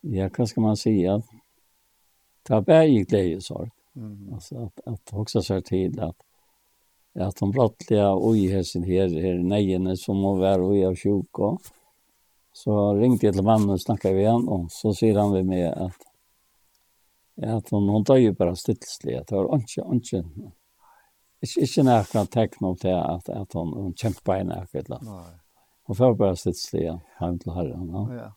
ja, 0.00 0.30
vad 0.38 0.48
ska 0.48 0.60
man 0.60 0.76
säga? 0.76 1.22
Det 2.42 2.54
var 2.54 2.60
bägge 2.60 3.04
glädje 3.04 3.40
sorg 3.40 3.70
Mm. 3.96 4.34
Alltså 4.34 4.64
att, 4.64 4.80
att 4.86 5.12
också 5.12 5.42
så 5.42 5.60
till 5.60 6.00
att 6.00 6.16
att 7.14 7.36
de 7.36 7.50
brottliga 7.50 8.14
oj 8.14 8.48
häsen 8.52 8.82
här 8.82 9.08
här 9.22 9.38
nejene 9.38 9.96
som 9.96 10.16
må 10.16 10.34
vara 10.34 10.68
oj 10.68 10.86
av 10.86 10.96
sjuk 10.96 11.38
och 11.38 11.60
så 12.52 12.94
ringde 12.94 13.26
jag 13.26 13.34
till 13.34 13.44
mannen 13.44 13.70
och 13.70 13.80
snackade 13.80 14.14
vi 14.14 14.20
igen 14.20 14.48
och 14.48 14.66
så 14.70 14.94
säger 14.94 15.18
han 15.18 15.32
vid 15.32 15.46
mig 15.46 15.66
att 15.66 15.96
att 17.42 17.70
hon 17.70 17.88
hon 17.88 18.04
tar 18.04 18.16
ju 18.16 18.32
bara 18.32 18.56
stillsliga 18.56 19.20
att 19.20 19.32
var 19.32 19.54
inte 19.56 19.80
inte 19.92 20.16
inte 20.16 21.60
inte 21.60 21.82
några 21.82 22.26
tecken 22.26 22.68
om 22.68 22.76
det 22.80 23.04
att 23.04 23.28
att 23.28 23.52
hon 23.52 23.72
hon 23.72 23.94
kämpar 23.94 24.40
i 24.40 24.44
något 24.44 24.74
eller 24.74 24.98
nej 25.02 25.40
hon 25.82 25.96
får 25.96 26.14
bara 26.14 26.36
stillsliga 26.36 27.00
hem 27.18 27.38
till 27.38 27.52
herren 27.52 27.88
ja. 27.88 28.14
Ja. 28.14 28.34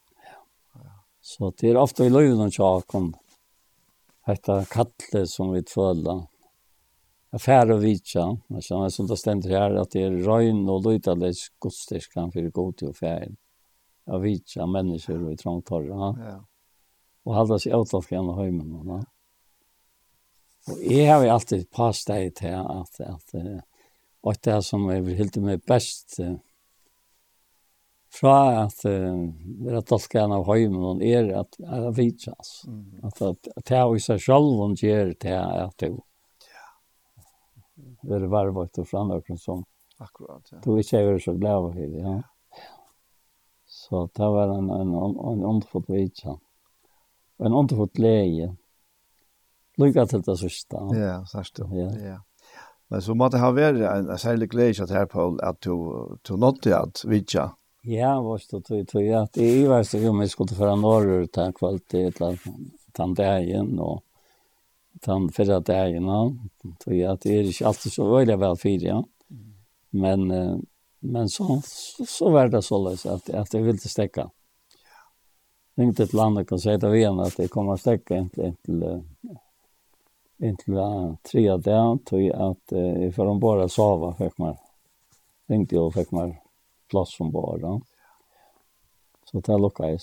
Så 1.22 1.54
det 1.58 1.70
er 1.70 1.78
ofte 1.80 2.04
i 2.04 2.10
löven 2.10 2.42
og 2.44 2.52
tjaken 2.52 3.00
om 3.00 3.14
detta 4.26 5.26
som 5.28 5.52
vi 5.52 5.64
tvölar 5.64 6.28
affär 7.34 7.72
och 7.72 7.84
vitsa. 7.84 8.38
Alltså 8.50 8.78
man 8.78 8.92
som 8.92 9.08
det 9.08 9.18
stämmer 9.18 9.50
här 9.50 9.76
att 9.76 9.92
det 9.92 10.04
är 10.04 10.12
röjn 10.12 10.70
och 10.70 10.84
lojtades 10.84 11.50
godstyrskan 11.60 12.32
för 12.32 12.42
god 12.42 12.78
till 12.78 12.90
affären. 12.90 13.36
Av 14.06 14.22
vitsa 14.22 14.66
människor 14.66 15.26
och 15.26 15.34
i 15.34 15.38
torra. 15.38 16.16
Ja. 16.20 16.46
Och 17.24 17.36
halda 17.36 17.60
sig 17.60 17.76
åtåt 17.76 18.12
gärna 18.12 18.30
och 18.30 18.36
höjmen. 18.36 18.84
Ja. 18.86 19.04
Och 20.74 20.84
jag 20.84 21.16
har 21.16 21.24
ju 21.24 21.30
alltid 21.30 21.72
passat 21.72 22.16
dig 22.16 22.32
till 22.32 22.54
att, 22.54 23.00
att, 23.00 23.36
att 24.22 24.42
det 24.42 24.62
som 24.64 24.90
är 24.90 25.16
helt 25.16 25.36
med 25.36 25.60
bäst 25.60 26.20
fra 28.14 28.64
at 28.64 28.86
uh, 28.86 29.30
vera 29.66 29.82
tolkan 29.82 30.32
av 30.32 30.46
høymen 30.46 31.02
er 31.02 31.32
at, 31.40 31.58
at 31.66 31.98
vitsas. 31.98 32.52
Mm. 32.68 33.00
At, 33.04 33.22
at, 33.22 33.50
at 33.58 33.70
det 33.70 33.78
er 33.80 33.96
i 33.96 34.04
seg 34.04 34.22
sjálf 34.22 34.66
og 34.68 34.76
gjør 34.78 35.14
det 35.24 35.38
at 35.40 35.78
det 35.82 35.94
være 38.10 38.30
varvet 38.32 38.80
og 38.82 38.88
frannøkken 38.90 39.40
som 39.40 39.64
Akkurat, 40.02 40.42
ja. 40.52 40.58
du 40.64 40.78
ikke 40.82 41.00
er 41.00 41.20
så 41.22 41.36
glad 41.38 41.68
av 41.70 41.76
det, 41.78 41.90
ja. 42.02 42.16
Så 43.70 44.08
det 44.18 44.30
var 44.36 44.52
en, 44.52 44.70
en, 44.74 44.92
en 44.94 45.46
underfot 45.46 45.86
vidtja. 45.90 46.36
En 47.40 47.54
underfot 47.54 48.00
leie. 48.02 48.50
Lykke 49.82 50.06
til 50.10 50.24
det 50.26 50.36
sørste. 50.42 50.82
Ja, 50.98 51.16
sørste. 51.30 51.68
Ja. 51.74 51.90
ja. 52.02 52.18
Men 52.94 53.02
så 53.02 53.16
måtte 53.18 53.42
ha 53.42 53.50
vært 53.56 53.80
en, 53.82 54.10
en 54.12 54.22
særlig 54.22 54.50
glede 54.52 54.86
til 54.86 54.98
her, 54.98 55.08
Paul, 55.10 55.40
at 55.42 55.62
du, 55.66 55.74
du 56.22 56.36
nådde 56.38 56.76
at 56.78 57.04
vidtja. 57.10 57.52
Ja, 57.90 58.14
vars 58.22 58.46
det 58.48 58.64
tog, 58.68 58.86
tog 58.88 59.08
at 59.18 59.38
i 59.42 59.66
verste 59.68 60.00
jo, 60.00 60.14
om 60.14 60.22
jeg 60.24 60.32
skulle 60.32 60.56
føre 60.56 60.78
norrur 60.80 61.26
til 61.34 61.56
kvalitet 61.58 62.20
til 62.20 62.38
den 62.98 63.16
dagen, 63.18 63.74
og 63.82 64.04
den 64.94 65.30
förra 65.30 65.60
dagen. 65.60 66.50
Tror 66.84 66.96
jag 66.96 67.12
att 67.12 67.22
det 67.22 67.30
är 67.30 67.44
inte 67.44 67.68
alltid 67.68 67.94
så 67.94 68.16
väldigt 68.16 68.40
väl 68.40 68.56
för 68.56 68.70
Ja. 68.70 69.06
Men, 69.90 70.28
men 71.00 71.30
så, 71.30 71.62
så 72.08 72.30
var 72.30 72.48
det 72.48 72.62
så 72.62 72.90
lös 72.90 73.06
att, 73.06 73.30
att 73.30 73.54
jag 73.54 73.62
ville 73.62 73.78
stäcka. 73.78 74.30
Jag 75.76 75.84
ringde 75.84 76.08
till 76.08 76.18
landet 76.18 76.52
och 76.52 76.62
säga 76.62 76.80
till 76.80 76.94
igen 76.94 77.20
att 77.20 77.38
det 77.38 77.48
kommer 77.48 77.74
att 77.74 77.80
stäcka 77.80 78.18
inte 78.18 78.42
till, 78.42 78.56
till, 78.62 79.02
in 80.38 80.58
till 80.58 80.76
tre 81.32 81.50
dagar. 81.50 81.98
Tror 81.98 82.22
jag 82.22 82.42
att 82.42 82.70
för 83.16 83.26
de 83.26 83.40
bara 83.40 83.70
sova 83.70 84.14
fick 84.14 84.38
man. 84.38 84.58
Ringde 85.48 85.76
jag 85.76 85.86
och 85.86 85.94
fick 85.94 86.12
man 86.12 86.36
plats 86.90 87.18
som 87.18 87.32
bara. 87.32 87.82
Så 89.32 89.40
det 89.40 89.54
är. 89.54 90.00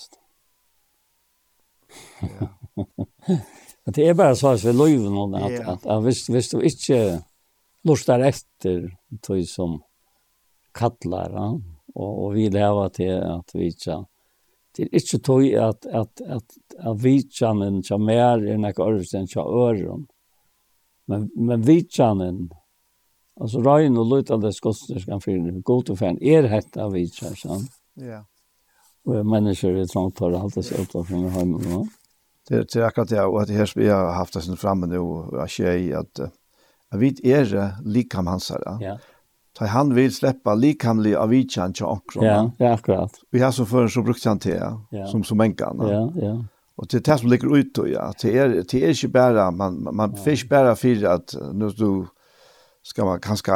Ja. 2.39 2.47
Men 3.85 3.93
det 3.93 4.07
er 4.07 4.13
bare 4.13 4.35
så 4.35 4.47
att 4.47 4.63
vi 4.63 4.71
løyver 4.71 5.09
noen, 5.09 5.35
at, 5.35 5.51
ja. 5.51 5.71
at, 5.73 5.85
at 5.85 6.03
hvis, 6.03 6.27
hvis 6.27 6.49
du 6.49 6.59
ikke 6.59 7.21
lustar 7.83 8.21
etter 8.21 8.91
tog 9.25 9.41
som 9.49 9.79
kallar 10.73 11.33
ja? 11.33 11.47
og, 11.95 12.11
og 12.25 12.33
vill 12.35 12.57
häva 12.57 12.87
til 12.93 13.17
at 13.17 13.55
vi 13.55 13.71
ikke, 13.71 14.03
det 14.77 14.85
er 14.85 14.99
ikke 15.01 15.19
tog 15.19 15.45
at, 15.45 15.85
att, 15.85 16.21
att, 16.21 16.21
att, 16.21 16.59
att 16.79 17.01
vitsanen 17.01 17.83
som 17.83 18.09
är 18.09 18.43
i 18.43 18.51
den 18.51 18.63
här 18.63 19.15
enn 19.15 19.27
som 19.27 19.47
øren. 19.47 20.07
Men, 21.05 21.29
men 21.35 21.61
vi 21.61 21.73
vitsanen, 21.73 22.49
alltså 23.39 23.59
röjn 23.59 23.97
och 23.97 24.05
lutande 24.05 24.53
skosterskan 24.53 25.21
för 25.21 25.61
god 25.61 25.89
och 25.89 25.99
färn, 25.99 26.17
är 26.21 26.43
hetta 26.43 26.89
vitsar, 26.89 27.35
sant? 27.35 27.71
Ja. 27.93 28.25
Och 29.03 29.25
människor 29.25 29.75
är 29.75 29.85
trångt 29.85 30.19
har 30.19 30.31
alltid 30.31 30.65
sig 30.65 30.81
utanför 30.81 31.15
med 31.15 31.31
hemmen, 31.31 31.61
va? 31.61 31.69
Ja 31.69 32.00
det 32.49 32.75
är 32.75 32.81
akkurat 32.81 33.09
det 33.09 33.23
och 33.23 33.41
att 33.41 33.47
det 33.47 33.53
här 33.53 33.71
vi 33.75 33.89
har 33.89 34.11
haft 34.11 34.33
det 34.33 34.41
sen 34.41 34.57
framme 34.57 34.87
nu 34.87 34.99
och 34.99 35.49
tjej 35.49 35.93
att 35.93 36.19
jag 36.91 36.97
vet 36.97 37.19
är 37.19 37.75
likam 37.83 38.27
hans 38.27 38.49
här. 38.51 38.77
Ja. 38.79 38.99
Så 39.57 39.65
han 39.65 39.93
vill 39.93 40.15
släppa 40.15 40.55
likamlig 40.55 41.15
av 41.15 41.29
vichan 41.29 41.73
till 41.73 41.85
också. 41.85 42.25
Ja, 42.25 42.51
ja 42.57 42.73
akkurat. 42.73 43.11
Vi 43.31 43.39
har 43.39 43.51
så 43.51 43.65
för 43.65 43.87
så 43.87 44.01
brukt 44.01 44.25
han 44.25 44.39
till 44.39 44.61
som 45.11 45.23
som 45.23 45.41
enkan. 45.41 45.77
Ja, 45.81 46.13
ja. 46.15 46.45
Och 46.75 46.87
det 46.87 46.99
tas 46.99 47.19
som 47.19 47.29
ligger 47.29 47.57
ut 47.57 47.75
då 47.75 47.87
ja. 47.87 48.13
Det 48.21 48.37
är 48.37 48.49
det 48.49 48.73
är 48.73 48.89
inte 48.89 49.07
bara 49.07 49.51
man 49.51 49.95
man 49.95 50.15
fisk 50.15 50.49
bara 50.49 50.75
för 50.75 51.05
att 51.05 51.35
nu 51.53 51.69
du 51.69 52.05
ska 52.83 53.05
man 53.05 53.19
kanske 53.19 53.51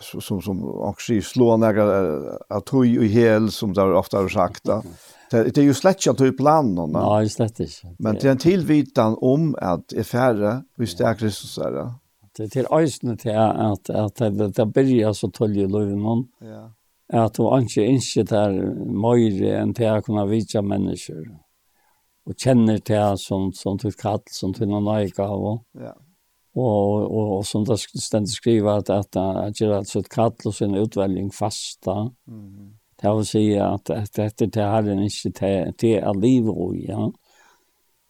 som 0.00 0.42
som 0.42 0.64
också 0.64 1.20
slå 1.22 1.56
några 1.56 2.16
att 2.48 2.66
tog 2.66 2.98
och 2.98 3.04
hel 3.04 3.50
som 3.50 3.72
där 3.72 3.92
ofta 3.92 4.18
har 4.18 4.28
sagt. 4.28 4.68
Mm 4.68 4.82
Det, 5.30 5.54
det 5.54 5.62
er 5.62 5.66
jo 5.66 5.74
slett 5.74 6.04
du 6.04 6.32
planerna. 6.32 6.86
planen. 6.86 6.92
Nej, 6.92 7.28
slett 7.28 7.60
ikke. 7.60 7.94
Men 7.98 8.14
det 8.14 8.24
er 8.24 8.30
en 8.30 8.38
tilvitan 8.38 9.16
om 9.20 9.54
att 9.58 9.92
är 9.92 10.02
färre 10.02 10.62
det 10.76 11.00
er 11.00 11.14
Kristus 11.14 11.58
er 11.58 11.70
det. 11.70 11.92
Det 12.36 12.44
er 12.44 12.48
till 12.48 12.66
öjsne 12.70 13.16
til 13.16 13.30
att, 13.30 13.90
att, 13.90 14.20
att 14.20 14.56
det 14.56 14.66
börjar 14.66 15.12
så 15.12 15.30
töljer 15.30 15.68
løven. 15.68 16.28
Ja. 16.40 16.70
At 17.08 17.36
du 17.36 17.42
ikke 17.60 17.86
inte 17.86 18.22
där 18.22 18.50
mer 18.86 19.54
än 19.54 19.74
til 19.74 19.84
att 19.84 20.04
kunne 20.04 20.26
vite 20.26 20.62
mennesker. 20.62 21.38
Och 22.26 22.34
känner 22.38 22.78
till 22.78 23.18
som, 23.18 23.52
som 23.52 23.78
til 23.78 23.92
kall, 23.92 24.20
som 24.30 24.54
till 24.54 24.68
någon 24.68 24.88
av. 25.18 25.60
Ja 25.72 25.94
och 26.54 27.02
och, 27.02 27.36
og 27.38 27.46
som 27.46 27.64
det 27.64 27.78
ständigt 27.78 28.32
skriva 28.32 28.76
att 28.76 28.90
at 28.90 29.16
att 29.16 29.60
göra 29.60 29.78
ett 29.80 30.08
kall 30.08 30.32
och 30.44 30.54
sin 30.54 30.74
utvelging 30.74 31.30
fasta. 31.30 32.10
Mm. 32.28 32.74
Det 33.04 33.12
vil 33.16 33.26
si 33.28 33.42
at 33.60 33.90
att 33.90 34.12
detta 34.16 34.46
det 34.46 34.62
hade 34.62 34.92
en 34.92 35.02
inte 35.02 35.30
til, 35.30 35.72
till 35.78 36.04
att 36.04 36.16
liv 36.16 36.48
och 36.48 36.76
ja. 36.76 37.12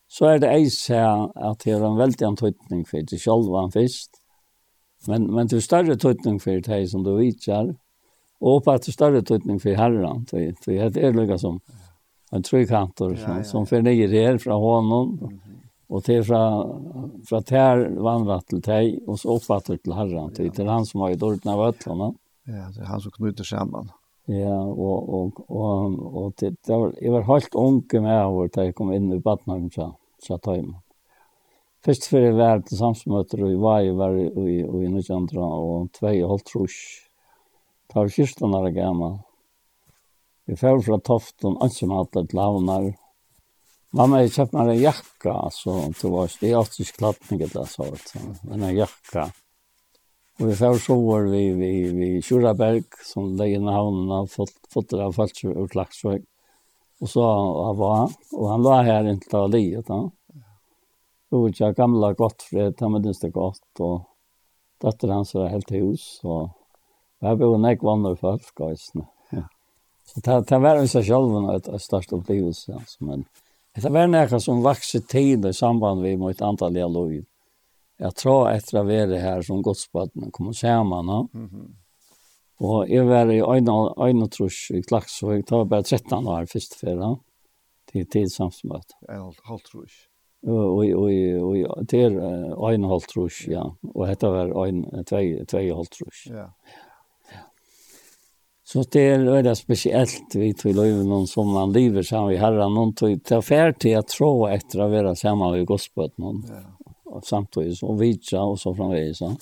Så 0.08 0.26
er 0.26 0.38
det 0.38 0.50
eis 0.50 0.88
här 0.88 1.32
at 1.34 1.64
det 1.64 1.72
er 1.72 1.82
en 1.82 1.98
veldig 1.98 2.26
antydning 2.26 2.84
for 2.86 3.02
det 3.02 3.18
själva 3.18 3.70
først. 3.70 4.10
Men, 5.08 5.26
men 5.34 5.48
det 5.48 5.56
er 5.56 5.60
større 5.60 5.96
tydning 5.96 6.38
for 6.40 6.60
det 6.60 6.90
som 6.90 7.02
du 7.04 7.16
visar. 7.16 7.74
Og 8.40 8.62
på 8.62 8.70
at 8.70 8.86
det 8.86 8.88
er 8.88 8.92
større 8.92 9.22
tydning 9.22 9.60
for 9.60 9.74
herren. 9.74 10.26
Det, 10.30 10.54
det 10.66 11.02
er 11.02 11.12
lika 11.12 11.38
som 11.38 11.60
en 12.32 12.42
tryggantor 12.42 13.14
ja, 13.14 13.20
ja, 13.28 13.36
ja. 13.36 13.44
som 13.44 13.66
förnyr 13.66 14.08
här 14.08 14.38
från 14.38 14.60
honom. 14.60 15.18
Mm 15.22 15.38
-hmm. 15.38 15.54
Och 15.88 16.04
fra 16.04 16.14
är 16.14 16.22
från, 16.22 17.22
från 17.26 17.42
tär 17.42 18.00
vandrat 18.00 18.46
till 18.46 19.00
så 19.18 19.28
oppfatter 19.28 19.76
til 19.76 19.92
herren. 19.92 20.32
Det 20.36 20.58
er 20.58 20.64
han 20.64 20.86
som 20.86 21.00
har 21.00 21.10
gjort 21.10 21.22
ordna 21.22 21.52
av 21.52 21.68
øtlene. 21.68 22.14
Ja, 22.46 22.70
det 22.74 22.80
er 22.82 22.86
han 22.86 23.00
som 23.00 23.10
knyter 23.10 23.44
samman. 23.44 23.90
Ja, 24.24 24.56
og, 24.56 25.08
og, 25.14 25.40
og, 25.52 25.98
og 26.16 26.32
det, 26.40 26.54
det 26.64 26.76
var, 26.80 26.94
jeg 26.96 27.12
var 27.12 27.26
helt 27.28 27.58
unge 27.60 28.00
med 28.00 28.20
over 28.22 28.48
da 28.48 28.64
jeg 28.64 28.76
kom 28.78 28.94
inn 28.96 29.12
i 29.12 29.20
Badnheim 29.20 29.68
til 29.68 30.38
Tøyma. 30.40 30.80
Først 31.84 32.08
før 32.08 32.24
jeg 32.24 32.36
var 32.38 32.62
til 32.64 32.80
samsmøter, 32.80 33.42
og 33.44 33.50
jeg 33.52 33.60
var 33.60 33.84
i, 33.84 33.90
var 33.92 34.16
i, 34.16 34.24
i, 34.24 34.56
i 34.64 34.88
Nidjandra, 34.88 35.44
og 35.44 35.90
tvei 35.92 36.14
og 36.22 36.30
holdt 36.30 36.46
trus. 36.48 36.78
Det 37.90 37.98
var 37.98 38.08
kyrstene 38.14 38.62
der 38.64 38.76
gammel. 38.78 39.18
Jeg 40.48 40.60
fer 40.62 40.80
fra 40.86 40.96
Toften, 41.04 41.58
ikke 41.60 41.90
med 41.90 42.00
alle 42.00 42.26
til 42.30 42.40
havner. 42.40 42.90
Mamma, 43.94 44.24
jeg 44.24 44.32
kjøpt 44.38 44.56
meg 44.56 44.72
en 44.72 44.80
jakka, 44.80 45.36
så 45.52 45.76
det 45.92 46.08
var 46.16 46.32
ikke, 46.32 46.46
jeg 46.48 46.56
har 46.56 46.72
ikke 46.72 46.96
klatt 46.96 47.28
meg 47.28 47.44
så, 47.68 47.92
men 48.48 48.64
en 48.64 48.78
jakka. 48.80 49.28
Og 50.40 50.48
vi 50.48 50.54
får 50.58 50.78
så 50.82 50.94
var 50.98 51.28
vi, 51.30 51.42
vi, 51.54 51.72
vi 51.94 52.08
Kjuraberg, 52.22 52.84
som 53.06 53.36
legger 53.38 53.60
inn 53.60 53.70
havnen 53.70 54.10
av 54.10 54.32
fotter 54.34 55.04
av 55.04 55.14
falsk 55.14 55.44
ur 55.46 55.68
Klaksvøk. 55.70 56.24
Og 57.02 57.10
så 57.10 57.22
av 57.22 57.82
han, 57.84 58.14
og 58.32 58.48
han 58.50 58.64
var 58.64 58.86
her 58.86 59.08
inntil 59.10 59.38
av 59.38 59.52
livet. 59.52 59.86
Da. 59.86 60.00
Og 61.34 61.48
ikke 61.50 61.74
gamla 61.78 62.12
Gottfred, 62.18 62.74
han 62.80 62.94
med 62.94 63.06
det 63.06 63.30
godt, 63.34 63.64
og 63.82 64.04
datter 64.82 65.12
hans 65.14 65.34
var 65.34 65.52
helt 65.52 65.70
i 65.74 65.82
hus. 65.82 66.06
Og 66.24 66.48
her 67.22 67.38
bor 67.38 67.54
en 67.58 67.68
ekk 67.70 67.84
vann 67.86 68.06
og 68.10 68.18
folk, 68.22 68.50
og 68.60 68.78
Ja. 69.34 69.46
Så 70.04 70.20
det, 70.20 70.40
det 70.50 70.60
var 70.60 70.82
i 70.82 70.88
seg 70.90 71.06
selv 71.06 71.50
et, 71.54 71.68
et 71.68 71.82
størst 71.82 72.12
opplevelse. 72.12 72.74
Altså, 72.74 73.04
men 73.06 73.24
det 73.74 73.90
var 73.90 74.10
noe 74.10 74.40
som 74.40 74.62
vakset 74.62 75.06
tid 75.10 75.46
i 75.46 75.52
samband 75.52 76.02
med 76.02 76.30
et 76.30 76.42
antall 76.42 76.76
av 76.78 76.92
livet 76.92 77.26
jeg 77.98 78.14
tror 78.18 78.48
etter 78.50 78.80
å 78.80 78.84
være 78.88 79.20
her 79.22 79.42
som 79.42 79.62
godsbaden 79.62 80.30
kommer 80.34 80.52
samman. 80.52 81.06
No? 81.06 81.28
Mm 81.34 81.48
-hmm. 81.48 81.72
Och 82.58 82.88
jag 82.88 83.04
var 83.04 83.32
i 83.32 83.42
öjna 84.06 84.26
trus 84.26 84.70
i 84.70 84.82
klax 84.82 85.20
det 85.20 85.50
var 85.50 85.64
bare 85.64 85.82
13 85.82 86.28
år 86.28 86.46
først 86.46 86.74
för 86.74 86.96
då. 86.96 87.20
til 87.92 88.06
tid 88.10 88.32
samsmöt. 88.32 88.94
En 89.08 89.32
halv 89.44 89.60
Og 90.42 90.52
Och 90.52 90.84
och 90.84 91.78
och 91.78 91.86
det 91.86 92.02
er 92.02 92.74
en 92.74 92.84
halv 92.84 93.00
trus 93.00 93.46
ja. 93.48 93.74
Og 93.94 94.08
dette 94.08 94.26
var 94.26 94.66
en 94.66 95.04
tvei 95.04 95.44
två 95.44 95.58
halv 95.74 95.86
trus. 95.86 96.26
Ja. 96.26 96.48
Så 98.64 98.82
det 98.82 99.00
er 99.00 99.24
veldig 99.24 99.56
spesielt, 99.56 100.34
vi 100.34 100.52
till 100.52 100.76
löven 100.76 101.08
noen 101.08 101.26
som 101.26 101.48
man 101.52 101.72
lever 101.72 102.02
sammen 102.02 102.28
så 102.28 102.30
vi 102.30 102.36
herran 102.36 102.74
någon 102.74 102.94
till 102.94 103.36
affär 103.36 103.72
til 103.72 103.98
å 103.98 104.02
tro 104.02 104.46
etter 104.48 104.80
å 104.80 104.88
være 104.88 105.14
sammen 105.16 105.58
i 105.58 105.64
gospeln 105.64 106.12
noen. 106.16 106.44
Ja 106.48 106.83
samtidig, 107.22 107.78
og 107.86 108.00
vidtja, 108.00 108.42
og 108.42 108.58
så 108.58 108.74
framvegis. 108.74 109.22
Ja. 109.22 109.32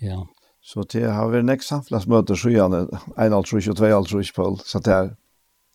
ja. 0.00 0.22
Så 0.64 0.86
det 0.88 1.04
har 1.04 1.28
vært 1.28 1.44
nekst 1.44 1.68
samfunnsmøter 1.68 2.38
så 2.40 2.52
gjerne, 2.52 2.86
en 3.20 3.36
alt 3.36 3.50
sjøs 3.50 3.68
og 3.72 3.76
tve 3.80 3.92
alt 3.92 4.08
sjøs 4.08 4.32
på, 4.32 4.46
så 4.64 4.80
det 4.80 4.94
er. 4.94 5.10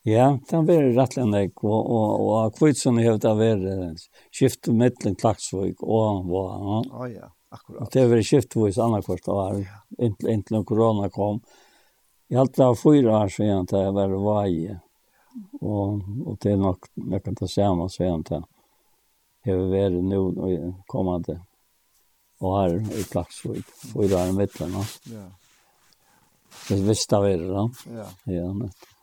Ja, 0.08 0.30
det 0.40 0.56
har 0.56 0.64
vært 0.66 0.96
rettelig 0.96 1.28
nek, 1.30 1.66
og, 1.68 1.82
og, 1.84 2.24
og, 2.24 2.56
kvitsen 2.58 2.98
har 3.04 3.20
det 3.22 3.36
vært 3.38 4.08
skiftet 4.32 4.74
mittlen 4.74 5.20
klaksvøk 5.20 5.84
og 5.84 6.24
hva. 6.32 6.46
Ja, 6.56 6.80
oh, 6.96 7.06
ja 7.12 7.30
akkurat. 7.50 7.82
Og 7.82 7.90
det 7.94 8.04
har 8.04 8.12
vært 8.12 8.28
skiftvis 8.28 8.80
annakvart 8.82 9.28
år, 9.34 9.64
inntil, 9.98 10.30
inntil 10.34 10.66
korona 10.68 11.10
kom. 11.14 11.42
Jeg 12.30 12.38
har 12.38 12.46
alltid 12.46 12.66
hatt 12.66 12.82
fyra 12.82 13.18
år 13.24 13.34
siden 13.34 13.70
det 13.70 13.82
har 13.82 13.96
vært 13.96 14.24
vei, 14.26 14.78
og, 15.62 16.02
og 16.26 16.38
det 16.44 16.54
er 16.54 16.62
nok, 16.62 16.90
jeg 17.16 17.26
kan 17.26 17.38
ta 17.40 17.50
sammen 17.50 17.90
siden 17.90 18.26
det 18.30 18.42
hever 19.48 19.72
vært 19.72 20.00
nå 20.04 20.22
i 20.50 20.58
kommende 20.92 21.40
år 22.40 22.78
i 22.96 23.04
Klaksvik, 23.10 23.68
og 23.96 24.06
i 24.06 24.12
der 24.12 24.32
midten. 24.36 24.76
Ja. 25.12 25.26
Det 26.68 26.80
visste 26.86 27.20
vi 27.24 27.36
det 27.40 27.50
da. 27.50 27.66
Ja. 27.96 28.08
Ja, 28.32 28.48
nettopp. 28.54 28.96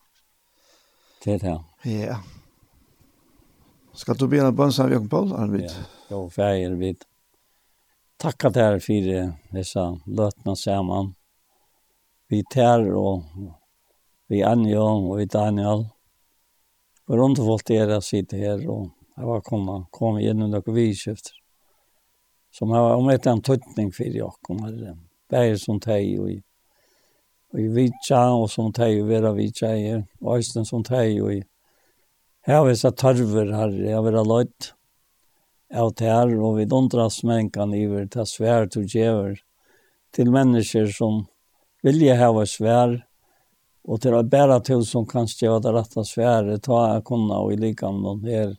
Det 1.24 1.34
er 1.34 1.38
det. 1.42 1.58
Ja. 1.90 2.16
Skal 3.96 4.16
du 4.16 4.26
begynne 4.28 4.52
på 4.54 4.66
en 4.66 4.74
sånn 4.76 4.92
Jørgen 4.92 5.08
Paul, 5.10 5.32
Arvid? 5.34 5.66
Ja, 5.66 5.84
jo, 6.10 6.18
jeg 6.36 6.66
er 6.66 6.74
vidt. 6.78 7.06
Takk 8.20 8.48
at 8.48 8.56
dere 8.56 8.80
for 8.80 9.08
disse 9.56 9.84
løtene 10.06 10.54
sammen. 10.56 11.14
Vi 12.30 12.42
tær 12.52 12.84
og 12.96 13.24
vi 14.30 14.42
Anja 14.46 14.82
og 14.82 15.16
vi 15.18 15.26
Daniel. 15.30 15.86
Og 17.06 17.18
rundt 17.20 17.40
og 17.42 17.50
folk 17.50 17.66
dere 17.68 18.00
sitter 18.02 18.40
her 18.42 18.64
og 18.70 18.90
Jeg 19.16 19.26
var 19.26 19.40
kommet, 19.40 19.86
kom 19.90 20.18
in 20.18 20.42
under 20.42 20.60
kovidskift. 20.60 21.30
Som 22.52 22.70
har 22.70 22.94
om 22.94 23.08
ett 23.08 23.26
en 23.26 23.42
tuttning 23.42 23.92
för 23.92 24.04
jag 24.04 24.34
kom 24.40 24.62
här. 24.62 24.96
Bär 25.30 25.56
som 25.56 25.80
teg 25.80 26.20
og 26.20 26.30
i 26.30 26.42
og 27.52 27.60
i 27.60 27.66
vitsa 27.72 28.20
og 28.36 28.50
som 28.50 28.72
teg 28.72 29.00
og 29.00 29.08
vera 29.08 29.32
vitsa 29.32 29.72
i 29.76 29.94
og 29.96 30.38
östen 30.38 30.66
som 30.66 30.84
teg 30.84 31.22
og 31.22 31.32
i 31.32 31.42
her 32.46 32.54
här 32.54 32.64
var 32.64 32.74
så 32.74 32.90
tarver 32.90 33.46
jeg 33.86 33.94
har 33.94 34.02
vært 34.02 34.26
løyt 34.26 34.72
av 35.74 35.92
här 36.00 36.38
og 36.38 36.56
vi 36.56 36.64
dondras 36.64 37.24
mänkan 37.24 37.74
iver 37.74 38.06
til 38.06 38.26
svær 38.26 38.66
til 38.66 38.86
djever, 38.86 39.40
til 40.12 40.30
mennesker 40.30 40.86
som 40.86 41.26
vilja 41.82 42.16
hava 42.16 42.46
svær, 42.46 43.02
og 43.86 44.00
til 44.02 44.14
å 44.14 44.22
bæra 44.22 44.60
til 44.64 44.84
som 44.86 45.06
kan 45.06 45.26
stjeva 45.26 45.58
det 45.62 45.72
rette 45.74 46.04
svære, 46.04 46.58
ta 46.58 46.94
jeg 46.94 47.04
kunna 47.04 47.40
og 47.44 47.52
i 47.52 47.56
likam 47.56 48.00
noen 48.02 48.24
her, 48.26 48.54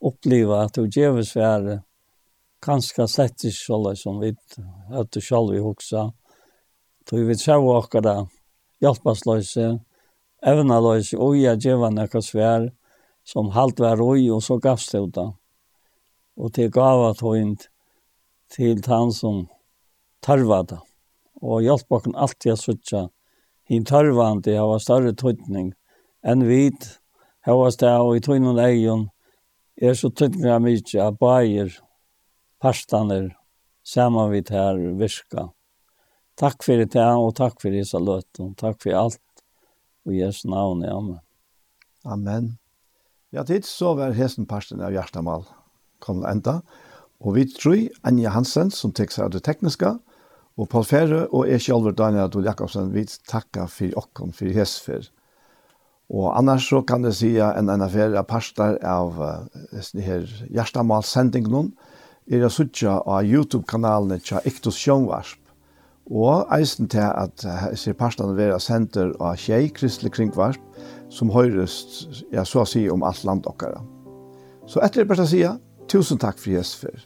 oppleva 0.00 0.64
at 0.64 0.74
du 0.74 0.88
ges 0.88 1.36
är 1.36 1.82
ganska 2.66 3.06
slett 3.06 3.44
ikke 3.44 3.56
själva 3.66 3.96
som 3.96 4.20
vi 4.20 4.34
att 4.92 5.12
du 5.12 5.20
själva 5.20 5.52
vi 5.52 5.58
hoksa. 5.58 6.12
då 7.10 7.16
vi 7.16 7.24
vet 7.24 7.40
själva 7.40 7.78
och 7.78 8.02
där 8.02 8.28
hjälpaslösa 8.80 9.80
evnalösa 10.42 11.18
och 11.18 11.36
jag 11.36 11.58
ger 11.58 11.90
några 11.90 12.22
svär 12.22 12.72
som 13.24 13.50
halt 13.50 13.80
var 13.80 13.96
roi 13.96 14.30
och 14.30 14.42
så 14.42 14.56
gavs 14.56 14.90
det 14.90 14.98
utan 14.98 15.34
och 16.36 16.50
det 16.50 16.68
gava 16.68 17.14
tøynt 17.14 17.68
til 18.56 18.82
han 18.86 19.12
som 19.12 19.48
tarvada. 20.20 20.82
och 21.34 21.62
hjälpa 21.62 21.94
oss 21.94 22.04
alltid 22.14 22.52
att 22.52 22.60
sutja 22.60 23.08
hin 23.70 23.84
tarvande 23.84 24.56
hava 24.58 24.78
större 24.82 25.12
tøytning 25.14 25.72
enn 26.26 26.40
vid 26.48 26.86
hava 27.46 27.70
stå 27.70 28.16
i 28.16 28.20
tøynun 28.20 28.58
eion 28.58 29.04
er 29.80 29.96
så 29.96 30.10
tydninga 30.12 30.58
mykje 30.60 31.00
av 31.02 31.16
bæir 31.20 31.72
parstaner 32.60 33.30
saman 33.86 34.30
vi 34.30 34.42
her 34.50 34.78
virka. 35.00 35.48
Takk 36.36 36.62
for 36.64 36.80
det 36.80 36.96
og 36.96 37.34
takk 37.36 37.60
for 37.60 37.72
disse 37.72 37.98
løtum. 37.98 38.54
Takk 38.54 38.80
for 38.82 38.96
alt 38.96 39.20
og 40.06 40.14
Jesu 40.16 40.48
navn, 40.48 40.84
amen. 40.84 41.18
Amen. 42.04 42.58
Ja, 43.30 43.44
tid 43.44 43.64
så 43.68 43.94
var 43.94 44.16
hesten 44.16 44.48
parsten 44.48 44.80
av 44.80 44.92
Gjerstamal 44.94 45.44
kom 46.00 46.24
enda. 46.24 46.60
Og 47.20 47.36
vi 47.36 47.44
tror 47.52 47.88
Anja 48.08 48.32
Hansen 48.32 48.72
som 48.72 48.94
tek 48.96 49.12
seg 49.12 49.28
av 49.28 49.34
det 49.34 49.44
tekniske, 49.44 49.92
og 50.60 50.68
Paul 50.72 50.84
Ferre 50.84 51.26
og 51.28 51.46
jeg 51.48 51.62
selv 51.64 51.92
Daniel 51.96 52.26
Adol 52.26 52.48
Jakobsen, 52.48 52.90
vi 52.92 53.04
takker 53.28 53.68
for 53.70 53.96
åkken 54.00 54.32
for 54.36 54.52
hesfer. 54.56 55.06
Og 56.10 56.38
annars 56.38 56.68
så 56.68 56.82
kan 56.82 57.02
det 57.02 57.14
säga 57.14 57.52
en 57.54 57.68
en 57.68 57.82
affære 57.82 58.18
av 58.18 58.22
pastar 58.22 58.78
av 58.84 59.20
uh, 59.22 59.80
sån 59.80 60.00
här 60.00 61.02
sending 61.02 61.72
er 62.30 62.44
å 62.46 62.50
suttja 62.50 63.00
av 63.06 63.24
YouTube-kanalene 63.26 64.18
til 64.18 64.38
Iktus 64.44 64.78
Sjønvarsp. 64.78 65.40
Og 66.10 66.46
eisen 66.54 66.88
til 66.90 67.06
at 67.06 67.44
ser 67.78 67.94
pastan 67.98 68.36
være 68.36 68.58
senter 68.60 69.12
av 69.20 69.36
tjei 69.38 69.68
Kristelig 69.74 70.12
Kringvarsp 70.16 70.62
som 71.10 71.30
høyres, 71.30 72.06
ja, 72.32 72.44
så 72.44 72.62
å 72.62 72.68
si 72.68 72.88
om 72.90 73.02
alt 73.02 73.24
land 73.26 73.46
okkara. 73.46 73.82
Så 74.66 74.82
etter 74.82 75.02
det 75.02 75.10
beste 75.10 75.26
sida, 75.30 75.56
tusen 75.90 76.18
takk 76.22 76.38
for 76.38 76.54
Jesper. 76.54 77.02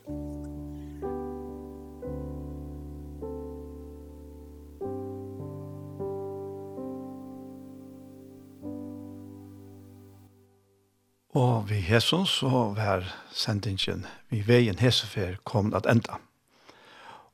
Og 11.35 11.65
vi 11.67 11.81
hesson 11.83 12.29
så 12.31 12.49
var 12.77 13.03
sendingen 13.35 14.05
vi 14.31 14.45
veien 14.47 14.79
hesefer 14.79 15.35
kom 15.43 15.73
at 15.75 15.87
enda. 15.91 16.21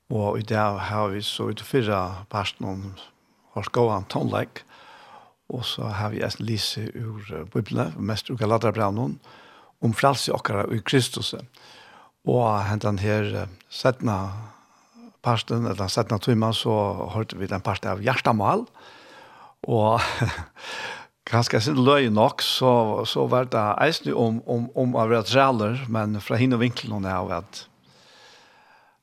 Og 0.09 0.39
i 0.41 0.47
dag 0.47 0.79
har 0.89 1.11
vi 1.13 1.21
så 1.21 1.51
ut 1.53 1.61
fyrra 1.61 2.25
parten 2.33 2.65
om 2.65 2.87
hos 3.53 3.69
gåan 3.69 4.09
tonleik. 4.09 4.63
Og 5.53 5.67
så 5.69 5.91
har 5.93 6.15
vi 6.15 6.23
en 6.25 6.41
lise 6.41 6.87
ur 6.95 7.45
Bibelen, 7.53 7.93
mest 7.99 8.31
ur 8.31 8.39
Galaterbraunen, 8.41 9.19
om 9.85 9.93
fralse 9.93 10.33
okkara 10.33 10.65
i 10.73 10.81
Kristus. 10.81 11.35
Og 12.25 12.47
hentan 12.71 12.99
her 12.99 13.49
setna 13.69 14.17
parten, 15.23 15.67
eller 15.67 15.93
setna 15.93 16.17
tøyma, 16.19 16.55
så 16.57 16.73
hørte 17.13 17.37
vi 17.37 17.51
den 17.51 17.61
parten 17.61 17.93
av 17.93 18.01
hjertamal. 18.01 18.65
Og 19.69 20.01
ganske 21.25 21.61
sin 21.61 21.79
løy 21.85 22.09
nok 22.09 22.43
så 22.43 23.05
så 23.07 23.27
var 23.27 23.45
det 23.45 23.65
eisne 23.85 24.15
om 24.15 24.43
om 24.47 24.71
om 24.75 24.97
av 24.97 25.11
rätt 25.11 25.89
men 25.89 26.21
från 26.21 26.39
hinna 26.39 26.57
vinkelen 26.57 27.05
er 27.05 27.11
har 27.11 27.33
at 27.33 27.69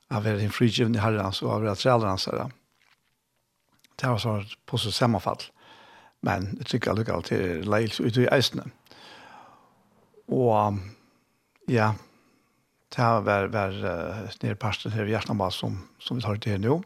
av 0.10 0.28
er 0.28 0.40
en 0.40 0.52
frigiven 0.52 0.96
i 0.96 1.00
herren 1.00 1.34
så 1.34 1.52
av 1.52 1.64
rätt 1.64 1.86
räller 1.86 2.08
hans 2.08 2.26
herre. 2.26 2.52
Det 3.96 4.08
har 4.08 4.18
så 4.18 4.44
på 4.66 4.78
så 4.78 4.92
sammenfall. 4.92 5.42
Men 6.22 6.58
jeg 6.58 6.66
tykker 6.66 7.04
jag 7.08 7.24
til 7.26 7.64
leil 7.66 7.66
lejl 7.70 8.08
ut 8.08 8.18
i 8.18 8.28
eisne. 8.32 8.64
Og 10.28 10.78
ja, 11.68 11.94
det 12.96 13.02
har 13.02 13.22
varit 13.22 13.52
var, 13.52 13.72
nere 14.44 14.58
her 14.62 14.90
här 14.90 15.06
i 15.06 15.12
Hjärtnabas 15.12 15.56
som, 15.56 15.88
som 16.00 16.18
vi 16.18 16.24
tar 16.24 16.36
til 16.36 16.62
nå. 16.62 16.82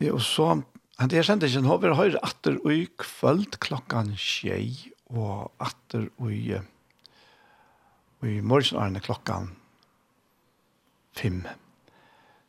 Ja, 0.00 0.12
og 0.12 0.22
så 0.22 0.62
Han 0.98 1.10
det 1.12 1.20
sendt 1.22 1.44
ikke, 1.46 1.60
nå 1.62 1.76
vil 1.78 1.92
jeg 1.92 1.98
høre 1.98 2.20
atter 2.26 2.56
i 2.74 2.80
kvöld 2.98 3.54
klokkan 3.62 4.10
tjei, 4.18 4.90
og 5.14 5.52
atter 5.62 6.08
i, 6.26 6.58
i 8.26 8.40
morgenarne 8.42 8.98
klokkan 9.00 9.52
fem. 11.14 11.44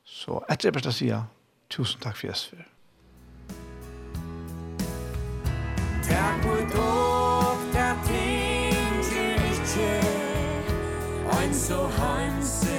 Så 0.01 0.41
etter 0.49 0.69
jeg 0.71 0.77
bare 0.79 0.95
sier, 0.97 1.29
tusen 1.69 2.01
takk 2.01 2.17
for 2.17 2.31
Jesper. 2.31 2.65
Takk 6.09 6.41
for 6.47 6.65
dog, 6.73 7.69
der 7.77 8.01
ting 8.09 8.99
til 9.11 9.47
ikke, 9.53 9.93
ein 11.37 11.53
så 11.53 11.85
hansen. 12.01 12.78